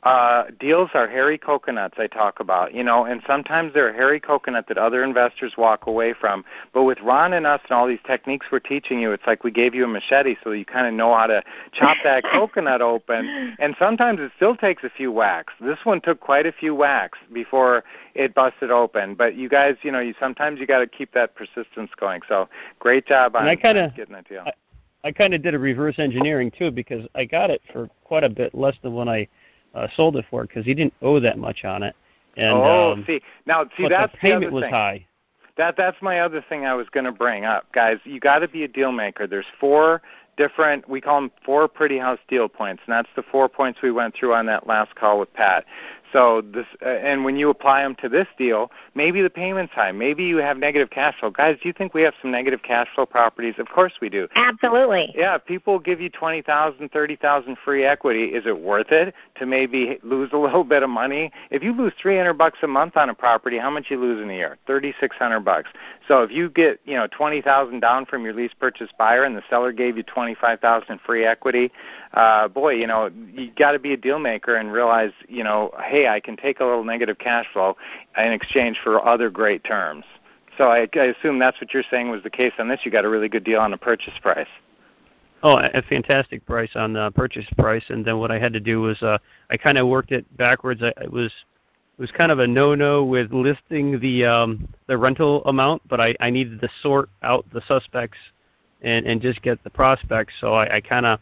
uh 0.08 0.46
deals 0.60 0.90
are 0.94 1.08
hairy 1.08 1.38
coconuts 1.38 1.96
I 1.98 2.08
talk 2.08 2.40
about, 2.40 2.74
you 2.74 2.84
know, 2.84 3.06
and 3.06 3.22
sometimes 3.28 3.74
they're 3.74 3.90
a 3.90 3.94
hairy 3.94 4.20
coconut 4.20 4.68
that 4.68 4.78
other 4.78 5.04
investors 5.04 5.54
walk 5.58 5.88
away 5.88 6.14
from. 6.14 6.46
But 6.74 6.84
with 6.84 7.00
Ron 7.02 7.34
and 7.34 7.46
us 7.46 7.62
and 7.70 7.72
all 7.72 7.88
these 7.88 8.00
techniques 8.06 8.48
we're 8.52 8.60
teaching 8.60 9.00
you, 9.00 9.12
it's 9.12 9.26
like 9.28 9.44
we 9.44 9.52
gave 9.52 9.76
you 9.76 9.84
a 9.84 9.88
machete 9.88 10.36
so 10.44 10.52
you 10.52 10.66
kind 10.66 10.88
of 10.88 10.94
know 10.94 11.14
how 11.14 11.28
to 11.28 11.44
chop 11.74 11.98
that 12.04 12.24
coconut 12.32 12.82
open. 12.82 13.56
And 13.60 13.76
sometimes 13.78 14.20
it 14.20 14.32
still 14.36 14.56
takes 14.56 14.84
a 14.84 14.90
few 14.90 15.12
whacks. 15.12 15.54
This 15.60 15.80
one 15.84 16.02
took 16.02 16.20
quite 16.20 16.46
a 16.46 16.52
few 16.52 16.74
whacks 16.74 17.20
before 17.34 17.84
it 18.16 18.34
busted 18.34 18.72
open. 18.72 19.16
But 19.16 19.36
you 19.36 19.50
guys, 19.50 19.76
you 19.82 19.92
know, 19.92 20.00
you 20.00 20.14
sometimes 20.20 20.60
you 20.60 20.68
got 20.68 20.80
to 20.80 20.88
keep 20.88 21.14
that 21.14 21.36
persistence 21.36 21.92
going. 22.00 22.22
So 22.28 22.48
great 22.80 23.06
job 23.06 23.36
on, 23.36 23.42
And 23.42 23.50
I 23.50 23.56
kinda- 23.56 23.84
on 23.86 23.94
getting 23.96 24.14
that 24.14 24.28
deal. 24.28 24.44
I- 24.46 24.54
I 25.04 25.12
kind 25.12 25.34
of 25.34 25.42
did 25.42 25.54
a 25.54 25.60
reverse 25.60 26.00
engineering 26.00 26.52
too 26.52 26.72
because 26.72 27.08
I 27.16 27.24
got 27.24 27.50
it 27.50 27.62
for 27.72 27.90
quite 28.04 28.24
a 28.24 28.30
bit 28.30 28.54
less 28.54 28.76
than 28.82 28.94
what 28.94 29.08
I 29.08 29.28
uh, 29.78 29.88
sold 29.96 30.16
it 30.18 30.26
for 30.30 30.44
because 30.44 30.66
he 30.66 30.74
didn't 30.74 30.94
owe 31.02 31.20
that 31.20 31.38
much 31.38 31.64
on 31.64 31.84
it. 31.84 31.96
And 32.36 32.58
oh, 32.58 32.94
um, 32.94 33.04
see 33.08 33.22
now, 33.46 33.66
see 33.78 33.88
that's 33.88 34.12
the 34.12 34.18
payment 34.18 34.46
other 34.46 34.54
was 34.54 34.64
thing. 34.64 34.74
high. 34.74 35.06
That 35.58 35.76
that's 35.76 35.98
my 36.02 36.20
other 36.20 36.44
thing 36.48 36.66
I 36.66 36.76
was 36.76 36.88
going 36.90 37.06
to 37.06 37.12
bring 37.12 37.46
up, 37.46 37.72
guys. 37.72 37.98
You 38.04 38.20
got 38.20 38.40
to 38.40 38.48
be 38.48 38.64
a 38.64 38.68
deal 38.68 38.92
maker. 38.92 39.26
There's 39.26 39.46
four 39.60 40.02
different. 40.38 40.88
We 40.88 41.02
call 41.02 41.22
them 41.22 41.32
four 41.44 41.68
pretty 41.68 41.98
house 41.98 42.20
deal 42.28 42.48
points, 42.48 42.84
and 42.86 42.94
that's 42.94 43.10
the 43.16 43.24
four 43.24 43.50
points 43.50 43.82
we 43.82 43.92
went 43.92 44.16
through 44.16 44.34
on 44.34 44.46
that 44.46 44.68
last 44.68 44.96
call 44.96 45.20
with 45.20 45.34
Pat. 45.34 45.66
So 46.14 46.42
this, 46.42 46.66
uh, 46.82 46.90
and 46.90 47.26
when 47.26 47.36
you 47.36 47.50
apply 47.50 47.84
them 47.84 47.96
to 47.96 48.10
this 48.10 48.28
deal, 48.38 48.72
maybe 48.96 49.22
the 49.22 49.30
payment's 49.30 49.74
high. 49.74 49.92
Maybe 49.92 50.24
you 50.24 50.38
have 50.38 50.58
negative 50.58 50.90
cash 50.90 51.20
flow. 51.20 51.30
Guys, 51.30 51.58
do 51.62 51.68
you 51.68 51.74
think 51.74 51.94
we 51.94 52.02
have 52.04 52.14
some 52.22 52.32
negative 52.32 52.64
cash 52.64 52.88
flow 52.96 53.06
properties? 53.06 53.56
Of 53.58 53.68
course 53.70 53.94
we 54.02 54.10
do. 54.10 54.28
Absolutely. 54.36 55.14
Yeah, 55.16 55.36
if 55.36 55.46
people 55.46 55.80
give 55.80 56.00
you 56.00 56.10
twenty 56.10 56.42
thousand, 56.42 56.92
thirty 56.92 57.16
thousand 57.16 57.58
free 57.64 57.84
equity, 57.84 58.26
is 58.26 58.46
it 58.46 58.60
worth 58.60 58.92
it 58.92 59.14
to 59.36 59.46
maybe 59.46 60.00
lose 60.04 60.30
a 60.34 60.38
little 60.48 60.64
bit 60.64 60.84
of 60.84 60.90
money? 60.90 61.32
If 61.52 61.64
you 61.64 61.74
lose 61.74 61.94
three 62.02 62.18
hundred 62.18 62.36
bucks 62.36 62.60
a 62.62 62.68
month 62.68 62.98
on 62.98 63.10
a 63.10 63.14
property, 63.14 63.58
how 63.58 63.70
much 63.70 63.88
you 63.90 64.00
lose 64.00 64.22
in 64.22 64.30
a 64.30 64.34
year? 64.34 64.58
Thirty 64.66 64.94
six 65.00 65.16
hundred 65.18 65.42
bucks. 65.42 65.70
So 66.08 66.24
if 66.24 66.32
you 66.32 66.50
get 66.50 66.80
you 66.86 66.96
know 66.96 67.08
twenty 67.08 67.42
thousand 67.42 67.82
down 67.82 68.06
from 68.06 68.24
your 68.24 68.34
lease 68.34 68.54
purchase 68.58 68.90
buyer, 68.98 69.24
and 69.24 69.36
the 69.36 69.44
seller 69.50 69.72
gave 69.72 69.98
you 69.98 70.04
twenty 70.04 70.36
five 70.36 70.60
thousand 70.60 71.00
free 71.02 71.26
equity, 71.26 71.72
uh, 72.18 72.48
boy, 72.48 72.74
you 72.74 72.88
know 72.88 73.12
you 73.32 73.52
got 73.52 73.74
to 73.74 73.80
be 73.80 73.94
a 73.94 73.98
deal 73.98 74.18
maker 74.18 74.56
and 74.56 74.74
realize 74.74 75.12
you 75.30 75.44
know, 75.44 75.72
hey, 75.84 76.08
I 76.08 76.20
can 76.20 76.36
take 76.36 76.60
a 76.60 76.66
little 76.66 76.84
negative 76.84 77.20
cash 77.20 77.46
flow 77.54 77.78
in 78.18 78.34
exchange 78.34 78.80
for 78.84 79.06
other 79.06 79.30
great 79.30 79.64
terms. 79.64 80.04
So 80.58 80.66
I, 80.66 80.88
I 80.96 81.06
assume 81.06 81.38
that's 81.38 81.62
what 81.62 81.74
you're 81.74 81.84
saying 81.92 82.10
was 82.10 82.24
the 82.24 82.32
case 82.32 82.54
on 82.58 82.68
this. 82.68 82.80
You 82.84 82.90
got 82.90 83.06
a 83.06 83.10
really 83.10 83.30
good 83.30 83.44
deal 83.44 83.60
on 83.60 83.70
the 83.70 83.78
purchase 83.78 84.16
price. 84.20 84.48
Oh, 85.44 85.58
a 85.58 85.84
fantastic 85.84 86.44
price 86.48 86.72
on 86.74 86.94
the 86.94 87.12
purchase 87.12 87.46
price, 87.56 87.84
and 87.90 88.04
then 88.04 88.18
what 88.18 88.32
I 88.32 88.40
had 88.40 88.54
to 88.54 88.60
do 88.60 88.82
was 88.82 89.00
uh, 89.04 89.20
I 89.52 89.58
kind 89.58 89.78
of 89.78 89.88
worked 89.88 90.12
it 90.12 90.26
backwards. 90.36 90.82
I, 90.82 90.94
it 91.00 91.12
was 91.12 91.32
it 91.98 92.02
was 92.02 92.10
kind 92.10 92.32
of 92.32 92.40
a 92.40 92.48
no-no 92.48 93.04
with 93.04 93.32
listing 93.32 94.00
the 94.00 94.26
um, 94.26 94.68
the 94.88 94.98
rental 94.98 95.44
amount, 95.46 95.88
but 95.88 96.02
I, 96.02 96.16
I 96.20 96.32
needed 96.32 96.62
to 96.62 96.70
sort 96.82 97.10
out 97.22 97.46
the 97.54 97.62
suspects 97.68 98.18
and 98.82 99.06
and 99.06 99.22
just 99.22 99.44
get 99.44 99.64
the 99.64 99.70
prospects. 99.70 100.34
So 100.42 100.56
I, 100.56 100.78
I 100.78 100.82
kind 100.82 101.06
of 101.06 101.20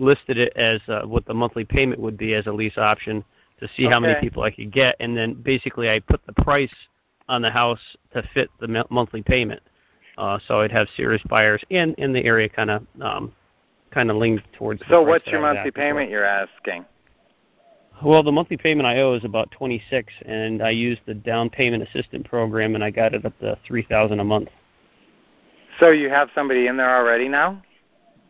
listed 0.00 0.38
it 0.38 0.52
as 0.56 0.80
uh, 0.88 1.02
what 1.02 1.24
the 1.26 1.34
monthly 1.34 1.64
payment 1.64 2.00
would 2.00 2.16
be 2.16 2.34
as 2.34 2.46
a 2.46 2.52
lease 2.52 2.78
option 2.78 3.24
to 3.60 3.68
see 3.76 3.84
how 3.84 4.00
many 4.00 4.18
people 4.20 4.42
I 4.42 4.50
could 4.50 4.72
get, 4.72 4.96
and 5.00 5.16
then 5.16 5.34
basically 5.34 5.90
I 5.90 6.00
put 6.00 6.24
the 6.26 6.32
price 6.32 6.72
on 7.28 7.42
the 7.42 7.50
house 7.50 7.80
to 8.14 8.22
fit 8.34 8.50
the 8.58 8.66
mo- 8.66 8.86
monthly 8.90 9.22
payment. 9.22 9.62
Uh, 10.16 10.38
so 10.48 10.60
I'd 10.60 10.72
have 10.72 10.88
serious 10.96 11.22
buyers, 11.28 11.62
and 11.70 11.94
in 11.98 12.12
the 12.12 12.24
area 12.24 12.48
kind 12.48 12.70
of 12.70 12.86
um, 13.00 13.32
kind 13.90 14.10
of 14.10 14.16
leaned 14.16 14.42
towards. 14.52 14.82
So 14.88 15.02
what's 15.02 15.26
your 15.26 15.40
monthly 15.40 15.58
asking 15.58 15.72
for. 15.72 15.78
payment 15.78 16.10
you're 16.10 16.24
asking? 16.24 16.84
Well, 18.02 18.22
the 18.22 18.32
monthly 18.32 18.56
payment 18.56 18.86
I 18.86 18.98
owe 19.00 19.14
is 19.14 19.24
about 19.24 19.50
twenty 19.50 19.82
six, 19.90 20.12
and 20.24 20.62
I 20.62 20.70
used 20.70 21.02
the 21.06 21.14
down 21.14 21.50
payment 21.50 21.82
assistant 21.82 22.26
program, 22.26 22.74
and 22.74 22.82
I 22.82 22.90
got 22.90 23.14
it 23.14 23.24
up 23.24 23.38
to 23.40 23.58
three 23.66 23.82
thousand 23.82 24.20
a 24.20 24.24
month. 24.24 24.48
So 25.78 25.90
you 25.90 26.08
have 26.08 26.30
somebody 26.34 26.66
in 26.66 26.76
there 26.76 26.96
already 26.96 27.28
now? 27.28 27.62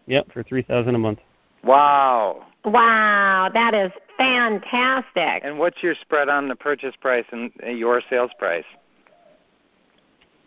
Yep, 0.06 0.32
for 0.32 0.42
three 0.42 0.62
thousand 0.62 0.96
a 0.96 0.98
month. 0.98 1.20
Wow. 1.64 2.46
Wow, 2.64 3.50
that 3.52 3.74
is 3.74 3.90
fantastic. 4.18 5.42
And 5.44 5.58
what's 5.58 5.82
your 5.82 5.94
spread 5.94 6.28
on 6.28 6.48
the 6.48 6.56
purchase 6.56 6.94
price 7.00 7.24
and 7.32 7.50
uh, 7.62 7.68
your 7.70 8.02
sales 8.10 8.30
price? 8.38 8.64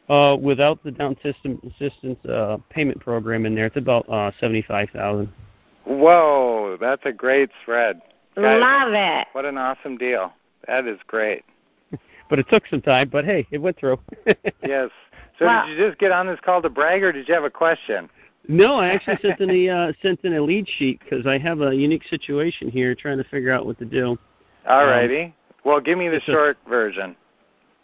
Uh, 0.10 0.36
without 0.40 0.84
the 0.84 0.92
down 0.92 1.16
system 1.24 1.60
assistance 1.66 2.24
uh, 2.26 2.58
payment 2.70 3.00
program 3.00 3.46
in 3.46 3.56
there, 3.56 3.68
it's 3.68 3.78
about 3.78 4.08
uh, 4.10 4.32
seventy 4.40 4.62
five 4.62 4.90
thousand. 4.92 5.32
Whoa, 5.86 6.78
that's 6.80 7.02
a 7.06 7.12
great 7.12 7.50
spread. 7.62 8.02
Guys, 8.36 8.62
Love 8.62 8.94
it. 8.94 9.28
What 9.32 9.46
an 9.46 9.58
awesome 9.58 9.98
deal. 9.98 10.34
That 10.68 10.88
is 10.88 11.00
great. 11.08 11.44
But 12.30 12.40
it 12.40 12.48
took 12.50 12.66
some 12.68 12.82
time. 12.82 13.10
But 13.10 13.26
hey, 13.26 13.46
it 13.52 13.60
went 13.60 13.78
through. 13.78 14.00
Yes. 14.66 14.90
So 15.38 15.46
Well- 15.46 15.68
did 15.68 15.78
you 15.78 15.88
just 15.88 16.00
get 16.00 16.12
on 16.12 16.26
this 16.28 16.40
call 16.40 16.62
to 16.62 16.70
brag, 16.70 17.04
or 17.04 17.12
did 17.12 17.28
you 17.28 17.34
have 17.34 17.44
a 17.44 17.50
question? 17.50 18.10
No, 18.48 18.76
I 18.76 18.90
actually 18.90 19.18
sent 19.22 19.40
in 19.40 19.50
a 19.50 19.70
uh, 19.70 19.94
sent 20.02 20.20
in 20.24 20.34
a 20.34 20.42
lead 20.42 20.68
sheet 20.68 21.00
because 21.00 21.26
I 21.26 21.38
have 21.38 21.62
a 21.62 21.74
unique 21.74 22.04
situation 22.10 22.70
here, 22.70 22.94
trying 22.94 23.18
to 23.18 23.24
figure 23.26 23.52
out 23.52 23.66
what 23.66 23.80
to 23.80 23.86
do. 23.86 24.18
All 24.68 24.86
righty. 24.86 25.34
well, 25.64 25.80
give 25.80 25.98
me 25.98 26.10
the 26.10 26.18
it's 26.18 26.28
a- 26.28 26.32
short 26.32 26.58
version. 26.68 27.16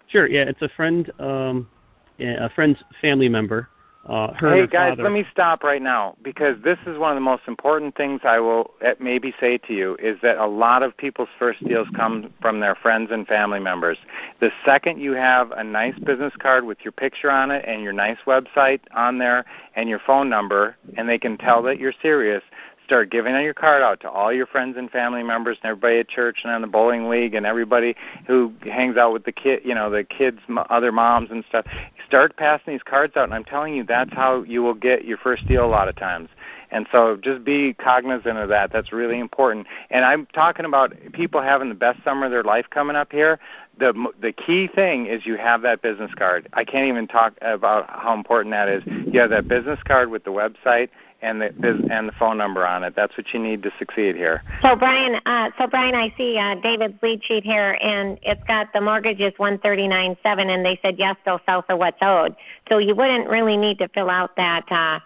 Sure, 0.08 0.28
yeah, 0.28 0.44
it's 0.44 0.62
a 0.64 0.70
friend, 0.70 1.12
um, 1.20 1.70
yeah, 2.18 2.44
a 2.44 2.50
friend's 2.50 2.84
family 3.00 3.30
member 3.30 3.70
Uh, 4.06 4.34
hey 4.40 4.66
guys, 4.66 4.92
father, 4.92 5.04
let 5.04 5.12
me 5.12 5.26
stop 5.32 5.62
right 5.62 5.82
now 5.82 6.16
because 6.24 6.56
this 6.64 6.80
is 6.88 6.98
one 6.98 7.12
of 7.12 7.16
the 7.16 7.22
most 7.22 7.44
important 7.48 7.96
things 7.96 8.22
I 8.24 8.40
will 8.40 8.72
uh, 8.84 8.94
maybe 9.00 9.36
say 9.40 9.58
to 9.60 9.74
you 9.74 9.98
is 10.00 10.18
that 10.24 10.38
a 10.38 10.48
lot 10.48 10.84
of 10.84 10.96
people's 10.96 11.30
first 11.38 11.64
deals 11.68 11.88
come 11.96 12.34
from 12.42 12.60
their 12.60 12.76
friends 12.76 13.12
and 13.12 13.28
family 13.28 13.60
members. 13.60 13.98
The 14.40 14.52
second 14.66 15.00
you 15.00 15.14
have 15.14 15.52
a 15.52 15.64
nice 15.64 16.00
business 16.00 16.34
card 16.40 16.64
with 16.64 16.80
your 16.84 16.94
picture 16.94 17.30
on 17.30 17.52
it 17.52 17.66
and 17.68 17.84
your 17.84 17.94
nice 17.94 18.18
website 18.26 18.80
on 18.96 19.20
there 19.20 19.46
and 19.76 19.90
your 19.90 20.00
phone 20.00 20.30
number, 20.30 20.76
and 20.98 21.08
they 21.08 21.20
can 21.20 21.38
tell 21.38 21.62
that 21.64 21.78
you're 21.78 21.94
serious, 22.02 22.42
start 22.90 23.12
giving 23.12 23.40
your 23.40 23.54
card 23.54 23.84
out 23.84 24.00
to 24.00 24.10
all 24.10 24.34
your 24.34 24.48
friends 24.48 24.76
and 24.76 24.90
family 24.90 25.22
members 25.22 25.58
and 25.62 25.70
everybody 25.70 26.00
at 26.00 26.08
church 26.08 26.40
and 26.44 26.52
on 26.52 26.62
the 26.62 26.68
bowling 26.68 27.08
league 27.08 27.36
and 27.36 27.46
everybody 27.46 27.96
who 28.26 28.52
hangs 28.64 28.98
out 28.98 29.14
with 29.14 29.26
the 29.26 29.32
kid, 29.32 29.62
you 29.64 29.76
know, 29.76 29.92
the 29.92 30.04
kids' 30.04 30.40
other 30.72 30.92
moms 30.92 31.30
and 31.30 31.46
stuff. 31.48 31.68
Start 32.08 32.36
passing 32.36 32.74
these 32.74 32.82
cards 32.82 33.16
out, 33.16 33.26
and 33.26 33.34
I'm 33.36 33.44
telling 33.44 33.76
you, 33.76 33.84
that's 33.84 34.12
how 34.12 34.42
you 34.42 34.64
will 34.64 34.74
get 34.74 35.06
your 35.06 35.20
first 35.20 35.48
deal 35.48 35.64
a 35.64 35.70
lot 35.70 35.88
of 35.88 35.96
times. 35.98 36.30
And 36.72 36.88
so 36.92 37.16
just 37.16 37.44
be 37.44 37.74
cognizant 37.76 38.40
of 38.40 38.50
that. 38.50 38.72
That's 38.72 38.92
really 38.92 39.20
important. 39.20 39.68
And 39.92 40.04
I'm 40.04 40.26
talking 40.34 40.66
about 40.66 40.94
people 41.14 41.44
having 41.44 41.70
the 41.70 41.76
best 41.76 42.04
summer 42.04 42.26
of 42.26 42.32
their 42.32 42.44
life 42.44 42.66
coming 42.72 42.96
up 42.96 43.12
here. 43.12 43.40
The 43.78 43.94
the 44.20 44.34
key 44.34 44.68
thing 44.68 45.06
is 45.06 45.26
you 45.26 45.38
have 45.38 45.62
that 45.62 45.82
business 45.84 46.12
card. 46.16 46.50
I 46.54 46.66
can't 46.66 46.88
even 46.88 47.08
talk 47.08 47.34
about 47.42 47.88
how 47.88 48.14
important 48.14 48.52
that 48.52 48.68
is. 48.68 48.84
You 48.86 49.20
have 49.20 49.30
that 49.30 49.48
business 49.48 49.80
card 49.84 50.10
with 50.10 50.26
the 50.26 50.32
website 50.32 50.90
and 51.22 51.42
the 51.42 51.88
and 51.92 52.08
the 52.08 52.14
phone 52.14 52.38
number 52.38 52.66
on 52.66 52.84
it. 52.84 52.96
That's 52.96 53.16
what 53.18 53.34
you 53.34 53.40
need 53.40 53.64
to 53.64 53.72
succeed 53.78 54.16
here. 54.16 54.44
So 54.62 54.76
Brian, 54.76 55.20
uh, 55.26 55.52
so 55.58 55.68
Brian, 55.68 55.96
I 55.96 56.14
see 56.18 56.38
uh, 56.38 56.56
David's 56.56 57.02
lead 57.02 57.24
sheet 57.24 57.44
here, 57.44 57.78
and 57.82 58.18
it's 58.22 58.44
got 58.48 58.72
the 58.74 58.82
mortgage 58.82 59.20
is 59.20 59.34
one 59.38 59.60
thirty 59.60 59.88
nine 59.88 60.16
seven, 60.24 60.50
and 60.50 60.66
they 60.66 60.80
said 60.82 60.96
yes, 60.98 61.16
they'll 61.26 61.42
sell 61.46 61.62
for 61.64 61.76
what's 61.76 61.98
owed. 62.02 62.36
So 62.70 62.78
you 62.78 62.96
wouldn't 62.96 63.30
really 63.30 63.58
need 63.58 63.80
to 63.80 63.88
fill 63.90 64.10
out 64.10 64.36
that 64.38 64.72
uh, 64.72 65.00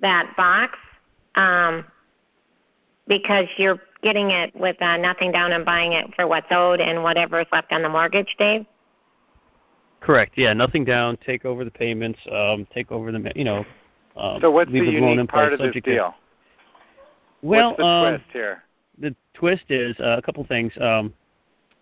that 0.00 0.34
box 0.36 0.78
um, 1.36 1.84
because 3.06 3.46
you're 3.56 3.80
getting 4.02 4.30
it 4.30 4.54
with 4.56 4.80
uh, 4.82 4.96
nothing 4.96 5.32
down 5.32 5.52
and 5.52 5.64
buying 5.64 5.92
it 5.92 6.14
for 6.14 6.26
what's 6.26 6.46
owed 6.50 6.80
and 6.80 7.02
whatever 7.02 7.40
is 7.40 7.46
left 7.52 7.72
on 7.72 7.82
the 7.82 7.88
mortgage, 7.88 8.34
Dave. 8.38 8.66
Correct. 10.00 10.34
Yeah, 10.36 10.52
nothing 10.52 10.84
down. 10.84 11.16
Take 11.24 11.46
over 11.46 11.64
the 11.64 11.70
payments. 11.70 12.18
Um, 12.30 12.66
take 12.74 12.92
over 12.92 13.10
the 13.10 13.32
you 13.34 13.44
know. 13.44 13.64
Um, 14.16 14.38
So 14.40 14.50
what's 14.50 14.70
the 14.70 14.80
leave 14.80 14.92
the 14.92 15.00
loan 15.00 15.02
in 15.04 15.16
unique 15.16 15.30
part 15.30 15.52
of 15.52 15.58
this 15.58 15.74
deal? 15.82 16.14
Well, 17.42 17.70
What's 17.70 17.78
the 17.78 17.84
um, 17.84 18.14
twist 18.14 18.24
here? 18.32 18.62
the 18.98 19.14
twist 19.34 19.64
is 19.68 19.98
uh, 20.00 20.16
a 20.18 20.22
couple 20.22 20.44
things. 20.44 20.72
Um, 20.80 21.12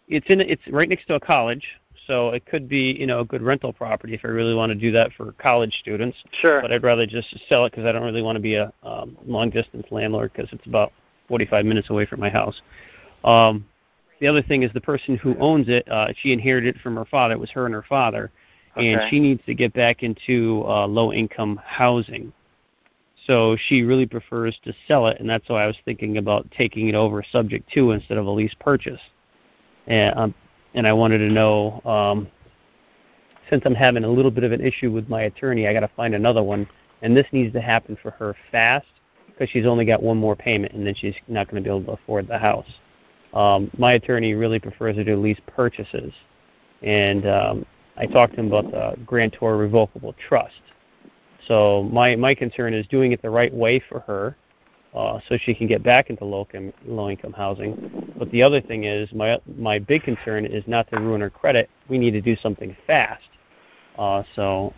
it's 0.09 0.27
in 0.29 0.41
it's 0.41 0.63
right 0.71 0.89
next 0.89 1.07
to 1.07 1.15
a 1.15 1.21
college, 1.21 1.67
so 2.07 2.31
it 2.31 2.45
could 2.47 2.69
be 2.69 2.97
you 2.99 3.07
know 3.07 3.21
a 3.21 3.25
good 3.25 3.43
rental 3.43 3.73
property 3.73 4.15
if 4.15 4.23
I 4.25 4.29
really 4.29 4.55
want 4.55 4.71
to 4.71 4.75
do 4.75 4.91
that 4.93 5.11
for 5.17 5.33
college 5.33 5.75
students. 5.81 6.17
Sure. 6.41 6.61
But 6.61 6.73
I'd 6.73 6.83
rather 6.83 7.07
just 7.07 7.35
sell 7.49 7.65
it 7.65 7.71
because 7.71 7.85
I 7.85 7.93
don't 7.93 8.03
really 8.03 8.23
want 8.23 8.37
to 8.37 8.41
be 8.41 8.55
a 8.55 8.73
um, 8.83 9.17
long 9.27 9.51
distance 9.51 9.87
landlord 9.91 10.33
because 10.35 10.53
it's 10.53 10.67
about 10.67 10.93
45 11.29 11.65
minutes 11.65 11.91
away 11.91 12.07
from 12.07 12.21
my 12.21 12.31
house. 12.31 12.61
Um, 13.25 13.67
the 14.21 14.27
other 14.27 14.43
thing 14.43 14.63
is 14.63 14.73
the 14.73 14.81
person 14.81 15.17
who 15.17 15.37
owns 15.39 15.69
it. 15.69 15.89
Uh, 15.89 16.09
she 16.21 16.33
inherited 16.33 16.77
it 16.77 16.81
from 16.81 16.97
her 16.97 17.05
father. 17.05 17.35
It 17.35 17.41
was 17.41 17.51
her 17.51 17.67
and 17.67 17.75
her 17.75 17.85
father, 17.89 18.31
and 18.77 19.01
she 19.11 19.21
needs 19.21 19.43
to 19.47 19.55
get 19.55 19.73
back 19.73 20.03
into 20.03 20.65
uh, 20.67 20.87
low 20.87 21.13
income 21.13 21.61
housing. 21.65 22.33
So 23.27 23.57
she 23.69 23.83
really 23.83 24.07
prefers 24.07 24.59
to 24.65 24.73
sell 24.89 25.07
it, 25.07 25.21
and 25.21 25.29
that's 25.29 25.49
why 25.49 25.63
I 25.63 25.67
was 25.67 25.77
thinking 25.85 26.19
about 26.19 26.51
taking 26.51 26.89
it 26.89 26.95
over 26.95 27.23
subject 27.31 27.71
to 27.75 27.93
instead 27.93 28.19
of 28.19 28.27
a 28.27 28.31
lease 28.31 28.55
purchase. 28.59 29.01
And 29.87 30.19
um, 30.19 30.35
and 30.75 30.87
I 30.87 30.93
wanted 30.93 31.19
to 31.19 31.29
know, 31.29 31.81
um, 31.85 32.29
since 33.51 33.63
I'm 33.67 33.75
having 33.75 34.05
a 34.05 34.09
little 34.09 34.31
bit 34.31 34.43
of 34.45 34.53
an 34.53 34.61
issue 34.61 34.91
with 34.91 35.09
my 35.09 35.23
attorney, 35.23 35.69
I 35.69 35.73
got 35.73 35.81
to 35.81 35.91
find 35.95 36.15
another 36.15 36.43
one, 36.43 36.67
and 37.03 37.17
this 37.17 37.27
needs 37.33 37.53
to 37.53 37.61
happen 37.61 37.97
for 38.03 38.11
her 38.13 38.35
fast 38.51 38.87
because 39.27 39.51
she's 39.51 39.67
only 39.67 39.85
got 39.85 40.03
one 40.03 40.17
more 40.17 40.35
payment, 40.35 40.73
and 40.73 40.87
then 40.87 40.95
she's 40.95 41.15
not 41.29 41.49
going 41.49 41.63
to 41.63 41.69
be 41.69 41.75
able 41.75 41.85
to 41.85 42.03
afford 42.03 42.27
the 42.27 42.39
house. 42.39 42.69
Um, 43.35 43.71
my 43.79 43.95
attorney 43.95 44.35
really 44.35 44.59
prefers 44.59 44.97
to 44.97 45.05
do 45.05 45.17
lease 45.17 45.41
purchases, 45.47 46.13
and 46.83 47.27
um, 47.27 47.67
I 47.97 48.07
talked 48.07 48.35
to 48.35 48.41
him 48.41 48.47
about 48.47 48.71
the 48.71 48.97
grantor 49.05 49.57
revocable 49.57 50.15
trust. 50.29 50.61
So 51.47 51.89
my 51.93 52.17
my 52.17 52.35
concern 52.35 52.75
is 52.75 52.87
doing 52.87 53.13
it 53.13 53.21
the 53.23 53.31
right 53.31 53.53
way 53.53 53.83
for 53.89 54.01
her, 54.01 54.37
uh, 54.95 55.19
so 55.29 55.37
she 55.37 55.55
can 55.55 55.67
get 55.67 55.83
back 55.83 56.09
into 56.09 56.25
low 56.25 56.47
income 56.53 56.73
low 56.87 57.11
income 57.11 57.33
housing. 57.33 58.13
But 58.17 58.31
the 58.31 58.43
other 58.43 58.61
thing 58.61 58.85
is 58.85 59.13
my 59.13 59.39
my 59.59 59.79
big 59.79 60.05
concern 60.05 60.47
is 60.47 60.65
not 60.67 60.89
to 60.91 61.01
ruin 61.01 61.21
her 61.21 61.31
credit. 61.31 61.69
We 61.89 61.99
need 61.99 62.13
to 62.13 62.21
do 62.21 62.37
something 62.37 62.77
fast. 62.87 63.25
Uh, 63.99 64.23
so 64.35 64.73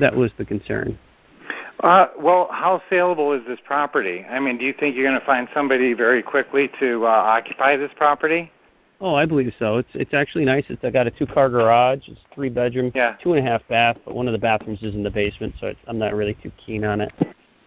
that 0.00 0.14
was 0.14 0.32
the 0.36 0.44
concern. 0.44 0.98
Uh, 1.80 2.08
well, 2.18 2.48
how 2.50 2.82
saleable 2.90 3.32
is 3.32 3.40
this 3.46 3.58
property? 3.64 4.24
I 4.28 4.38
mean, 4.38 4.58
do 4.58 4.64
you 4.66 4.72
think 4.72 4.94
you're 4.94 5.06
going 5.06 5.18
to 5.18 5.24
find 5.24 5.48
somebody 5.54 5.94
very 5.94 6.22
quickly 6.22 6.70
to 6.78 7.06
uh, 7.06 7.08
occupy 7.08 7.76
this 7.76 7.90
property? 7.96 8.52
Oh, 9.02 9.14
I 9.14 9.24
believe 9.24 9.52
so. 9.58 9.78
It's 9.78 9.88
it's 9.94 10.12
actually 10.12 10.44
nice. 10.44 10.64
It's 10.68 10.84
I 10.84 10.90
got 10.90 11.06
a 11.06 11.10
two 11.10 11.26
car 11.26 11.48
garage. 11.48 12.06
It's 12.08 12.20
three 12.34 12.50
bedroom, 12.50 12.92
Yeah. 12.94 13.16
two 13.22 13.32
and 13.32 13.46
a 13.46 13.50
half 13.50 13.66
bath, 13.68 13.96
but 14.04 14.14
one 14.14 14.26
of 14.28 14.32
the 14.32 14.38
bathrooms 14.38 14.82
is 14.82 14.94
in 14.94 15.02
the 15.02 15.10
basement, 15.10 15.54
so 15.58 15.68
it's, 15.68 15.80
I'm 15.86 15.98
not 15.98 16.14
really 16.14 16.34
too 16.42 16.52
keen 16.64 16.84
on 16.84 17.00
it. 17.00 17.10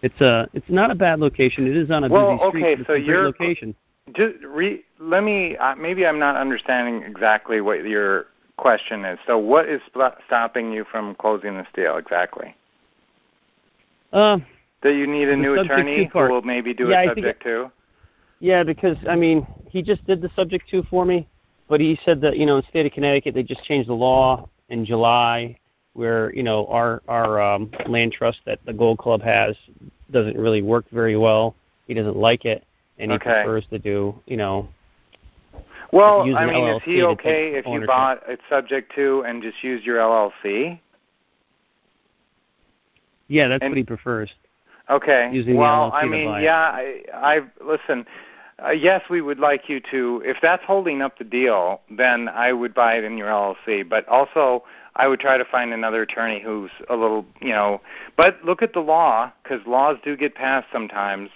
It's 0.02 0.20
a 0.20 0.48
it's 0.52 0.68
not 0.68 0.90
a 0.90 0.94
bad 0.94 1.18
location. 1.18 1.66
It 1.66 1.76
is 1.76 1.90
on 1.90 2.04
a 2.04 2.08
Well, 2.08 2.36
busy 2.36 2.48
street. 2.48 2.62
Well, 2.62 2.72
okay, 2.72 2.84
so 2.86 2.92
you're- 2.94 3.22
location. 3.24 3.74
Just 4.12 4.34
re, 4.44 4.84
let 5.00 5.24
me. 5.24 5.56
Uh, 5.56 5.74
maybe 5.76 6.06
I'm 6.06 6.18
not 6.18 6.36
understanding 6.36 7.02
exactly 7.02 7.62
what 7.62 7.84
your 7.84 8.26
question 8.58 9.02
is. 9.04 9.18
So, 9.26 9.38
what 9.38 9.66
is 9.66 9.80
st- 9.94 10.12
stopping 10.26 10.72
you 10.72 10.84
from 10.84 11.14
closing 11.14 11.56
this 11.56 11.66
deal 11.74 11.96
exactly? 11.96 12.54
Uh, 14.12 14.38
That 14.82 14.92
you 14.94 15.06
need 15.06 15.30
a 15.30 15.36
new 15.36 15.58
attorney 15.58 16.06
to 16.08 16.18
who 16.26 16.32
will 16.34 16.42
maybe 16.42 16.74
do 16.74 16.90
Yeah, 16.90 16.98
I 16.98 17.02
a 17.04 17.06
think 17.14 17.26
subject 17.26 17.42
to? 17.44 17.72
Yeah, 18.40 18.62
because 18.62 18.96
I 19.08 19.16
mean, 19.16 19.46
he 19.68 19.82
just 19.82 20.06
did 20.06 20.20
the 20.20 20.30
subject 20.36 20.68
to 20.70 20.82
for 20.84 21.04
me, 21.04 21.26
but 21.68 21.80
he 21.80 21.98
said 22.04 22.20
that 22.22 22.36
you 22.36 22.46
know, 22.46 22.56
in 22.56 22.62
the 22.62 22.68
state 22.68 22.86
of 22.86 22.92
Connecticut, 22.92 23.34
they 23.34 23.42
just 23.42 23.64
changed 23.64 23.88
the 23.88 23.94
law 23.94 24.48
in 24.68 24.84
July, 24.84 25.58
where 25.94 26.34
you 26.34 26.42
know 26.42 26.66
our 26.66 27.02
our 27.08 27.40
um, 27.40 27.70
land 27.86 28.12
trust 28.12 28.40
that 28.46 28.60
the 28.66 28.72
Gold 28.72 28.98
Club 28.98 29.22
has 29.22 29.56
doesn't 30.10 30.36
really 30.36 30.62
work 30.62 30.84
very 30.90 31.16
well. 31.16 31.54
He 31.86 31.94
doesn't 31.94 32.16
like 32.16 32.44
it, 32.44 32.64
and 32.98 33.10
he 33.10 33.16
Okay. 33.16 33.42
prefers 33.44 33.66
to 33.70 33.78
do 33.78 34.14
you 34.26 34.36
know. 34.36 34.68
Well, 35.92 36.22
I 36.36 36.42
an 36.44 36.50
mean, 36.50 36.64
is 36.66 36.82
he 36.82 37.02
okay 37.04 37.54
if 37.54 37.66
you 37.66 37.86
bought 37.86 38.28
it 38.28 38.40
subject 38.50 38.92
to 38.96 39.22
and 39.26 39.40
just 39.42 39.62
use 39.62 39.84
your 39.84 39.98
LLC? 39.98 40.80
Yeah, 43.28 43.48
that's 43.48 43.62
And- 43.62 43.70
what 43.70 43.78
he 43.78 43.84
prefers. 43.84 44.30
Okay. 44.90 45.30
Using 45.32 45.54
the 45.54 45.58
well, 45.58 45.90
LLC 45.90 45.94
I 45.94 46.02
to 46.02 46.06
mean, 46.08 46.28
buy 46.28 46.40
it. 46.40 46.44
yeah, 46.44 46.60
I, 46.60 47.02
I 47.14 47.40
listen. 47.64 48.06
Uh, 48.64 48.70
yes, 48.70 49.02
we 49.10 49.20
would 49.20 49.38
like 49.38 49.68
you 49.68 49.80
to. 49.90 50.22
If 50.24 50.36
that's 50.40 50.64
holding 50.64 51.02
up 51.02 51.18
the 51.18 51.24
deal, 51.24 51.80
then 51.90 52.28
I 52.28 52.52
would 52.52 52.72
buy 52.74 52.94
it 52.96 53.04
in 53.04 53.18
your 53.18 53.28
LLC. 53.28 53.88
But 53.88 54.06
also, 54.08 54.64
I 54.96 55.08
would 55.08 55.20
try 55.20 55.36
to 55.38 55.44
find 55.44 55.72
another 55.72 56.02
attorney 56.02 56.40
who's 56.40 56.70
a 56.88 56.96
little, 56.96 57.26
you 57.40 57.48
know. 57.48 57.80
But 58.16 58.44
look 58.44 58.62
at 58.62 58.72
the 58.72 58.80
law, 58.80 59.32
because 59.42 59.66
laws 59.66 59.96
do 60.04 60.16
get 60.16 60.34
passed 60.34 60.68
sometimes 60.72 61.30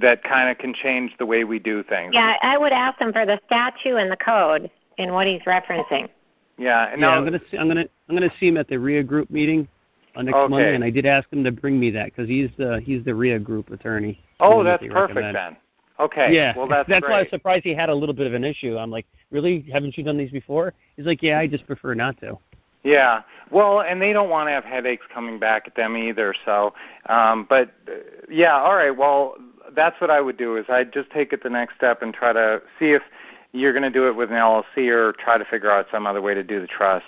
that 0.00 0.22
kind 0.22 0.50
of 0.50 0.58
can 0.58 0.74
change 0.74 1.12
the 1.18 1.26
way 1.26 1.44
we 1.44 1.58
do 1.58 1.82
things. 1.82 2.14
Yeah, 2.14 2.34
I 2.42 2.58
would 2.58 2.72
ask 2.72 3.00
him 3.00 3.12
for 3.12 3.26
the 3.26 3.40
statute 3.46 3.96
and 3.96 4.10
the 4.10 4.16
code 4.16 4.70
and 4.98 5.12
what 5.12 5.26
he's 5.26 5.42
referencing. 5.42 6.08
Yeah. 6.58 6.88
And 6.92 7.00
yeah, 7.00 7.08
now, 7.08 7.16
I'm 7.16 7.24
gonna 7.24 7.40
I'm 7.58 7.68
gonna 7.68 7.86
I'm 8.08 8.14
gonna 8.14 8.32
see 8.38 8.48
him 8.48 8.56
at 8.56 8.68
the 8.68 8.78
RIA 8.78 9.02
group 9.02 9.30
meeting 9.30 9.66
uh, 10.14 10.22
next 10.22 10.36
Okay. 10.36 10.50
Monday, 10.50 10.74
and 10.74 10.84
I 10.84 10.90
did 10.90 11.06
ask 11.06 11.30
him 11.32 11.44
to 11.44 11.52
bring 11.52 11.78
me 11.78 11.90
that 11.90 12.06
because 12.06 12.28
he's 12.28 12.50
the 12.58 12.80
he's 12.84 13.04
the 13.04 13.14
RIA 13.14 13.38
group 13.38 13.70
attorney. 13.70 14.20
Oh, 14.40 14.62
that's 14.62 14.82
perfect 14.82 15.16
recommend. 15.16 15.36
then. 15.36 15.56
Okay. 16.00 16.34
Yeah, 16.34 16.56
Well, 16.56 16.66
that's, 16.66 16.88
why 16.88 16.98
I 16.98 17.18
was 17.20 17.30
surprised 17.30 17.62
he 17.62 17.74
had 17.74 17.88
a 17.88 17.94
little 17.94 18.14
bit 18.14 18.26
of 18.26 18.34
an 18.34 18.42
issue. 18.42 18.76
I'm 18.76 18.90
like, 18.90 19.06
really? 19.30 19.64
Haven't 19.72 19.96
you 19.96 20.02
done 20.02 20.16
these 20.16 20.32
before? 20.32 20.74
He's 20.96 21.06
like, 21.06 21.22
yeah, 21.22 21.38
I 21.38 21.46
just 21.46 21.64
prefer 21.66 21.94
not 21.94 22.18
to. 22.20 22.38
Yeah. 22.82 23.22
Well, 23.50 23.82
and 23.82 24.02
they 24.02 24.12
don't 24.12 24.28
want 24.28 24.48
to 24.48 24.52
have 24.52 24.64
headaches 24.64 25.04
coming 25.12 25.38
back 25.38 25.68
at 25.68 25.76
them 25.76 25.96
either. 25.96 26.34
So, 26.44 26.74
um, 27.06 27.46
but 27.48 27.70
uh, 27.86 27.92
yeah, 28.28 28.56
all 28.56 28.74
right. 28.74 28.90
Well, 28.90 29.36
that's 29.76 30.00
what 30.00 30.10
I 30.10 30.20
would 30.20 30.36
do 30.36 30.56
is 30.56 30.64
I'd 30.68 30.92
just 30.92 31.10
take 31.10 31.32
it 31.32 31.42
the 31.42 31.50
next 31.50 31.76
step 31.76 32.02
and 32.02 32.12
try 32.12 32.32
to 32.32 32.60
see 32.78 32.92
if 32.92 33.02
you're 33.52 33.72
going 33.72 33.84
to 33.84 33.90
do 33.90 34.08
it 34.08 34.16
with 34.16 34.30
an 34.30 34.36
LLC 34.36 34.88
or 34.88 35.12
try 35.12 35.38
to 35.38 35.44
figure 35.44 35.70
out 35.70 35.86
some 35.92 36.06
other 36.06 36.20
way 36.20 36.34
to 36.34 36.42
do 36.42 36.60
the 36.60 36.66
trust. 36.66 37.06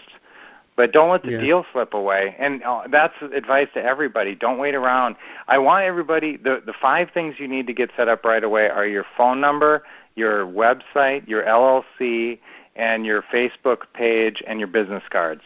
But 0.76 0.92
don't 0.92 1.10
let 1.10 1.22
the 1.22 1.32
Yeah. 1.32 1.40
deal 1.40 1.66
slip 1.72 1.94
away. 1.94 2.34
And 2.38 2.62
uh, 2.64 2.82
that's 2.90 3.14
advice 3.22 3.68
to 3.74 3.82
everybody. 3.82 4.34
Don't 4.34 4.58
wait 4.58 4.74
around. 4.74 5.16
I 5.46 5.58
want 5.58 5.84
everybody 5.84 6.36
the 6.36 6.62
the 6.64 6.72
five 6.72 7.10
things 7.10 7.38
you 7.38 7.46
need 7.46 7.66
to 7.68 7.72
get 7.72 7.90
set 7.96 8.08
up 8.08 8.24
right 8.24 8.42
away 8.42 8.68
are 8.68 8.86
your 8.86 9.04
phone 9.16 9.40
number, 9.40 9.84
your 10.16 10.46
website, 10.46 11.28
your 11.28 11.44
LLC, 11.44 12.38
and 12.76 13.06
your 13.06 13.22
Facebook 13.22 13.82
page 13.92 14.42
and 14.46 14.58
your 14.58 14.66
business 14.66 15.04
cards. 15.10 15.42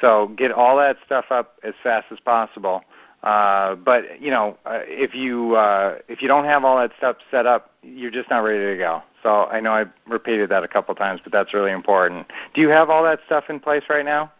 So 0.00 0.28
get 0.36 0.50
all 0.50 0.76
that 0.78 0.96
stuff 1.06 1.26
up 1.30 1.58
as 1.62 1.74
fast 1.82 2.06
as 2.10 2.18
possible. 2.18 2.82
Uh, 3.22 3.76
but 3.76 4.20
you 4.20 4.30
know, 4.32 4.58
uh, 4.66 4.80
if 4.82 5.14
you 5.14 5.54
uh, 5.54 5.98
if 6.08 6.22
you 6.22 6.28
don't 6.28 6.44
have 6.44 6.64
all 6.64 6.76
that 6.78 6.90
stuff 6.98 7.18
set 7.30 7.46
up, 7.46 7.70
you're 7.84 8.10
just 8.10 8.28
not 8.30 8.40
ready 8.40 8.64
to 8.64 8.76
go. 8.76 9.00
So 9.22 9.44
I 9.44 9.60
know 9.60 9.72
I've 9.72 9.90
repeated 10.08 10.48
that 10.50 10.64
a 10.64 10.68
couple 10.68 10.92
times, 10.96 11.20
but 11.22 11.30
that's 11.32 11.54
really 11.54 11.70
important. 11.70 12.26
Do 12.54 12.60
you 12.60 12.68
have 12.70 12.90
all 12.90 13.04
that 13.04 13.20
stuff 13.26 13.44
in 13.48 13.60
place 13.60 13.84
right 13.88 14.04
now? 14.04 14.32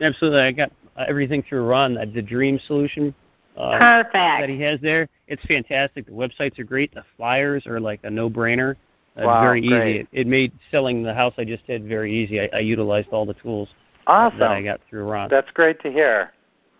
Absolutely, 0.00 0.40
I 0.40 0.52
got 0.52 0.72
uh, 0.96 1.04
everything 1.08 1.42
through 1.42 1.64
Ron. 1.66 1.96
uh, 1.98 2.04
The 2.12 2.22
Dream 2.22 2.58
Solution 2.66 3.14
uh, 3.56 3.78
Perfect. 3.78 4.12
that 4.12 4.48
he 4.48 4.60
has 4.62 4.80
there. 4.80 5.08
It's 5.26 5.44
fantastic. 5.46 6.06
The 6.06 6.12
websites 6.12 6.58
are 6.58 6.64
great. 6.64 6.94
The 6.94 7.04
flyers 7.16 7.66
are 7.66 7.80
like 7.80 8.00
a 8.04 8.10
no-brainer. 8.10 8.72
Uh, 9.16 9.22
Wow, 9.24 9.40
very 9.42 9.60
easy. 9.60 9.68
great. 9.70 9.96
It, 9.96 10.08
it 10.12 10.26
made 10.28 10.52
selling 10.70 11.02
the 11.02 11.12
house 11.12 11.34
I 11.38 11.44
just 11.44 11.66
did 11.66 11.84
very 11.86 12.12
easy. 12.14 12.40
I, 12.40 12.48
I 12.54 12.58
utilized 12.60 13.08
all 13.08 13.26
the 13.26 13.34
tools 13.34 13.68
Awesome. 14.06 14.38
that 14.38 14.52
I 14.52 14.62
got 14.62 14.80
through 14.88 15.04
Ron. 15.10 15.28
That's 15.28 15.50
great 15.50 15.80
to 15.82 15.90
hear. 15.90 16.32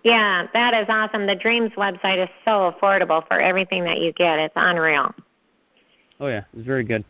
Yeah, 0.05 0.47
that 0.55 0.73
is 0.73 0.87
awesome. 0.89 1.27
The 1.27 1.35
Dreams 1.35 1.73
website 1.77 2.23
is 2.23 2.31
so 2.45 2.73
affordable 2.73 3.27
for 3.27 3.41
everything 3.41 3.83
that 3.85 3.99
you 3.99 4.13
get. 4.13 4.39
It's 4.39 4.55
unreal. 4.57 5.13
Oh 6.21 6.29
yeah, 6.29 6.45
it's 6.57 6.65
very 6.67 6.85
good. 6.85 7.05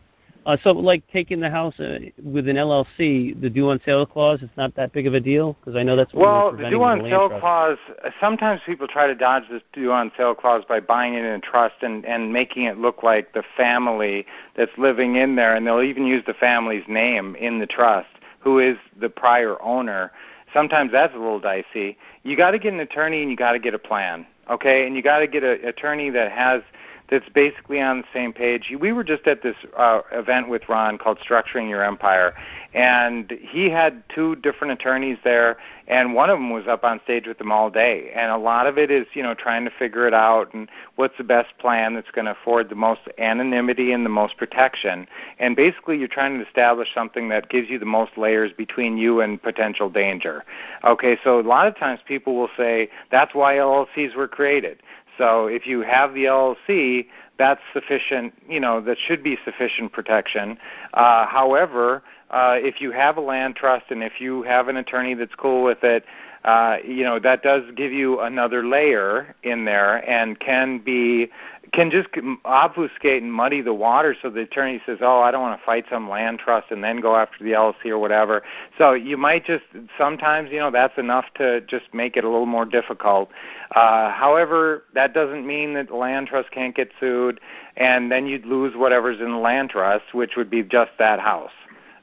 Uh, 0.45 0.57
so 0.63 0.71
like 0.71 1.03
taking 1.11 1.39
the 1.39 1.49
house 1.49 1.79
uh, 1.79 1.99
with 2.23 2.47
an 2.47 2.55
LLC, 2.55 3.39
the 3.39 3.49
due 3.49 3.69
on 3.69 3.79
sale 3.85 4.05
clause, 4.05 4.39
it's 4.41 4.55
not 4.57 4.73
that 4.75 4.93
big 4.93 5.05
of 5.05 5.13
a 5.13 5.19
deal 5.19 5.57
because 5.59 5.75
I 5.75 5.83
know 5.83 5.95
that's 5.95 6.13
what 6.13 6.21
we 6.21 6.25
Well, 6.25 6.51
the 6.53 6.69
due 6.69 6.83
on 6.83 6.99
the 6.99 7.09
sale 7.09 7.27
trust. 7.27 7.41
clause. 7.41 7.77
uh, 8.03 8.09
Sometimes 8.19 8.61
people 8.65 8.87
try 8.87 9.05
to 9.05 9.15
dodge 9.15 9.43
this 9.51 9.61
due 9.73 9.91
on 9.91 10.11
sale 10.17 10.33
clause 10.33 10.63
by 10.67 10.79
buying 10.79 11.13
it 11.13 11.25
in 11.25 11.31
a 11.31 11.39
trust 11.39 11.75
and 11.81 12.05
and 12.05 12.31
making 12.31 12.63
it 12.63 12.77
look 12.77 13.03
like 13.03 13.33
the 13.33 13.43
family 13.57 14.25
that's 14.55 14.75
living 14.77 15.17
in 15.17 15.35
there, 15.35 15.53
and 15.55 15.67
they'll 15.67 15.83
even 15.83 16.05
use 16.05 16.23
the 16.25 16.33
family's 16.33 16.85
name 16.87 17.35
in 17.35 17.59
the 17.59 17.67
trust, 17.67 18.09
who 18.39 18.59
is 18.59 18.77
the 18.99 19.09
prior 19.09 19.61
owner. 19.61 20.11
Sometimes 20.53 20.91
that's 20.91 21.13
a 21.13 21.17
little 21.17 21.39
dicey. 21.39 21.97
You 22.23 22.35
got 22.35 22.51
to 22.51 22.59
get 22.59 22.73
an 22.73 22.79
attorney 22.79 23.21
and 23.21 23.29
you 23.29 23.37
got 23.37 23.51
to 23.51 23.59
get 23.59 23.73
a 23.73 23.79
plan, 23.79 24.25
okay? 24.49 24.87
And 24.87 24.95
you 24.95 25.03
got 25.03 25.19
to 25.19 25.27
get 25.27 25.43
an 25.43 25.63
attorney 25.63 26.09
that 26.09 26.31
has 26.31 26.63
that's 27.09 27.29
basically 27.29 27.81
on 27.81 27.99
the 28.01 28.07
same 28.13 28.33
page. 28.33 28.73
We 28.79 28.91
were 28.91 29.03
just 29.03 29.27
at 29.27 29.41
this 29.41 29.55
uh, 29.77 30.01
event 30.11 30.49
with 30.49 30.67
Ron 30.69 30.97
called 30.97 31.19
Structuring 31.19 31.69
Your 31.69 31.83
Empire, 31.83 32.33
and 32.73 33.31
he 33.41 33.69
had 33.69 34.03
two 34.09 34.35
different 34.37 34.73
attorneys 34.73 35.17
there, 35.23 35.57
and 35.87 36.13
one 36.13 36.29
of 36.29 36.37
them 36.37 36.51
was 36.51 36.67
up 36.67 36.83
on 36.83 37.01
stage 37.03 37.25
with 37.25 37.39
them 37.39 37.51
all 37.51 37.71
day. 37.71 38.11
And 38.13 38.31
a 38.31 38.37
lot 38.37 38.67
of 38.67 38.77
it 38.77 38.91
is, 38.91 39.07
you 39.13 39.23
know, 39.23 39.33
trying 39.33 39.65
to 39.65 39.71
figure 39.71 40.07
it 40.07 40.13
out 40.13 40.53
and 40.53 40.69
what's 40.95 41.17
the 41.17 41.23
best 41.23 41.57
plan 41.57 41.95
that's 41.95 42.11
going 42.11 42.25
to 42.25 42.31
afford 42.31 42.69
the 42.69 42.75
most 42.75 43.01
anonymity 43.17 43.91
and 43.91 44.05
the 44.05 44.09
most 44.09 44.37
protection. 44.37 45.07
And 45.39 45.55
basically, 45.55 45.97
you're 45.97 46.07
trying 46.07 46.37
to 46.37 46.45
establish 46.45 46.89
something 46.93 47.29
that 47.29 47.49
gives 47.49 47.69
you 47.69 47.79
the 47.79 47.85
most 47.85 48.17
layers 48.17 48.51
between 48.51 48.97
you 48.97 49.19
and 49.21 49.41
potential 49.41 49.89
danger. 49.89 50.45
Okay, 50.83 51.17
so 51.23 51.39
a 51.39 51.41
lot 51.41 51.65
of 51.65 51.75
times 51.75 52.01
people 52.05 52.35
will 52.35 52.51
say 52.55 52.89
that's 53.09 53.33
why 53.33 53.55
LLCs 53.55 54.15
were 54.15 54.27
created. 54.27 54.83
So 55.19 55.47
if 55.47 55.67
you 55.67 55.81
have 55.81 56.15
the 56.15 56.23
LLC, 56.23 57.05
that's 57.37 57.61
sufficient. 57.73 58.33
You 58.47 58.59
know 58.59 58.81
that 58.81 58.97
should 58.97 59.23
be 59.23 59.37
sufficient 59.45 59.91
protection. 59.91 60.57
Uh, 60.95 61.27
however, 61.27 62.01
uh, 62.31 62.57
if 62.59 62.81
you 62.81 62.91
have 62.91 63.17
a 63.17 63.21
land 63.21 63.55
trust 63.55 63.85
and 63.89 64.01
if 64.01 64.19
you 64.19 64.41
have 64.43 64.67
an 64.67 64.77
attorney 64.77 65.13
that's 65.13 65.35
cool 65.35 65.63
with 65.63 65.83
it, 65.83 66.05
uh, 66.45 66.77
you 66.85 67.03
know 67.03 67.19
that 67.19 67.43
does 67.43 67.63
give 67.75 67.91
you 67.91 68.21
another 68.21 68.65
layer 68.65 69.35
in 69.43 69.65
there 69.65 70.09
and 70.09 70.39
can 70.39 70.79
be 70.79 71.29
can 71.71 71.91
just 71.91 72.09
obfuscate 72.45 73.21
and 73.21 73.31
muddy 73.33 73.61
the 73.61 73.73
water 73.73 74.15
so 74.19 74.29
the 74.29 74.41
attorney 74.41 74.81
says 74.85 74.97
oh 75.01 75.19
i 75.21 75.31
don't 75.31 75.41
want 75.41 75.59
to 75.59 75.65
fight 75.65 75.85
some 75.89 76.09
land 76.09 76.39
trust 76.39 76.71
and 76.71 76.83
then 76.83 76.97
go 76.97 77.15
after 77.15 77.43
the 77.43 77.51
lc 77.51 77.85
or 77.85 77.97
whatever. 77.99 78.43
So 78.77 78.93
you 78.93 79.17
might 79.17 79.45
just 79.45 79.65
sometimes 79.97 80.51
you 80.51 80.57
know 80.59 80.71
that's 80.71 80.97
enough 80.97 81.25
to 81.35 81.61
just 81.61 81.93
make 81.93 82.17
it 82.17 82.23
a 82.23 82.29
little 82.29 82.45
more 82.45 82.65
difficult. 82.65 83.29
Uh, 83.75 84.11
however 84.11 84.83
that 84.93 85.13
doesn't 85.13 85.45
mean 85.45 85.73
that 85.73 85.87
the 85.89 85.95
land 85.95 86.27
trust 86.27 86.51
can't 86.51 86.75
get 86.75 86.91
sued 86.99 87.39
and 87.77 88.11
then 88.11 88.25
you'd 88.27 88.45
lose 88.45 88.75
whatever's 88.75 89.19
in 89.19 89.31
the 89.31 89.37
land 89.37 89.69
trust 89.69 90.13
which 90.13 90.35
would 90.35 90.49
be 90.49 90.63
just 90.63 90.91
that 90.97 91.19
house. 91.19 91.51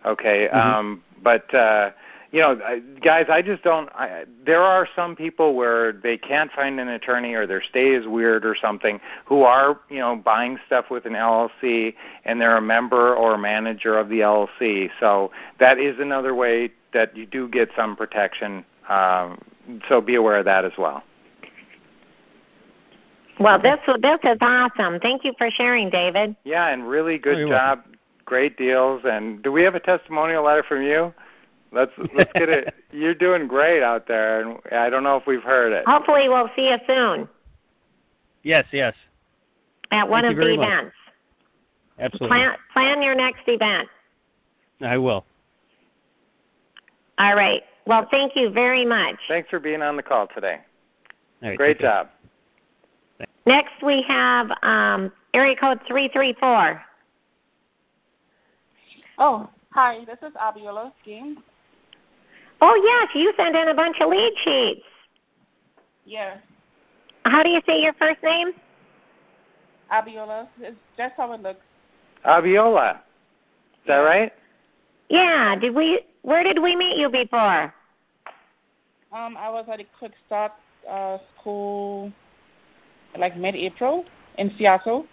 Okay 0.04 0.48
Mhm. 0.52 0.56
um, 0.56 1.02
but 1.22 1.52
uh, 1.54 1.90
you 2.36 2.42
know, 2.42 2.60
I- 2.62 2.80
guys, 3.00 3.26
I 3.30 3.40
just 3.40 3.62
don't. 3.62 3.88
I, 3.94 4.26
there 4.44 4.60
are 4.60 4.86
some 4.94 5.16
people 5.16 5.54
where 5.54 5.92
they 5.92 6.18
can't 6.18 6.52
find 6.52 6.78
an 6.78 6.88
attorney 6.88 7.32
or 7.32 7.46
their 7.46 7.62
stay 7.62 7.94
is 7.94 8.06
weird 8.06 8.44
or 8.44 8.54
something, 8.54 9.00
who 9.24 9.42
are 9.44 9.80
you 9.88 10.00
know 10.00 10.16
buying 10.16 10.58
stuff 10.66 10.90
with 10.90 11.06
an 11.06 11.14
LLC 11.14 11.94
and 12.26 12.38
they're 12.38 12.58
a 12.58 12.60
member 12.60 13.14
or 13.14 13.36
a 13.36 13.38
manager 13.38 13.98
of 13.98 14.10
the 14.10 14.20
LLC. 14.20 14.90
So 15.00 15.30
that 15.60 15.78
is 15.78 15.98
another 15.98 16.34
way 16.34 16.70
that 16.92 17.16
you 17.16 17.24
do 17.24 17.48
get 17.48 17.70
some 17.74 17.96
protection. 17.96 18.66
Um, 18.90 19.40
so 19.88 20.02
be 20.02 20.16
aware 20.16 20.36
of 20.36 20.44
that 20.44 20.66
as 20.66 20.72
well. 20.76 21.02
Well, 23.40 23.58
this 23.58 23.78
this 24.02 24.20
is 24.24 24.36
awesome. 24.42 25.00
Thank 25.00 25.24
you 25.24 25.32
for 25.38 25.50
sharing, 25.50 25.88
David. 25.88 26.36
Yeah, 26.44 26.68
and 26.68 26.86
really 26.86 27.14
Oh, 27.14 27.18
good 27.18 27.38
you're 27.38 27.48
job, 27.48 27.82
great 28.26 28.58
deals. 28.58 29.00
And 29.06 29.42
do 29.42 29.50
we 29.50 29.62
have 29.62 29.74
a 29.74 29.80
testimonial 29.80 30.44
letter 30.44 30.62
from 30.62 30.82
you? 30.82 31.14
Let's 31.72 31.92
let's 32.14 32.32
get 32.34 32.48
it. 32.48 32.74
You're 32.92 33.14
doing 33.14 33.46
great 33.46 33.82
out 33.82 34.06
there, 34.08 34.40
and 34.40 34.58
I 34.72 34.88
don't 34.88 35.02
know 35.02 35.16
if 35.16 35.26
we've 35.26 35.42
heard 35.42 35.72
it. 35.72 35.84
Hopefully, 35.86 36.28
we'll 36.28 36.50
see 36.56 36.68
you 36.68 36.76
soon 36.86 37.28
Yes, 38.42 38.64
yes, 38.72 38.94
at 39.90 40.08
one 40.08 40.22
Thank 40.22 40.32
of 40.32 40.38
you 40.38 40.42
very 40.44 40.56
the 40.56 40.62
much. 40.62 40.68
events. 40.72 40.96
absolutely. 41.98 42.28
Plan 42.28 42.56
plan 42.72 43.02
your 43.02 43.14
next 43.16 43.42
event. 43.48 43.88
I 44.80 44.96
will. 44.98 45.24
All 47.18 47.34
right. 47.34 47.62
Well, 47.86 48.06
thank 48.10 48.36
you 48.36 48.50
very 48.50 48.84
much. 48.84 49.16
Thanks 49.28 49.48
for 49.50 49.58
being 49.58 49.82
on 49.82 49.96
the 49.96 50.02
call 50.02 50.26
today. 50.28 50.58
All 51.42 51.48
right, 51.48 51.58
Great 51.58 51.74
take 51.74 51.80
care. 51.80 52.08
job. 53.18 53.28
Next, 53.46 53.82
we 53.82 54.02
have 54.08 54.50
um, 54.62 55.10
area 55.34 55.56
code 55.56 55.80
three 55.86 56.08
three 56.12 56.34
four. 56.40 56.80
Oh, 59.18 59.48
hi, 59.70 60.04
this 60.04 60.18
is 60.22 60.34
Abiola 60.36 60.92
Games. 61.04 61.38
Oh 62.60 62.74
yes, 62.82 63.10
you 63.14 63.32
sent 63.36 63.54
in 63.56 63.68
a 63.68 63.74
bunch 63.74 63.96
of 64.00 64.10
lead 64.10 64.32
sheets. 64.44 64.82
Yeah, 66.04 66.36
How 67.24 67.42
do 67.42 67.48
you 67.48 67.60
say 67.66 67.82
your 67.82 67.92
first 67.94 68.22
name? 68.22 68.52
Abiola. 69.92 70.46
It's 70.60 70.76
just 70.96 71.14
how 71.16 71.32
it 71.32 71.42
looks. 71.42 71.60
Abiola. 72.24 72.96
Is 72.96 73.86
that 73.88 73.98
right? 73.98 74.32
Yeah. 75.08 75.56
Did 75.56 75.74
we? 75.74 76.00
Where 76.22 76.42
did 76.44 76.62
we 76.62 76.76
meet 76.76 76.96
you 76.96 77.08
before? 77.08 77.74
Um, 79.12 79.36
I 79.36 79.48
was 79.50 79.66
at 79.72 79.80
a 79.80 79.84
quick 79.98 80.12
start 80.26 80.52
uh, 80.88 81.18
school 81.40 82.12
like 83.18 83.36
mid-April 83.36 84.04
in 84.38 84.52
Seattle. 84.58 85.06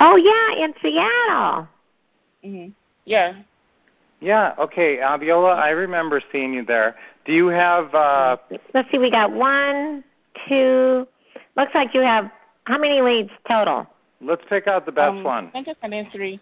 Oh 0.00 0.16
yeah, 0.16 0.64
in 0.64 0.74
Seattle. 0.82 1.68
hmm 2.42 2.66
Yeah. 3.04 3.42
Yeah. 4.20 4.54
Okay, 4.58 4.96
Aviola. 4.98 5.54
I 5.56 5.70
remember 5.70 6.20
seeing 6.32 6.54
you 6.54 6.64
there. 6.64 6.96
Do 7.24 7.32
you 7.32 7.48
have? 7.48 7.94
uh 7.94 8.36
Let's 8.74 8.90
see. 8.90 8.98
We 8.98 9.10
got 9.10 9.32
one, 9.32 10.02
two. 10.48 11.06
Looks 11.56 11.74
like 11.74 11.94
you 11.94 12.00
have 12.00 12.30
how 12.64 12.78
many 12.78 13.00
leads 13.00 13.30
total? 13.48 13.86
Let's 14.20 14.42
pick 14.48 14.66
out 14.66 14.86
the 14.86 14.92
best 14.92 15.10
um, 15.16 15.24
one. 15.24 15.46
I 15.48 15.50
think 15.50 15.68
it's 15.68 15.78
an 15.82 15.92
in 15.92 16.10
three. 16.10 16.40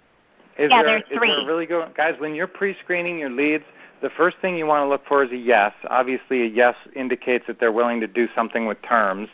Is 0.59 0.70
Yeah, 0.70 0.83
there, 0.83 0.85
there's 0.85 1.03
is 1.03 1.09
there 1.11 1.18
three. 1.18 1.45
really 1.47 1.66
good 1.66 1.95
guys? 1.97 2.14
When 2.18 2.35
you're 2.35 2.47
pre-screening 2.47 3.18
your 3.18 3.31
leads, 3.31 3.64
the 4.01 4.11
first 4.11 4.37
thing 4.41 4.57
you 4.57 4.66
want 4.66 4.85
to 4.85 4.89
look 4.89 5.05
for 5.07 5.25
is 5.25 5.33
a 5.33 5.37
yes. 5.37 5.72
Obviously, 5.91 6.43
a 6.43 6.47
yes 6.47 6.77
indicates 6.95 7.47
that 7.49 7.59
they're 7.59 7.72
willing 7.72 8.01
to 8.01 8.07
do 8.07 8.29
something 8.35 8.66
with 8.66 8.81
terms. 8.83 9.29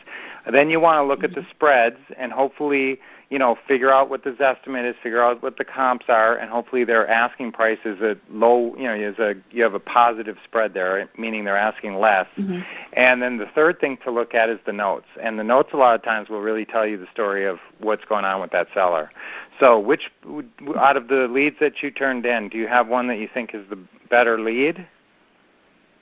Then 0.51 0.69
you 0.71 0.79
want 0.79 0.97
to 0.97 1.03
look 1.03 1.23
at 1.23 1.35
the 1.35 1.45
spreads 1.51 1.97
and 2.17 2.31
hopefully, 2.31 2.99
you 3.31 3.39
know, 3.39 3.57
figure 3.65 3.89
out 3.89 4.09
what 4.09 4.25
this 4.25 4.41
estimate 4.41 4.83
is, 4.83 4.93
figure 5.01 5.23
out 5.23 5.41
what 5.41 5.55
the 5.57 5.63
comps 5.63 6.07
are, 6.09 6.35
and 6.35 6.49
hopefully 6.51 6.83
their 6.83 7.07
asking 7.07 7.53
price 7.53 7.79
is 7.85 8.01
a 8.01 8.17
low. 8.29 8.75
You 8.75 8.83
know, 8.83 8.93
is 8.93 9.17
a 9.19 9.35
you 9.51 9.63
have 9.63 9.73
a 9.73 9.79
positive 9.79 10.37
spread 10.43 10.73
there, 10.73 11.09
meaning 11.17 11.45
they're 11.45 11.55
asking 11.55 11.95
less. 11.95 12.27
Mhm. 12.37 12.65
And 12.91 13.21
then 13.21 13.37
the 13.37 13.45
third 13.45 13.79
thing 13.79 13.95
to 14.03 14.11
look 14.11 14.35
at 14.35 14.49
is 14.49 14.59
the 14.65 14.73
notes. 14.73 15.07
And 15.21 15.39
the 15.39 15.45
notes 15.45 15.71
a 15.71 15.77
lot 15.77 15.95
of 15.95 16.03
times 16.03 16.27
will 16.27 16.41
really 16.41 16.65
tell 16.65 16.85
you 16.85 16.97
the 16.97 17.07
story 17.07 17.45
of 17.45 17.61
what's 17.79 18.03
going 18.03 18.25
on 18.25 18.41
with 18.41 18.51
that 18.51 18.67
seller. 18.73 19.09
So, 19.61 19.79
which 19.79 20.11
out 20.77 20.97
of 20.97 21.07
the 21.07 21.29
leads 21.29 21.57
that 21.59 21.81
you 21.81 21.89
turned 21.89 22.25
in, 22.25 22.49
do 22.49 22.57
you 22.57 22.67
have 22.67 22.89
one 22.89 23.07
that 23.07 23.17
you 23.17 23.29
think 23.33 23.55
is 23.55 23.65
the 23.69 23.77
better 24.09 24.41
lead? 24.41 24.85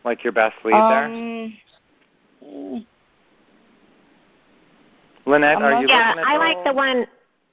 Like 0.04 0.24
your 0.24 0.34
best 0.34 0.56
lead 0.66 0.74
there? 0.74 1.06
Um, 1.06 1.58
mm, 2.44 2.86
Lynette, 5.28 5.62
are 5.62 5.80
you 5.80 5.88
Yeah, 5.88 6.10
looking 6.10 6.24
at 6.24 6.28
I 6.28 6.38
those? 6.38 6.40
like 6.40 6.64
the 6.64 6.74
one. 6.74 7.06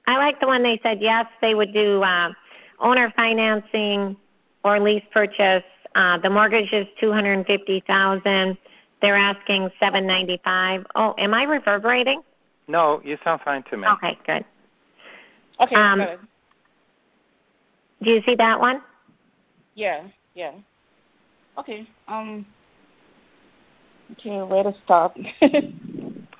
I 0.07 0.17
like 0.17 0.39
the 0.39 0.47
one 0.47 0.63
they 0.63 0.79
said 0.81 1.01
yes, 1.01 1.25
they 1.41 1.53
would 1.53 1.73
do 1.73 2.01
uh, 2.01 2.31
owner 2.79 3.13
financing 3.15 4.15
or 4.63 4.79
lease 4.79 5.03
purchase. 5.13 5.63
Uh, 5.95 6.17
the 6.17 6.29
mortgage 6.29 6.71
is 6.71 6.87
two 6.99 7.11
hundred 7.11 7.33
and 7.33 7.45
fifty 7.45 7.83
thousand. 7.85 8.57
They're 9.01 9.15
asking 9.15 9.69
seven 9.79 10.07
ninety 10.07 10.39
five. 10.43 10.85
Oh, 10.95 11.13
am 11.17 11.33
I 11.33 11.43
reverberating? 11.43 12.21
No, 12.69 13.01
you 13.03 13.17
sound 13.23 13.41
fine 13.43 13.63
to 13.69 13.77
me. 13.77 13.87
Okay, 13.87 14.17
good. 14.25 14.45
okay, 15.59 15.75
Um, 15.75 15.99
got 15.99 16.09
it. 16.09 16.19
Do 18.03 18.11
you 18.11 18.21
see 18.25 18.35
that 18.35 18.59
one? 18.59 18.81
Yeah, 19.75 20.07
yeah. 20.35 20.51
Okay. 21.57 21.85
Um. 22.07 22.45
Okay, 24.13 24.41
where 24.41 24.63
to 24.63 24.73
start? 24.85 25.17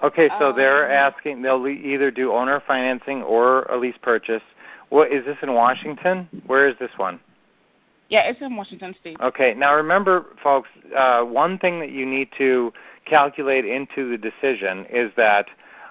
Okay, 0.03 0.29
so 0.39 0.51
they're 0.51 0.85
Um, 0.85 0.91
asking 0.91 1.41
they'll 1.41 1.67
either 1.67 2.11
do 2.11 2.31
owner 2.31 2.59
financing 2.67 3.23
or 3.23 3.63
a 3.63 3.77
lease 3.77 3.97
purchase. 4.01 4.43
What 4.89 5.11
is 5.11 5.25
this 5.25 5.37
in 5.41 5.53
Washington? 5.53 6.29
Where 6.45 6.67
is 6.67 6.75
this 6.77 6.91
one? 6.97 7.19
yeah, 8.09 8.21
it's 8.21 8.39
in 8.41 8.55
Washington 8.55 8.95
State. 9.01 9.17
Okay, 9.19 9.53
now 9.53 9.75
remember, 9.75 10.27
folks, 10.41 10.69
uh, 10.95 11.23
one 11.23 11.57
thing 11.57 11.79
that 11.81 11.89
you 11.89 12.05
need 12.05 12.29
to 12.37 12.71
calculate 13.03 13.65
into 13.65 14.09
the 14.09 14.17
decision 14.17 14.85
is 14.89 15.11
that 15.17 15.47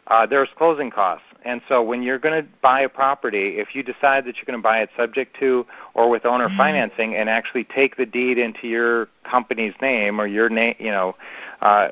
uh, 0.09 0.27
there's 0.27 0.49
closing 0.57 0.91
costs. 0.91 1.25
And 1.45 1.61
so 1.69 1.81
when 1.81 2.03
you're 2.03 2.19
going 2.19 2.43
to 2.43 2.49
buy 2.61 2.81
a 2.81 2.89
property, 2.89 3.59
if 3.59 3.75
you 3.75 3.85
decide 3.85 4.25
that 4.25 4.37
you're 4.37 4.45
going 4.45 4.59
to 4.59 4.63
buy 4.63 4.81
it 4.81 4.91
subject 4.97 5.37
to 5.39 5.65
or 5.95 6.11
with 6.11 6.27
owner 6.27 6.49
mm-hmm. 6.49 6.57
financing 6.57 7.15
and 7.15 7.29
actually 7.29 7.63
take 7.65 7.97
the 7.97 8.07
deed 8.07 8.37
into 8.37 8.67
your 8.67 9.09
company's 9.23 9.75
name 9.81 10.21
or 10.21 10.27
your 10.27 10.49
name, 10.49 10.75
you 10.81 10.91
know, 10.91 11.15
uh, 11.61 11.91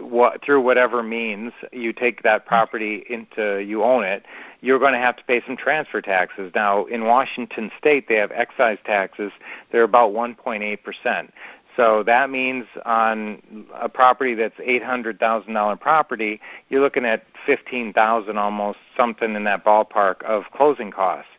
what, 0.00 0.44
through 0.44 0.60
whatever 0.60 1.04
means 1.04 1.52
you 1.72 1.92
take 1.92 2.22
that 2.24 2.46
property 2.46 3.04
into, 3.08 3.58
you 3.58 3.84
own 3.84 4.02
it, 4.02 4.24
you're 4.60 4.78
going 4.80 4.92
to 4.92 4.98
have 4.98 5.16
to 5.16 5.24
pay 5.24 5.40
some 5.46 5.56
transfer 5.56 6.00
taxes. 6.00 6.50
Now, 6.54 6.86
in 6.86 7.04
Washington 7.04 7.70
state, 7.78 8.08
they 8.08 8.16
have 8.16 8.32
excise 8.32 8.78
taxes. 8.84 9.30
They're 9.70 9.84
about 9.84 10.12
1.8 10.12 10.82
percent. 10.82 11.32
So 11.76 12.02
that 12.04 12.30
means 12.30 12.66
on 12.86 13.66
a 13.74 13.88
property 13.88 14.34
that's 14.34 14.58
eight 14.62 14.82
hundred 14.82 15.18
thousand 15.18 15.52
dollar 15.52 15.76
property, 15.76 16.40
you're 16.70 16.80
looking 16.80 17.04
at 17.04 17.24
fifteen 17.44 17.92
thousand 17.92 18.38
almost 18.38 18.78
something 18.96 19.34
in 19.34 19.44
that 19.44 19.64
ballpark 19.64 20.22
of 20.22 20.44
closing 20.54 20.90
costs. 20.90 21.30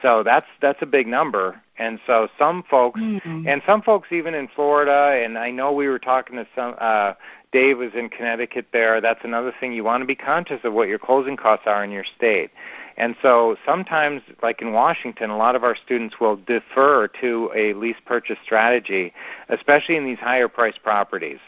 So 0.00 0.22
that's 0.22 0.46
that's 0.60 0.80
a 0.82 0.86
big 0.86 1.06
number. 1.06 1.60
And 1.78 2.00
so 2.06 2.28
some 2.38 2.62
folks 2.70 3.00
mm-hmm. 3.00 3.46
and 3.46 3.62
some 3.66 3.82
folks 3.82 4.08
even 4.12 4.34
in 4.34 4.48
Florida 4.48 5.22
and 5.22 5.38
I 5.38 5.50
know 5.50 5.72
we 5.72 5.88
were 5.88 5.98
talking 5.98 6.36
to 6.36 6.46
some 6.54 6.74
uh 6.78 7.14
Dave 7.52 7.78
was 7.78 7.92
in 7.94 8.08
Connecticut 8.08 8.68
there. 8.72 9.00
That's 9.02 9.20
another 9.24 9.52
thing 9.60 9.74
you 9.74 9.84
want 9.84 10.00
to 10.00 10.06
be 10.06 10.14
conscious 10.14 10.60
of 10.64 10.72
what 10.72 10.88
your 10.88 10.98
closing 10.98 11.36
costs 11.36 11.66
are 11.66 11.84
in 11.84 11.90
your 11.90 12.04
state. 12.16 12.50
And 12.96 13.16
so 13.22 13.56
sometimes, 13.64 14.22
like 14.42 14.60
in 14.60 14.72
Washington, 14.72 15.30
a 15.30 15.36
lot 15.36 15.54
of 15.54 15.64
our 15.64 15.74
students 15.74 16.20
will 16.20 16.36
defer 16.36 17.08
to 17.20 17.50
a 17.54 17.72
lease 17.74 17.96
purchase 18.04 18.38
strategy, 18.44 19.12
especially 19.48 19.96
in 19.96 20.04
these 20.04 20.18
higher 20.18 20.48
priced 20.48 20.82
properties. 20.82 21.38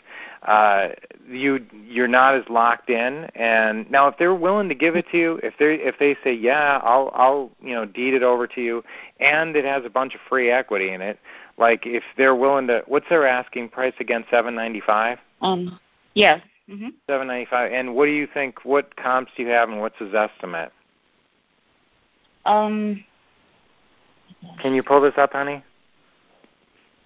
Uh, 0.42 0.88
you 1.26 1.64
you're 1.86 2.08
not 2.08 2.34
as 2.34 2.46
locked 2.48 2.90
in. 2.90 3.24
And 3.34 3.90
now, 3.90 4.08
if 4.08 4.18
they're 4.18 4.34
willing 4.34 4.68
to 4.68 4.74
give 4.74 4.94
it 4.94 5.06
to 5.12 5.18
you, 5.18 5.40
if 5.42 5.54
they 5.58 5.74
if 5.76 5.98
they 5.98 6.16
say, 6.22 6.34
yeah, 6.34 6.80
I'll 6.82 7.10
I'll 7.14 7.50
you 7.62 7.74
know 7.74 7.86
deed 7.86 8.14
it 8.14 8.22
over 8.22 8.46
to 8.48 8.60
you, 8.60 8.84
and 9.20 9.56
it 9.56 9.64
has 9.64 9.84
a 9.84 9.90
bunch 9.90 10.14
of 10.14 10.20
free 10.28 10.50
equity 10.50 10.90
in 10.90 11.00
it, 11.00 11.18
like 11.56 11.86
if 11.86 12.02
they're 12.16 12.34
willing 12.34 12.66
to, 12.66 12.82
what's 12.86 13.08
their 13.08 13.26
asking 13.26 13.70
price 13.70 13.94
again? 14.00 14.24
Seven 14.30 14.54
ninety 14.54 14.80
five. 14.80 15.18
Um. 15.40 15.78
Yes. 16.14 16.42
Mm-hmm. 16.68 16.90
Seven 17.06 17.26
ninety 17.26 17.46
five. 17.48 17.72
And 17.72 17.94
what 17.94 18.06
do 18.06 18.12
you 18.12 18.26
think? 18.32 18.64
What 18.64 18.94
comps 18.96 19.32
do 19.36 19.42
you 19.44 19.48
have, 19.48 19.70
and 19.70 19.80
what's 19.80 19.98
his 19.98 20.14
estimate? 20.14 20.72
Um. 22.44 23.04
Can 24.60 24.74
you 24.74 24.82
pull 24.82 25.00
this 25.00 25.14
up, 25.16 25.32
honey? 25.32 25.62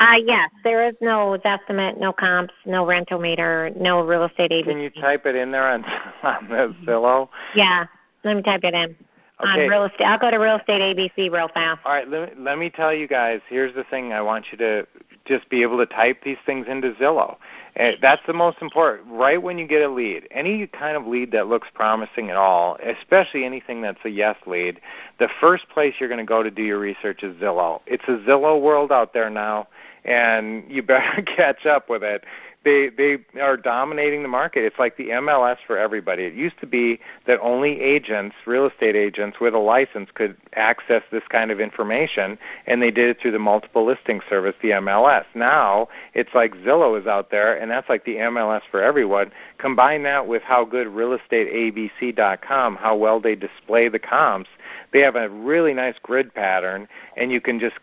Uh, 0.00 0.14
yes, 0.24 0.50
there 0.62 0.86
is 0.88 0.94
no 1.00 1.34
estimate, 1.44 1.98
no 1.98 2.12
comps, 2.12 2.54
no 2.64 2.84
Rentometer, 2.84 3.76
no 3.76 4.04
real 4.04 4.24
estate 4.24 4.52
agent. 4.52 4.74
Can 4.74 4.80
you 4.80 4.90
type 4.90 5.26
it 5.26 5.34
in 5.34 5.50
there 5.50 5.68
on, 5.68 5.84
on 6.22 6.48
the 6.48 6.74
Zillow? 6.84 7.28
Yeah, 7.54 7.86
let 8.22 8.36
me 8.36 8.42
type 8.42 8.62
it 8.62 8.74
in. 8.74 8.94
Okay. 9.40 9.64
On 9.64 9.70
real 9.70 9.84
estate, 9.84 10.04
I'll 10.04 10.18
go 10.18 10.30
to 10.30 10.38
real 10.38 10.56
estate 10.56 10.96
ABC 10.96 11.32
real 11.32 11.48
fast. 11.48 11.80
All 11.84 11.92
right, 11.92 12.08
let, 12.08 12.38
let 12.40 12.58
me 12.58 12.70
tell 12.70 12.92
you 12.92 13.06
guys. 13.06 13.40
Here's 13.48 13.74
the 13.74 13.84
thing. 13.84 14.12
I 14.12 14.20
want 14.20 14.46
you 14.50 14.58
to 14.58 14.86
just 15.28 15.48
be 15.48 15.62
able 15.62 15.78
to 15.78 15.86
type 15.86 16.22
these 16.24 16.38
things 16.44 16.66
into 16.68 16.92
Zillow. 16.94 17.36
And 17.76 17.96
that's 18.02 18.22
the 18.26 18.32
most 18.32 18.58
important. 18.60 19.08
Right 19.08 19.40
when 19.40 19.58
you 19.58 19.66
get 19.68 19.82
a 19.82 19.88
lead, 19.88 20.26
any 20.32 20.66
kind 20.66 20.96
of 20.96 21.06
lead 21.06 21.30
that 21.32 21.46
looks 21.46 21.68
promising 21.72 22.30
at 22.30 22.36
all, 22.36 22.76
especially 22.82 23.44
anything 23.44 23.82
that's 23.82 24.00
a 24.04 24.08
yes 24.08 24.36
lead, 24.46 24.80
the 25.18 25.28
first 25.40 25.68
place 25.68 25.94
you're 26.00 26.08
going 26.08 26.18
to 26.18 26.24
go 26.24 26.42
to 26.42 26.50
do 26.50 26.62
your 26.62 26.80
research 26.80 27.22
is 27.22 27.36
Zillow. 27.36 27.80
It's 27.86 28.04
a 28.08 28.18
Zillow 28.28 28.60
world 28.60 28.90
out 28.90 29.12
there 29.12 29.30
now, 29.30 29.68
and 30.04 30.64
you 30.68 30.82
better 30.82 31.22
catch 31.22 31.66
up 31.66 31.88
with 31.88 32.02
it 32.02 32.24
they 32.68 32.90
they 32.90 33.40
are 33.40 33.56
dominating 33.56 34.22
the 34.22 34.28
market. 34.28 34.64
It's 34.64 34.78
like 34.78 34.96
the 34.96 35.08
MLS 35.08 35.56
for 35.66 35.78
everybody. 35.78 36.24
It 36.24 36.34
used 36.34 36.58
to 36.60 36.66
be 36.66 37.00
that 37.26 37.40
only 37.40 37.80
agents, 37.80 38.36
real 38.46 38.66
estate 38.66 38.94
agents 38.94 39.40
with 39.40 39.54
a 39.54 39.58
license 39.58 40.10
could 40.14 40.36
access 40.54 41.02
this 41.10 41.22
kind 41.30 41.50
of 41.50 41.60
information 41.60 42.38
and 42.66 42.82
they 42.82 42.90
did 42.90 43.08
it 43.08 43.20
through 43.20 43.30
the 43.30 43.38
multiple 43.38 43.86
listing 43.86 44.20
service, 44.28 44.54
the 44.60 44.70
MLS. 44.70 45.24
Now, 45.34 45.88
it's 46.14 46.34
like 46.34 46.54
Zillow 46.56 47.00
is 47.00 47.06
out 47.06 47.30
there 47.30 47.56
and 47.56 47.70
that's 47.70 47.88
like 47.88 48.04
the 48.04 48.16
MLS 48.16 48.62
for 48.70 48.82
everyone. 48.82 49.32
Combine 49.56 50.02
that 50.02 50.26
with 50.26 50.42
how 50.42 50.64
good 50.64 50.88
realestateabc.com, 50.88 52.76
how 52.76 52.96
well 52.96 53.20
they 53.20 53.34
display 53.34 53.88
the 53.88 53.98
comps. 53.98 54.50
They 54.92 55.00
have 55.00 55.16
a 55.16 55.30
really 55.30 55.72
nice 55.72 55.96
grid 56.02 56.34
pattern 56.34 56.86
and 57.16 57.32
you 57.32 57.40
can 57.40 57.58
just 57.58 57.76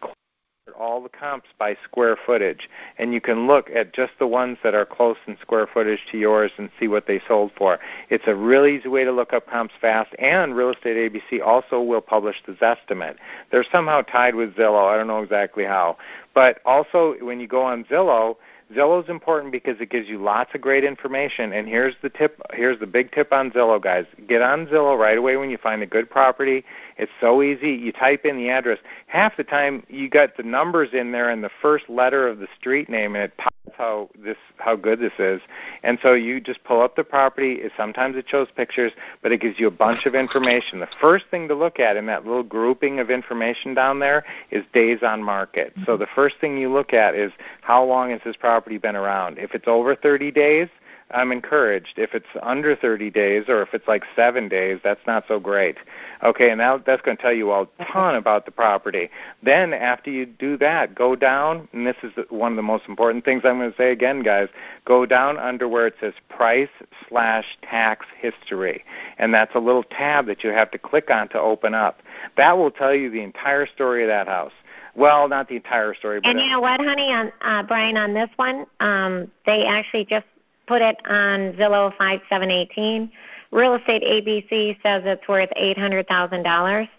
all 0.74 1.00
the 1.00 1.10
comps 1.10 1.50
by 1.60 1.78
square 1.84 2.18
footage, 2.26 2.68
and 2.98 3.14
you 3.14 3.22
can 3.22 3.46
look 3.46 3.70
at 3.70 3.94
just 3.94 4.14
the 4.18 4.26
ones 4.26 4.58
that 4.64 4.74
are 4.74 4.86
close 4.86 5.18
in 5.28 5.38
square 5.40 5.68
footage 5.72 6.00
to 6.12 6.18
yours 6.18 6.52
and 6.58 6.72
see 6.80 6.88
what 6.88 7.06
they 7.06 7.22
sold 7.28 7.52
for. 7.56 7.78
It's 8.10 8.24
a 8.26 8.34
really 8.34 8.78
easy 8.78 8.90
way 8.90 9.04
to 9.04 9.12
look 9.12 9.32
up 9.32 9.48
comps 9.48 9.76
fast, 9.80 10.16
and 10.18 10.56
Real 10.56 10.72
Estate 10.72 11.12
ABC 11.12 11.40
also 11.46 11.82
will 11.82 12.02
publish 12.02 12.38
the 12.48 12.54
Zestimate. 12.54 13.18
They're 13.52 13.66
somehow 13.72 14.02
tied 14.02 14.34
with 14.34 14.56
Zillow. 14.56 14.92
I 14.92 14.98
don't 14.98 15.08
know 15.08 15.22
exactly 15.22 15.66
how. 15.66 15.98
But 16.34 16.62
also, 16.66 17.16
when 17.22 17.40
you 17.40 17.48
go 17.48 17.62
on 17.62 17.84
Zillow, 17.86 18.38
Zillow 18.74 19.04
is 19.04 19.10
important 19.10 19.52
because 19.52 19.80
it 19.80 19.90
gives 19.90 20.08
you 20.08 20.22
lots 20.22 20.56
of 20.56 20.62
great 20.62 20.84
information. 20.84 21.54
And 21.54 21.68
here's 21.68 21.96
the 22.02 22.10
tip. 22.10 22.42
Here's 22.54 22.80
the 22.80 22.88
big 22.88 23.12
tip 23.12 23.32
on 23.32 23.52
Zillow, 23.52 23.82
guys. 23.82 24.06
Get 24.28 24.42
on 24.42 24.66
Zillow 24.68 24.98
right 24.98 25.18
away 25.18 25.38
when 25.38 25.50
you 25.50 25.58
find 25.58 25.84
a 25.84 25.86
good 25.86 26.10
property. 26.10 26.66
It's 26.98 27.12
so 27.22 27.44
easy. 27.44 27.72
You 27.72 27.92
type 27.92 28.26
in 28.26 28.38
the 28.38 28.50
address. 28.50 28.80
Half 29.08 29.38
the 29.38 29.44
time, 29.44 29.86
you 29.88 30.10
got 30.10 30.36
the 30.38 30.44
numbers 30.44 30.90
in 30.94 31.12
there 31.12 31.30
and 31.30 31.44
the 31.44 31.52
first 31.62 31.90
letter 31.90 32.28
of 32.28 32.40
the 32.40 32.48
street 32.58 32.90
name, 32.90 33.16
and 33.16 33.24
it 33.26 33.38
pops 33.38 33.55
how 33.78 34.10
this 34.24 34.38
how 34.58 34.76
good 34.76 35.00
this 35.00 35.14
is. 35.20 35.42
And 35.84 35.98
so 36.02 36.14
you 36.14 36.40
just 36.40 36.64
pull 36.64 36.82
up 36.82 36.96
the 36.96 37.04
property. 37.04 37.54
It, 37.54 37.72
Sometimes 37.78 38.16
it 38.16 38.26
shows 38.28 38.48
pictures, 38.56 38.92
but 39.22 39.32
it 39.32 39.42
gives 39.42 39.60
you 39.60 39.68
a 39.68 39.72
bunch 39.72 40.06
of 40.06 40.16
information. 40.16 40.80
The 40.80 40.88
first 41.00 41.26
thing 41.30 41.48
to 41.50 41.56
look 41.56 41.80
at 41.80 41.98
in 41.98 42.06
that 42.08 42.26
little 42.26 42.44
grouping 42.44 43.00
of 43.00 43.10
information 43.10 43.74
down 43.74 44.00
there 44.00 44.24
is 44.52 44.64
days 44.74 45.00
on 45.04 45.22
market. 45.22 45.72
Mm-hmm. 45.72 45.84
So 45.86 45.98
the 45.98 46.08
first 46.16 46.36
thing 46.40 46.58
you 46.58 46.72
look 46.72 46.94
at 46.94 47.16
is 47.16 47.32
how 47.62 47.84
long 47.84 48.12
has 48.12 48.22
this 48.24 48.36
property 48.36 48.78
been 48.78 48.96
around. 48.96 49.38
If 49.38 49.54
it's 49.54 49.68
over 49.68 49.96
30 49.96 50.32
days, 50.32 50.70
I'm 51.12 51.32
encouraged. 51.32 51.94
If 51.98 52.16
it's 52.16 52.26
under 52.42 52.76
30 52.76 53.12
days 53.12 53.46
or 53.48 53.62
if 53.62 53.74
it's 53.74 53.88
like 53.88 54.04
seven 54.16 54.50
days, 54.50 54.80
that's 54.84 55.06
not 55.06 55.26
so 55.28 55.40
great. 55.40 55.78
Okay, 56.24 56.50
and 56.50 56.58
now 56.58 56.78
that's 56.78 57.02
going 57.04 57.16
to 57.16 57.22
tell 57.22 57.34
you 57.34 57.52
a 57.52 57.68
ton 57.92 58.16
about 58.16 58.46
the 58.46 58.52
property. 58.52 59.10
Then 59.44 59.74
after 59.74 60.10
you 60.10 60.26
do 60.26 60.58
that, 60.58 60.96
go 60.96 61.16
down, 61.16 61.68
and 61.74 61.86
this 61.86 61.98
is 62.02 62.12
one 62.30 62.52
of 62.52 62.56
the 62.56 62.64
most 62.64 62.86
important 62.88 63.24
things 63.24 63.44
I'm 63.46 63.60
going 63.60 63.72
to 63.72 63.78
say 63.78 63.92
again, 63.92 64.24
guys. 64.24 64.50
Go 64.86 65.06
down 65.06 65.38
under 65.38 65.68
where 65.68 65.86
it 65.86 65.96
says 66.02 66.14
price 66.28 66.70
slash 67.08 67.46
tax 67.62 68.08
history, 68.18 68.84
and 69.20 69.32
that's 69.32 69.54
a 69.54 69.60
little 69.60 69.84
tab 69.84 70.26
that 70.26 70.44
you 70.44 70.50
have 70.50 70.72
to 70.72 70.80
click 70.80 71.12
on 71.12 71.30
to 71.30 71.40
open 71.40 71.76
up. 71.76 72.02
That 72.36 72.58
will 72.58 72.72
tell 72.72 72.96
you 72.96 73.12
the 73.12 73.22
entire 73.22 73.68
story 73.68 74.02
of 74.04 74.08
that 74.08 74.28
house. 74.28 74.54
Well, 74.96 75.28
not 75.28 75.50
the 75.50 75.58
entire 75.58 75.94
story. 75.94 76.22
But 76.22 76.30
and 76.30 76.40
you 76.40 76.50
know 76.50 76.62
what, 76.62 76.80
honey, 76.80 77.12
on 77.12 77.32
uh, 77.42 77.64
Brian, 77.64 77.98
on 77.98 78.14
this 78.14 78.30
one, 78.38 78.66
um, 78.80 79.30
they 79.46 79.66
actually 79.66 80.06
just 80.06 80.26
put 80.68 80.82
it 80.82 80.98
on 81.08 81.54
Zillow 81.54 81.90
5718. 81.98 83.12
Real 83.52 83.76
Estate 83.76 84.04
ABC 84.04 84.82
says 84.82 85.04
it's 85.06 85.28
worth 85.28 85.50
$800,000. 85.58 86.90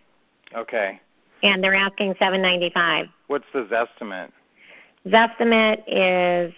Okay. 0.54 1.00
And 1.42 1.62
they're 1.62 1.74
asking 1.74 2.14
795. 2.18 3.06
What's 3.26 3.44
the 3.52 3.64
Zestimate? 3.64 4.30
Zestimate 5.06 5.82
is 5.86 6.52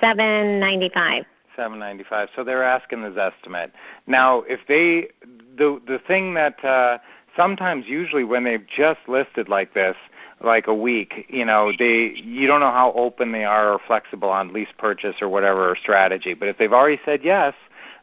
795. 0.00 1.24
795. 1.56 2.28
So 2.34 2.44
they're 2.44 2.62
asking 2.62 3.02
the 3.02 3.10
Zestimate. 3.10 3.70
Now, 4.06 4.40
if 4.42 4.60
they 4.66 5.08
the 5.56 5.80
the 5.86 5.98
thing 5.98 6.34
that 6.34 6.64
uh 6.64 6.98
sometimes 7.36 7.86
usually 7.86 8.24
when 8.24 8.44
they've 8.44 8.66
just 8.66 9.00
listed 9.08 9.48
like 9.48 9.74
this, 9.74 9.96
like 10.42 10.66
a 10.66 10.74
week, 10.74 11.26
you 11.28 11.44
know, 11.44 11.72
they 11.78 12.12
you 12.14 12.46
don't 12.46 12.60
know 12.60 12.70
how 12.70 12.92
open 12.92 13.32
they 13.32 13.44
are 13.44 13.72
or 13.72 13.80
flexible 13.86 14.30
on 14.30 14.52
lease 14.52 14.72
purchase 14.78 15.16
or 15.20 15.28
whatever 15.28 15.76
strategy. 15.80 16.34
But 16.34 16.48
if 16.48 16.58
they've 16.58 16.72
already 16.72 17.00
said 17.04 17.20
yes, 17.22 17.54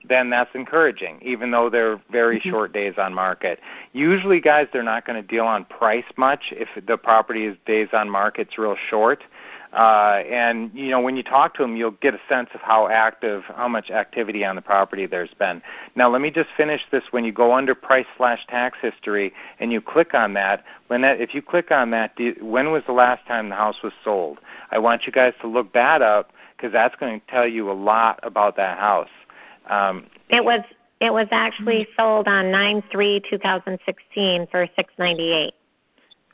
then 0.07 0.29
that's 0.29 0.53
encouraging, 0.53 1.19
even 1.21 1.51
though 1.51 1.69
they're 1.69 1.99
very 2.11 2.39
mm-hmm. 2.39 2.49
short 2.49 2.73
days 2.73 2.95
on 2.97 3.13
market. 3.13 3.59
Usually, 3.93 4.39
guys, 4.39 4.67
they're 4.71 4.83
not 4.83 5.05
going 5.05 5.21
to 5.21 5.27
deal 5.27 5.45
on 5.45 5.65
price 5.65 6.05
much 6.15 6.51
if 6.51 6.69
the 6.85 6.97
property 6.97 7.45
is 7.45 7.57
days 7.65 7.89
on 7.93 8.09
market's 8.09 8.57
real 8.57 8.75
short. 8.89 9.23
Uh, 9.77 10.23
and 10.27 10.71
you 10.73 10.89
know, 10.89 10.99
when 10.99 11.15
you 11.15 11.21
talk 11.21 11.53
to 11.53 11.61
them, 11.61 11.75
you'll 11.75 11.91
get 11.91 12.15
a 12.15 12.19
sense 12.27 12.49
of 12.55 12.61
how 12.61 12.87
active, 12.87 13.43
how 13.43 13.67
much 13.67 13.91
activity 13.91 14.43
on 14.43 14.55
the 14.55 14.61
property 14.61 15.05
there's 15.05 15.35
been. 15.37 15.61
Now, 15.95 16.09
let 16.09 16.19
me 16.19 16.31
just 16.31 16.49
finish 16.57 16.81
this. 16.91 17.03
When 17.11 17.23
you 17.23 17.31
go 17.31 17.53
under 17.53 17.75
price 17.75 18.07
slash 18.17 18.43
tax 18.47 18.79
history 18.81 19.31
and 19.59 19.71
you 19.71 19.79
click 19.79 20.15
on 20.15 20.33
that, 20.33 20.63
Lynette, 20.89 21.21
if 21.21 21.35
you 21.35 21.43
click 21.43 21.69
on 21.69 21.91
that, 21.91 22.15
do, 22.15 22.33
when 22.41 22.71
was 22.71 22.81
the 22.87 22.91
last 22.91 23.23
time 23.27 23.49
the 23.49 23.55
house 23.55 23.75
was 23.83 23.93
sold? 24.03 24.39
I 24.71 24.79
want 24.79 25.05
you 25.05 25.11
guys 25.11 25.33
to 25.41 25.47
look 25.47 25.71
that 25.73 26.01
up 26.01 26.33
because 26.55 26.73
that's 26.73 26.95
going 26.95 27.19
to 27.19 27.27
tell 27.27 27.47
you 27.47 27.69
a 27.69 27.73
lot 27.73 28.19
about 28.23 28.55
that 28.55 28.79
house. 28.79 29.09
Um, 29.69 30.07
it 30.29 30.43
was 30.43 30.61
it 31.01 31.13
was 31.13 31.27
actually 31.29 31.87
sold 31.95 32.27
on 32.27 32.49
nine 32.49 32.81
three 32.91 33.21
two 33.29 33.37
thousand 33.37 33.77
sixteen 33.85 34.47
for 34.49 34.67
six 34.75 34.91
ninety 34.97 35.31
eight. 35.31 35.53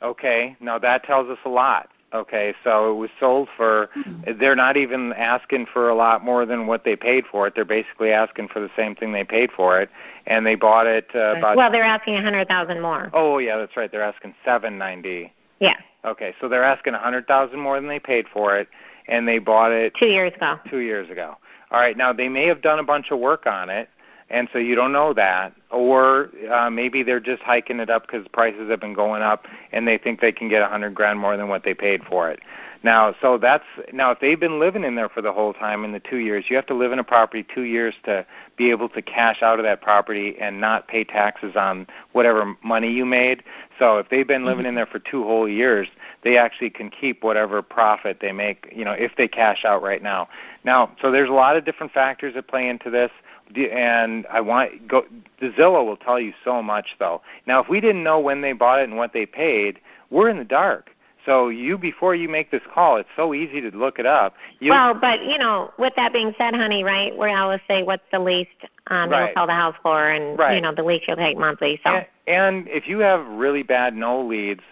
Okay, 0.00 0.56
now 0.60 0.78
that 0.78 1.04
tells 1.04 1.28
us 1.28 1.38
a 1.44 1.50
lot 1.50 1.90
Okay, 2.14 2.54
so 2.62 2.92
it 2.92 2.94
was 2.94 3.10
sold 3.18 3.48
for. 3.56 3.90
They're 4.38 4.54
not 4.54 4.76
even 4.76 5.12
asking 5.14 5.66
for 5.66 5.88
a 5.88 5.94
lot 5.96 6.24
more 6.24 6.46
than 6.46 6.68
what 6.68 6.84
they 6.84 6.94
paid 6.94 7.24
for 7.26 7.48
it. 7.48 7.54
They're 7.56 7.64
basically 7.64 8.12
asking 8.12 8.48
for 8.48 8.60
the 8.60 8.70
same 8.76 8.94
thing 8.94 9.12
they 9.12 9.24
paid 9.24 9.50
for 9.50 9.80
it, 9.80 9.90
and 10.26 10.46
they 10.46 10.54
bought 10.54 10.86
it 10.86 11.08
uh, 11.12 11.34
about. 11.36 11.56
Well, 11.56 11.72
they're 11.72 11.82
asking 11.82 12.14
a 12.14 12.22
hundred 12.22 12.46
thousand 12.46 12.80
more. 12.80 13.10
Oh 13.12 13.38
yeah, 13.38 13.56
that's 13.56 13.76
right. 13.76 13.90
They're 13.90 14.02
asking 14.02 14.34
seven 14.44 14.78
ninety. 14.78 15.32
Yeah, 15.58 15.76
Okay, 16.04 16.34
so 16.40 16.48
they're 16.48 16.64
asking 16.64 16.94
a 16.94 16.98
hundred 16.98 17.26
thousand 17.26 17.60
more 17.60 17.76
than 17.80 17.88
they 17.88 17.98
paid 17.98 18.26
for 18.32 18.56
it, 18.56 18.68
and 19.08 19.26
they 19.26 19.38
bought 19.38 19.72
it 19.72 19.94
two 19.94 20.06
years 20.06 20.32
ago. 20.34 20.58
two 20.68 20.78
years 20.78 21.10
ago. 21.10 21.36
All 21.70 21.80
right, 21.80 21.96
now 21.96 22.12
they 22.12 22.28
may 22.28 22.46
have 22.46 22.62
done 22.62 22.78
a 22.78 22.84
bunch 22.84 23.10
of 23.10 23.18
work 23.18 23.46
on 23.46 23.70
it, 23.70 23.88
and 24.30 24.48
so 24.52 24.58
you 24.58 24.74
don't 24.74 24.92
know 24.92 25.12
that, 25.14 25.54
or 25.70 26.30
uh, 26.50 26.70
maybe 26.70 27.02
they're 27.02 27.20
just 27.20 27.42
hiking 27.42 27.80
it 27.80 27.90
up 27.90 28.06
because 28.06 28.26
prices 28.28 28.70
have 28.70 28.80
been 28.80 28.94
going 28.94 29.22
up, 29.22 29.46
and 29.72 29.86
they 29.86 29.98
think 29.98 30.20
they 30.20 30.32
can 30.32 30.48
get 30.48 30.62
a 30.62 30.66
hundred 30.66 30.94
grand 30.94 31.18
more 31.18 31.36
than 31.36 31.48
what 31.48 31.64
they 31.64 31.74
paid 31.74 32.02
for 32.04 32.30
it. 32.30 32.40
Now, 32.84 33.14
so 33.22 33.38
that's 33.38 33.64
now 33.94 34.10
if 34.10 34.20
they've 34.20 34.38
been 34.38 34.60
living 34.60 34.84
in 34.84 34.94
there 34.94 35.08
for 35.08 35.22
the 35.22 35.32
whole 35.32 35.54
time 35.54 35.84
in 35.84 35.92
the 35.92 36.00
two 36.00 36.18
years, 36.18 36.44
you 36.50 36.56
have 36.56 36.66
to 36.66 36.74
live 36.74 36.92
in 36.92 36.98
a 36.98 37.04
property 37.04 37.42
two 37.42 37.62
years 37.62 37.94
to 38.04 38.26
be 38.58 38.70
able 38.70 38.90
to 38.90 39.00
cash 39.00 39.42
out 39.42 39.58
of 39.58 39.64
that 39.64 39.80
property 39.80 40.36
and 40.38 40.60
not 40.60 40.86
pay 40.86 41.02
taxes 41.02 41.56
on 41.56 41.86
whatever 42.12 42.54
money 42.62 42.92
you 42.92 43.06
made. 43.06 43.42
So 43.78 43.96
if 43.96 44.10
they've 44.10 44.28
been 44.28 44.44
living 44.44 44.66
in 44.66 44.74
there 44.74 44.84
for 44.84 44.98
two 44.98 45.24
whole 45.24 45.48
years, 45.48 45.88
they 46.24 46.36
actually 46.36 46.68
can 46.68 46.90
keep 46.90 47.24
whatever 47.24 47.62
profit 47.62 48.18
they 48.20 48.32
make, 48.32 48.70
you 48.76 48.84
know, 48.84 48.92
if 48.92 49.12
they 49.16 49.28
cash 49.28 49.64
out 49.64 49.82
right 49.82 50.02
now. 50.02 50.28
Now, 50.62 50.94
so 51.00 51.10
there's 51.10 51.30
a 51.30 51.34
lot 51.34 51.56
of 51.56 51.64
different 51.64 51.90
factors 51.90 52.34
that 52.34 52.48
play 52.48 52.68
into 52.68 52.90
this. 52.90 53.10
And 53.56 54.26
I 54.30 54.40
want 54.40 54.88
go. 54.88 55.04
The 55.40 55.50
Zillow 55.50 55.84
will 55.84 55.96
tell 55.96 56.18
you 56.18 56.32
so 56.44 56.62
much, 56.62 56.96
though. 56.98 57.22
Now, 57.46 57.60
if 57.62 57.68
we 57.68 57.80
didn't 57.80 58.02
know 58.02 58.18
when 58.18 58.40
they 58.40 58.52
bought 58.52 58.80
it 58.80 58.88
and 58.88 58.96
what 58.96 59.12
they 59.12 59.26
paid, 59.26 59.78
we're 60.10 60.28
in 60.28 60.38
the 60.38 60.44
dark. 60.44 60.90
So 61.24 61.48
you, 61.48 61.78
before 61.78 62.14
you 62.14 62.28
make 62.28 62.50
this 62.50 62.62
call, 62.72 62.96
it's 62.96 63.08
so 63.16 63.32
easy 63.32 63.60
to 63.60 63.70
look 63.70 63.98
it 63.98 64.06
up. 64.06 64.34
You, 64.60 64.70
well, 64.70 64.94
but 64.94 65.24
you 65.24 65.38
know, 65.38 65.72
with 65.78 65.94
that 65.96 66.12
being 66.12 66.34
said, 66.36 66.54
honey, 66.54 66.84
right? 66.84 67.16
We 67.16 67.32
always 67.32 67.60
say 67.66 67.82
what's 67.82 68.02
the 68.12 68.18
least 68.18 68.50
um, 68.88 69.08
Right. 69.10 69.26
you'll 69.26 69.34
sell 69.34 69.46
the 69.46 69.54
house 69.54 69.76
for, 69.82 70.08
and 70.08 70.38
Right. 70.38 70.56
you 70.56 70.60
know, 70.60 70.74
the 70.74 70.82
least 70.82 71.08
you'll 71.08 71.16
take 71.16 71.38
monthly. 71.38 71.80
So 71.84 71.90
And, 71.90 72.06
and 72.26 72.68
if 72.68 72.86
you 72.86 72.98
have 72.98 73.26
really 73.26 73.62
bad 73.62 73.96
no 73.96 74.20
leads, 74.20 74.62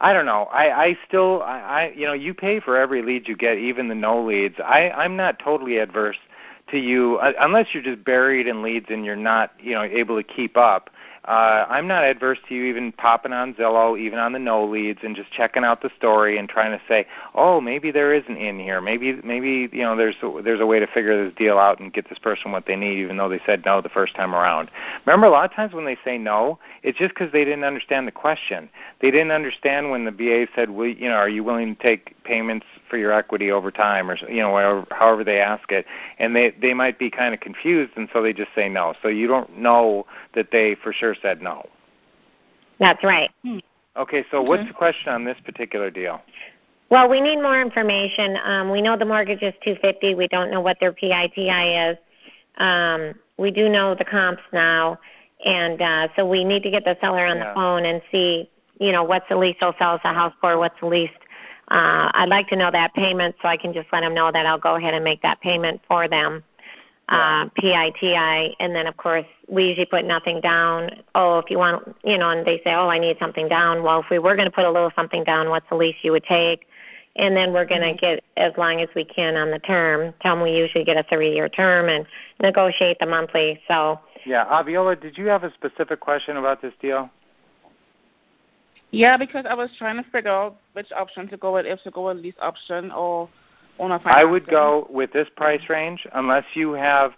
I 0.00 0.12
don't 0.12 0.26
know. 0.26 0.48
I, 0.50 0.84
I 0.84 0.98
still, 1.06 1.42
I, 1.42 1.60
I, 1.60 1.92
you 1.94 2.06
know, 2.06 2.14
you 2.14 2.34
pay 2.34 2.58
for 2.58 2.76
every 2.76 3.02
lead 3.02 3.28
you 3.28 3.36
get, 3.36 3.58
even 3.58 3.88
the 3.88 3.94
no 3.94 4.22
leads. 4.22 4.56
I, 4.58 4.90
I'm 4.90 5.14
not 5.14 5.38
totally 5.38 5.78
adverse 5.78 6.16
to 6.70 6.78
you, 6.78 7.18
unless 7.20 7.68
you're 7.72 7.82
just 7.82 8.04
buried 8.04 8.46
in 8.46 8.62
leads 8.62 8.86
and 8.88 9.04
you're 9.04 9.16
not, 9.16 9.52
you 9.60 9.72
know, 9.72 9.82
able 9.82 10.16
to 10.16 10.22
keep 10.22 10.56
up. 10.56 10.90
Uh, 11.26 11.66
I'm 11.68 11.86
not 11.86 12.04
adverse 12.04 12.38
to 12.48 12.54
you 12.54 12.64
even 12.64 12.92
popping 12.92 13.32
on 13.32 13.52
Zillow, 13.54 13.98
even 13.98 14.18
on 14.18 14.32
the 14.32 14.38
no 14.38 14.64
leads, 14.64 15.00
and 15.02 15.14
just 15.14 15.30
checking 15.30 15.64
out 15.64 15.82
the 15.82 15.90
story 15.96 16.38
and 16.38 16.48
trying 16.48 16.76
to 16.76 16.82
say, 16.88 17.06
oh, 17.34 17.60
maybe 17.60 17.90
there 17.90 18.14
is 18.14 18.24
an 18.28 18.36
in 18.36 18.58
here. 18.58 18.80
Maybe, 18.80 19.12
maybe 19.22 19.68
you 19.70 19.82
know, 19.82 19.96
there's 19.96 20.16
a, 20.22 20.40
there's 20.42 20.60
a 20.60 20.66
way 20.66 20.80
to 20.80 20.86
figure 20.86 21.24
this 21.24 21.34
deal 21.36 21.58
out 21.58 21.78
and 21.78 21.92
get 21.92 22.08
this 22.08 22.18
person 22.18 22.52
what 22.52 22.66
they 22.66 22.74
need, 22.74 22.98
even 22.98 23.18
though 23.18 23.28
they 23.28 23.40
said 23.44 23.64
no 23.66 23.82
the 23.82 23.90
first 23.90 24.14
time 24.14 24.34
around. 24.34 24.70
Remember, 25.04 25.26
a 25.26 25.30
lot 25.30 25.44
of 25.44 25.54
times 25.54 25.74
when 25.74 25.84
they 25.84 25.98
say 26.04 26.16
no, 26.16 26.58
it's 26.82 26.98
just 26.98 27.10
because 27.10 27.30
they 27.32 27.44
didn't 27.44 27.64
understand 27.64 28.08
the 28.08 28.12
question. 28.12 28.70
They 29.00 29.10
didn't 29.10 29.32
understand 29.32 29.90
when 29.90 30.06
the 30.06 30.12
BA 30.12 30.46
said, 30.54 30.70
well, 30.70 30.86
you 30.86 31.08
know, 31.08 31.16
are 31.16 31.28
you 31.28 31.44
willing 31.44 31.76
to 31.76 31.82
take 31.82 32.16
payments 32.24 32.66
for 32.88 32.96
your 32.96 33.12
equity 33.12 33.50
over 33.50 33.70
time, 33.70 34.10
or 34.10 34.16
you 34.28 34.40
know, 34.40 34.50
whatever, 34.50 34.86
however 34.90 35.24
they 35.24 35.40
ask 35.40 35.70
it, 35.70 35.86
and 36.18 36.34
they 36.34 36.50
they 36.50 36.74
might 36.74 36.98
be 36.98 37.10
kind 37.10 37.34
of 37.34 37.40
confused, 37.40 37.92
and 37.96 38.08
so 38.12 38.22
they 38.22 38.32
just 38.32 38.50
say 38.54 38.68
no. 38.68 38.94
So 39.02 39.08
you 39.08 39.26
don't 39.26 39.58
know 39.58 40.06
that 40.34 40.50
they 40.50 40.74
for 40.74 40.92
sure 40.92 41.09
said 41.14 41.42
no. 41.42 41.66
that's 42.78 43.02
right. 43.04 43.30
Okay, 43.96 44.24
so 44.30 44.40
what's 44.42 44.66
the 44.66 44.72
question 44.72 45.12
on 45.12 45.24
this 45.24 45.38
particular 45.44 45.90
deal? 45.90 46.22
Well, 46.90 47.08
we 47.08 47.20
need 47.20 47.36
more 47.36 47.60
information. 47.60 48.36
Um, 48.42 48.70
we 48.70 48.82
know 48.82 48.96
the 48.96 49.04
mortgage 49.04 49.42
is 49.42 49.54
250. 49.62 50.14
We 50.14 50.28
don't 50.28 50.50
know 50.50 50.60
what 50.60 50.78
their 50.80 50.92
PITI 50.92 51.90
is. 51.90 51.98
Um, 52.58 53.14
we 53.36 53.50
do 53.50 53.68
know 53.68 53.94
the 53.94 54.04
comps 54.04 54.42
now, 54.52 54.98
and 55.44 55.80
uh, 55.80 56.08
so 56.16 56.26
we 56.28 56.44
need 56.44 56.62
to 56.64 56.70
get 56.70 56.84
the 56.84 56.96
seller 57.00 57.24
on 57.26 57.36
Yeah. 57.36 57.48
the 57.48 57.54
phone 57.54 57.84
and 57.84 58.02
see, 58.10 58.50
you 58.78 58.92
know, 58.92 59.04
what's 59.04 59.28
the 59.28 59.36
least 59.36 59.60
they'll 59.60 59.74
sell 59.78 59.94
us 59.94 60.00
a 60.04 60.12
house 60.12 60.34
for, 60.40 60.58
what's 60.58 60.78
the 60.80 60.86
least. 60.86 61.14
Uh, 61.70 62.10
I'd 62.14 62.28
like 62.28 62.48
to 62.48 62.56
know 62.56 62.70
that 62.72 62.92
payment 62.94 63.36
so 63.40 63.48
I 63.48 63.56
can 63.56 63.72
just 63.72 63.88
let 63.92 64.00
them 64.00 64.12
know 64.14 64.32
that 64.32 64.44
I'll 64.44 64.58
go 64.58 64.74
ahead 64.74 64.92
and 64.92 65.04
make 65.04 65.22
that 65.22 65.40
payment 65.40 65.80
for 65.86 66.08
them. 66.08 66.42
Uh, 67.10 67.48
PITI, 67.56 68.54
and 68.60 68.72
then 68.72 68.86
of 68.86 68.96
course 68.96 69.26
we 69.48 69.64
usually 69.64 69.84
put 69.84 70.04
nothing 70.04 70.40
down. 70.40 71.02
Oh, 71.16 71.38
if 71.38 71.50
you 71.50 71.58
want, 71.58 71.96
you 72.04 72.16
know, 72.16 72.30
and 72.30 72.46
they 72.46 72.58
say, 72.58 72.72
oh, 72.72 72.88
I 72.88 73.00
need 73.00 73.16
something 73.18 73.48
down. 73.48 73.82
Well, 73.82 73.98
if 73.98 74.06
we 74.10 74.20
were 74.20 74.36
going 74.36 74.46
to 74.48 74.54
put 74.54 74.64
a 74.64 74.70
little 74.70 74.92
something 74.94 75.24
down, 75.24 75.48
what's 75.48 75.68
the 75.68 75.74
least 75.74 76.04
you 76.04 76.12
would 76.12 76.22
take? 76.22 76.68
And 77.16 77.36
then 77.36 77.52
we're 77.52 77.66
going 77.66 77.80
to 77.80 77.94
get 78.00 78.22
as 78.36 78.52
long 78.56 78.80
as 78.80 78.88
we 78.94 79.04
can 79.04 79.36
on 79.36 79.50
the 79.50 79.58
term. 79.58 80.14
Tell 80.22 80.36
them 80.36 80.44
we 80.44 80.52
usually 80.52 80.84
get 80.84 80.96
a 80.96 81.02
three-year 81.12 81.48
term 81.48 81.88
and 81.88 82.06
negotiate 82.40 82.98
the 83.00 83.06
monthly. 83.06 83.60
So 83.66 83.98
Yeah, 84.24 84.44
Aviola, 84.44 85.00
did 85.00 85.18
you 85.18 85.26
have 85.26 85.42
a 85.42 85.52
specific 85.54 85.98
question 85.98 86.36
about 86.36 86.62
this 86.62 86.74
deal? 86.80 87.10
Yeah, 88.92 89.16
because 89.16 89.46
I 89.48 89.54
was 89.54 89.70
trying 89.76 89.96
to 89.96 90.08
figure 90.10 90.30
out 90.30 90.58
which 90.74 90.92
option 90.92 91.26
to 91.28 91.36
go 91.36 91.54
with, 91.54 91.66
if 91.66 91.82
to 91.82 91.90
go 91.90 92.06
with 92.06 92.18
lease 92.18 92.34
option 92.40 92.92
or 92.92 93.28
owner 93.80 94.00
I 94.04 94.24
would 94.24 94.46
go 94.46 94.86
with 94.90 95.12
this 95.12 95.28
price 95.36 95.68
range 95.68 96.06
unless 96.12 96.44
you 96.54 96.72
have. 96.72 97.12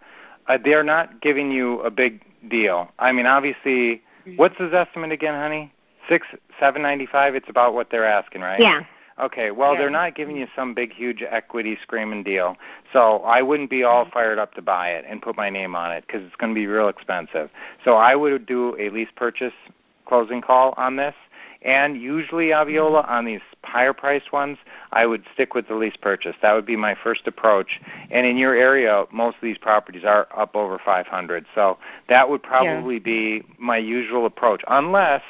Uh, 0.49 0.59
they're 0.63 0.83
not 0.85 1.21
giving 1.21 1.51
you 1.51 1.81
a 1.81 1.91
big 1.91 2.23
deal. 2.49 2.91
I 2.99 3.13
mean, 3.13 3.27
obviously, 3.27 4.03
Mhm. 4.27 4.37
what's 4.37 4.57
his 4.57 4.73
estimate 4.73 5.13
again, 5.13 5.35
honey? 5.35 5.73
Six, 6.09 6.27
seven 6.59 6.83
ninety 6.83 7.07
five. 7.07 7.35
It's 7.35 7.49
about 7.49 7.75
what 7.75 7.91
they're 7.91 8.05
asking, 8.05 8.41
right? 8.43 8.59
yeah, 8.61 8.83
Okay. 9.21 9.51
Well, 9.51 9.75
Yeah. 9.75 9.81
they're 9.81 9.91
not 9.91 10.15
giving 10.15 10.37
you 10.37 10.49
some 10.57 10.75
big, 10.75 10.93
huge 10.93 11.23
equity 11.23 11.77
screaming 11.83 12.23
deal. 12.23 12.57
So 12.93 13.23
I 13.25 13.43
wouldn't 13.43 13.71
be 13.71 13.85
all 13.85 14.07
fired 14.07 14.39
up 14.39 14.55
to 14.55 14.63
buy 14.63 14.91
it 14.91 15.05
and 15.07 15.21
put 15.21 15.37
my 15.37 15.51
name 15.51 15.77
on 15.77 15.93
it 15.93 16.05
because 16.07 16.25
it's 16.25 16.35
going 16.37 16.53
to 16.53 16.59
be 16.59 16.67
real 16.67 16.89
expensive. 16.89 17.51
So 17.85 17.97
I 17.97 18.17
would 18.17 18.47
do 18.47 18.77
a 18.79 18.89
lease 18.89 19.11
purchase 19.15 19.55
closing 20.07 20.41
call 20.41 20.75
on 20.77 20.97
this. 20.97 21.15
And 21.65 22.01
usually, 22.01 22.49
Aviola, 22.49 23.03
mm-hmm. 23.03 23.13
on 23.13 23.25
these 23.25 23.41
higher 23.63 23.93
priced 23.93 24.33
ones, 24.33 24.59
I 24.93 25.07
would 25.07 25.25
stick 25.33 25.55
with 25.55 25.69
the 25.69 25.75
lease 25.75 25.97
purchase. 25.97 26.35
That 26.43 26.53
would 26.53 26.67
be 26.67 26.77
my 26.77 26.95
first 26.95 27.27
approach. 27.27 27.81
And 28.11 28.27
in 28.27 28.37
your 28.37 28.55
area, 28.55 29.05
most 29.13 29.37
of 29.37 29.43
these 29.43 29.59
properties 29.59 30.05
are 30.05 30.27
up 30.37 30.57
over 30.57 30.81
500. 30.85 31.47
So 31.55 31.79
that 32.09 32.29
would 32.29 32.43
probably 32.43 32.99
be 32.99 33.45
my 33.59 33.79
usual 33.79 34.27
approach, 34.27 34.63
unless 34.69 35.23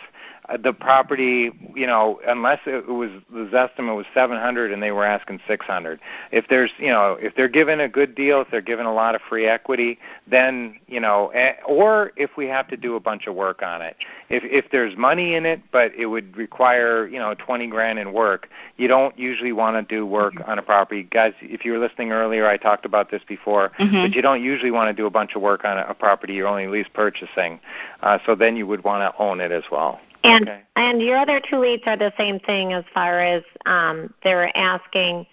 the 0.62 0.72
property, 0.72 1.50
you 1.74 1.86
know, 1.86 2.20
unless 2.26 2.58
it 2.66 2.88
was 2.88 3.10
the 3.32 3.56
estimate 3.56 3.94
was 3.94 4.06
700 4.12 4.72
and 4.72 4.82
they 4.82 4.90
were 4.90 5.04
asking 5.04 5.40
600. 5.46 6.00
If 6.32 6.48
there's, 6.48 6.72
you 6.78 6.88
know, 6.88 7.16
if 7.20 7.36
they're 7.36 7.48
given 7.48 7.78
a 7.80 7.88
good 7.88 8.14
deal, 8.14 8.40
if 8.40 8.50
they're 8.50 8.60
given 8.60 8.84
a 8.84 8.92
lot 8.92 9.14
of 9.14 9.20
free 9.28 9.46
equity, 9.46 9.98
then, 10.26 10.78
you 10.88 10.98
know, 10.98 11.28
eh, 11.28 11.52
or 11.64 12.12
if 12.16 12.36
we 12.36 12.46
have 12.46 12.66
to 12.68 12.76
do 12.76 12.96
a 12.96 13.00
bunch 13.00 13.26
of 13.26 13.36
work 13.36 13.62
on 13.62 13.82
it. 13.82 13.96
If 14.28 14.42
if 14.44 14.70
there's 14.72 14.96
money 14.96 15.34
in 15.34 15.46
it, 15.46 15.62
but 15.70 15.94
it 15.94 16.06
would 16.06 16.36
require, 16.36 17.06
you 17.06 17.18
know, 17.18 17.34
20 17.34 17.68
grand 17.68 18.00
in 18.00 18.12
work, 18.12 18.48
you 18.76 18.88
don't 18.88 19.16
usually 19.16 19.52
want 19.52 19.76
to 19.76 19.94
do 19.94 20.04
work 20.04 20.34
on 20.46 20.58
a 20.58 20.62
property. 20.62 21.04
Guys, 21.04 21.34
if 21.40 21.64
you 21.64 21.72
were 21.72 21.78
listening 21.78 22.10
earlier, 22.10 22.46
I 22.46 22.56
talked 22.56 22.84
about 22.84 23.10
this 23.10 23.22
before, 23.22 23.70
Mhm. 23.78 24.02
but 24.02 24.14
you 24.14 24.22
don't 24.22 24.42
usually 24.42 24.72
want 24.72 24.88
to 24.88 24.92
do 25.00 25.06
a 25.06 25.10
bunch 25.10 25.36
of 25.36 25.42
work 25.42 25.64
on 25.64 25.78
a, 25.78 25.86
a 25.88 25.94
property 25.94 26.34
you're 26.34 26.48
only 26.48 26.66
lease 26.66 26.88
purchasing. 26.92 27.60
Uh, 28.02 28.18
so 28.26 28.34
then 28.34 28.56
you 28.56 28.66
would 28.66 28.82
want 28.82 29.02
to 29.02 29.22
own 29.22 29.40
it 29.40 29.52
as 29.52 29.64
well. 29.70 30.00
And 30.24 30.48
Okay. 30.48 30.60
and 30.76 31.02
your 31.02 31.18
other 31.18 31.40
two 31.40 31.58
leads 31.58 31.82
are 31.86 31.96
the 31.96 32.12
same 32.16 32.38
thing 32.40 32.72
as 32.72 32.84
far 32.94 33.20
as 33.20 33.42
um, 33.66 34.12
they're 34.22 34.56
asking 34.56 35.26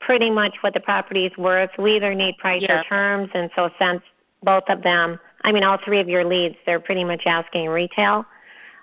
pretty 0.00 0.30
much 0.30 0.56
what 0.62 0.74
the 0.74 0.80
property 0.80 1.26
is 1.26 1.36
worth. 1.36 1.70
We 1.78 1.96
either 1.96 2.14
need 2.14 2.38
price 2.38 2.62
Yeah. 2.62 2.80
or 2.80 2.84
terms, 2.84 3.30
and 3.34 3.50
so 3.54 3.70
since 3.78 4.02
both 4.42 4.64
of 4.68 4.82
them, 4.82 5.20
I 5.42 5.52
mean, 5.52 5.62
all 5.62 5.76
three 5.76 6.00
of 6.00 6.08
your 6.08 6.24
leads, 6.24 6.56
they're 6.66 6.80
pretty 6.80 7.04
much 7.04 7.26
asking 7.26 7.68
retail. 7.68 8.24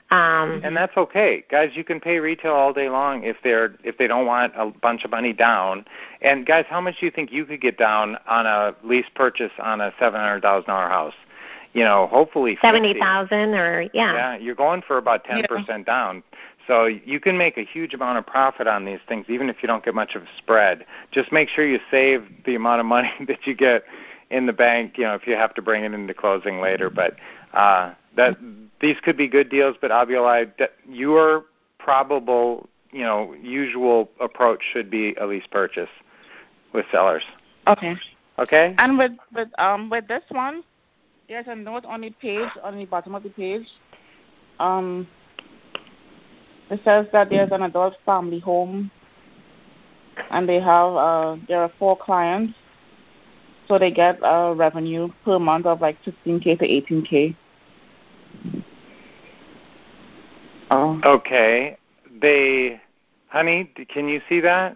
Um, 0.10 0.62
and 0.64 0.78
that's 0.78 0.95
okay 0.95 1.43
guys 1.51 1.72
you 1.74 1.84
can 1.84 1.99
pay 1.99 2.20
retail 2.20 2.53
all 2.53 2.72
day 2.72 2.88
long 2.88 3.24
if 3.26 3.36
they're 3.43 3.76
if 3.84 3.97
they 3.97 4.08
don't 4.08 4.26
want 4.26 4.53
a 4.55 4.68
bunch 4.68 5.03
of 5.03 5.12
money 5.12 5.34
down 5.34 5.84
and 6.22 6.45
guys 6.45 6.64
how 6.70 6.80
much 6.80 7.01
do 7.01 7.05
you 7.05 7.12
think 7.12 7.30
you 7.30 7.43
could 7.43 7.60
get 7.60 7.78
down 7.78 8.18
on 8.26 8.45
a 8.45 8.74
lease 8.86 9.10
purchase 9.16 9.51
on 9.62 9.82
a 9.82 9.93
seven 9.99 10.18
hundred 10.22 10.41
thousand 10.43 10.68
dollar 10.70 10.88
house 10.88 11.14
you 11.78 11.84
know 11.84 12.07
hopefully 12.07 12.57
seventy 12.59 12.99
thousand 12.99 13.53
or 13.53 13.84
yeah. 13.93 14.13
yeah 14.13 14.38
you're 14.38 14.55
going 14.55 14.82
for 14.82 14.97
about 14.97 15.23
ten 15.23 15.43
percent 15.47 15.86
down. 15.86 16.23
So 16.65 16.86
you 16.86 17.19
can 17.19 17.38
make 17.38 17.57
a 17.57 17.63
huge 17.63 17.93
amount 17.93 18.17
of 18.17 18.25
profit 18.25 18.67
on 18.67 18.84
these 18.84 18.99
things 19.07 19.28
even 19.30 19.47
if 19.47 19.57
you 19.61 19.67
don't 19.67 19.86
get 19.86 19.93
much 19.93 20.15
of 20.15 20.23
a 20.23 20.28
spread. 20.39 20.86
Just 21.11 21.32
make 21.32 21.49
sure 21.49 21.65
you 21.65 21.80
save 21.91 22.25
the 22.45 22.55
amount 22.55 22.80
of 22.80 22.88
money 22.88 23.11
that 23.28 23.45
you 23.45 23.53
get 23.53 23.84
in 24.32 24.47
the 24.47 24.53
bank 24.53 24.97
you 24.97 25.03
know 25.03 25.13
if 25.13 25.28
you 25.28 25.36
have 25.36 25.53
to 25.53 25.61
bring 25.61 25.84
it 25.84 25.93
into 25.93 26.15
closing 26.15 26.59
later. 26.59 26.89
But 26.89 27.15
uh 27.53 27.93
that 28.15 28.38
these 28.82 28.97
could 29.03 29.15
be 29.15 29.28
good 29.28 29.49
deals 29.49 29.75
but 29.80 29.91
Aviola, 29.91 30.51
that 30.57 30.71
your 30.89 31.45
probable 31.78 32.67
you 32.91 33.03
know 33.03 33.36
usual 33.39 34.09
approach 34.19 34.63
should 34.73 34.89
be 34.89 35.13
a 35.21 35.28
lease 35.28 35.47
purchase 35.51 35.89
with 36.73 36.88
sellers. 36.91 37.23
Okay. 37.67 37.95
okay? 38.39 38.73
And 38.80 38.97
with 38.97 39.11
with 39.32 39.49
um 39.59 39.91
with 39.91 40.07
this 40.07 40.23
one, 40.30 40.63
there's 41.28 41.47
a 41.47 41.55
note 41.55 41.86
on 41.86 42.01
the 42.01 42.09
page 42.09 42.49
on 42.63 42.78
the 42.78 42.86
bottom 42.86 43.13
of 43.15 43.23
the 43.23 43.30
page. 43.30 43.67
Um, 44.59 45.07
it 46.69 46.80
says 46.84 47.05
that 47.11 47.30
there's 47.30 47.51
an 47.51 47.63
adult 47.63 47.95
family 48.05 48.39
home 48.39 48.91
and 50.32 50.47
they 50.47 50.59
have 50.59 50.93
uh, 50.95 51.38
there 51.47 51.61
are 51.61 51.71
four 51.78 51.97
clients, 51.97 52.53
so 53.67 53.78
they 53.78 53.91
get 53.91 54.19
a 54.23 54.53
revenue 54.55 55.09
per 55.23 55.38
month 55.38 55.65
of 55.65 55.82
like 55.82 55.97
15k 56.03 56.59
to 56.59 56.67
18k. 56.67 57.36
Oh. 60.71 60.99
Okay. 61.05 61.78
They, 62.21 62.82
honey, 63.28 63.71
can 63.89 64.09
you 64.09 64.21
see 64.28 64.39
that? 64.41 64.75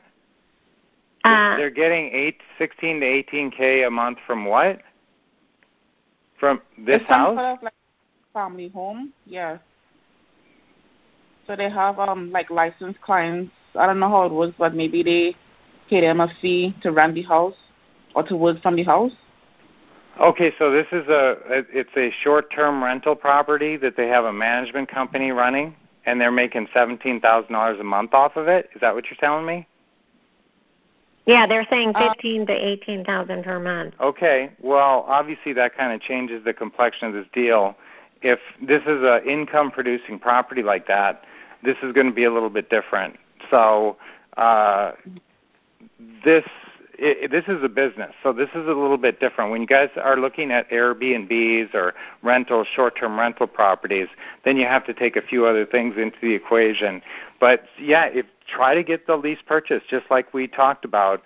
Uh, 1.23 1.57
They're 1.57 1.69
getting 1.69 2.09
eight, 2.13 2.37
16 2.57 2.99
to 2.99 3.05
18k 3.05 3.87
a 3.87 3.89
month 3.89 4.19
from 4.25 4.45
what? 4.45 4.81
From 6.41 6.59
this 6.75 6.99
it's 7.01 7.05
some 7.07 7.19
house? 7.19 7.35
Sort 7.35 7.45
of 7.45 7.63
like 7.63 7.73
family 8.33 8.69
home, 8.69 9.13
yes. 9.27 9.59
So 11.45 11.55
they 11.55 11.69
have 11.69 11.99
um 11.99 12.31
like 12.31 12.49
licensed 12.49 12.99
clients. 13.01 13.51
I 13.75 13.85
don't 13.85 13.99
know 13.99 14.09
how 14.09 14.25
it 14.25 14.31
works, 14.31 14.55
but 14.57 14.73
maybe 14.73 15.03
they 15.03 15.35
pay 15.87 16.01
them 16.01 16.19
a 16.19 16.27
fee 16.41 16.75
to 16.81 16.91
rent 16.91 17.13
the 17.13 17.21
house 17.21 17.53
or 18.15 18.23
to 18.23 18.35
work 18.35 18.59
from 18.63 18.75
the 18.75 18.83
house. 18.83 19.11
Okay, 20.19 20.51
so 20.57 20.71
this 20.71 20.87
is 20.91 21.07
a 21.07 21.37
it's 21.47 21.95
a 21.95 22.11
short-term 22.23 22.83
rental 22.83 23.15
property 23.15 23.77
that 23.77 23.95
they 23.95 24.07
have 24.07 24.25
a 24.25 24.33
management 24.33 24.89
company 24.89 25.31
running, 25.31 25.75
and 26.07 26.19
they're 26.19 26.31
making 26.31 26.67
seventeen 26.73 27.21
thousand 27.21 27.53
dollars 27.53 27.79
a 27.79 27.83
month 27.83 28.15
off 28.15 28.35
of 28.35 28.47
it. 28.47 28.71
Is 28.73 28.81
that 28.81 28.95
what 28.95 29.05
you're 29.05 29.17
telling 29.17 29.45
me? 29.45 29.67
Yeah, 31.25 31.45
they're 31.47 31.67
saying 31.69 31.93
Uh, 31.95 32.09
fifteen 32.09 32.45
to 32.47 32.53
eighteen 32.53 33.03
thousand 33.05 33.43
per 33.43 33.59
month. 33.59 33.93
Okay, 33.99 34.49
well, 34.59 35.05
obviously 35.07 35.53
that 35.53 35.75
kind 35.75 35.93
of 35.93 36.01
changes 36.01 36.43
the 36.43 36.53
complexion 36.53 37.07
of 37.09 37.13
this 37.13 37.27
deal. 37.33 37.75
If 38.21 38.39
this 38.61 38.81
is 38.83 39.03
an 39.03 39.27
income-producing 39.27 40.19
property 40.19 40.61
like 40.61 40.87
that, 40.87 41.23
this 41.63 41.77
is 41.81 41.91
going 41.93 42.07
to 42.07 42.13
be 42.13 42.23
a 42.23 42.31
little 42.31 42.49
bit 42.49 42.69
different. 42.69 43.17
So 43.49 43.97
uh, 44.37 44.91
this 46.23 46.45
it, 46.97 47.31
this 47.31 47.45
is 47.47 47.63
a 47.63 47.69
business, 47.69 48.13
so 48.21 48.31
this 48.31 48.49
is 48.49 48.67
a 48.67 48.73
little 48.73 48.97
bit 48.97 49.19
different. 49.19 49.49
When 49.49 49.61
you 49.61 49.67
guys 49.67 49.89
are 49.95 50.17
looking 50.17 50.51
at 50.51 50.69
Airbnbs 50.69 51.73
or 51.73 51.95
rental, 52.21 52.63
short-term 52.63 53.19
rental 53.19 53.47
properties, 53.47 54.07
then 54.45 54.55
you 54.55 54.65
have 54.67 54.85
to 54.85 54.93
take 54.93 55.15
a 55.15 55.21
few 55.21 55.47
other 55.47 55.65
things 55.65 55.95
into 55.97 56.17
the 56.21 56.33
equation. 56.33 57.01
But 57.41 57.65
yeah, 57.79 58.05
if 58.05 58.25
try 58.47 58.75
to 58.75 58.83
get 58.83 59.07
the 59.07 59.17
lease 59.17 59.41
purchase, 59.45 59.81
just 59.89 60.05
like 60.09 60.33
we 60.33 60.47
talked 60.47 60.85
about. 60.85 61.23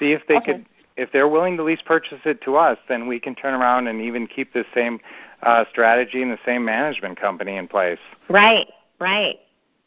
See 0.00 0.12
if 0.12 0.26
they 0.26 0.36
Okay. 0.36 0.54
could, 0.54 0.66
if 0.96 1.12
they're 1.12 1.28
willing 1.28 1.56
to 1.58 1.62
lease 1.62 1.82
purchase 1.82 2.20
it 2.24 2.40
to 2.42 2.56
us, 2.56 2.78
then 2.88 3.06
we 3.06 3.20
can 3.20 3.34
turn 3.34 3.54
around 3.54 3.86
and 3.86 4.00
even 4.00 4.26
keep 4.26 4.52
the 4.52 4.64
same 4.74 4.98
uh, 5.42 5.64
strategy 5.70 6.22
and 6.22 6.32
the 6.32 6.38
same 6.44 6.64
management 6.64 7.20
company 7.20 7.56
in 7.56 7.68
place. 7.68 7.98
Right, 8.28 8.66
right. 8.98 9.38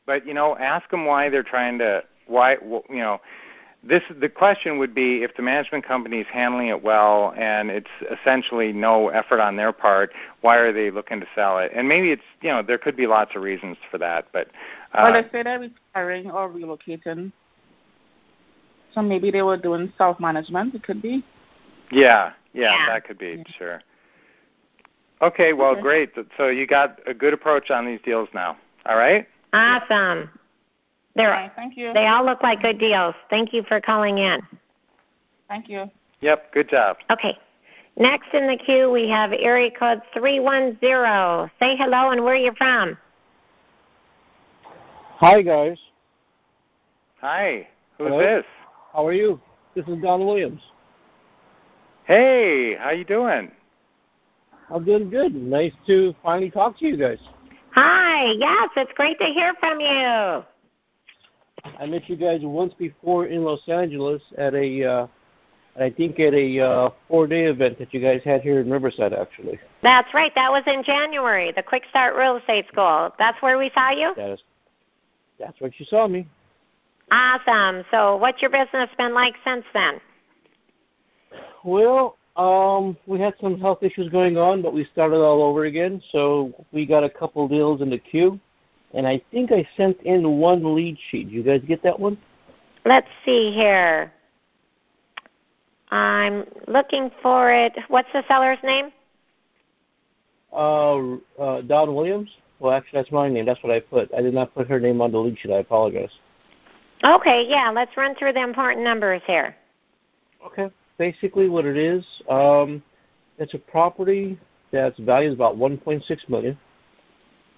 But 0.05 0.25
you 0.27 0.34
know, 0.34 0.55
ask 0.57 0.89
them 0.91 1.05
why 1.05 1.29
they're 1.29 1.43
trying 1.43 1.79
to 1.79 2.03
why 2.27 2.55
wh- 2.57 2.89
you 2.89 2.99
know. 2.99 3.19
This 3.84 4.03
the 4.19 4.29
question 4.29 4.77
would 4.77 4.93
be 4.93 5.23
if 5.23 5.36
the 5.36 5.41
management 5.41 5.86
company 5.88 6.19
is 6.19 6.27
handling 6.32 6.67
it 6.67 6.84
well 6.84 7.34
and 7.36 7.71
it's 7.71 7.89
essentially 8.11 8.71
no 8.71 9.09
effort 9.09 9.39
on 9.39 9.55
their 9.55 9.71
part. 9.71 10.11
Why 10.41 10.57
are 10.57 10.71
they 10.71 10.91
looking 10.91 11.19
to 11.19 11.25
sell 11.34 11.57
it? 11.57 11.71
And 11.73 11.88
maybe 11.89 12.11
it's 12.11 12.21
you 12.41 12.49
know 12.49 12.61
there 12.61 12.77
could 12.77 12.95
be 12.95 13.07
lots 13.07 13.36
of 13.36 13.41
reasons 13.41 13.77
for 13.89 13.97
that. 13.97 14.27
But 14.32 14.47
uh, 14.93 15.09
well, 15.11 15.13
they 15.13 15.27
say 15.32 15.41
they're 15.43 15.59
retiring 15.59 16.29
or 16.29 16.47
relocating. 16.49 17.32
So 18.93 19.01
maybe 19.01 19.32
they 19.32 19.41
were 19.41 19.57
doing 19.57 19.91
self 19.97 20.19
management. 20.19 20.75
It 20.75 20.84
could 20.84 21.01
be. 21.01 21.23
yeah, 21.91 22.34
yeah, 22.53 22.75
Yeah. 22.75 22.86
that 22.88 23.05
could 23.07 23.17
be 23.17 23.43
sure. 23.57 23.82
Okay, 25.21 25.53
well, 25.53 25.71
Okay. 25.71 25.82
great. 25.82 26.13
So 26.38 26.47
you 26.47 26.67
got 26.67 26.99
a 27.07 27.13
good 27.13 27.34
approach 27.34 27.71
on 27.71 27.86
these 27.86 27.99
deals 28.03 28.27
now. 28.34 28.57
All 28.86 28.97
right. 28.97 29.27
Awesome. 29.53 30.29
They're 31.16 31.34
All 31.34 31.41
right, 31.41 31.51
thank 31.55 31.76
you. 31.78 31.91
they 31.93 32.07
all 32.07 32.26
look 32.26 32.41
like 32.41 32.62
good 32.62 32.80
deals. 32.80 33.16
Thank 33.30 33.53
you 33.53 33.64
for 33.68 33.82
calling 33.82 34.18
in. 34.20 34.39
Thank 35.49 35.68
you. 35.68 35.89
Yep. 36.22 36.53
Good 36.53 36.70
job. 36.70 36.97
Okay. 37.09 37.38
Next 37.97 38.34
in 38.34 38.47
the 38.47 38.55
queue 38.55 38.89
we 38.89 39.09
have 39.09 39.32
area 39.34 39.70
code 39.70 40.01
three 40.14 40.39
one 40.39 40.78
zero. 40.80 41.49
Say 41.59 41.76
hello 41.76 42.12
and 42.12 42.24
where 42.24 42.36
you're 42.36 42.55
from. 42.55 42.97
Hi 45.18 45.41
guys, 45.41 45.78
Hi. 47.20 47.68
Who's 47.97 48.07
Hello? 48.07 48.20
this? 48.20 48.45
how 48.93 49.05
are 49.05 49.14
you? 49.14 49.39
This 49.76 49.86
is 49.88 50.01
Don 50.01 50.26
Williams. 50.26 50.62
Hey, 52.05 52.76
how 52.80 52.89
you 52.91 53.05
doing? 53.05 53.51
I'm 54.70 54.84
doing 54.84 55.09
good. 55.09 55.36
Nice 55.36 55.74
to 55.88 56.16
finally 56.24 56.49
talk 56.49 56.80
to 56.80 56.88
you 56.88 56.97
guys. 56.97 57.20
Hi. 57.76 58.32
Yes, 58.38 58.70
it's 58.76 58.91
great 58.95 59.20
to 59.20 59.26
hear 59.28 59.53
from 59.59 59.80
you. 59.80 60.43
I 61.80 61.86
met 61.86 62.09
you 62.09 62.16
guys 62.16 62.41
once 62.43 62.74
before 62.74 63.28
in 63.28 63.43
Los 63.43 63.68
Angeles 63.68 64.22
at 64.38 64.53
a, 64.53 64.84
uh, 64.84 65.07
I 65.80 65.89
think 65.89 66.20
at 66.20 66.34
a 66.34 66.59
uh, 66.59 66.89
four-day 67.07 67.45
event 67.45 67.80
that 67.80 67.93
you 67.93 67.99
guys 67.99 68.22
had 68.24 68.41
here 68.41 68.59
in 68.59 68.70
Riverside, 68.70 69.14
actually. 69.14 69.59
That's 69.84 70.14
right. 70.14 70.32
That 70.36 70.51
was 70.51 70.64
in 70.68 70.84
January, 70.84 71.51
the 71.51 71.64
Quick 71.64 71.84
Start 71.89 72.16
Real 72.16 72.38
Estate 72.38 72.68
School. 72.68 73.14
That's 73.18 73.41
where 73.41 73.57
we 73.57 73.72
saw 73.74 73.91
you? 73.91 74.14
That 74.16 74.32
is, 74.32 74.43
that's 75.39 75.59
what 75.59 75.80
you 75.80 75.86
saw 75.86 76.07
me. 76.07 76.28
Awesome. 77.12 77.84
So 77.91 78.16
what's 78.18 78.41
your 78.41 78.51
business 78.51 78.89
been 78.97 79.14
like 79.14 79.36
since 79.43 79.66
then? 79.74 79.99
Well, 81.64 82.18
um, 82.38 82.97
we 83.05 83.20
had 83.20 83.34
some 83.41 83.59
health 83.59 83.84
issues 83.84 84.07
going 84.09 84.38
on, 84.38 84.62
but 84.62 84.74
we 84.74 84.86
started 84.86 85.18
all 85.18 85.43
over 85.43 85.66
again. 85.66 86.01
So 86.12 86.53
we 86.72 86.86
got 86.86 87.03
a 87.03 87.09
couple 87.09 87.47
deals 87.47 87.82
in 87.82 87.89
the 87.89 87.97
queue, 87.97 88.39
and 88.93 89.07
I 89.07 89.21
think 89.31 89.51
I 89.51 89.67
sent 89.77 89.99
in 90.01 90.37
one 90.37 90.75
lead 90.75 90.97
sheet. 91.09 91.29
Do 91.29 91.35
you 91.35 91.43
guys 91.43 91.61
get 91.67 91.81
that 91.83 91.99
one? 91.99 92.17
Let's 92.85 93.07
see 93.25 93.51
here. 93.53 94.11
I'm 95.89 96.45
looking 96.67 97.11
for 97.21 97.51
it. 97.51 97.77
What's 97.89 98.11
the 98.13 98.23
seller's 98.27 98.59
name? 98.63 98.91
Uh, 100.53 101.15
uh, 101.39 101.61
Don 101.61 101.93
Williams. 101.93 102.29
Well, 102.59 102.73
actually, 102.73 102.99
that's 102.99 103.11
my 103.11 103.29
name. 103.29 103.45
That's 103.45 103.61
what 103.63 103.73
I 103.73 103.79
put. 103.79 104.13
I 104.13 104.21
did 104.21 104.33
not 104.33 104.53
put 104.53 104.67
her 104.67 104.79
name 104.79 105.01
on 105.01 105.11
the 105.11 105.17
lead 105.17 105.37
sheet. 105.39 105.51
I 105.51 105.57
apologize. 105.57 106.11
Okay, 107.03 107.45
yeah, 107.47 107.71
let's 107.73 107.95
run 107.97 108.15
through 108.15 108.33
the 108.33 108.43
important 108.43 108.83
numbers 108.83 109.21
here. 109.25 109.55
Okay. 110.45 110.69
Basically, 110.97 111.49
what 111.49 111.65
it 111.65 111.77
is, 111.77 112.05
um, 112.29 112.83
it's 113.39 113.55
a 113.55 113.57
property 113.57 114.37
that's 114.71 114.99
valued 114.99 115.33
about 115.33 115.57
1.6 115.57 116.29
million. 116.29 116.57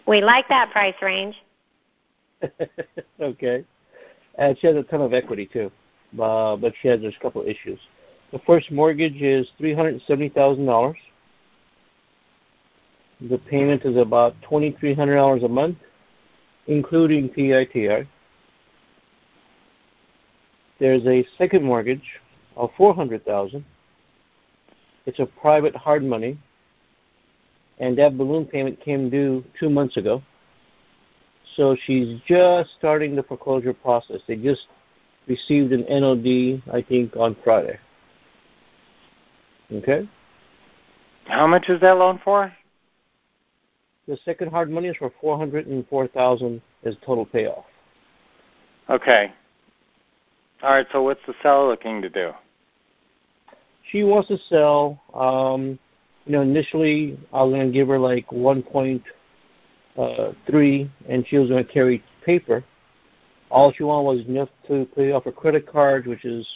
We 0.07 0.21
like 0.21 0.47
that 0.49 0.71
price 0.71 0.95
range. 1.01 1.35
okay. 3.21 3.63
And 4.37 4.57
she 4.59 4.67
has 4.67 4.75
a 4.75 4.83
ton 4.83 5.01
of 5.01 5.13
equity 5.13 5.49
too, 5.51 5.71
uh, 6.21 6.55
but 6.55 6.73
she 6.81 6.87
has 6.87 6.99
just 7.01 7.17
a 7.17 7.19
couple 7.19 7.43
issues. 7.43 7.79
The 8.31 8.39
first 8.39 8.71
mortgage 8.71 9.21
is 9.21 9.47
three 9.57 9.73
hundred 9.73 10.01
seventy 10.07 10.29
thousand 10.29 10.65
dollars. 10.65 10.97
The 13.29 13.37
payment 13.37 13.85
is 13.85 13.95
about 13.95 14.35
twenty 14.41 14.75
three 14.79 14.93
hundred 14.93 15.15
dollars 15.15 15.43
a 15.43 15.47
month, 15.47 15.77
including 16.67 17.29
PITI. 17.29 18.07
There's 20.79 21.05
a 21.05 21.25
second 21.37 21.63
mortgage 21.63 22.03
of 22.57 22.71
four 22.75 22.93
hundred 22.93 23.23
thousand. 23.23 23.63
It's 25.05 25.19
a 25.19 25.25
private 25.25 25.75
hard 25.75 26.03
money, 26.03 26.37
and 27.79 27.97
that 27.97 28.17
balloon 28.17 28.45
payment 28.45 28.79
came 28.81 29.09
due 29.09 29.43
two 29.59 29.69
months 29.69 29.97
ago. 29.97 30.21
So 31.55 31.75
she's 31.85 32.19
just 32.27 32.71
starting 32.77 33.15
the 33.15 33.23
foreclosure 33.23 33.73
process. 33.73 34.21
They 34.27 34.35
just 34.35 34.67
received 35.27 35.71
an 35.71 35.85
NOD, 35.89 36.63
I 36.73 36.81
think, 36.81 37.15
on 37.15 37.35
Friday. 37.43 37.79
Okay? 39.71 40.07
How 41.25 41.47
much 41.47 41.69
is 41.69 41.79
that 41.81 41.97
loan 41.97 42.19
for? 42.23 42.51
The 44.07 44.17
second 44.25 44.51
hard 44.51 44.69
money 44.69 44.89
is 44.89 44.97
for 44.97 45.11
four 45.21 45.37
hundred 45.37 45.67
and 45.67 45.87
four 45.87 46.07
thousand 46.07 46.61
as 46.83 46.95
total 47.05 47.25
payoff. 47.25 47.63
Okay. 48.89 49.31
All 50.61 50.71
right. 50.71 50.85
So 50.91 51.01
what's 51.03 51.21
the 51.25 51.33
seller 51.41 51.69
looking 51.69 52.01
to 52.01 52.09
do? 52.09 52.31
She 53.91 54.03
wants 54.03 54.27
to 54.27 54.37
sell. 54.49 55.01
Um, 55.13 55.79
you 56.25 56.31
know, 56.31 56.41
initially 56.41 57.19
I 57.31 57.43
was 57.43 57.53
going 57.53 57.67
to 57.67 57.73
give 57.73 57.87
her 57.89 57.99
like 57.99 58.31
one 58.31 58.63
point 58.63 59.03
uh, 59.97 60.31
three, 60.47 60.89
and 61.07 61.25
she 61.27 61.37
was 61.37 61.49
going 61.49 61.65
to 61.65 61.71
carry 61.71 62.03
paper. 62.25 62.63
All 63.49 63.71
she 63.71 63.83
wanted 63.83 64.17
was 64.17 64.25
enough 64.27 64.49
to 64.67 64.87
pay 64.95 65.11
off 65.11 65.25
her 65.25 65.31
credit 65.31 65.71
card, 65.71 66.07
which 66.07 66.25
is 66.25 66.47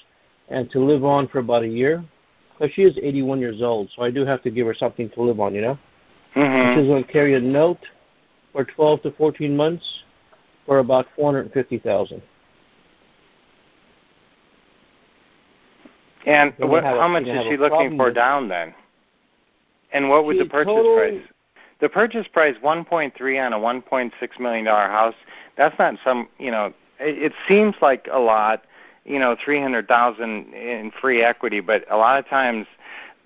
and 0.50 0.72
to 0.72 0.84
live 0.84 1.04
on 1.04 1.28
for 1.28 1.40
about 1.40 1.64
a 1.64 1.68
year. 1.68 2.04
Because 2.58 2.74
she 2.74 2.84
is 2.84 2.98
81 2.98 3.40
years 3.40 3.62
old, 3.62 3.90
so 3.96 4.02
I 4.02 4.10
do 4.10 4.26
have 4.26 4.42
to 4.44 4.50
give 4.50 4.66
her 4.66 4.74
something 4.74 5.10
to 5.12 5.22
live 5.22 5.40
on, 5.40 5.54
you 5.54 5.62
know. 5.62 5.78
Mm-hmm. 6.36 6.80
She's 6.80 6.88
going 6.88 7.04
to 7.04 7.12
carry 7.12 7.36
a 7.36 7.40
note 7.40 7.80
for 8.52 8.64
12 8.64 9.04
to 9.04 9.12
14 9.12 9.56
months 9.56 9.86
for 10.66 10.80
about 10.80 11.06
450,000. 11.16 12.22
And 16.26 16.54
what, 16.58 16.84
how 16.84 17.08
much 17.08 17.24
is 17.24 17.46
she 17.48 17.58
looking 17.58 17.96
for 17.96 18.12
down 18.12 18.50
then? 18.50 18.74
And 19.98 20.10
what 20.10 20.26
was 20.26 20.38
the 20.38 20.46
purchase 20.46 20.74
total- 20.74 20.96
price? 20.96 21.22
The 21.80 21.90
purchase 21.90 22.28
price, 22.28 22.56
one 22.62 22.84
point 22.86 23.14
three 23.16 23.38
on 23.38 23.54
a 23.54 23.60
one 23.60 23.82
point 23.82 24.14
six 24.20 24.40
million 24.40 24.66
dollar 24.66 24.88
house. 24.88 25.14
That's 25.58 25.78
not 25.78 25.96
some, 26.04 26.28
you 26.40 26.50
know. 26.52 26.74
It, 27.00 27.18
it 27.22 27.34
seems 27.48 27.76
like 27.82 28.08
a 28.12 28.20
lot. 28.20 28.64
you 29.06 29.20
know, 29.20 29.36
three 29.44 29.62
hundred 29.62 29.88
thousand 29.88 30.54
in 30.54 30.92
free 30.92 31.22
equity, 31.24 31.60
but 31.62 31.86
a 31.90 31.98
lot 31.98 32.20
of 32.20 32.28
times 32.28 32.66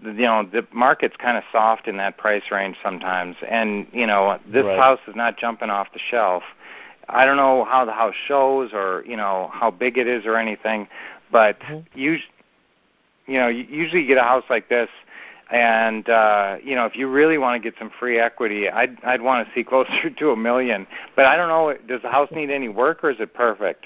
you 0.03 0.11
know 0.13 0.43
the 0.43 0.65
market's 0.73 1.15
kind 1.17 1.37
of 1.37 1.43
soft 1.51 1.87
in 1.87 1.97
that 1.97 2.17
price 2.17 2.43
range 2.51 2.75
sometimes 2.83 3.35
and 3.47 3.85
you 3.93 4.05
know 4.07 4.39
this 4.47 4.65
Right. 4.65 4.77
house 4.79 4.99
is 5.07 5.15
not 5.15 5.37
jumping 5.37 5.69
off 5.69 5.93
the 5.93 5.99
shelf 5.99 6.41
i 7.07 7.23
don't 7.23 7.37
know 7.37 7.65
how 7.65 7.85
the 7.85 7.91
house 7.91 8.15
shows 8.27 8.71
or 8.73 9.03
you 9.05 9.15
know 9.15 9.51
how 9.53 9.69
big 9.69 9.99
it 9.99 10.07
is 10.07 10.25
or 10.25 10.37
anything 10.37 10.87
but 11.31 11.59
Mhm. 11.59 11.85
us- 12.15 12.27
you 13.27 13.37
know 13.39 13.47
you 13.47 13.63
usually 13.69 14.03
get 14.07 14.17
a 14.17 14.23
house 14.23 14.43
like 14.49 14.69
this 14.69 14.89
and 15.51 16.09
uh 16.09 16.57
you 16.63 16.75
know 16.75 16.85
if 16.85 16.95
you 16.95 17.09
really 17.09 17.37
want 17.37 17.61
to 17.61 17.69
get 17.69 17.77
some 17.77 17.91
free 17.99 18.17
equity 18.19 18.69
i'd 18.69 18.97
i'd 19.03 19.21
want 19.21 19.45
to 19.45 19.53
see 19.53 19.63
closer 19.63 20.09
to 20.17 20.31
a 20.31 20.35
million 20.35 20.87
but 21.15 21.25
i 21.25 21.35
don't 21.35 21.49
know 21.49 21.75
does 21.87 22.01
the 22.01 22.09
house 22.09 22.29
need 22.31 22.49
any 22.49 22.69
work 22.69 23.03
or 23.03 23.11
is 23.11 23.19
it 23.19 23.33
perfect 23.33 23.85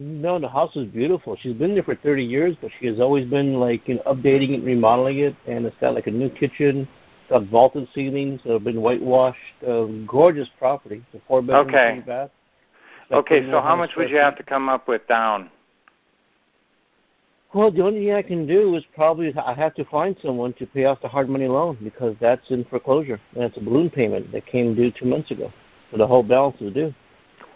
No, 0.00 0.40
the 0.40 0.48
house 0.48 0.74
is 0.74 0.86
beautiful. 0.86 1.36
She's 1.36 1.54
been 1.54 1.74
there 1.74 1.84
for 1.84 1.94
30 1.94 2.24
years, 2.24 2.56
but 2.60 2.72
she 2.80 2.86
has 2.86 2.98
always 2.98 3.26
been 3.30 3.54
like 3.60 3.86
you 3.86 3.94
know, 3.94 4.02
updating 4.12 4.50
it, 4.58 4.64
remodeling 4.64 5.20
it, 5.20 5.36
and 5.46 5.64
it's 5.66 5.76
got 5.80 5.94
like 5.94 6.08
a 6.08 6.10
new 6.10 6.28
kitchen, 6.28 6.88
got 7.30 7.44
vaulted 7.46 7.86
ceilings, 7.94 8.40
uh, 8.50 8.58
been 8.58 8.80
whitewashed. 8.82 9.38
Uh, 9.62 9.84
gorgeous 10.04 10.48
property. 10.58 11.04
It's 11.06 11.22
a 11.22 11.26
four 11.28 11.42
bedroom, 11.42 11.68
Okay. 11.68 11.92
three 11.94 12.06
bath. 12.12 12.30
Like 13.10 13.18
okay 13.20 13.40
so 13.50 13.60
how 13.60 13.76
much 13.76 13.94
would 13.96 14.10
you 14.10 14.16
have 14.16 14.36
to 14.36 14.42
come 14.42 14.68
up 14.68 14.88
with 14.88 15.06
down 15.06 15.50
Well, 17.54 17.70
the 17.70 17.82
only 17.82 18.00
thing 18.00 18.14
I 18.14 18.22
can 18.22 18.46
do 18.48 18.74
is 18.74 18.82
probably 18.96 19.32
I 19.36 19.54
have 19.54 19.74
to 19.76 19.84
find 19.84 20.16
someone 20.20 20.54
to 20.54 20.66
pay 20.66 20.86
off 20.86 21.00
the 21.00 21.06
hard 21.06 21.28
money 21.28 21.46
loan 21.46 21.78
because 21.84 22.16
that's 22.20 22.50
in 22.50 22.64
foreclosure 22.64 23.20
and 23.34 23.44
it's 23.44 23.56
a 23.56 23.60
balloon 23.60 23.90
payment 23.90 24.32
that 24.32 24.44
came 24.44 24.74
due 24.74 24.90
two 24.90 25.04
months 25.04 25.30
ago. 25.30 25.52
So 25.92 25.98
the 25.98 26.06
whole 26.06 26.24
balance 26.24 26.60
is 26.60 26.74
due. 26.74 26.92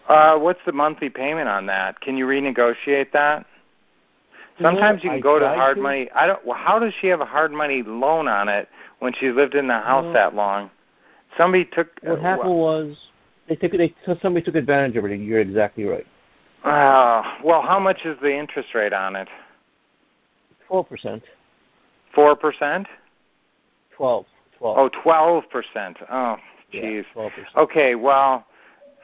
Uh, 0.08 0.38
what's 0.38 0.60
the 0.64 0.72
monthly 0.72 1.10
payment 1.10 1.48
on 1.48 1.66
that? 1.66 2.00
Can 2.00 2.16
you 2.16 2.26
renegotiate 2.26 3.10
that? 3.12 3.44
Sometimes 4.62 5.02
you 5.02 5.10
No, 5.10 5.16
can 5.16 5.18
I 5.18 5.20
go 5.20 5.38
to 5.40 5.48
hard 5.48 5.76
to. 5.76 5.82
money. 5.82 6.08
I 6.14 6.26
don't. 6.26 6.44
Well, 6.46 6.56
how 6.56 6.78
does 6.78 6.94
she 7.00 7.08
have 7.08 7.20
a 7.20 7.24
hard 7.24 7.52
money 7.52 7.82
loan 7.82 8.28
on 8.28 8.48
it 8.48 8.68
when 9.00 9.12
she 9.12 9.30
lived 9.30 9.54
in 9.54 9.66
the 9.66 9.74
house 9.74 10.12
that 10.14 10.34
long? 10.34 10.70
Somebody 11.36 11.64
took. 11.64 11.88
What 12.02 12.20
uh, 12.20 12.22
happened 12.22 12.54
was 12.54 12.96
they 13.48 13.56
took 13.56 13.72
they 13.72 13.94
somebody 14.20 14.44
took 14.44 14.54
advantage 14.54 14.96
of 14.96 15.04
it. 15.04 15.16
You're 15.20 15.40
exactly 15.40 15.84
right. 15.84 16.06
Uh, 16.64 17.22
well, 17.44 17.62
how 17.62 17.78
much 17.78 18.04
is 18.04 18.16
the 18.20 18.36
interest 18.36 18.74
rate 18.74 18.92
on 18.92 19.14
it? 19.14 19.28
Twelve 20.68 20.88
percent. 20.88 21.22
Four 22.14 22.36
percent. 22.36 22.86
Twelve. 23.96 24.26
Twelve. 24.58 24.76
Oh, 24.78 25.02
twelve 25.02 25.44
percent. 25.50 25.96
Oh, 26.10 26.36
jeez. 26.72 27.04
Twelve 27.12 27.32
percent. 27.32 27.56
Okay, 27.56 27.94
well, 27.94 28.46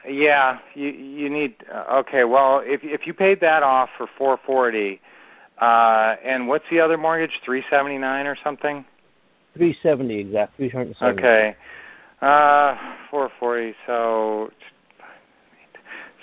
yeah, 0.07 0.59
you 0.73 0.89
you 0.89 1.29
need. 1.29 1.55
Uh, 1.71 2.01
okay, 2.05 2.23
well, 2.23 2.61
if 2.63 2.81
if 2.83 3.05
you 3.05 3.13
paid 3.13 3.41
that 3.41 3.63
off 3.63 3.89
for 3.97 4.07
four 4.17 4.39
forty, 4.45 5.01
uh, 5.59 6.15
and 6.23 6.47
what's 6.47 6.65
the 6.69 6.79
other 6.79 6.97
mortgage? 6.97 7.41
Three 7.43 7.63
seventy 7.69 7.97
nine 7.97 8.27
or 8.27 8.37
something. 8.43 8.85
Three 9.55 9.77
seventy 9.81 10.19
exact. 10.19 10.55
Three 10.55 10.69
hundred 10.69 10.95
seventy. 10.97 11.21
Okay. 11.21 11.55
Uh, 12.21 12.75
440. 13.11 13.75
So, 13.85 14.51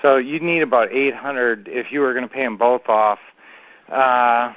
so 0.01 0.17
you'd 0.17 0.43
need 0.43 0.63
about 0.63 0.93
800 0.93 1.69
if 1.69 1.93
you 1.93 2.01
were 2.01 2.13
going 2.13 2.27
to 2.27 2.33
pay 2.33 2.43
them 2.43 2.57
both 2.57 2.89
off. 2.89 3.19
Uh, 3.89 4.53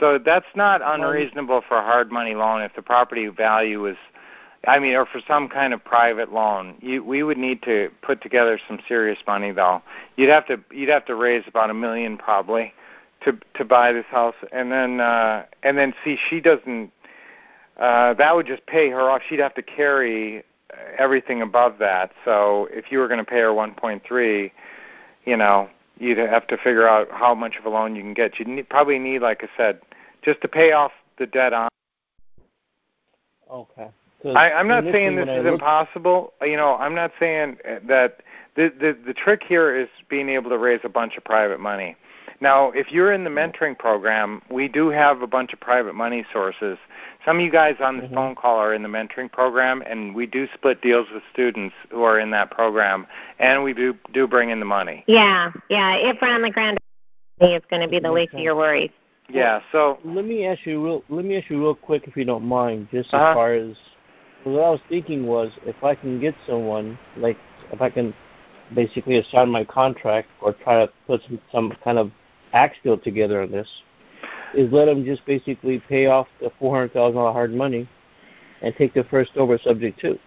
so 0.00 0.18
that's 0.18 0.46
not 0.54 0.80
unreasonable 0.84 1.62
for 1.66 1.76
a 1.76 1.82
hard 1.82 2.10
money 2.10 2.34
loan 2.34 2.62
if 2.62 2.74
the 2.74 2.82
property 2.82 3.26
value 3.28 3.86
is, 3.86 3.96
I 4.66 4.78
mean, 4.78 4.94
or 4.94 5.06
for 5.06 5.20
some 5.26 5.48
kind 5.48 5.72
of 5.72 5.84
private 5.84 6.32
loan. 6.32 6.74
You, 6.80 7.02
we 7.02 7.22
would 7.22 7.38
need 7.38 7.62
to 7.62 7.90
put 8.02 8.22
together 8.22 8.58
some 8.66 8.80
serious 8.86 9.18
money 9.26 9.52
though. 9.52 9.82
You'd 10.16 10.30
have 10.30 10.46
to 10.46 10.60
you'd 10.72 10.88
have 10.88 11.04
to 11.06 11.14
raise 11.14 11.44
about 11.46 11.70
a 11.70 11.74
million 11.74 12.16
probably 12.16 12.72
to 13.24 13.36
to 13.54 13.64
buy 13.64 13.92
this 13.92 14.06
house, 14.06 14.36
and 14.52 14.70
then 14.70 15.00
uh, 15.00 15.44
and 15.62 15.76
then 15.76 15.94
see 16.04 16.18
she 16.28 16.40
doesn't. 16.40 16.92
Uh, 17.78 18.14
that 18.14 18.34
would 18.34 18.46
just 18.46 18.66
pay 18.66 18.90
her 18.90 19.10
off. 19.10 19.22
She'd 19.28 19.38
have 19.38 19.54
to 19.54 19.62
carry 19.62 20.42
everything 20.96 21.42
above 21.42 21.78
that. 21.78 22.12
So 22.24 22.68
if 22.70 22.90
you 22.90 22.98
were 22.98 23.08
going 23.08 23.18
to 23.18 23.24
pay 23.24 23.40
her 23.40 23.48
1.3, 23.48 24.50
you 25.24 25.36
know, 25.36 25.68
you'd 25.98 26.18
have 26.18 26.46
to 26.48 26.56
figure 26.56 26.88
out 26.88 27.08
how 27.10 27.34
much 27.34 27.56
of 27.56 27.64
a 27.66 27.70
loan 27.70 27.96
you 27.96 28.02
can 28.02 28.14
get. 28.14 28.38
You'd 28.38 28.48
need, 28.48 28.68
probably 28.68 28.98
need, 28.98 29.22
like 29.22 29.42
I 29.42 29.48
said, 29.56 29.80
just 30.22 30.40
to 30.42 30.48
pay 30.48 30.72
off 30.72 30.92
the 31.18 31.26
debt 31.26 31.52
on. 31.52 31.68
Okay. 33.50 33.88
'Cause 34.22 34.34
I, 34.34 34.50
I'm 34.50 34.66
not 34.66 34.82
saying 34.84 35.14
this 35.16 35.28
is 35.28 35.36
looked- 35.44 35.46
impossible. 35.46 36.32
You 36.42 36.56
know, 36.56 36.76
I'm 36.76 36.94
not 36.94 37.12
saying 37.20 37.58
uh, 37.64 37.76
that 37.86 38.20
the, 38.56 38.72
the 38.80 38.96
the 39.06 39.14
trick 39.14 39.42
here 39.44 39.74
is 39.74 39.88
being 40.08 40.28
able 40.28 40.50
to 40.50 40.58
raise 40.58 40.80
a 40.82 40.88
bunch 40.88 41.16
of 41.16 41.24
private 41.24 41.60
money. 41.60 41.96
Now, 42.40 42.70
if 42.72 42.92
you're 42.92 43.12
in 43.12 43.24
the 43.24 43.30
mentoring 43.30 43.76
program, 43.78 44.42
we 44.50 44.68
do 44.68 44.88
have 44.90 45.22
a 45.22 45.26
bunch 45.26 45.52
of 45.52 45.60
private 45.60 45.94
money 45.94 46.24
sources. 46.32 46.78
Some 47.24 47.38
of 47.38 47.42
you 47.44 47.50
guys 47.50 47.76
on 47.80 47.98
this 47.98 48.10
Mhm. 48.10 48.14
phone 48.14 48.34
call 48.36 48.58
are 48.58 48.72
in 48.74 48.82
the 48.82 48.88
mentoring 48.88 49.30
program, 49.30 49.82
and 49.86 50.14
we 50.14 50.26
do 50.26 50.48
split 50.54 50.80
deals 50.80 51.10
with 51.10 51.22
students 51.32 51.74
who 51.90 52.02
are 52.04 52.18
in 52.18 52.30
that 52.30 52.50
program, 52.50 53.06
and 53.38 53.62
we 53.62 53.72
do 53.72 53.96
do 54.12 54.26
bring 54.26 54.50
in 54.50 54.58
the 54.60 54.66
money. 54.66 55.04
Yeah, 55.06 55.52
yeah. 55.68 55.94
If 55.94 56.20
we're 56.20 56.28
on 56.28 56.42
the 56.42 56.50
ground, 56.50 56.78
it's 57.40 57.66
going 57.66 57.82
to 57.82 57.88
be 57.88 57.98
the 58.00 58.10
least 58.12 58.34
of 58.34 58.40
your 58.40 58.56
worries. 58.56 58.90
Yeah. 59.30 59.60
So 59.72 59.98
Let 60.04 60.24
me 60.24 60.46
ask 60.46 60.64
you 60.64 60.82
real. 60.84 61.04
Let 61.08 61.24
me 61.24 61.36
ask 61.36 61.50
you 61.50 61.60
real 61.60 61.74
quick, 61.74 62.04
if 62.06 62.16
you 62.16 62.24
don't 62.24 62.44
mind, 62.44 62.88
just 62.90 63.12
Uh-huh. 63.12 63.30
as 63.30 63.34
far 63.34 63.52
as 63.52 63.76
what 64.44 64.62
I 64.64 64.70
was 64.70 64.80
thinking 64.88 65.26
was, 65.26 65.52
if 65.66 65.82
I 65.82 65.94
can 65.94 66.18
get 66.20 66.34
someone, 66.46 66.98
like 67.16 67.36
if 67.72 67.82
I 67.82 67.90
can 67.90 68.14
basically 68.74 69.18
assign 69.18 69.50
my 69.50 69.64
contract 69.64 70.28
or 70.40 70.52
try 70.52 70.84
to 70.84 70.92
put 71.06 71.22
some 71.24 71.40
some 71.52 71.72
kind 71.84 71.98
of 71.98 72.10
axe 72.52 72.78
deal 72.82 72.96
together 72.96 73.42
on 73.42 73.50
this, 73.50 73.68
is 74.54 74.72
let 74.72 74.86
them 74.86 75.04
just 75.04 75.24
basically 75.26 75.80
pay 75.88 76.06
off 76.06 76.28
the 76.40 76.50
four 76.58 76.74
hundred 76.74 76.92
thousand 76.92 77.16
dollar 77.16 77.32
hard 77.32 77.52
money, 77.52 77.88
and 78.62 78.74
take 78.76 78.94
the 78.94 79.04
first 79.04 79.36
over 79.36 79.58
subject 79.58 80.00
to. 80.00 80.18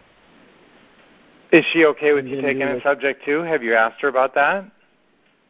is 1.51 1.65
she 1.73 1.85
okay 1.85 2.13
with 2.13 2.25
you 2.27 2.41
taking 2.41 2.61
a 2.61 2.81
subject 2.81 3.25
to? 3.25 3.41
Have 3.41 3.63
you 3.63 3.73
asked 3.73 4.01
her 4.01 4.07
about 4.07 4.33
that? 4.35 4.65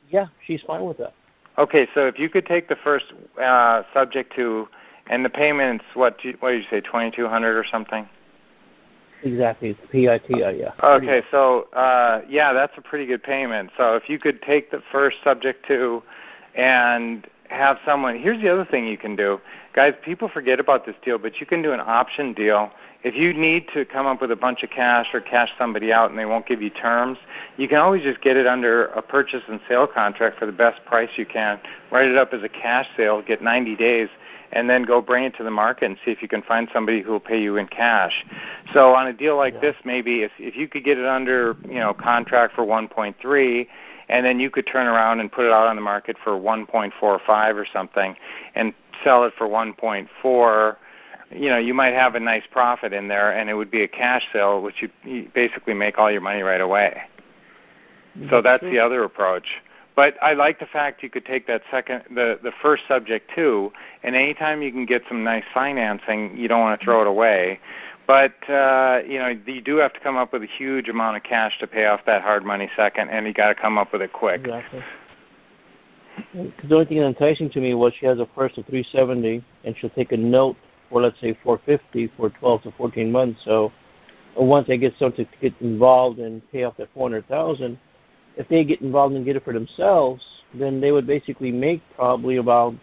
Yeah, 0.10 0.28
she's 0.45 0.62
fine 0.66 0.84
with 0.84 0.97
that. 0.97 1.14
Okay, 1.62 1.88
so 1.93 2.07
if 2.07 2.18
you 2.18 2.28
could 2.28 2.47
take 2.47 2.70
the 2.70 2.76
first 2.76 3.14
uh, 3.39 3.84
subject 3.93 4.34
to, 4.36 4.68
and 5.07 5.24
the 5.24 5.30
payments, 5.30 5.86
what 5.93 6.20
do 6.20 6.30
you, 6.30 6.38
what 6.39 6.51
did 6.51 6.64
you 6.64 6.70
say, 6.72 6.82
twenty 6.82 7.12
two 7.16 7.28
hundred 7.28 7.55
or 7.55 7.64
something? 7.64 8.09
Exactly, 9.24 9.70
it's 9.70 9.80
PITI, 9.91 10.57
yeah. 10.57 10.72
Okay, 10.84 11.22
so 11.30 11.68
uh, 11.74 12.22
yeah, 12.28 12.51
that's 12.51 12.74
a 12.78 12.82
pretty 12.82 13.05
good 13.05 13.22
payment. 13.22 13.70
So 13.78 13.95
if 13.95 14.09
you 14.09 14.18
could 14.18 14.41
take 14.41 14.72
the 14.72 14.82
first 14.91 15.18
subject 15.24 15.68
to, 15.68 16.01
and 16.55 17.28
have 17.49 17.78
someone. 17.86 18.18
Here's 18.18 18.41
the 18.41 18.49
other 18.49 18.66
thing 18.66 18.88
you 18.88 18.97
can 18.97 19.16
do, 19.16 19.39
guys. 19.74 19.93
People 20.03 20.30
forget 20.30 20.59
about 20.59 20.86
this 20.86 20.95
deal, 21.03 21.18
but 21.18 21.39
you 21.39 21.45
can 21.45 21.62
do 21.62 21.74
an 21.74 21.82
option 21.82 22.34
deal. 22.34 22.72
If 23.04 23.16
you 23.16 23.34
need 23.34 23.68
to 23.74 23.84
come 23.84 24.06
up 24.06 24.22
with 24.22 24.32
a 24.32 24.36
bunch 24.36 24.62
of 24.62 24.70
cash 24.70 25.08
or 25.14 25.22
cash 25.22 25.49
somebody 25.58 25.91
out 25.91 26.12
and 26.12 26.20
they 26.20 26.26
won't 26.26 26.45
give 26.45 26.62
you 26.62 26.70
terms, 26.70 27.18
you 27.58 27.68
can 27.68 27.78
always 27.78 28.04
just 28.04 28.22
get 28.22 28.38
it 28.38 28.45
under 28.45 28.86
a 28.88 29.02
purchase 29.02 29.41
and 29.47 29.60
sale 29.68 29.88
contract 29.88 30.38
for 30.38 30.45
the 30.45 30.52
best 30.52 30.86
price 30.86 31.10
you 31.16 31.26
can. 31.26 31.60
Write 31.91 32.10
it 32.10 32.18
up 32.18 32.32
as 32.32 32.44
a 32.44 32.49
cash 32.49 32.88
sale, 32.95 33.22
get 33.23 33.41
90 33.41 33.76
days, 33.76 34.07
and 34.52 34.69
then 34.69 34.84
go 34.84 35.02
bring 35.02 35.23
it 35.23 35.36
to 35.38 35.44
the 35.44 35.49
market 35.49 35.86
and 35.86 35.98
see 36.06 36.11
if 36.11 36.22
you 36.22 36.28
can 36.28 36.44
find 36.44 36.69
somebody 36.72 37.02
who 37.02 37.11
will 37.11 37.19
pay 37.19 37.41
you 37.41 37.57
in 37.57 37.65
cash. 37.68 38.23
So 38.72 38.94
on 38.94 39.07
a 39.07 39.14
deal 39.14 39.36
like 39.36 39.56
Yeah. 39.56 39.61
this, 39.61 39.76
maybe 39.84 40.22
if 40.22 40.32
if 40.38 40.56
you 40.56 40.68
could 40.68 40.84
get 40.84 40.99
it 40.99 41.06
under 41.06 41.56
you 41.68 41.80
know 41.80 41.94
contract 41.94 42.53
for 42.53 42.64
1.3, 42.64 43.68
and 44.10 44.26
then 44.26 44.40
you 44.40 44.52
could 44.52 44.68
turn 44.68 44.88
around 44.88 45.22
and 45.22 45.32
put 45.32 45.45
it 45.45 45.52
out 45.52 45.68
on 45.68 45.76
the 45.76 45.82
market 45.82 46.18
for 46.23 46.34
1.45 46.34 47.56
or 47.56 47.65
something, 47.65 48.15
and 48.53 48.73
sell 49.03 49.23
it 49.23 49.34
for 49.38 49.48
1.4. 49.48 50.76
You 51.34 51.49
know, 51.49 51.58
you 51.58 51.74
might 51.74 51.94
have 51.94 52.16
a 52.16 52.20
nice 52.20 52.44
profit 52.52 52.94
in 52.94 53.08
there, 53.08 53.32
and 53.32 53.49
it 53.49 53.53
would 53.53 53.72
be 53.72 53.84
a 53.84 53.88
cash 53.88 54.24
sale, 54.34 54.62
which 54.62 54.82
you, 54.82 54.90
you 55.03 55.30
basically 55.34 55.74
make 55.74 55.98
all 55.98 56.12
your 56.12 56.22
money 56.22 56.41
right 56.41 56.62
away. 56.62 57.02
So 58.30 58.41
that's 58.41 58.64
the 58.64 58.80
other 58.80 59.03
approach. 59.03 59.48
But 59.95 60.16
I 60.22 60.34
like 60.34 60.60
the 60.60 60.66
fact 60.66 61.03
you 61.03 61.10
could 61.10 61.26
take 61.26 61.48
that 61.48 61.62
second, 61.70 62.03
the 62.14 62.40
the 62.41 62.52
first 62.62 62.84
subject 62.88 63.32
to, 63.36 63.72
and 64.03 64.16
anytime 64.16 64.62
you 64.62 64.72
can 64.72 64.86
get 64.86 65.03
some 65.08 65.24
nice 65.24 65.44
financing, 65.53 66.38
you 66.38 66.48
don't 66.48 66.62
want 66.62 66.80
to 66.80 66.84
throw 66.84 67.02
it 67.02 67.08
away. 67.08 67.60
But 68.08 68.34
uh, 68.49 69.02
you 69.08 69.20
know, 69.20 69.38
you 69.45 69.62
do 69.62 69.78
have 69.78 69.94
to 69.94 69.99
come 69.99 70.18
up 70.18 70.34
with 70.34 70.44
a 70.44 70.48
huge 70.48 70.90
amount 70.90 71.18
of 71.18 71.24
cash 71.24 71.58
to 71.60 71.68
pay 71.68 71.86
off 71.86 72.02
that 72.06 72.22
hard 72.22 72.44
money 72.45 72.70
second, 72.76 73.10
and 73.10 73.26
you 73.26 73.34
got 73.34 73.49
to 73.49 73.56
come 73.56 73.78
up 73.78 73.94
with 73.94 74.02
it 74.02 74.12
quick. 74.14 74.41
Exactly. 74.41 74.84
'Cause 76.34 76.70
the 76.70 76.76
only 76.76 76.86
thing 76.86 76.98
enticing 76.98 77.49
to 77.52 77.60
me 77.62 77.74
was 77.74 77.94
she 77.94 78.06
has 78.06 78.20
a 78.20 78.28
first 78.36 78.58
of 78.58 78.66
370, 78.66 79.44
and 79.64 79.76
she'll 79.78 79.90
take 79.90 80.12
a 80.12 80.18
note 80.18 80.58
for 80.91 81.01
let's 81.01 81.19
say 81.19 81.38
450 81.43 82.11
for 82.18 82.30
12 82.30 82.63
to 82.63 82.72
14 82.72 83.11
months. 83.11 83.41
So 83.43 83.72
uh, 84.39 84.43
once 84.43 84.68
they 84.68 84.77
get 84.77 84.93
someone 84.99 85.15
to 85.15 85.26
get 85.41 85.53
involved 85.61 86.19
and 86.19 86.41
pay 86.51 86.63
off 86.63 86.77
that 86.77 86.89
400,000, 86.93 87.80
if 88.38 88.47
they 88.49 88.63
get 88.63 88.81
involved 88.81 89.15
and 89.15 89.26
get 89.26 89.35
it 89.35 89.43
for 89.43 89.53
themselves, 89.53 90.23
then 90.53 90.80
they 90.80 90.91
would 90.91 91.07
basically 91.07 91.51
make 91.51 91.81
probably 91.95 92.38
about 92.38 92.76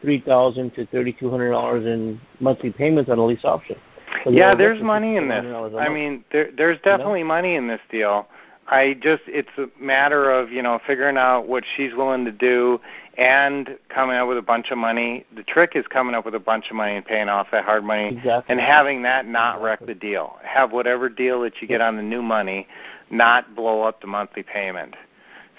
three 0.00 0.20
thousand 0.20 0.74
to 0.74 0.86
thirty 0.86 1.12
two 1.12 1.30
hundred 1.30 1.50
dollars 1.50 1.86
in 1.86 2.20
monthly 2.38 2.70
payments 2.70 3.10
on 3.10 3.18
a 3.18 3.24
lease 3.24 3.44
option. 3.44 3.76
So 4.22 4.30
Yeah, 4.30 4.54
there's 4.54 4.80
money 4.82 5.16
in 5.16 5.28
this. 5.28 5.42
$200 5.44 5.74
a 5.74 5.78
I 5.78 5.88
mean, 5.88 6.24
there, 6.30 6.50
there's 6.56 6.78
definitely 6.82 7.24
money 7.24 7.56
in 7.56 7.66
this 7.66 7.80
deal. 7.90 8.28
I 8.68 8.94
just 9.02 9.22
it's 9.26 9.48
a 9.58 9.66
matter 9.82 10.30
of, 10.30 10.50
you 10.50 10.62
know, 10.62 10.78
figuring 10.86 11.16
out 11.16 11.48
what 11.48 11.64
she's 11.76 11.94
willing 11.94 12.24
to 12.24 12.32
do 12.32 12.80
and 13.16 13.78
coming 13.88 14.16
up 14.16 14.28
with 14.28 14.38
a 14.38 14.42
bunch 14.42 14.70
of 14.70 14.78
money. 14.78 15.24
The 15.34 15.42
trick 15.42 15.72
is 15.74 15.86
coming 15.86 16.14
up 16.14 16.24
with 16.24 16.34
a 16.34 16.40
bunch 16.40 16.70
of 16.70 16.76
money 16.76 16.96
and 16.96 17.04
paying 17.04 17.28
off 17.28 17.48
that 17.52 17.64
hard 17.64 17.84
money 17.84 18.08
Exactly. 18.08 18.52
and 18.52 18.60
having 18.60 19.02
that 19.02 19.26
not 19.26 19.62
wreck 19.62 19.84
the 19.86 19.94
deal. 19.94 20.36
Have 20.42 20.72
whatever 20.72 21.08
deal 21.08 21.40
that 21.42 21.60
you 21.60 21.68
get 21.68 21.80
on 21.80 21.96
the 21.96 22.02
new 22.02 22.22
money 22.22 22.66
not 23.10 23.54
blow 23.54 23.82
up 23.82 24.00
the 24.00 24.06
monthly 24.06 24.42
payment. 24.42 24.94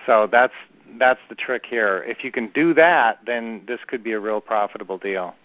So 0.05 0.27
that's 0.31 0.53
that's 0.97 1.19
the 1.29 1.35
trick 1.35 1.65
here. 1.65 2.03
If 2.07 2.23
you 2.23 2.31
can 2.31 2.49
do 2.49 2.73
that, 2.75 3.19
then 3.25 3.63
this 3.67 3.79
could 3.87 4.03
be 4.03 4.13
a 4.13 4.19
real 4.19 4.39
profitable 4.39 4.97
deal. 4.97 5.35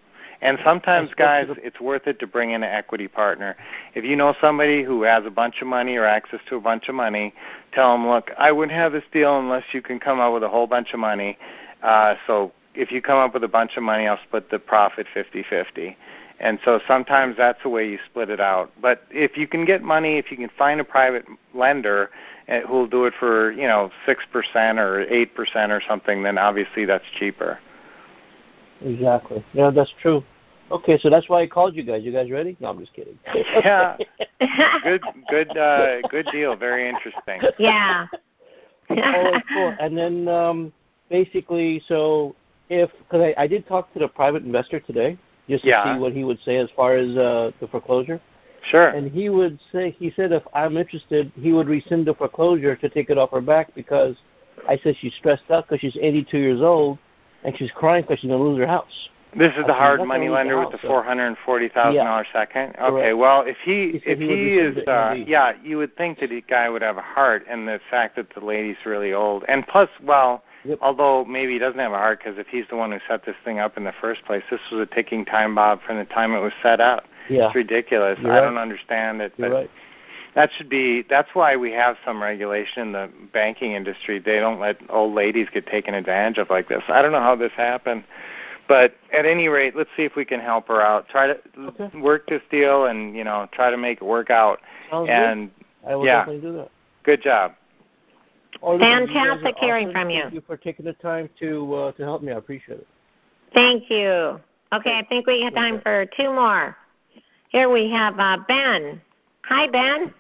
And 0.43 0.59
sometimes, 0.65 1.11
guys, 1.15 1.49
it's 1.59 1.81
worth 1.81 2.07
it 2.07 2.19
to 2.21 2.27
bring 2.27 2.53
in 2.53 2.63
an 2.63 2.71
equity 2.71 3.09
partner. 3.09 3.57
If 3.95 4.05
you 4.05 4.17
know 4.17 4.35
somebody 4.41 4.83
who 4.83 5.03
has 5.03 5.27
a 5.27 5.31
bunch 5.31 5.61
of 5.61 5.67
money 5.67 5.97
or 5.97 6.07
access 6.07 6.41
to 6.49 6.57
a 6.57 6.61
bunch 6.61 6.89
of 6.89 6.95
money, 6.95 7.35
tell 7.73 7.93
them, 7.93 8.09
look, 8.09 8.31
I 8.39 8.51
wouldn't 8.51 8.73
have 8.77 8.93
this 8.93 9.05
deal 9.13 9.39
unless 9.39 9.65
you 9.73 9.83
can 9.83 10.01
come 10.01 10.19
up 10.19 10.33
with 10.33 10.43
a 10.43 10.49
whole 10.49 10.67
bunch 10.67 10.95
of 10.95 11.01
money. 11.01 11.37
Uh, 11.83 12.15
so 12.27 12.53
if 12.75 12.91
you 12.93 13.03
come 13.03 13.19
up 13.19 13.35
with 13.35 13.45
a 13.45 13.49
bunch 13.49 13.77
of 13.77 13.83
money, 13.83 14.07
I'll 14.07 14.21
split 14.27 14.51
the 14.51 14.59
profit 14.59 15.07
fifty-fifty. 15.13 15.97
And 16.41 16.59
so 16.65 16.81
sometimes 16.89 17.37
that's 17.37 17.63
the 17.63 17.69
way 17.69 17.87
you 17.87 17.99
split 18.07 18.31
it 18.31 18.41
out. 18.41 18.73
But 18.81 19.03
if 19.11 19.37
you 19.37 19.47
can 19.47 19.67
get 19.67 19.83
money, 19.83 20.17
if 20.17 20.31
you 20.31 20.39
can 20.39 20.49
find 20.57 20.81
a 20.81 20.85
private 20.85 21.27
lender 21.55 22.11
uh, 22.49 22.61
who'll 22.61 22.87
do 22.87 23.05
it 23.05 23.13
for, 23.21 23.53
you 23.53 23.67
know, 23.67 23.91
6% 24.09 24.79
or 24.79 25.07
8% 25.07 25.69
or 25.69 25.83
something, 25.87 26.23
then 26.23 26.39
obviously 26.39 26.87
that's 26.87 27.05
cheaper. 27.19 27.59
Exactly. 28.83 29.45
Yeah, 29.53 29.71
that's 29.71 29.93
true. 30.01 30.25
Okay, 30.71 30.99
so 30.99 31.11
that's 31.11 31.29
why 31.29 31.43
I 31.43 31.47
called 31.47 31.75
you 31.75 31.83
guys. 31.83 32.03
You 32.05 32.13
guys 32.13 32.31
ready? 32.31 32.57
No, 32.59 32.69
I'm 32.69 32.79
just 32.79 32.95
kidding. 32.95 33.19
Yeah. 33.35 33.97
Good 34.83 35.03
good 35.29 35.57
uh 35.57 36.01
good 36.09 36.27
deal. 36.33 36.57
Very 36.57 36.89
interesting. 36.89 37.41
yeah. 37.59 38.07
All 38.91 38.97
right, 38.97 39.45
cool. 39.53 39.75
And 39.79 39.99
then 39.99 40.29
um, 40.29 40.73
basically, 41.11 41.83
so 41.89 42.35
if 42.71 42.91
because 43.01 43.21
I, 43.37 43.43
I 43.43 43.47
did 43.47 43.67
talk 43.69 43.93
to 43.93 43.99
the 43.99 44.09
private 44.09 44.45
investor 44.45 44.81
today 44.81 45.19
just 45.49 45.65
to 45.65 45.83
see 45.85 45.99
what 46.01 46.13
he 46.13 46.25
would 46.25 46.39
say 46.45 46.57
as 46.57 46.71
far 46.77 46.95
as 46.97 47.17
uh, 47.17 47.51
the 47.61 47.67
foreclosure, 47.67 48.21
Sure. 48.71 48.89
and 48.89 49.11
he 49.11 49.29
would 49.29 49.59
say 49.73 49.91
he 49.99 50.13
said 50.15 50.33
if 50.33 50.43
I'm 50.55 50.77
interested, 50.77 51.33
he 51.35 51.53
would 51.53 51.67
rescind 51.69 52.07
the 52.07 52.15
foreclosure 52.15 52.77
to 52.77 52.89
take 52.89 53.11
it 53.11 53.19
off 53.19 53.31
her 53.33 53.41
back 53.41 53.75
because 53.75 54.17
I 54.69 54.79
said 54.83 54.95
she's 55.01 55.15
stressed 55.15 55.51
out 55.51 55.67
because 55.69 55.81
she's 55.81 55.97
82 56.01 56.39
years 56.39 56.61
old 56.61 56.99
and 57.43 57.57
she's 57.57 57.71
crying 57.73 58.03
because 58.03 58.21
she's 58.21 58.31
gonna 58.31 58.43
lose 58.43 58.59
her 58.59 58.67
house. 58.67 59.09
This 59.37 59.53
is 59.57 59.65
the 59.67 59.73
hard 59.73 60.01
money 60.07 60.27
gonna 60.27 60.39
leave 60.39 60.49
the 60.49 60.55
lender 60.55 60.59
with 60.59 60.71
the 60.73 60.77
house, 60.77 60.83
so-" 60.83 60.89
four 60.89 61.03
hundred 61.03 61.27
and 61.29 61.37
forty 61.47 61.69
thousand 61.69 61.95
Yeah. 61.95 62.05
dollar 62.05 62.27
second. 62.33 62.71
Okay, 62.71 62.91
Correct. 62.91 63.17
well 63.17 63.43
if 63.43 63.57
he, 63.65 63.93
He 63.93 64.03
if 64.11 64.19
he 64.19 64.27
he 64.29 64.55
is 64.59 64.77
uh 64.87 65.11
indeed. 65.15 65.29
yeah, 65.29 65.53
you 65.65 65.79
would 65.79 65.97
think 65.97 66.21
that 66.21 66.31
the 66.31 66.43
guy 66.43 66.69
would 66.69 66.83
have 66.83 66.99
a 66.99 67.03
heart 67.03 67.45
and 67.49 67.67
the 67.67 67.81
fact 67.91 68.17
that 68.17 68.27
the 68.35 68.45
lady's 68.45 68.77
really 68.85 69.13
old. 69.15 69.45
And 69.49 69.67
plus, 69.67 69.89
well, 70.03 70.43
Yep. 70.65 70.79
although 70.83 71.25
maybe 71.25 71.55
he 71.55 71.59
doesn't 71.59 71.79
have 71.81 71.93
a 71.93 71.97
heart 71.97 72.19
because 72.23 72.39
if 72.39 72.47
he's 72.49 72.65
the 72.69 72.77
one 72.77 72.93
who 72.93 72.99
set 73.09 73.25
this 73.25 73.37
thing 73.45 73.59
up 73.59 73.77
in 73.77 73.85
the 73.85 73.93
first 74.01 74.25
place, 74.25 74.43
this 74.51 74.61
was 74.71 74.81
a 74.81 74.87
ticking 74.95 75.25
time 75.25 75.55
bomb 75.55 75.79
from 75.79 75.97
the 75.99 76.05
time 76.05 76.35
it 76.35 76.41
was 76.41 76.53
set 76.63 76.81
up. 76.81 77.05
Yeah, 77.29 77.47
It's 77.47 77.55
ridiculous. 77.55 78.19
You're 78.21 78.33
I 78.33 78.37
right. 78.41 78.45
don't 78.45 78.59
understand 78.59 79.23
it, 79.23 79.33
you're 79.37 79.49
but 79.51 79.55
right. 79.55 79.71
that 80.35 80.51
should 80.53 80.69
be 80.69 81.03
that's 81.09 81.31
why 81.35 81.57
we 81.57 81.71
have 81.73 81.97
some 82.05 82.23
regulation 82.23 82.83
in 82.83 82.93
the 82.93 83.11
banking 83.33 83.73
industry. 83.73 84.19
They 84.19 84.39
don't 84.41 84.61
let 84.61 84.77
old 84.91 85.15
ladies 85.15 85.49
get 85.53 85.67
taken 85.67 85.95
advantage 85.95 86.39
of 86.39 86.51
like 86.51 86.69
this. 86.69 86.83
I 86.89 87.01
don't 87.03 87.13
know 87.13 87.21
how 87.21 87.37
this 87.37 87.53
happened. 87.53 88.05
But 88.69 88.95
at 89.13 89.27
any 89.27 89.49
rate, 89.49 89.75
let's 89.75 89.91
see 89.97 90.05
if 90.05 90.15
we 90.15 90.25
can 90.25 90.39
help 90.39 90.69
her 90.69 90.81
out. 90.81 91.09
Try 91.09 91.27
to 91.27 91.39
Okay. 91.59 91.99
work 91.99 92.29
this 92.29 92.43
deal 92.53 92.85
and, 92.85 93.17
you 93.17 93.25
know, 93.25 93.49
try 93.51 93.69
to 93.69 93.77
make 93.77 94.01
it 94.01 94.05
work 94.05 94.31
out. 94.31 94.61
Sounds 94.91 95.09
and 95.11 95.51
good. 95.57 95.91
I 95.91 95.97
will 95.97 96.07
yeah. 96.07 96.19
definitely 96.21 96.41
do 96.43 96.57
that. 96.59 96.71
good 97.03 97.21
job. 97.21 97.53
Oh, 97.53 97.57
listen, 97.57 97.57
you 97.57 97.57
guys 97.57 98.37
Fantastic 98.61 99.57
hearing 99.59 99.89
awesome. 99.89 100.03
from 100.03 100.11
you. 100.11 100.23
Thank 100.23 100.35
you 100.35 100.43
for 100.47 100.57
taking 100.57 100.85
the 100.85 100.93
time 100.95 101.29
to 101.41 101.75
uh, 101.75 101.93
to 101.93 102.03
help 102.03 102.23
me. 102.23 102.33
I 102.33 102.37
appreciate 102.37 102.81
it. 102.81 102.87
Thank 103.55 103.91
you. 103.91 104.41
Okay, 104.73 104.99
I 104.99 105.05
think 105.09 105.27
we 105.27 105.43
have 105.43 105.55
time 105.55 105.81
for 105.83 106.07
two 106.17 106.33
more. 106.33 106.77
Here 107.49 107.69
we 107.69 107.91
have 107.91 108.19
uh, 108.19 108.39
Ben. 108.47 109.01
Hi, 109.45 109.67
Ben. 109.67 110.15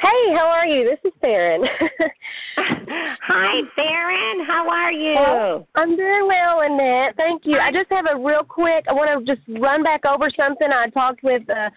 Hey, 0.00 0.34
how 0.34 0.46
are 0.46 0.66
you? 0.66 0.84
This 0.84 0.98
is 1.04 1.12
Farron. 1.20 1.64
Hi, 2.56 3.62
Farron. 3.74 4.44
How 4.46 4.68
are 4.68 4.92
you? 4.92 5.14
Hello. 5.16 5.66
I'm 5.74 5.96
doing 5.96 6.26
well, 6.26 6.60
Annette. 6.60 7.16
Thank 7.16 7.46
you. 7.46 7.58
I 7.58 7.72
just 7.72 7.90
have 7.90 8.06
a 8.06 8.16
real 8.16 8.44
quick. 8.44 8.84
I 8.88 8.92
want 8.92 9.26
to 9.26 9.34
just 9.34 9.46
run 9.60 9.82
back 9.82 10.04
over 10.04 10.30
something 10.30 10.68
I 10.70 10.88
talked 10.88 11.22
with 11.22 11.48
uh, 11.50 11.70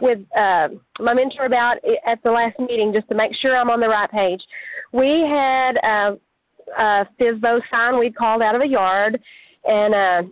with 0.00 0.20
uh, 0.36 0.68
my 1.00 1.14
mentor 1.14 1.44
about 1.44 1.78
at 2.06 2.22
the 2.22 2.30
last 2.30 2.58
meeting, 2.58 2.92
just 2.92 3.08
to 3.08 3.14
make 3.14 3.34
sure 3.34 3.56
I'm 3.56 3.70
on 3.70 3.80
the 3.80 3.88
right 3.88 4.10
page. 4.10 4.42
We 4.92 5.20
had 5.20 5.78
uh, 5.78 6.16
a 6.76 7.08
FSBO 7.20 7.60
sign 7.70 7.98
we'd 7.98 8.16
called 8.16 8.42
out 8.42 8.54
of 8.54 8.62
a 8.62 8.68
yard, 8.68 9.20
and 9.68 9.94
uh, 9.94 10.22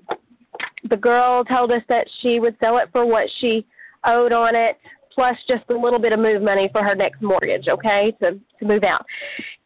the 0.88 0.96
girl 0.96 1.44
told 1.44 1.72
us 1.72 1.82
that 1.88 2.08
she 2.20 2.40
would 2.40 2.56
sell 2.60 2.78
it 2.78 2.88
for 2.92 3.06
what 3.06 3.28
she 3.38 3.66
owed 4.04 4.32
on 4.32 4.54
it 4.54 4.78
plus 5.16 5.36
just 5.48 5.64
a 5.70 5.74
little 5.74 5.98
bit 5.98 6.12
of 6.12 6.20
move 6.20 6.42
money 6.42 6.68
for 6.70 6.84
her 6.84 6.94
next 6.94 7.22
mortgage, 7.22 7.68
okay, 7.68 8.12
to 8.20 8.38
to 8.58 8.64
move 8.64 8.84
out. 8.84 9.04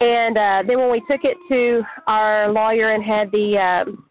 And 0.01 0.39
uh, 0.39 0.63
then 0.67 0.79
when 0.79 0.91
we 0.91 1.01
took 1.11 1.25
it 1.25 1.37
to 1.49 1.83
our 2.07 2.51
lawyer 2.51 2.93
and 2.93 3.03
had 3.03 3.31
the 3.33 3.59
um, 3.59 4.07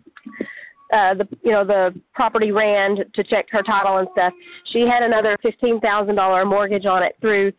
uh, 0.92 1.14
the 1.14 1.28
you 1.44 1.52
know 1.52 1.64
the 1.64 1.94
property 2.14 2.52
ran 2.52 2.98
to 3.14 3.24
check 3.24 3.48
her 3.52 3.62
title 3.62 3.98
and 3.98 4.08
stuff, 4.14 4.34
she 4.66 4.82
had 4.88 5.04
another 5.04 5.38
fifteen 5.42 5.80
thousand 5.80 6.16
dollar 6.16 6.46
mortgage 6.46 6.86
on 6.86 7.04
it 7.04 7.16
through 7.22 7.52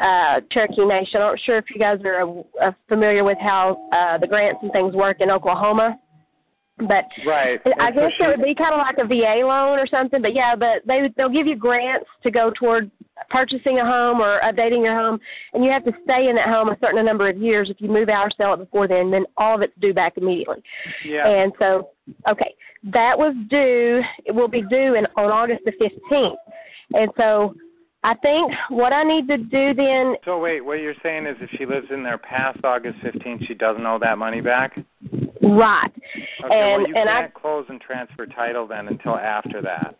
uh, 0.00 0.40
Cherokee 0.50 0.84
Nation. 0.84 1.20
I'm 1.20 1.32
not 1.32 1.40
sure 1.40 1.58
if 1.58 1.70
you 1.70 1.78
guys 1.78 2.00
are 2.04 2.44
uh, 2.60 2.72
familiar 2.88 3.24
with 3.24 3.38
how 3.38 3.88
uh, 3.92 4.18
the 4.18 4.26
grants 4.26 4.60
and 4.62 4.72
things 4.72 4.94
work 4.94 5.20
in 5.20 5.30
Oklahoma, 5.30 5.98
but 6.78 7.06
Right. 7.24 7.60
I 7.78 7.86
And 7.88 7.94
guess 7.94 8.12
it 8.18 8.26
would 8.26 8.44
be 8.44 8.54
kind 8.54 8.74
of 8.74 8.78
like 8.78 8.98
a 8.98 9.06
VA 9.06 9.46
loan 9.46 9.78
or 9.78 9.86
something, 9.86 10.20
but 10.20 10.34
yeah, 10.34 10.56
but 10.56 10.82
they 10.86 11.08
they'll 11.16 11.28
give 11.28 11.46
you 11.46 11.56
grants 11.56 12.06
to 12.22 12.30
go 12.30 12.50
toward 12.50 12.90
purchasing 13.30 13.78
a 13.78 13.84
home 13.86 14.20
or 14.20 14.40
updating 14.40 14.82
your 14.82 14.94
home, 14.94 15.20
and 15.52 15.64
you 15.64 15.70
have 15.70 15.84
to 15.84 15.92
stay 16.02 16.28
in 16.28 16.34
that 16.36 16.48
home 16.48 16.68
a 16.68 16.78
certain 16.82 17.04
number 17.06 17.28
of 17.28 17.36
years. 17.36 17.70
If 17.70 17.80
you 17.80 17.88
move 17.88 18.08
out 18.08 18.26
or 18.26 18.30
sell 18.30 18.54
it 18.54 18.56
before 18.58 18.88
then, 18.88 19.10
then 19.10 19.24
all 19.36 19.54
of 19.54 19.62
it's 19.62 19.72
due 19.78 19.94
back 19.94 20.16
immediately. 20.16 20.62
yeah. 21.04 21.28
And 21.28 21.52
so, 21.60 21.90
okay, 22.28 22.54
that 22.84 23.16
was 23.16 23.34
due. 23.48 24.02
It 24.24 24.32
will 24.34 24.48
be 24.48 24.62
due 24.62 24.94
in, 24.94 25.06
on 25.16 25.30
August 25.30 25.62
the 25.64 25.72
fifteenth, 25.72 26.38
and 26.94 27.10
so 27.16 27.54
I 28.02 28.14
think 28.16 28.52
what 28.68 28.92
I 28.92 29.02
need 29.02 29.28
to 29.28 29.38
do 29.38 29.72
then, 29.72 30.16
So 30.26 30.38
wait, 30.38 30.60
what 30.60 30.80
you're 30.80 30.94
saying 31.02 31.24
is 31.24 31.36
if 31.40 31.48
she 31.50 31.64
lives 31.64 31.86
in 31.90 32.02
there 32.02 32.18
past 32.18 32.58
August 32.62 32.98
15th, 32.98 33.46
she 33.46 33.54
doesn't 33.54 33.86
owe 33.86 33.98
that 34.00 34.18
money 34.18 34.42
back? 34.42 34.78
Right? 35.44 35.90
Okay, 36.44 36.72
And- 36.74 36.82
well 36.82 36.88
you 36.88 36.94
and 36.94 37.08
I- 37.08 37.20
can't 37.22 37.34
close 37.34 37.66
and 37.68 37.80
transfer 37.80 38.26
title 38.26 38.66
then 38.66 38.88
until 38.88 39.16
after 39.16 39.60
that. 39.62 39.94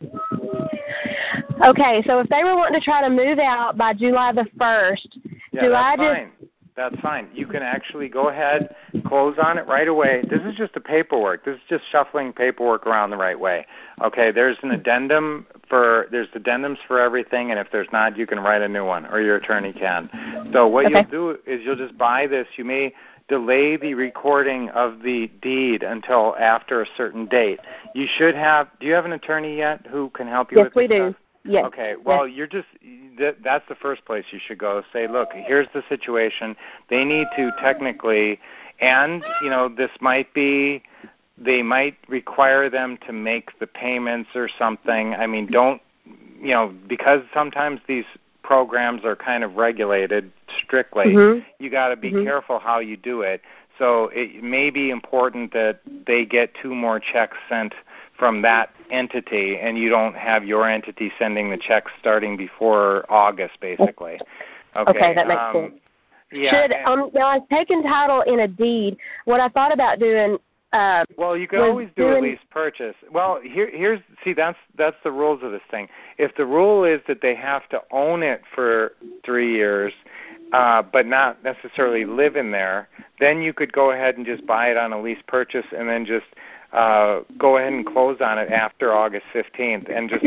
Okay, 1.64 2.02
so 2.06 2.18
if 2.20 2.28
they 2.28 2.42
were 2.44 2.56
wanting 2.56 2.78
to 2.78 2.84
try 2.84 3.00
to 3.02 3.10
move 3.10 3.38
out 3.38 3.76
by 3.76 3.94
July 3.94 4.32
the 4.32 4.46
first, 4.58 5.18
Yeah, 5.52 5.62
do 5.62 5.70
that's 5.70 5.84
I 5.84 5.96
just 5.96 6.14
fine. 6.20 6.30
That's 6.76 6.96
fine. 7.00 7.28
You 7.32 7.46
can 7.46 7.62
actually 7.62 8.08
go 8.08 8.30
ahead, 8.30 8.74
close 9.06 9.36
on 9.38 9.58
it 9.58 9.66
right 9.68 9.86
away. 9.86 10.22
This 10.28 10.40
is 10.42 10.56
just 10.56 10.74
the 10.74 10.80
paperwork. 10.80 11.44
This 11.44 11.54
is 11.54 11.62
just 11.68 11.84
shuffling 11.88 12.32
paperwork 12.32 12.84
around 12.88 13.10
the 13.10 13.16
right 13.16 13.38
way. 13.38 13.64
Okay, 14.02 14.32
there's 14.32 14.56
an 14.62 14.72
addendum 14.72 15.46
for 15.68 16.08
there's 16.10 16.26
addendums 16.28 16.78
for 16.88 16.98
everything, 17.00 17.52
and 17.52 17.60
if 17.60 17.70
there's 17.70 17.86
not, 17.92 18.16
you 18.18 18.26
can 18.26 18.40
write 18.40 18.60
a 18.60 18.66
new 18.68 18.84
one, 18.84 19.06
or 19.06 19.20
your 19.20 19.36
attorney 19.36 19.72
can. 19.72 20.10
So 20.52 20.66
what 20.66 20.86
Okay. 20.86 21.06
you'll 21.12 21.34
do 21.34 21.38
is 21.46 21.64
you'll 21.64 21.76
just 21.76 21.96
buy 21.96 22.26
this. 22.26 22.48
You 22.56 22.64
may 22.64 22.92
delay 23.28 23.76
the 23.76 23.94
recording 23.94 24.68
of 24.70 25.02
the 25.02 25.30
deed 25.40 25.82
until 25.82 26.36
after 26.36 26.82
a 26.82 26.86
certain 26.96 27.26
date. 27.26 27.60
You 27.94 28.06
should 28.06 28.34
have. 28.34 28.68
Do 28.80 28.86
you 28.86 28.94
have 28.94 29.04
an 29.04 29.12
attorney 29.12 29.56
yet 29.56 29.86
who 29.86 30.10
can 30.10 30.26
help 30.26 30.52
you 30.52 30.58
Yes, 30.58 30.66
with 30.66 30.74
we 30.74 30.86
this 30.86 30.98
do. 30.98 31.10
stuff? 31.10 31.20
Yes. 31.46 31.64
Okay. 31.66 31.94
Well, 32.02 32.26
you're 32.26 32.46
just 32.46 32.68
that, 33.18 33.36
that's 33.42 33.68
the 33.68 33.74
first 33.74 34.04
place 34.06 34.24
you 34.30 34.38
should 34.44 34.58
go. 34.58 34.82
Say, 34.92 35.06
look, 35.06 35.30
here's 35.32 35.68
the 35.74 35.82
situation. 35.88 36.56
They 36.88 37.04
need 37.04 37.26
to 37.36 37.50
technically, 37.60 38.40
and 38.80 39.22
you 39.42 39.50
know, 39.50 39.68
this 39.68 39.90
might 40.00 40.32
be. 40.34 40.82
They 41.36 41.62
might 41.62 41.96
require 42.08 42.70
them 42.70 42.96
to 43.08 43.12
make 43.12 43.58
the 43.58 43.66
payments 43.66 44.30
or 44.36 44.48
something. 44.56 45.14
I 45.14 45.26
mean, 45.26 45.46
don't 45.50 45.82
you 46.40 46.52
know? 46.52 46.74
Because 46.86 47.22
sometimes 47.32 47.80
these 47.88 48.04
programs 48.44 49.04
are 49.04 49.16
kind 49.16 49.42
of 49.42 49.56
regulated 49.56 50.30
strictly. 50.56 51.06
Mhm. 51.06 51.44
You 51.58 51.70
got 51.70 51.88
to 51.88 51.96
be 51.96 52.12
Mhm. 52.12 52.22
careful 52.22 52.60
how 52.60 52.78
you 52.78 52.96
do 52.96 53.22
it. 53.22 53.40
So 53.78 54.08
it 54.14 54.44
may 54.44 54.70
be 54.70 54.90
important 54.90 55.52
that 55.52 55.80
they 56.06 56.24
get 56.24 56.54
two 56.54 56.74
more 56.74 57.00
checks 57.00 57.36
sent 57.48 57.74
from 58.16 58.42
that 58.42 58.70
entity, 58.90 59.58
and 59.58 59.76
you 59.76 59.88
don't 59.88 60.14
have 60.14 60.44
your 60.44 60.68
entity 60.68 61.12
sending 61.18 61.50
the 61.50 61.56
checks 61.56 61.90
starting 61.98 62.36
before 62.36 63.04
August, 63.08 63.58
basically. 63.58 64.20
Okay, 64.76 64.90
Okay, 64.90 65.14
that 65.14 65.26
makes 65.26 65.40
um, 65.40 65.52
sense. 65.54 65.80
Yeah. 66.30 66.50
Should 66.50 66.72
um 66.84 67.10
now 67.14 67.28
I've 67.28 67.48
taken 67.48 67.82
title 67.82 68.22
in 68.22 68.40
a 68.40 68.48
deed. 68.48 68.96
What 69.24 69.40
I 69.40 69.48
thought 69.48 69.72
about 69.72 69.98
doing 69.98 70.38
uh 70.74 71.04
Well, 71.16 71.36
you 71.36 71.46
can 71.46 71.60
always 71.60 71.88
do 71.96 72.16
a 72.16 72.18
lease 72.18 72.38
purchase. 72.50 72.96
Well, 73.10 73.40
here, 73.40 73.70
here's 73.72 74.00
see 74.24 74.32
that's 74.32 74.58
that's 74.76 74.96
the 75.04 75.12
rules 75.12 75.42
of 75.42 75.52
this 75.52 75.62
thing. 75.70 75.88
If 76.18 76.34
the 76.36 76.44
rule 76.44 76.84
is 76.84 77.00
that 77.06 77.20
they 77.22 77.34
have 77.36 77.68
to 77.68 77.82
own 77.92 78.22
it 78.22 78.42
for 78.54 78.92
three 79.24 79.54
years, 79.54 79.92
uh, 80.52 80.82
but 80.82 81.06
not 81.06 81.42
necessarily 81.44 82.04
live 82.04 82.34
in 82.34 82.50
there, 82.50 82.88
then 83.20 83.40
you 83.40 83.52
could 83.52 83.72
go 83.72 83.92
ahead 83.92 84.16
and 84.16 84.26
just 84.26 84.44
buy 84.46 84.68
it 84.68 84.76
on 84.76 84.92
a 84.92 85.00
lease 85.00 85.22
purchase 85.28 85.66
and 85.76 85.88
then 85.88 86.04
just 86.04 86.26
uh, 86.72 87.20
go 87.38 87.56
ahead 87.56 87.72
and 87.72 87.86
close 87.86 88.18
on 88.20 88.36
it 88.36 88.50
after 88.50 88.92
August 88.92 89.26
15th 89.32 89.88
and 89.96 90.10
just 90.10 90.24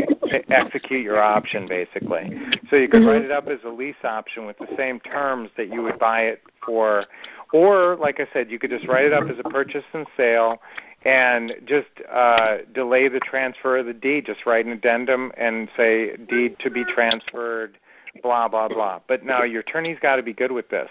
execute 0.48 1.04
your 1.04 1.20
option 1.20 1.68
basically. 1.68 2.30
So 2.70 2.76
you 2.76 2.88
could 2.88 3.02
mm-hmm. 3.02 3.08
write 3.08 3.22
it 3.22 3.30
up 3.30 3.48
as 3.48 3.58
a 3.66 3.68
lease 3.68 4.02
option 4.02 4.46
with 4.46 4.56
the 4.56 4.68
same 4.76 4.98
terms 5.00 5.50
that 5.58 5.70
you 5.70 5.82
would 5.82 5.98
buy 5.98 6.22
it 6.22 6.42
for. 6.64 7.04
Or, 7.52 7.96
like 7.96 8.20
I 8.20 8.26
said, 8.32 8.50
you 8.50 8.58
could 8.58 8.70
just 8.70 8.86
write 8.86 9.04
it 9.04 9.12
up 9.12 9.28
as 9.28 9.36
a 9.38 9.48
purchase 9.48 9.84
and 9.94 10.06
sale 10.16 10.60
and 11.04 11.54
just 11.64 11.88
uh, 12.10 12.58
delay 12.74 13.08
the 13.08 13.20
transfer 13.20 13.78
of 13.78 13.86
the 13.86 13.92
deed. 13.92 14.26
Just 14.26 14.44
write 14.46 14.66
an 14.66 14.72
addendum 14.72 15.32
and 15.36 15.68
say 15.76 16.16
deed 16.16 16.58
to 16.60 16.70
be 16.70 16.84
transferred, 16.84 17.78
blah 18.22 18.48
blah 18.48 18.68
blah. 18.68 19.00
But 19.06 19.24
now 19.24 19.44
your 19.44 19.60
attorney's 19.60 19.98
got 20.00 20.16
to 20.16 20.22
be 20.22 20.32
good 20.32 20.52
with 20.52 20.68
this. 20.68 20.90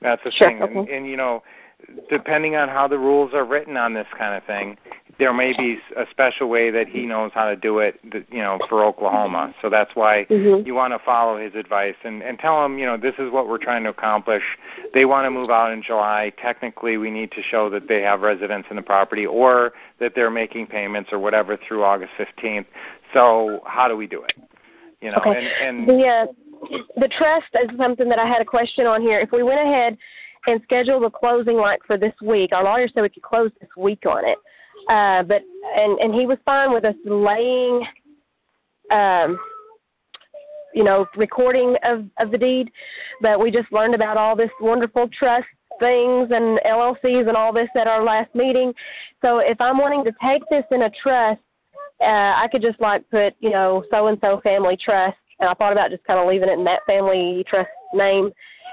That's 0.00 0.22
the 0.24 0.30
sure, 0.30 0.50
thing. 0.50 0.62
And, 0.62 0.88
and 0.88 1.06
you 1.08 1.16
know, 1.16 1.42
depending 2.10 2.56
on 2.56 2.68
how 2.68 2.86
the 2.86 2.98
rules 2.98 3.32
are 3.34 3.44
written 3.44 3.76
on 3.76 3.94
this 3.94 4.06
kind 4.16 4.34
of 4.34 4.44
thing, 4.44 4.76
there 5.18 5.32
may 5.32 5.56
be 5.56 5.78
a 5.96 6.04
special 6.10 6.48
way 6.48 6.70
that 6.70 6.88
he 6.88 7.06
knows 7.06 7.30
how 7.34 7.48
to 7.48 7.56
do 7.56 7.78
it, 7.78 7.98
you 8.30 8.38
know, 8.38 8.58
for 8.68 8.84
Oklahoma. 8.84 9.54
So 9.62 9.70
that's 9.70 9.94
why 9.94 10.26
mm-hmm. 10.28 10.66
you 10.66 10.74
want 10.74 10.92
to 10.92 10.98
follow 10.98 11.38
his 11.38 11.54
advice 11.54 11.94
and 12.04 12.22
and 12.22 12.38
tell 12.38 12.64
him, 12.64 12.78
you 12.78 12.84
know, 12.84 12.96
this 12.96 13.14
is 13.18 13.30
what 13.30 13.48
we're 13.48 13.58
trying 13.58 13.84
to 13.84 13.90
accomplish. 13.90 14.42
They 14.92 15.04
want 15.04 15.24
to 15.24 15.30
move 15.30 15.50
out 15.50 15.72
in 15.72 15.82
July. 15.82 16.32
Technically, 16.40 16.98
we 16.98 17.10
need 17.10 17.30
to 17.32 17.42
show 17.42 17.70
that 17.70 17.88
they 17.88 18.02
have 18.02 18.20
residence 18.20 18.66
in 18.68 18.76
the 18.76 18.82
property 18.82 19.26
or 19.26 19.72
that 20.00 20.14
they're 20.14 20.30
making 20.30 20.66
payments 20.66 21.12
or 21.12 21.18
whatever 21.18 21.56
through 21.56 21.82
August 21.82 22.12
15th. 22.18 22.66
So 23.14 23.62
how 23.64 23.88
do 23.88 23.96
we 23.96 24.06
do 24.06 24.22
it? 24.22 24.34
You 25.00 25.12
know, 25.12 25.18
okay. 25.18 25.50
and, 25.62 25.78
and 25.78 25.88
the 25.88 26.06
uh, 26.06 26.26
the 26.96 27.08
trust 27.08 27.48
is 27.54 27.70
something 27.78 28.08
that 28.08 28.18
I 28.18 28.26
had 28.26 28.42
a 28.42 28.46
question 28.46 28.86
on 28.86 29.00
here. 29.00 29.18
If 29.18 29.32
we 29.32 29.42
went 29.42 29.60
ahead 29.60 29.96
and 30.46 30.60
scheduled 30.62 31.02
the 31.02 31.10
closing 31.10 31.56
like 31.56 31.80
for 31.86 31.96
this 31.96 32.14
week, 32.22 32.52
our 32.52 32.64
lawyer 32.64 32.88
said 32.88 33.02
we 33.02 33.08
could 33.08 33.22
close 33.22 33.50
this 33.60 33.70
week 33.76 34.04
on 34.06 34.26
it. 34.26 34.38
Uh, 34.88 35.22
but 35.22 35.42
and 35.76 35.98
and 35.98 36.14
he 36.14 36.26
was 36.26 36.38
fine 36.44 36.72
with 36.72 36.84
us 36.84 36.94
delaying, 37.04 37.86
um, 38.90 39.38
you 40.74 40.84
know, 40.84 41.06
recording 41.16 41.76
of 41.82 42.04
of 42.18 42.30
the 42.30 42.38
deed. 42.38 42.70
But 43.20 43.40
we 43.40 43.50
just 43.50 43.72
learned 43.72 43.94
about 43.94 44.16
all 44.16 44.36
this 44.36 44.50
wonderful 44.60 45.08
trust 45.08 45.46
things 45.78 46.28
and 46.30 46.58
LLCs 46.66 47.28
and 47.28 47.36
all 47.36 47.52
this 47.52 47.68
at 47.76 47.86
our 47.86 48.02
last 48.02 48.34
meeting. 48.34 48.72
So 49.22 49.38
if 49.38 49.60
I'm 49.60 49.78
wanting 49.78 50.04
to 50.04 50.12
take 50.22 50.42
this 50.50 50.64
in 50.70 50.82
a 50.82 50.90
trust, 50.90 51.40
uh, 52.00 52.34
I 52.36 52.48
could 52.50 52.62
just 52.62 52.80
like 52.80 53.08
put, 53.10 53.34
you 53.40 53.50
know, 53.50 53.84
so 53.90 54.06
and 54.06 54.18
so 54.22 54.40
family 54.42 54.76
trust, 54.76 55.16
and 55.40 55.48
I 55.48 55.54
thought 55.54 55.72
about 55.72 55.90
just 55.90 56.04
kind 56.04 56.18
of 56.18 56.26
leaving 56.26 56.48
it 56.48 56.58
in 56.58 56.64
that 56.64 56.80
family 56.86 57.44
trust 57.48 57.70
name, 57.94 58.30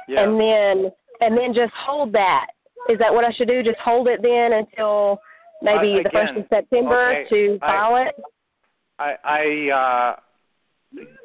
yeah. 0.07 0.23
and 0.23 0.39
then 0.39 0.91
and 1.21 1.37
then 1.37 1.53
just 1.53 1.73
hold 1.73 2.11
that. 2.13 2.47
Is 2.89 2.99
that 2.99 3.13
what 3.13 3.23
I 3.23 3.31
should 3.31 3.47
do? 3.47 3.63
Just 3.63 3.79
hold 3.79 4.07
it 4.07 4.21
then 4.21 4.53
until 4.53 5.19
maybe 5.63 5.99
uh, 5.99 6.03
the 6.03 6.09
first 6.11 6.33
of 6.33 6.45
September 6.49 7.11
okay, 7.11 7.29
to 7.29 7.59
file 7.59 7.95
I, 7.95 8.01
it? 8.03 8.15
I, 8.99 9.17
I 9.23 9.71
uh, 9.71 10.19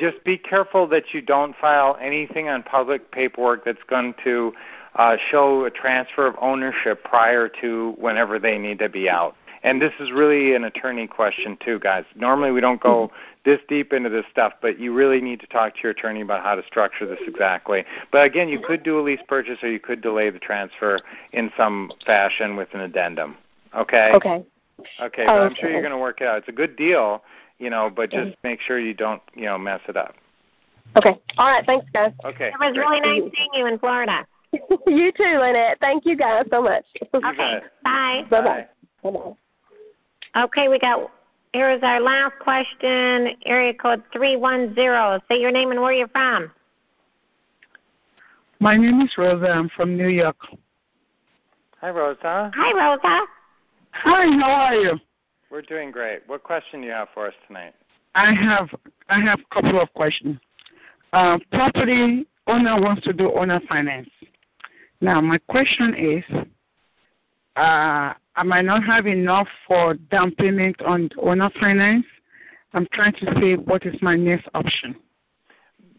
just 0.00 0.22
be 0.24 0.38
careful 0.38 0.86
that 0.88 1.12
you 1.12 1.20
don't 1.20 1.54
file 1.56 1.98
anything 2.00 2.48
on 2.48 2.62
public 2.62 3.10
paperwork 3.10 3.64
that's 3.64 3.82
going 3.88 4.14
to 4.24 4.52
uh, 4.94 5.16
show 5.30 5.64
a 5.64 5.70
transfer 5.70 6.26
of 6.26 6.34
ownership 6.40 7.04
prior 7.04 7.48
to 7.60 7.94
whenever 7.98 8.38
they 8.38 8.58
need 8.58 8.78
to 8.78 8.88
be 8.88 9.08
out. 9.08 9.36
And 9.62 9.82
this 9.82 9.92
is 9.98 10.12
really 10.12 10.54
an 10.54 10.64
attorney 10.64 11.06
question 11.06 11.58
too, 11.64 11.78
guys. 11.80 12.04
Normally 12.14 12.52
we 12.52 12.60
don't 12.60 12.80
go 12.80 13.10
this 13.44 13.60
deep 13.68 13.92
into 13.92 14.08
this 14.08 14.24
stuff, 14.30 14.52
but 14.60 14.78
you 14.78 14.92
really 14.92 15.20
need 15.20 15.40
to 15.40 15.46
talk 15.46 15.74
to 15.74 15.80
your 15.82 15.92
attorney 15.92 16.20
about 16.20 16.42
how 16.42 16.54
to 16.54 16.62
structure 16.64 17.06
this 17.06 17.18
exactly. 17.26 17.84
But 18.12 18.24
again, 18.24 18.48
you 18.48 18.60
could 18.60 18.82
do 18.82 19.00
a 19.00 19.02
lease 19.02 19.20
purchase 19.26 19.58
or 19.62 19.70
you 19.70 19.80
could 19.80 20.00
delay 20.00 20.30
the 20.30 20.38
transfer 20.38 21.00
in 21.32 21.50
some 21.56 21.90
fashion 22.06 22.56
with 22.56 22.68
an 22.72 22.80
addendum. 22.80 23.36
Okay. 23.78 24.10
Okay. 24.14 24.44
Okay, 25.00 25.24
but 25.26 25.32
I'm 25.32 25.54
sure 25.54 25.70
you're 25.70 25.80
going 25.80 25.92
to 25.92 25.98
work 25.98 26.20
it 26.20 26.28
out. 26.28 26.38
It's 26.38 26.48
a 26.48 26.52
good 26.52 26.76
deal, 26.76 27.22
you 27.58 27.68
know, 27.68 27.90
but 27.94 28.10
just 28.10 28.28
mm-hmm. 28.28 28.48
make 28.48 28.60
sure 28.60 28.78
you 28.78 28.94
don't, 28.94 29.20
you 29.34 29.44
know, 29.44 29.58
mess 29.58 29.80
it 29.88 29.96
up. 29.96 30.14
Okay. 30.96 31.20
All 31.36 31.48
right. 31.48 31.66
Thanks, 31.66 31.86
guys. 31.92 32.12
Okay. 32.24 32.48
It 32.48 32.60
was 32.60 32.74
great. 32.74 32.78
really 32.78 33.00
nice 33.00 33.32
seeing 33.34 33.50
you 33.54 33.66
in 33.66 33.78
Florida. 33.78 34.26
you 34.52 35.12
too, 35.12 35.38
Lynette. 35.40 35.78
Thank 35.80 36.06
you 36.06 36.16
guys 36.16 36.44
so 36.50 36.62
much. 36.62 36.84
Okay. 37.12 37.60
Bye. 37.84 38.24
Bye 38.30 38.40
bye. 38.40 38.66
Bye 39.02 39.32
Okay, 40.36 40.68
we 40.68 40.78
got 40.78 41.10
here 41.52 41.70
is 41.70 41.82
our 41.82 42.00
last 42.00 42.34
question. 42.40 43.36
Area 43.46 43.74
code 43.74 44.02
three 44.12 44.36
one 44.36 44.74
zero. 44.74 45.20
Say 45.28 45.40
your 45.40 45.50
name 45.50 45.70
and 45.70 45.80
where 45.80 45.92
you're 45.92 46.08
from. 46.08 46.50
My 48.60 48.76
name 48.76 49.00
is 49.00 49.10
Rosa. 49.16 49.48
I'm 49.48 49.68
from 49.70 49.96
New 49.96 50.08
York. 50.08 50.36
Hi, 51.80 51.90
Rosa. 51.90 52.50
Hi, 52.54 52.72
Rosa. 52.72 53.26
Hi, 54.02 54.26
how 54.38 54.50
are 54.50 54.74
you? 54.76 55.00
We're 55.50 55.62
doing 55.62 55.90
great. 55.90 56.20
What 56.28 56.44
question 56.44 56.82
do 56.82 56.86
you 56.86 56.92
have 56.92 57.08
for 57.12 57.26
us 57.26 57.34
tonight? 57.48 57.74
I 58.14 58.32
have 58.32 58.68
I 59.08 59.20
have 59.20 59.40
a 59.40 59.54
couple 59.54 59.80
of 59.80 59.92
questions. 59.94 60.38
Uh, 61.12 61.38
property 61.50 62.24
owner 62.46 62.80
wants 62.80 63.02
to 63.02 63.12
do 63.12 63.32
owner 63.32 63.60
finance. 63.68 64.08
Now, 65.00 65.20
my 65.20 65.38
question 65.48 65.94
is, 65.94 66.24
uh, 67.56 68.14
I 68.36 68.42
might 68.44 68.64
not 68.64 68.84
have 68.84 69.06
enough 69.06 69.48
for 69.66 69.94
down 69.94 70.30
payment 70.32 70.80
on 70.82 71.10
owner 71.20 71.50
finance. 71.58 72.06
I'm 72.74 72.86
trying 72.92 73.14
to 73.14 73.34
see 73.40 73.56
what 73.56 73.84
is 73.84 74.00
my 74.00 74.14
next 74.14 74.48
option. 74.54 74.94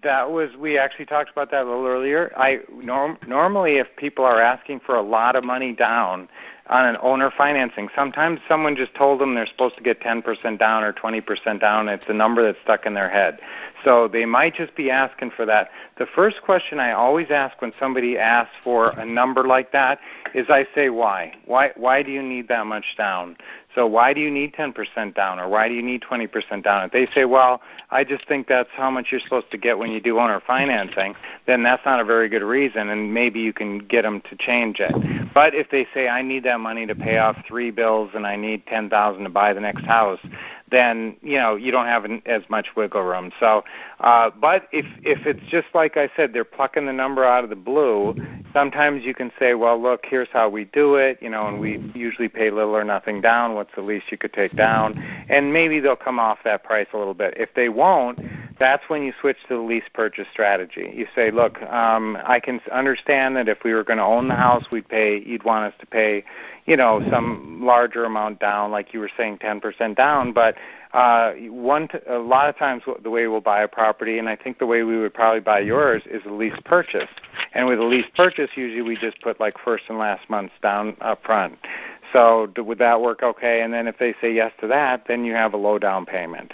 That 0.03 0.31
was 0.31 0.55
we 0.57 0.77
actually 0.77 1.05
talked 1.05 1.31
about 1.31 1.51
that 1.51 1.63
a 1.63 1.69
little 1.69 1.85
earlier. 1.85 2.31
I 2.37 2.59
norm, 2.73 3.17
normally 3.27 3.77
if 3.77 3.87
people 3.97 4.23
are 4.23 4.41
asking 4.41 4.79
for 4.85 4.95
a 4.95 5.01
lot 5.01 5.35
of 5.35 5.43
money 5.43 5.73
down, 5.73 6.29
on 6.69 6.85
an 6.85 6.97
owner 7.01 7.31
financing. 7.35 7.89
Sometimes 7.95 8.39
someone 8.47 8.75
just 8.75 8.93
told 8.93 9.19
them 9.19 9.35
they're 9.35 9.47
supposed 9.47 9.75
to 9.77 9.83
get 9.83 9.99
10% 10.01 10.59
down 10.59 10.83
or 10.83 10.93
20% 10.93 11.59
down. 11.59 11.89
It's 11.89 12.03
a 12.07 12.13
number 12.13 12.43
that's 12.43 12.57
stuck 12.63 12.85
in 12.85 12.93
their 12.93 13.09
head. 13.09 13.39
So 13.83 14.07
they 14.07 14.25
might 14.25 14.55
just 14.55 14.75
be 14.75 14.91
asking 14.91 15.31
for 15.35 15.45
that. 15.45 15.69
The 15.97 16.05
first 16.15 16.41
question 16.43 16.79
I 16.79 16.91
always 16.91 17.27
ask 17.31 17.61
when 17.61 17.73
somebody 17.79 18.17
asks 18.17 18.53
for 18.63 18.89
a 18.91 19.05
number 19.05 19.47
like 19.47 19.71
that 19.71 19.99
is 20.35 20.47
I 20.49 20.67
say 20.75 20.89
why? 20.89 21.33
Why 21.45 21.71
why 21.75 22.03
do 22.03 22.11
you 22.11 22.21
need 22.21 22.47
that 22.49 22.65
much 22.65 22.85
down? 22.97 23.37
So 23.79 23.87
why 23.87 24.13
do 24.13 24.19
you 24.19 24.29
need 24.29 24.51
10% 24.55 25.15
down 25.15 25.39
or 25.39 25.47
why 25.47 25.69
do 25.69 25.73
you 25.73 25.81
need 25.81 26.01
20% 26.01 26.65
down? 26.65 26.83
If 26.83 26.91
they 26.91 27.07
say, 27.15 27.23
well, 27.23 27.61
I 27.91 28.03
just 28.03 28.27
think 28.27 28.49
that's 28.49 28.67
how 28.73 28.91
much 28.91 29.07
you're 29.09 29.21
supposed 29.21 29.49
to 29.51 29.57
get 29.57 29.77
when 29.77 29.89
you 29.89 30.01
do 30.01 30.19
owner 30.19 30.41
financing, 30.45 31.15
then 31.47 31.63
that's 31.63 31.85
not 31.85 32.01
a 32.01 32.03
very 32.03 32.27
good 32.27 32.43
reason 32.43 32.89
and 32.89 33.13
maybe 33.13 33.39
you 33.39 33.53
can 33.53 33.79
get 33.79 34.01
them 34.01 34.19
to 34.29 34.35
change 34.35 34.81
it. 34.81 34.93
But 35.33 35.55
if 35.55 35.69
they 35.71 35.87
say, 35.93 36.09
I 36.09 36.21
need 36.21 36.43
that 36.43 36.59
money 36.59 36.87
to 36.87 36.93
pay 36.93 37.19
off 37.19 37.37
three 37.47 37.71
bills 37.71 38.11
and 38.13 38.27
I 38.27 38.35
need 38.35 38.65
10000 38.65 39.23
to 39.23 39.29
buy 39.29 39.53
the 39.53 39.61
next 39.61 39.85
house, 39.85 40.19
then 40.71 41.15
you 41.21 41.37
know 41.37 41.55
you 41.55 41.71
don't 41.71 41.85
have 41.85 42.05
an, 42.05 42.21
as 42.25 42.43
much 42.49 42.75
wiggle 42.75 43.01
room. 43.01 43.31
So, 43.39 43.63
uh, 43.99 44.29
but 44.39 44.67
if 44.71 44.85
if 45.03 45.25
it's 45.25 45.45
just 45.49 45.67
like 45.73 45.97
I 45.97 46.09
said, 46.15 46.31
they're 46.33 46.45
plucking 46.45 46.85
the 46.85 46.93
number 46.93 47.25
out 47.25 47.43
of 47.43 47.49
the 47.49 47.55
blue. 47.55 48.15
Sometimes 48.53 49.03
you 49.03 49.13
can 49.13 49.31
say, 49.37 49.53
well, 49.53 49.79
look, 49.79 50.05
here's 50.05 50.29
how 50.31 50.49
we 50.49 50.65
do 50.65 50.95
it, 50.95 51.19
you 51.21 51.29
know, 51.29 51.47
and 51.47 51.59
we 51.59 51.91
usually 51.93 52.29
pay 52.29 52.49
little 52.49 52.75
or 52.75 52.83
nothing 52.83 53.21
down. 53.21 53.53
What's 53.53 53.75
the 53.75 53.81
least 53.81 54.05
you 54.09 54.17
could 54.17 54.33
take 54.33 54.55
down? 54.55 54.97
And 55.29 55.53
maybe 55.53 55.79
they'll 55.79 55.95
come 55.95 56.17
off 56.17 56.39
that 56.45 56.63
price 56.63 56.87
a 56.93 56.97
little 56.97 57.13
bit. 57.13 57.35
If 57.37 57.53
they 57.53 57.69
won't, 57.69 58.19
that's 58.59 58.83
when 58.89 59.03
you 59.03 59.13
switch 59.19 59.37
to 59.47 59.55
the 59.55 59.61
lease 59.61 59.83
purchase 59.93 60.27
strategy. 60.31 60.91
You 60.93 61.07
say, 61.15 61.31
look, 61.31 61.61
um, 61.63 62.17
I 62.25 62.39
can 62.39 62.59
understand 62.71 63.35
that 63.37 63.47
if 63.47 63.63
we 63.63 63.73
were 63.73 63.83
going 63.83 63.99
to 63.99 64.03
own 64.03 64.27
the 64.27 64.35
house, 64.35 64.65
we'd 64.71 64.87
pay. 64.87 65.21
You'd 65.23 65.43
want 65.43 65.71
us 65.71 65.79
to 65.79 65.85
pay, 65.85 66.25
you 66.65 66.75
know, 66.75 67.01
some 67.09 67.61
larger 67.63 68.03
amount 68.03 68.39
down, 68.39 68.71
like 68.71 68.93
you 68.93 68.99
were 68.99 69.11
saying, 69.15 69.37
10% 69.39 69.95
down. 69.95 70.33
But 70.33 70.55
uh, 70.93 71.33
one, 71.33 71.87
t- 71.87 71.99
a 72.07 72.17
lot 72.17 72.49
of 72.49 72.57
times, 72.57 72.83
the 73.03 73.09
way 73.09 73.27
we'll 73.27 73.41
buy 73.41 73.61
a 73.61 73.67
property, 73.67 74.17
and 74.17 74.27
I 74.27 74.35
think 74.35 74.57
the 74.57 74.65
way 74.65 74.83
we 74.83 74.97
would 74.97 75.13
probably 75.13 75.39
buy 75.39 75.59
yours, 75.59 76.01
is 76.09 76.23
a 76.25 76.31
lease 76.31 76.59
purchase. 76.65 77.09
And 77.53 77.67
with 77.67 77.79
a 77.79 77.83
lease 77.83 78.07
purchase, 78.15 78.49
usually 78.55 78.81
we 78.81 78.95
just 78.97 79.21
put 79.21 79.39
like 79.39 79.55
first 79.63 79.83
and 79.89 79.99
last 79.99 80.29
months 80.29 80.53
down 80.61 80.97
up 81.01 81.23
front. 81.23 81.57
So 82.11 82.51
would 82.57 82.79
that 82.79 83.01
work 83.01 83.21
okay? 83.21 83.61
And 83.61 83.71
then 83.71 83.87
if 83.87 83.99
they 83.99 84.15
say 84.19 84.33
yes 84.33 84.51
to 84.61 84.67
that, 84.67 85.05
then 85.07 85.25
you 85.25 85.33
have 85.33 85.53
a 85.53 85.57
low 85.57 85.77
down 85.77 86.05
payment. 86.05 86.51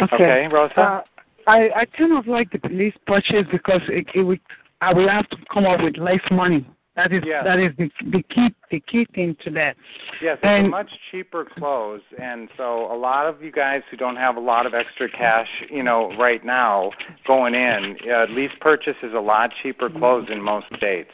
Okay, 0.00 0.14
okay 0.14 0.48
Rosa. 0.48 0.80
Uh, 0.80 1.02
I 1.46 1.70
I 1.74 1.84
kind 1.86 2.12
of 2.12 2.26
like 2.26 2.50
the 2.50 2.68
lease 2.68 2.94
purchase 3.06 3.46
because 3.50 3.82
it, 3.88 4.06
it 4.14 4.22
would 4.22 4.40
I 4.80 4.92
will 4.92 5.08
have 5.08 5.28
to 5.30 5.36
come 5.52 5.66
up 5.66 5.82
with 5.82 5.96
less 5.96 6.20
money. 6.30 6.64
That 6.96 7.12
is 7.12 7.24
yes. 7.26 7.42
that 7.44 7.58
is 7.58 7.72
the 7.76 7.90
the 8.10 8.22
key 8.22 8.54
the 8.70 8.78
key 8.78 9.06
thing 9.14 9.36
to 9.40 9.50
that. 9.50 9.76
Yes, 10.22 10.38
it's 10.38 10.44
and, 10.44 10.70
much 10.70 10.90
cheaper 11.10 11.44
clothes, 11.44 12.02
and 12.20 12.48
so 12.56 12.92
a 12.92 12.94
lot 12.96 13.26
of 13.26 13.42
you 13.42 13.50
guys 13.50 13.82
who 13.90 13.96
don't 13.96 14.14
have 14.14 14.36
a 14.36 14.40
lot 14.40 14.64
of 14.64 14.74
extra 14.74 15.08
cash, 15.08 15.48
you 15.70 15.82
know, 15.82 16.16
right 16.16 16.44
now 16.44 16.92
going 17.26 17.54
in, 17.54 17.96
uh, 18.08 18.26
lease 18.30 18.52
purchase 18.60 18.96
is 19.02 19.12
a 19.12 19.20
lot 19.20 19.52
cheaper 19.60 19.90
clothes 19.90 20.28
in 20.30 20.40
most 20.40 20.66
states. 20.76 21.10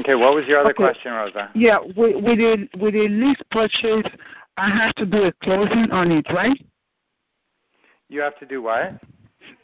Okay, 0.00 0.14
what 0.14 0.34
was 0.34 0.46
your 0.46 0.60
other 0.60 0.70
okay. 0.70 0.76
question, 0.76 1.12
Rosa? 1.12 1.50
Yeah, 1.54 1.78
with, 1.78 2.16
with 2.24 2.38
a 2.38 2.68
with 2.78 2.94
a 2.94 3.08
lease 3.08 3.42
purchase, 3.50 4.10
I 4.56 4.70
have 4.70 4.94
to 4.94 5.04
do 5.04 5.24
a 5.24 5.32
closing 5.42 5.90
on 5.90 6.10
it, 6.10 6.26
right? 6.32 6.58
You 8.08 8.22
have 8.22 8.38
to 8.38 8.46
do 8.46 8.62
what? 8.62 8.94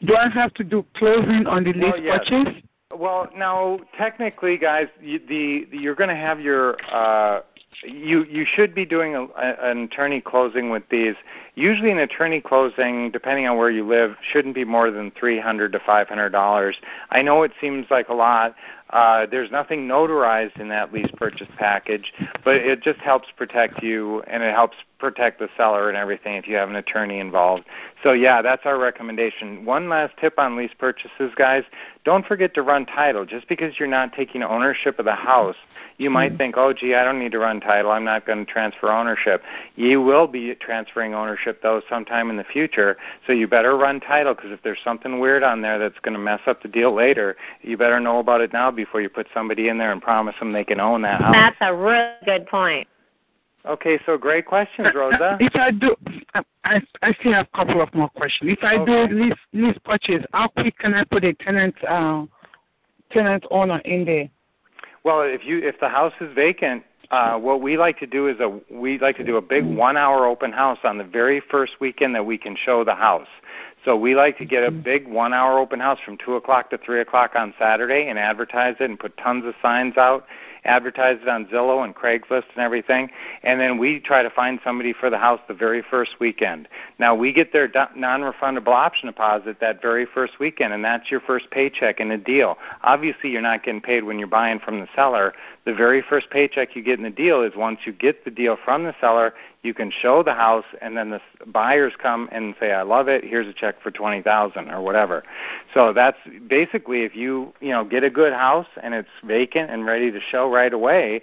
do 0.05 0.15
I 0.15 0.29
have 0.29 0.53
to 0.55 0.63
do 0.63 0.85
closing 0.95 1.47
on 1.47 1.63
the 1.63 1.73
lease 1.73 1.93
yes. 2.01 2.19
purchase? 2.19 2.61
Well, 2.95 3.29
now 3.35 3.79
technically, 3.97 4.57
guys, 4.57 4.87
you, 5.01 5.19
the, 5.19 5.67
the 5.71 5.77
you're 5.77 5.95
going 5.95 6.09
to 6.09 6.15
have 6.15 6.39
your 6.39 6.77
uh, 6.93 7.41
you 7.83 8.23
you 8.25 8.45
should 8.45 8.75
be 8.75 8.85
doing 8.85 9.15
a, 9.15 9.25
an 9.35 9.83
attorney 9.83 10.21
closing 10.21 10.69
with 10.69 10.83
these. 10.89 11.15
Usually, 11.55 11.91
an 11.91 11.99
attorney 11.99 12.41
closing, 12.41 13.11
depending 13.11 13.47
on 13.47 13.57
where 13.57 13.69
you 13.69 13.87
live, 13.87 14.15
shouldn't 14.21 14.55
be 14.55 14.65
more 14.65 14.91
than 14.91 15.11
three 15.11 15.39
hundred 15.39 15.71
to 15.73 15.79
five 15.79 16.07
hundred 16.07 16.29
dollars. 16.29 16.77
I 17.09 17.21
know 17.21 17.43
it 17.43 17.51
seems 17.59 17.87
like 17.89 18.09
a 18.09 18.13
lot. 18.13 18.55
Uh, 18.89 19.25
there's 19.25 19.49
nothing 19.49 19.87
notarized 19.87 20.59
in 20.59 20.69
that 20.69 20.93
lease 20.93 21.09
purchase 21.17 21.47
package, 21.57 22.13
but 22.45 22.57
it 22.57 22.79
just 22.83 22.99
helps 22.99 23.27
protect 23.35 23.81
you 23.81 24.21
and 24.27 24.43
it 24.43 24.53
helps 24.53 24.77
protect 24.99 25.39
the 25.39 25.49
seller 25.57 25.89
and 25.89 25.97
everything 25.97 26.35
if 26.35 26.47
you 26.47 26.55
have 26.55 26.69
an 26.69 26.75
attorney 26.75 27.17
involved. 27.19 27.63
So 28.03 28.11
yeah, 28.11 28.43
that's 28.43 28.61
our 28.65 28.77
recommendation. 28.77 29.65
One 29.65 29.89
last 29.89 30.13
tip 30.21 30.37
on 30.37 30.55
lease 30.55 30.75
purchases, 30.77 31.33
guys: 31.35 31.63
don't 32.05 32.25
forget 32.25 32.53
to 32.55 32.61
run 32.61 32.85
title. 32.85 33.25
Just 33.25 33.47
because 33.47 33.79
you're 33.79 33.87
not 33.87 34.13
taking 34.13 34.43
ownership 34.43 34.99
of 34.99 35.05
the 35.05 35.15
house 35.15 35.55
you 35.97 36.09
might 36.09 36.29
mm-hmm. 36.29 36.37
think, 36.37 36.57
oh, 36.57 36.73
gee, 36.73 36.95
I 36.95 37.03
don't 37.03 37.19
need 37.19 37.31
to 37.33 37.39
run 37.39 37.59
title. 37.59 37.91
I'm 37.91 38.03
not 38.03 38.25
going 38.25 38.45
to 38.45 38.51
transfer 38.51 38.91
ownership. 38.91 39.43
You 39.75 40.01
will 40.01 40.27
be 40.27 40.55
transferring 40.55 41.13
ownership, 41.13 41.61
though, 41.61 41.81
sometime 41.89 42.29
in 42.29 42.37
the 42.37 42.43
future. 42.43 42.97
So 43.27 43.33
you 43.33 43.47
better 43.47 43.77
run 43.77 43.99
title 43.99 44.33
because 44.33 44.51
if 44.51 44.61
there's 44.63 44.79
something 44.83 45.19
weird 45.19 45.43
on 45.43 45.61
there 45.61 45.77
that's 45.77 45.99
going 45.99 46.13
to 46.13 46.19
mess 46.19 46.41
up 46.47 46.61
the 46.61 46.67
deal 46.67 46.93
later, 46.93 47.35
you 47.61 47.77
better 47.77 47.99
know 47.99 48.19
about 48.19 48.41
it 48.41 48.53
now 48.53 48.71
before 48.71 49.01
you 49.01 49.09
put 49.09 49.27
somebody 49.33 49.69
in 49.69 49.77
there 49.77 49.91
and 49.91 50.01
promise 50.01 50.35
them 50.39 50.51
they 50.51 50.63
can 50.63 50.79
own 50.79 51.01
that 51.03 51.21
house. 51.21 51.33
That's 51.33 51.57
a 51.61 51.75
really 51.75 52.13
good 52.25 52.47
point. 52.47 52.87
Okay, 53.65 53.97
so 54.05 54.17
great 54.17 54.45
questions, 54.45 54.87
uh, 54.87 54.97
uh, 54.97 54.99
Rosa. 54.99 55.37
If 55.39 55.55
I 55.55 55.71
do, 55.71 55.95
uh, 56.33 56.43
I, 56.65 56.81
I 57.01 57.13
still 57.13 57.33
have 57.33 57.47
a 57.53 57.57
couple 57.57 57.81
of 57.81 57.93
more 57.93 58.09
questions. 58.09 58.51
If 58.51 58.63
I 58.63 58.75
okay. 58.75 59.07
do 59.07 59.13
lease, 59.15 59.33
lease 59.53 59.77
purchase, 59.85 60.25
how 60.33 60.49
quick 60.49 60.77
can 60.79 60.93
I 60.93 61.05
put 61.05 61.23
a 61.23 61.33
tenant 61.33 61.75
uh, 61.87 62.25
tenant 63.11 63.45
owner 63.51 63.79
in 63.79 64.03
there? 64.03 64.29
Well, 65.05 65.21
if 65.21 65.45
you 65.45 65.59
if 65.59 65.79
the 65.79 65.87
house 65.87 66.13
is 66.19 66.33
vacant, 66.35 66.83
uh, 67.11 67.37
what 67.37 67.61
we 67.61 67.77
like 67.77 67.99
to 67.99 68.07
do 68.07 68.27
is 68.27 68.37
a 68.41 68.59
we 68.69 68.99
like 68.99 69.15
to 69.17 69.23
do 69.23 69.37
a 69.37 69.41
big 69.41 69.63
mm-hmm. 69.63 69.77
one 69.77 69.97
hour 69.97 70.25
open 70.25 70.51
house 70.51 70.79
on 70.83 70.97
the 70.97 71.03
very 71.05 71.39
first 71.39 71.73
weekend 71.79 72.15
that 72.15 72.25
we 72.25 72.37
can 72.37 72.57
show 72.57 72.83
the 72.83 72.95
house. 72.95 73.27
So 73.85 73.95
we 73.97 74.15
like 74.15 74.37
to 74.39 74.45
get 74.45 74.63
a 74.63 74.71
mm-hmm. 74.71 74.81
big 74.81 75.07
one 75.07 75.33
hour 75.33 75.57
open 75.59 75.79
house 75.79 75.99
from 76.03 76.17
two 76.17 76.35
o'clock 76.35 76.69
to 76.71 76.77
three 76.77 76.99
o'clock 76.99 77.31
on 77.35 77.53
Saturday 77.57 78.07
and 78.07 78.19
advertise 78.19 78.75
it 78.79 78.89
and 78.89 78.99
put 78.99 79.15
tons 79.17 79.45
of 79.45 79.53
signs 79.61 79.95
out 79.95 80.25
advertise 80.65 81.19
it 81.21 81.27
on 81.27 81.45
Zillow 81.45 81.83
and 81.83 81.95
Craigslist 81.95 82.45
and 82.55 82.59
everything, 82.59 83.09
and 83.43 83.59
then 83.59 83.77
we 83.77 83.99
try 83.99 84.23
to 84.23 84.29
find 84.29 84.59
somebody 84.63 84.93
for 84.93 85.09
the 85.09 85.17
house 85.17 85.39
the 85.47 85.53
very 85.53 85.81
first 85.81 86.19
weekend. 86.19 86.67
Now 86.99 87.15
we 87.15 87.33
get 87.33 87.53
their 87.53 87.69
non-refundable 87.95 88.67
option 88.67 89.07
deposit 89.07 89.59
that 89.59 89.81
very 89.81 90.05
first 90.05 90.39
weekend, 90.39 90.73
and 90.73 90.83
that's 90.83 91.11
your 91.11 91.19
first 91.19 91.49
paycheck 91.51 91.99
in 91.99 92.11
a 92.11 92.17
deal. 92.17 92.57
Obviously, 92.83 93.29
you're 93.31 93.41
not 93.41 93.63
getting 93.63 93.81
paid 93.81 94.03
when 94.03 94.19
you're 94.19 94.27
buying 94.27 94.59
from 94.59 94.79
the 94.79 94.87
seller. 94.95 95.33
The 95.65 95.73
very 95.73 96.01
first 96.01 96.29
paycheck 96.29 96.75
you 96.75 96.83
get 96.83 96.97
in 96.97 97.03
the 97.03 97.09
deal 97.09 97.41
is 97.41 97.53
once 97.55 97.79
you 97.85 97.93
get 97.93 98.25
the 98.25 98.31
deal 98.31 98.57
from 98.63 98.83
the 98.83 98.93
seller, 98.99 99.33
you 99.63 99.73
can 99.73 99.91
show 99.91 100.21
the 100.21 100.33
house 100.33 100.65
and 100.81 100.95
then 100.97 101.09
the 101.09 101.21
buyers 101.47 101.93
come 101.97 102.29
and 102.31 102.53
say 102.59 102.73
i 102.73 102.81
love 102.81 103.07
it 103.07 103.23
here's 103.23 103.47
a 103.47 103.53
check 103.53 103.81
for 103.81 103.89
twenty 103.89 104.21
thousand 104.21 104.69
or 104.69 104.81
whatever 104.81 105.23
so 105.73 105.93
that's 105.93 106.17
basically 106.47 107.03
if 107.03 107.15
you 107.15 107.53
you 107.61 107.69
know 107.69 107.83
get 107.83 108.03
a 108.03 108.09
good 108.09 108.33
house 108.33 108.67
and 108.81 108.93
it's 108.93 109.09
vacant 109.23 109.71
and 109.71 109.85
ready 109.85 110.11
to 110.11 110.19
show 110.19 110.51
right 110.51 110.73
away 110.73 111.21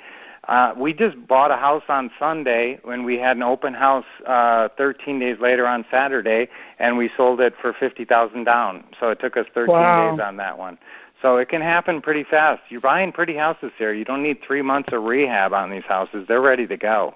uh, 0.48 0.72
we 0.76 0.92
just 0.94 1.16
bought 1.28 1.50
a 1.50 1.56
house 1.56 1.82
on 1.88 2.10
Sunday 2.18 2.80
when 2.82 3.04
we 3.04 3.18
had 3.18 3.36
an 3.36 3.42
open 3.42 3.74
house 3.74 4.06
uh, 4.26 4.68
13 4.76 5.20
days 5.20 5.38
later 5.38 5.66
on 5.66 5.84
Saturday, 5.90 6.48
and 6.78 6.96
we 6.96 7.10
sold 7.14 7.40
it 7.40 7.54
for 7.60 7.74
50,000 7.74 8.44
down. 8.44 8.82
So 8.98 9.10
it 9.10 9.20
took 9.20 9.36
us 9.36 9.46
13 9.54 9.72
wow. 9.72 10.10
days 10.10 10.20
on 10.20 10.38
that 10.38 10.58
one. 10.58 10.78
So 11.22 11.36
it 11.36 11.48
can 11.48 11.60
happen 11.60 12.00
pretty 12.00 12.24
fast. 12.24 12.62
You're 12.68 12.80
buying 12.80 13.12
pretty 13.12 13.36
houses 13.36 13.72
here. 13.76 13.92
You 13.92 14.04
don't 14.04 14.22
need 14.22 14.38
three 14.46 14.62
months 14.62 14.90
of 14.92 15.02
rehab 15.02 15.52
on 15.52 15.70
these 15.70 15.84
houses. 15.84 16.24
They're 16.26 16.40
ready 16.40 16.66
to 16.66 16.76
go. 16.76 17.14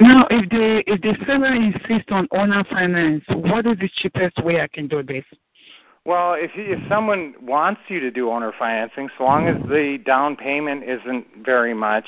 Now, 0.00 0.26
if 0.30 0.48
the 0.50 0.84
if 0.86 1.00
the 1.00 1.16
seller 1.26 1.52
insists 1.52 2.10
on 2.10 2.28
owner 2.30 2.62
finance, 2.64 3.24
what 3.28 3.66
is 3.66 3.78
the 3.78 3.88
cheapest 3.92 4.44
way 4.44 4.60
I 4.60 4.68
can 4.68 4.86
do 4.86 5.02
this? 5.02 5.24
Well, 6.04 6.34
if 6.34 6.52
if 6.54 6.80
someone 6.88 7.34
wants 7.42 7.80
you 7.88 7.98
to 8.00 8.10
do 8.10 8.30
owner 8.30 8.52
financing, 8.56 9.10
so 9.18 9.24
long 9.24 9.48
as 9.48 9.60
the 9.68 9.98
down 10.06 10.36
payment 10.36 10.84
isn't 10.84 11.26
very 11.44 11.74
much, 11.74 12.06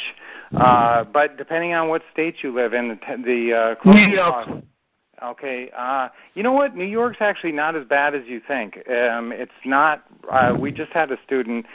uh, 0.55 1.05
but 1.05 1.37
depending 1.37 1.75
on 1.75 1.89
what 1.89 2.03
state 2.13 2.37
you 2.43 2.55
live 2.55 2.75
in, 2.75 2.89
the 2.89 2.97
the 3.25 3.55
uh, 3.55 3.75
New 3.85 4.15
York. 4.15 4.63
Okay, 5.23 5.71
uh, 5.77 6.09
you 6.35 6.43
know 6.43 6.53
what? 6.53 6.75
New 6.75 6.85
York's 6.85 7.19
actually 7.21 7.53
not 7.53 7.77
as 7.77 7.85
bad 7.85 8.15
as 8.15 8.27
you 8.27 8.41
think. 8.41 8.79
Um, 8.89 9.33
it's 9.33 9.53
not. 9.65 10.05
Uh, 10.31 10.57
we 10.59 10.73
just 10.73 10.93
had 10.93 11.11
a 11.13 11.19
student 11.25 11.67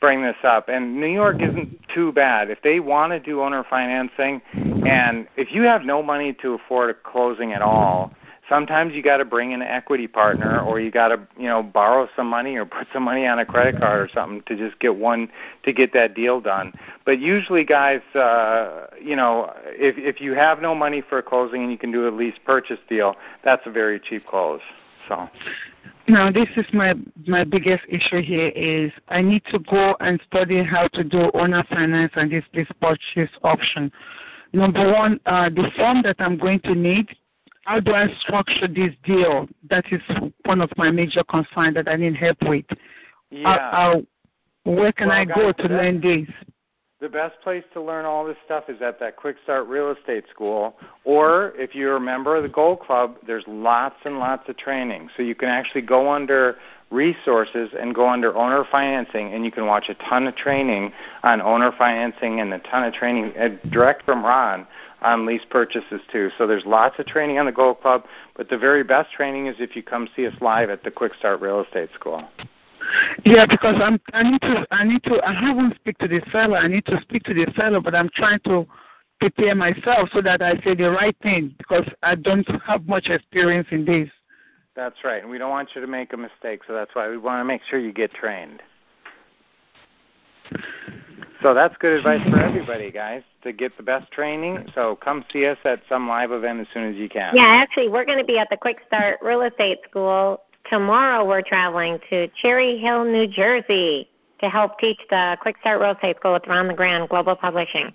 bring 0.00 0.22
this 0.22 0.36
up. 0.42 0.68
And 0.68 1.00
New 1.00 1.08
York 1.08 1.40
isn't 1.40 1.78
too 1.88 2.12
bad. 2.12 2.50
If 2.50 2.62
they 2.62 2.80
want 2.80 3.12
to 3.12 3.20
do 3.20 3.42
owner 3.42 3.64
financing, 3.68 4.40
and 4.86 5.26
if 5.36 5.52
you 5.52 5.62
have 5.62 5.84
no 5.84 6.02
money 6.02 6.32
to 6.34 6.54
afford 6.54 6.90
a 6.90 6.94
closing 6.94 7.52
at 7.52 7.62
all, 7.62 8.12
sometimes 8.48 8.94
you 8.94 9.02
got 9.02 9.18
to 9.18 9.24
bring 9.24 9.52
in 9.52 9.62
an 9.62 9.68
equity 9.68 10.06
partner, 10.06 10.60
or 10.60 10.80
you 10.80 10.90
got 10.90 11.08
to 11.08 11.20
you 11.36 11.46
know 11.46 11.62
borrow 11.62 12.08
some 12.16 12.28
money 12.28 12.56
or 12.56 12.64
put 12.64 12.86
some 12.92 13.02
money 13.02 13.26
on 13.26 13.38
a 13.38 13.46
credit 13.46 13.80
card 13.80 14.00
or 14.00 14.08
something 14.12 14.42
to 14.46 14.56
just 14.56 14.78
get 14.80 14.96
one 14.96 15.28
to 15.64 15.72
get 15.72 15.92
that 15.92 16.14
deal 16.14 16.40
done. 16.40 16.72
But 17.04 17.20
usually, 17.20 17.64
guys, 17.64 18.02
uh, 18.14 18.86
you 19.02 19.16
know, 19.16 19.52
if 19.66 19.96
if 19.98 20.20
you 20.20 20.34
have 20.34 20.60
no 20.60 20.74
money 20.74 21.02
for 21.08 21.18
a 21.18 21.22
closing 21.22 21.62
and 21.62 21.70
you 21.70 21.78
can 21.78 21.92
do 21.92 22.08
a 22.08 22.10
lease 22.10 22.38
purchase 22.44 22.80
deal, 22.88 23.16
that's 23.44 23.66
a 23.66 23.70
very 23.70 24.00
cheap 24.00 24.26
close. 24.26 24.60
So. 25.08 25.28
Now, 26.06 26.30
this 26.30 26.48
is 26.56 26.64
my 26.72 26.94
my 27.26 27.44
biggest 27.44 27.84
issue 27.88 28.22
here 28.22 28.48
is 28.48 28.90
I 29.08 29.20
need 29.20 29.42
to 29.50 29.58
go 29.58 29.94
and 30.00 30.20
study 30.26 30.62
how 30.62 30.88
to 30.88 31.04
do 31.04 31.30
owner 31.34 31.62
finance 31.68 32.12
and 32.16 32.30
this 32.30 32.44
this 32.54 32.68
purchase 32.80 33.30
option. 33.42 33.92
Number 34.54 34.90
one, 34.90 35.20
uh, 35.26 35.50
the 35.50 35.70
form 35.76 36.02
that 36.02 36.16
I'm 36.18 36.38
going 36.38 36.60
to 36.60 36.74
need. 36.74 37.14
How 37.68 37.80
do 37.80 37.92
I 37.92 38.08
structure 38.18 38.66
this 38.66 38.94
deal? 39.04 39.46
That 39.68 39.84
is 39.92 40.00
one 40.46 40.62
of 40.62 40.70
my 40.78 40.90
major 40.90 41.22
concerns 41.22 41.74
that 41.74 41.86
I 41.86 41.96
need 41.96 42.16
help 42.16 42.38
with. 42.40 42.64
Yeah. 43.28 43.46
Uh, 43.50 43.96
where 44.64 44.90
can 44.90 45.08
well, 45.08 45.18
I 45.18 45.24
go 45.26 45.52
to 45.52 45.68
learn 45.68 46.00
this? 46.00 46.26
the 47.00 47.08
best 47.08 47.40
place 47.42 47.62
to 47.72 47.80
learn 47.80 48.04
all 48.04 48.24
this 48.24 48.36
stuff 48.44 48.64
is 48.68 48.82
at 48.82 48.98
that 48.98 49.16
Quick 49.16 49.36
Start 49.44 49.68
Real 49.68 49.92
Estate 49.92 50.24
School. 50.30 50.76
Or 51.04 51.52
if 51.56 51.74
you're 51.74 51.96
a 51.96 52.00
member 52.00 52.34
of 52.36 52.42
the 52.42 52.48
Gold 52.48 52.80
Club, 52.80 53.16
there's 53.26 53.44
lots 53.46 53.96
and 54.04 54.18
lots 54.18 54.48
of 54.48 54.56
training. 54.56 55.10
So 55.16 55.22
you 55.22 55.34
can 55.34 55.48
actually 55.48 55.82
go 55.82 56.10
under 56.10 56.56
resources 56.90 57.70
and 57.78 57.94
go 57.94 58.08
under 58.08 58.34
owner 58.34 58.64
financing, 58.72 59.32
and 59.32 59.44
you 59.44 59.52
can 59.52 59.66
watch 59.66 59.90
a 59.90 59.94
ton 60.08 60.26
of 60.26 60.34
training 60.34 60.92
on 61.22 61.40
owner 61.40 61.70
financing 61.76 62.40
and 62.40 62.52
a 62.52 62.58
ton 62.60 62.82
of 62.82 62.94
training 62.94 63.32
uh, 63.38 63.50
direct 63.68 64.04
from 64.04 64.24
Ron 64.24 64.66
on 65.02 65.26
lease 65.26 65.44
purchases 65.48 66.00
too. 66.10 66.30
So 66.36 66.46
there's 66.46 66.66
lots 66.66 66.98
of 66.98 67.06
training 67.06 67.38
on 67.38 67.46
the 67.46 67.52
Gold 67.52 67.80
Club, 67.80 68.04
but 68.36 68.48
the 68.48 68.58
very 68.58 68.82
best 68.82 69.12
training 69.12 69.46
is 69.46 69.56
if 69.58 69.76
you 69.76 69.82
come 69.82 70.08
see 70.16 70.26
us 70.26 70.34
live 70.40 70.70
at 70.70 70.84
the 70.84 70.90
Quick 70.90 71.14
Start 71.14 71.40
Real 71.40 71.60
Estate 71.60 71.90
School. 71.94 72.22
Yeah, 73.24 73.46
because 73.46 73.76
I'm 73.82 74.00
I 74.12 74.22
need 74.22 74.40
to 74.42 74.66
I 74.70 74.84
need 74.84 75.02
to 75.04 75.20
I 75.26 75.32
haven't 75.32 75.74
speak 75.76 75.98
to 75.98 76.08
the 76.08 76.22
seller. 76.32 76.56
I 76.56 76.68
need 76.68 76.86
to 76.86 77.00
speak 77.02 77.24
to 77.24 77.34
the 77.34 77.46
seller, 77.56 77.80
but 77.80 77.94
I'm 77.94 78.08
trying 78.14 78.40
to 78.44 78.66
prepare 79.20 79.54
myself 79.54 80.10
so 80.12 80.22
that 80.22 80.42
I 80.42 80.54
say 80.62 80.74
the 80.74 80.90
right 80.90 81.16
thing 81.22 81.54
because 81.58 81.88
I 82.02 82.14
don't 82.14 82.48
have 82.62 82.86
much 82.86 83.08
experience 83.08 83.68
in 83.70 83.84
this. 83.84 84.08
That's 84.76 85.02
right, 85.02 85.22
and 85.22 85.30
we 85.30 85.38
don't 85.38 85.50
want 85.50 85.70
you 85.74 85.80
to 85.80 85.88
make 85.88 86.12
a 86.12 86.16
mistake, 86.16 86.60
so 86.66 86.72
that's 86.72 86.94
why 86.94 87.08
we 87.08 87.18
want 87.18 87.40
to 87.40 87.44
make 87.44 87.62
sure 87.68 87.80
you 87.80 87.92
get 87.92 88.14
trained. 88.14 88.62
So 91.42 91.54
that's 91.54 91.76
good 91.78 91.98
advice 91.98 92.28
for 92.28 92.40
everybody, 92.40 92.90
guys, 92.90 93.22
to 93.42 93.52
get 93.52 93.76
the 93.76 93.82
best 93.82 94.10
training. 94.10 94.70
So 94.74 94.96
come 94.96 95.24
see 95.32 95.46
us 95.46 95.58
at 95.64 95.80
some 95.88 96.08
live 96.08 96.32
event 96.32 96.60
as 96.60 96.66
soon 96.74 96.90
as 96.90 96.96
you 96.96 97.08
can. 97.08 97.36
Yeah, 97.36 97.44
actually, 97.44 97.88
we're 97.88 98.04
going 98.04 98.18
to 98.18 98.24
be 98.24 98.38
at 98.38 98.48
the 98.50 98.56
Quick 98.56 98.78
Start 98.86 99.18
Real 99.22 99.42
Estate 99.42 99.78
School 99.88 100.40
Tomorrow 100.70 101.24
we're 101.24 101.42
traveling 101.42 101.98
to 102.10 102.28
Cherry 102.42 102.78
Hill, 102.78 103.04
New 103.04 103.26
Jersey 103.26 104.10
to 104.40 104.50
help 104.50 104.78
teach 104.78 104.98
the 105.08 105.38
Quick 105.40 105.56
Start 105.60 105.80
Real 105.80 105.92
Estate 105.92 106.16
School 106.16 106.34
with 106.34 106.46
Ron 106.46 106.68
LeGrand 106.68 107.08
Global 107.08 107.34
Publishing. 107.34 107.94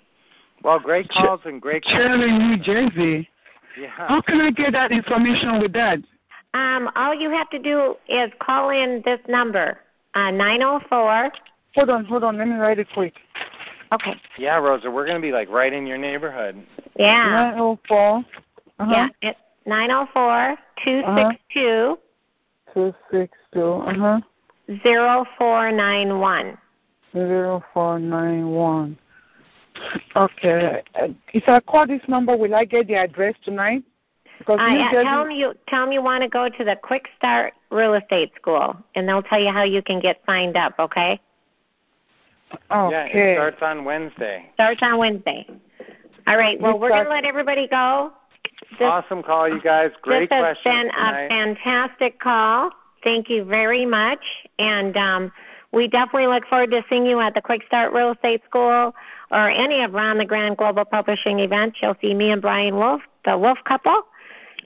Well, 0.64 0.80
great 0.80 1.08
calls 1.08 1.40
and 1.44 1.62
great 1.62 1.84
Cherry, 1.84 2.36
New 2.36 2.56
Jersey. 2.58 3.28
Yeah. 3.80 3.88
How 3.88 4.20
can 4.20 4.40
I 4.40 4.50
get 4.50 4.72
that 4.72 4.90
information 4.90 5.60
with 5.60 5.72
that? 5.74 5.98
Um, 6.54 6.90
all 6.96 7.14
you 7.14 7.30
have 7.30 7.48
to 7.50 7.60
do 7.60 7.94
is 8.08 8.30
call 8.40 8.70
in 8.70 9.02
this 9.04 9.20
number, 9.28 9.78
uh, 10.14 10.32
904. 10.32 11.30
Hold 11.74 11.90
on, 11.90 12.04
hold 12.04 12.24
on. 12.24 12.38
Let 12.38 12.48
me 12.48 12.54
write 12.54 12.78
it 12.78 12.88
quick. 12.92 13.14
Okay. 13.92 14.14
Yeah, 14.38 14.56
Rosa, 14.58 14.90
we're 14.90 15.04
going 15.06 15.16
to 15.16 15.22
be 15.22 15.32
like 15.32 15.48
right 15.50 15.72
in 15.72 15.86
your 15.86 15.98
neighborhood. 15.98 16.62
Yeah. 16.98 17.52
904. 17.54 18.24
Uh-huh. 18.80 18.90
Yeah, 18.90 19.08
it's 19.22 19.38
904 19.66 20.56
262 20.84 21.98
two 22.74 22.92
six 23.10 23.32
two. 23.52 23.62
Uh 23.62 23.94
huh. 23.94 24.20
Zero 24.82 25.24
four 25.38 25.70
nine 25.70 26.18
one. 26.18 26.58
Zero 27.12 27.62
four 27.72 27.98
nine 28.00 28.48
one. 28.48 28.98
Okay. 30.16 30.82
Uh, 31.00 31.08
if 31.32 31.48
I 31.48 31.60
call 31.60 31.86
this 31.86 32.02
number, 32.08 32.36
will 32.36 32.54
I 32.54 32.64
get 32.64 32.88
the 32.88 32.94
address 32.96 33.34
tonight? 33.44 33.84
'Cause 34.44 34.58
Uh, 34.58 34.68
New 34.70 34.78
yeah, 34.78 34.90
Jersey- 34.90 35.04
tell 35.04 35.18
them 35.24 35.30
you 35.30 35.54
tell 35.68 35.84
them 35.84 35.92
you 35.92 36.02
want 36.02 36.22
to 36.22 36.28
go 36.28 36.48
to 36.48 36.64
the 36.64 36.74
Quick 36.76 37.08
Start 37.16 37.54
Real 37.70 37.94
Estate 37.94 38.32
School, 38.34 38.76
and 38.96 39.08
they'll 39.08 39.22
tell 39.22 39.38
you 39.40 39.52
how 39.52 39.62
you 39.62 39.80
can 39.82 40.00
get 40.00 40.20
signed 40.26 40.56
up. 40.56 40.74
Okay? 40.80 41.20
Yeah, 42.70 43.04
it 43.04 43.36
starts 43.36 43.62
on 43.62 43.84
Wednesday. 43.84 44.50
Starts 44.54 44.82
on 44.82 44.98
Wednesday. 44.98 45.46
All 46.26 46.36
right. 46.36 46.60
Well, 46.60 46.74
We 46.74 46.80
we're 46.80 46.88
going 46.90 47.04
to 47.04 47.10
let 47.10 47.24
everybody 47.24 47.68
go. 47.68 48.12
This, 48.78 48.82
awesome 48.82 49.22
call, 49.22 49.48
you 49.48 49.60
guys. 49.60 49.90
Great 50.02 50.30
this 50.30 50.36
has 50.36 50.56
been 50.64 50.90
tonight. 50.90 51.24
a 51.24 51.28
fantastic 51.28 52.18
call. 52.20 52.70
Thank 53.02 53.28
you 53.28 53.44
very 53.44 53.84
much, 53.84 54.24
and 54.58 54.96
um, 54.96 55.32
we 55.72 55.88
definitely 55.88 56.28
look 56.28 56.46
forward 56.46 56.70
to 56.70 56.82
seeing 56.88 57.04
you 57.04 57.20
at 57.20 57.34
the 57.34 57.42
Quick 57.42 57.62
Start 57.66 57.92
Real 57.92 58.12
Estate 58.12 58.42
School 58.48 58.94
or 59.30 59.50
any 59.50 59.82
of 59.82 59.92
Ron 59.92 60.18
LeGrand 60.18 60.56
Global 60.56 60.84
Publishing 60.84 61.40
events. 61.40 61.78
You'll 61.82 61.96
see 62.00 62.14
me 62.14 62.30
and 62.30 62.40
Brian 62.40 62.76
Wolf, 62.76 63.02
the 63.24 63.36
Wolf 63.36 63.58
couple, 63.64 64.02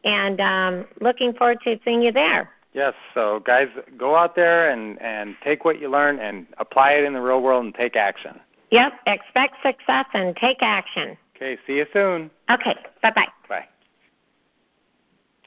and 0.04 0.40
um, 0.40 0.86
looking 1.00 1.32
forward 1.34 1.58
to 1.64 1.78
seeing 1.84 2.02
you 2.02 2.12
there. 2.12 2.50
Yes, 2.78 2.94
so 3.12 3.40
guys, 3.40 3.66
go 3.96 4.14
out 4.14 4.36
there 4.36 4.70
and 4.70 5.02
and 5.02 5.34
take 5.42 5.64
what 5.64 5.80
you 5.80 5.90
learn 5.90 6.20
and 6.20 6.46
apply 6.58 6.92
it 6.92 7.02
in 7.02 7.12
the 7.12 7.20
real 7.20 7.42
world 7.42 7.64
and 7.64 7.74
take 7.74 7.96
action. 7.96 8.38
Yep. 8.70 8.92
Expect 9.04 9.54
success 9.64 10.06
and 10.14 10.36
take 10.36 10.58
action. 10.60 11.18
Okay, 11.34 11.58
see 11.66 11.78
you 11.78 11.86
soon. 11.92 12.30
Okay. 12.48 12.76
Bye 13.02 13.10
bye. 13.10 13.26
Bye. 13.48 13.64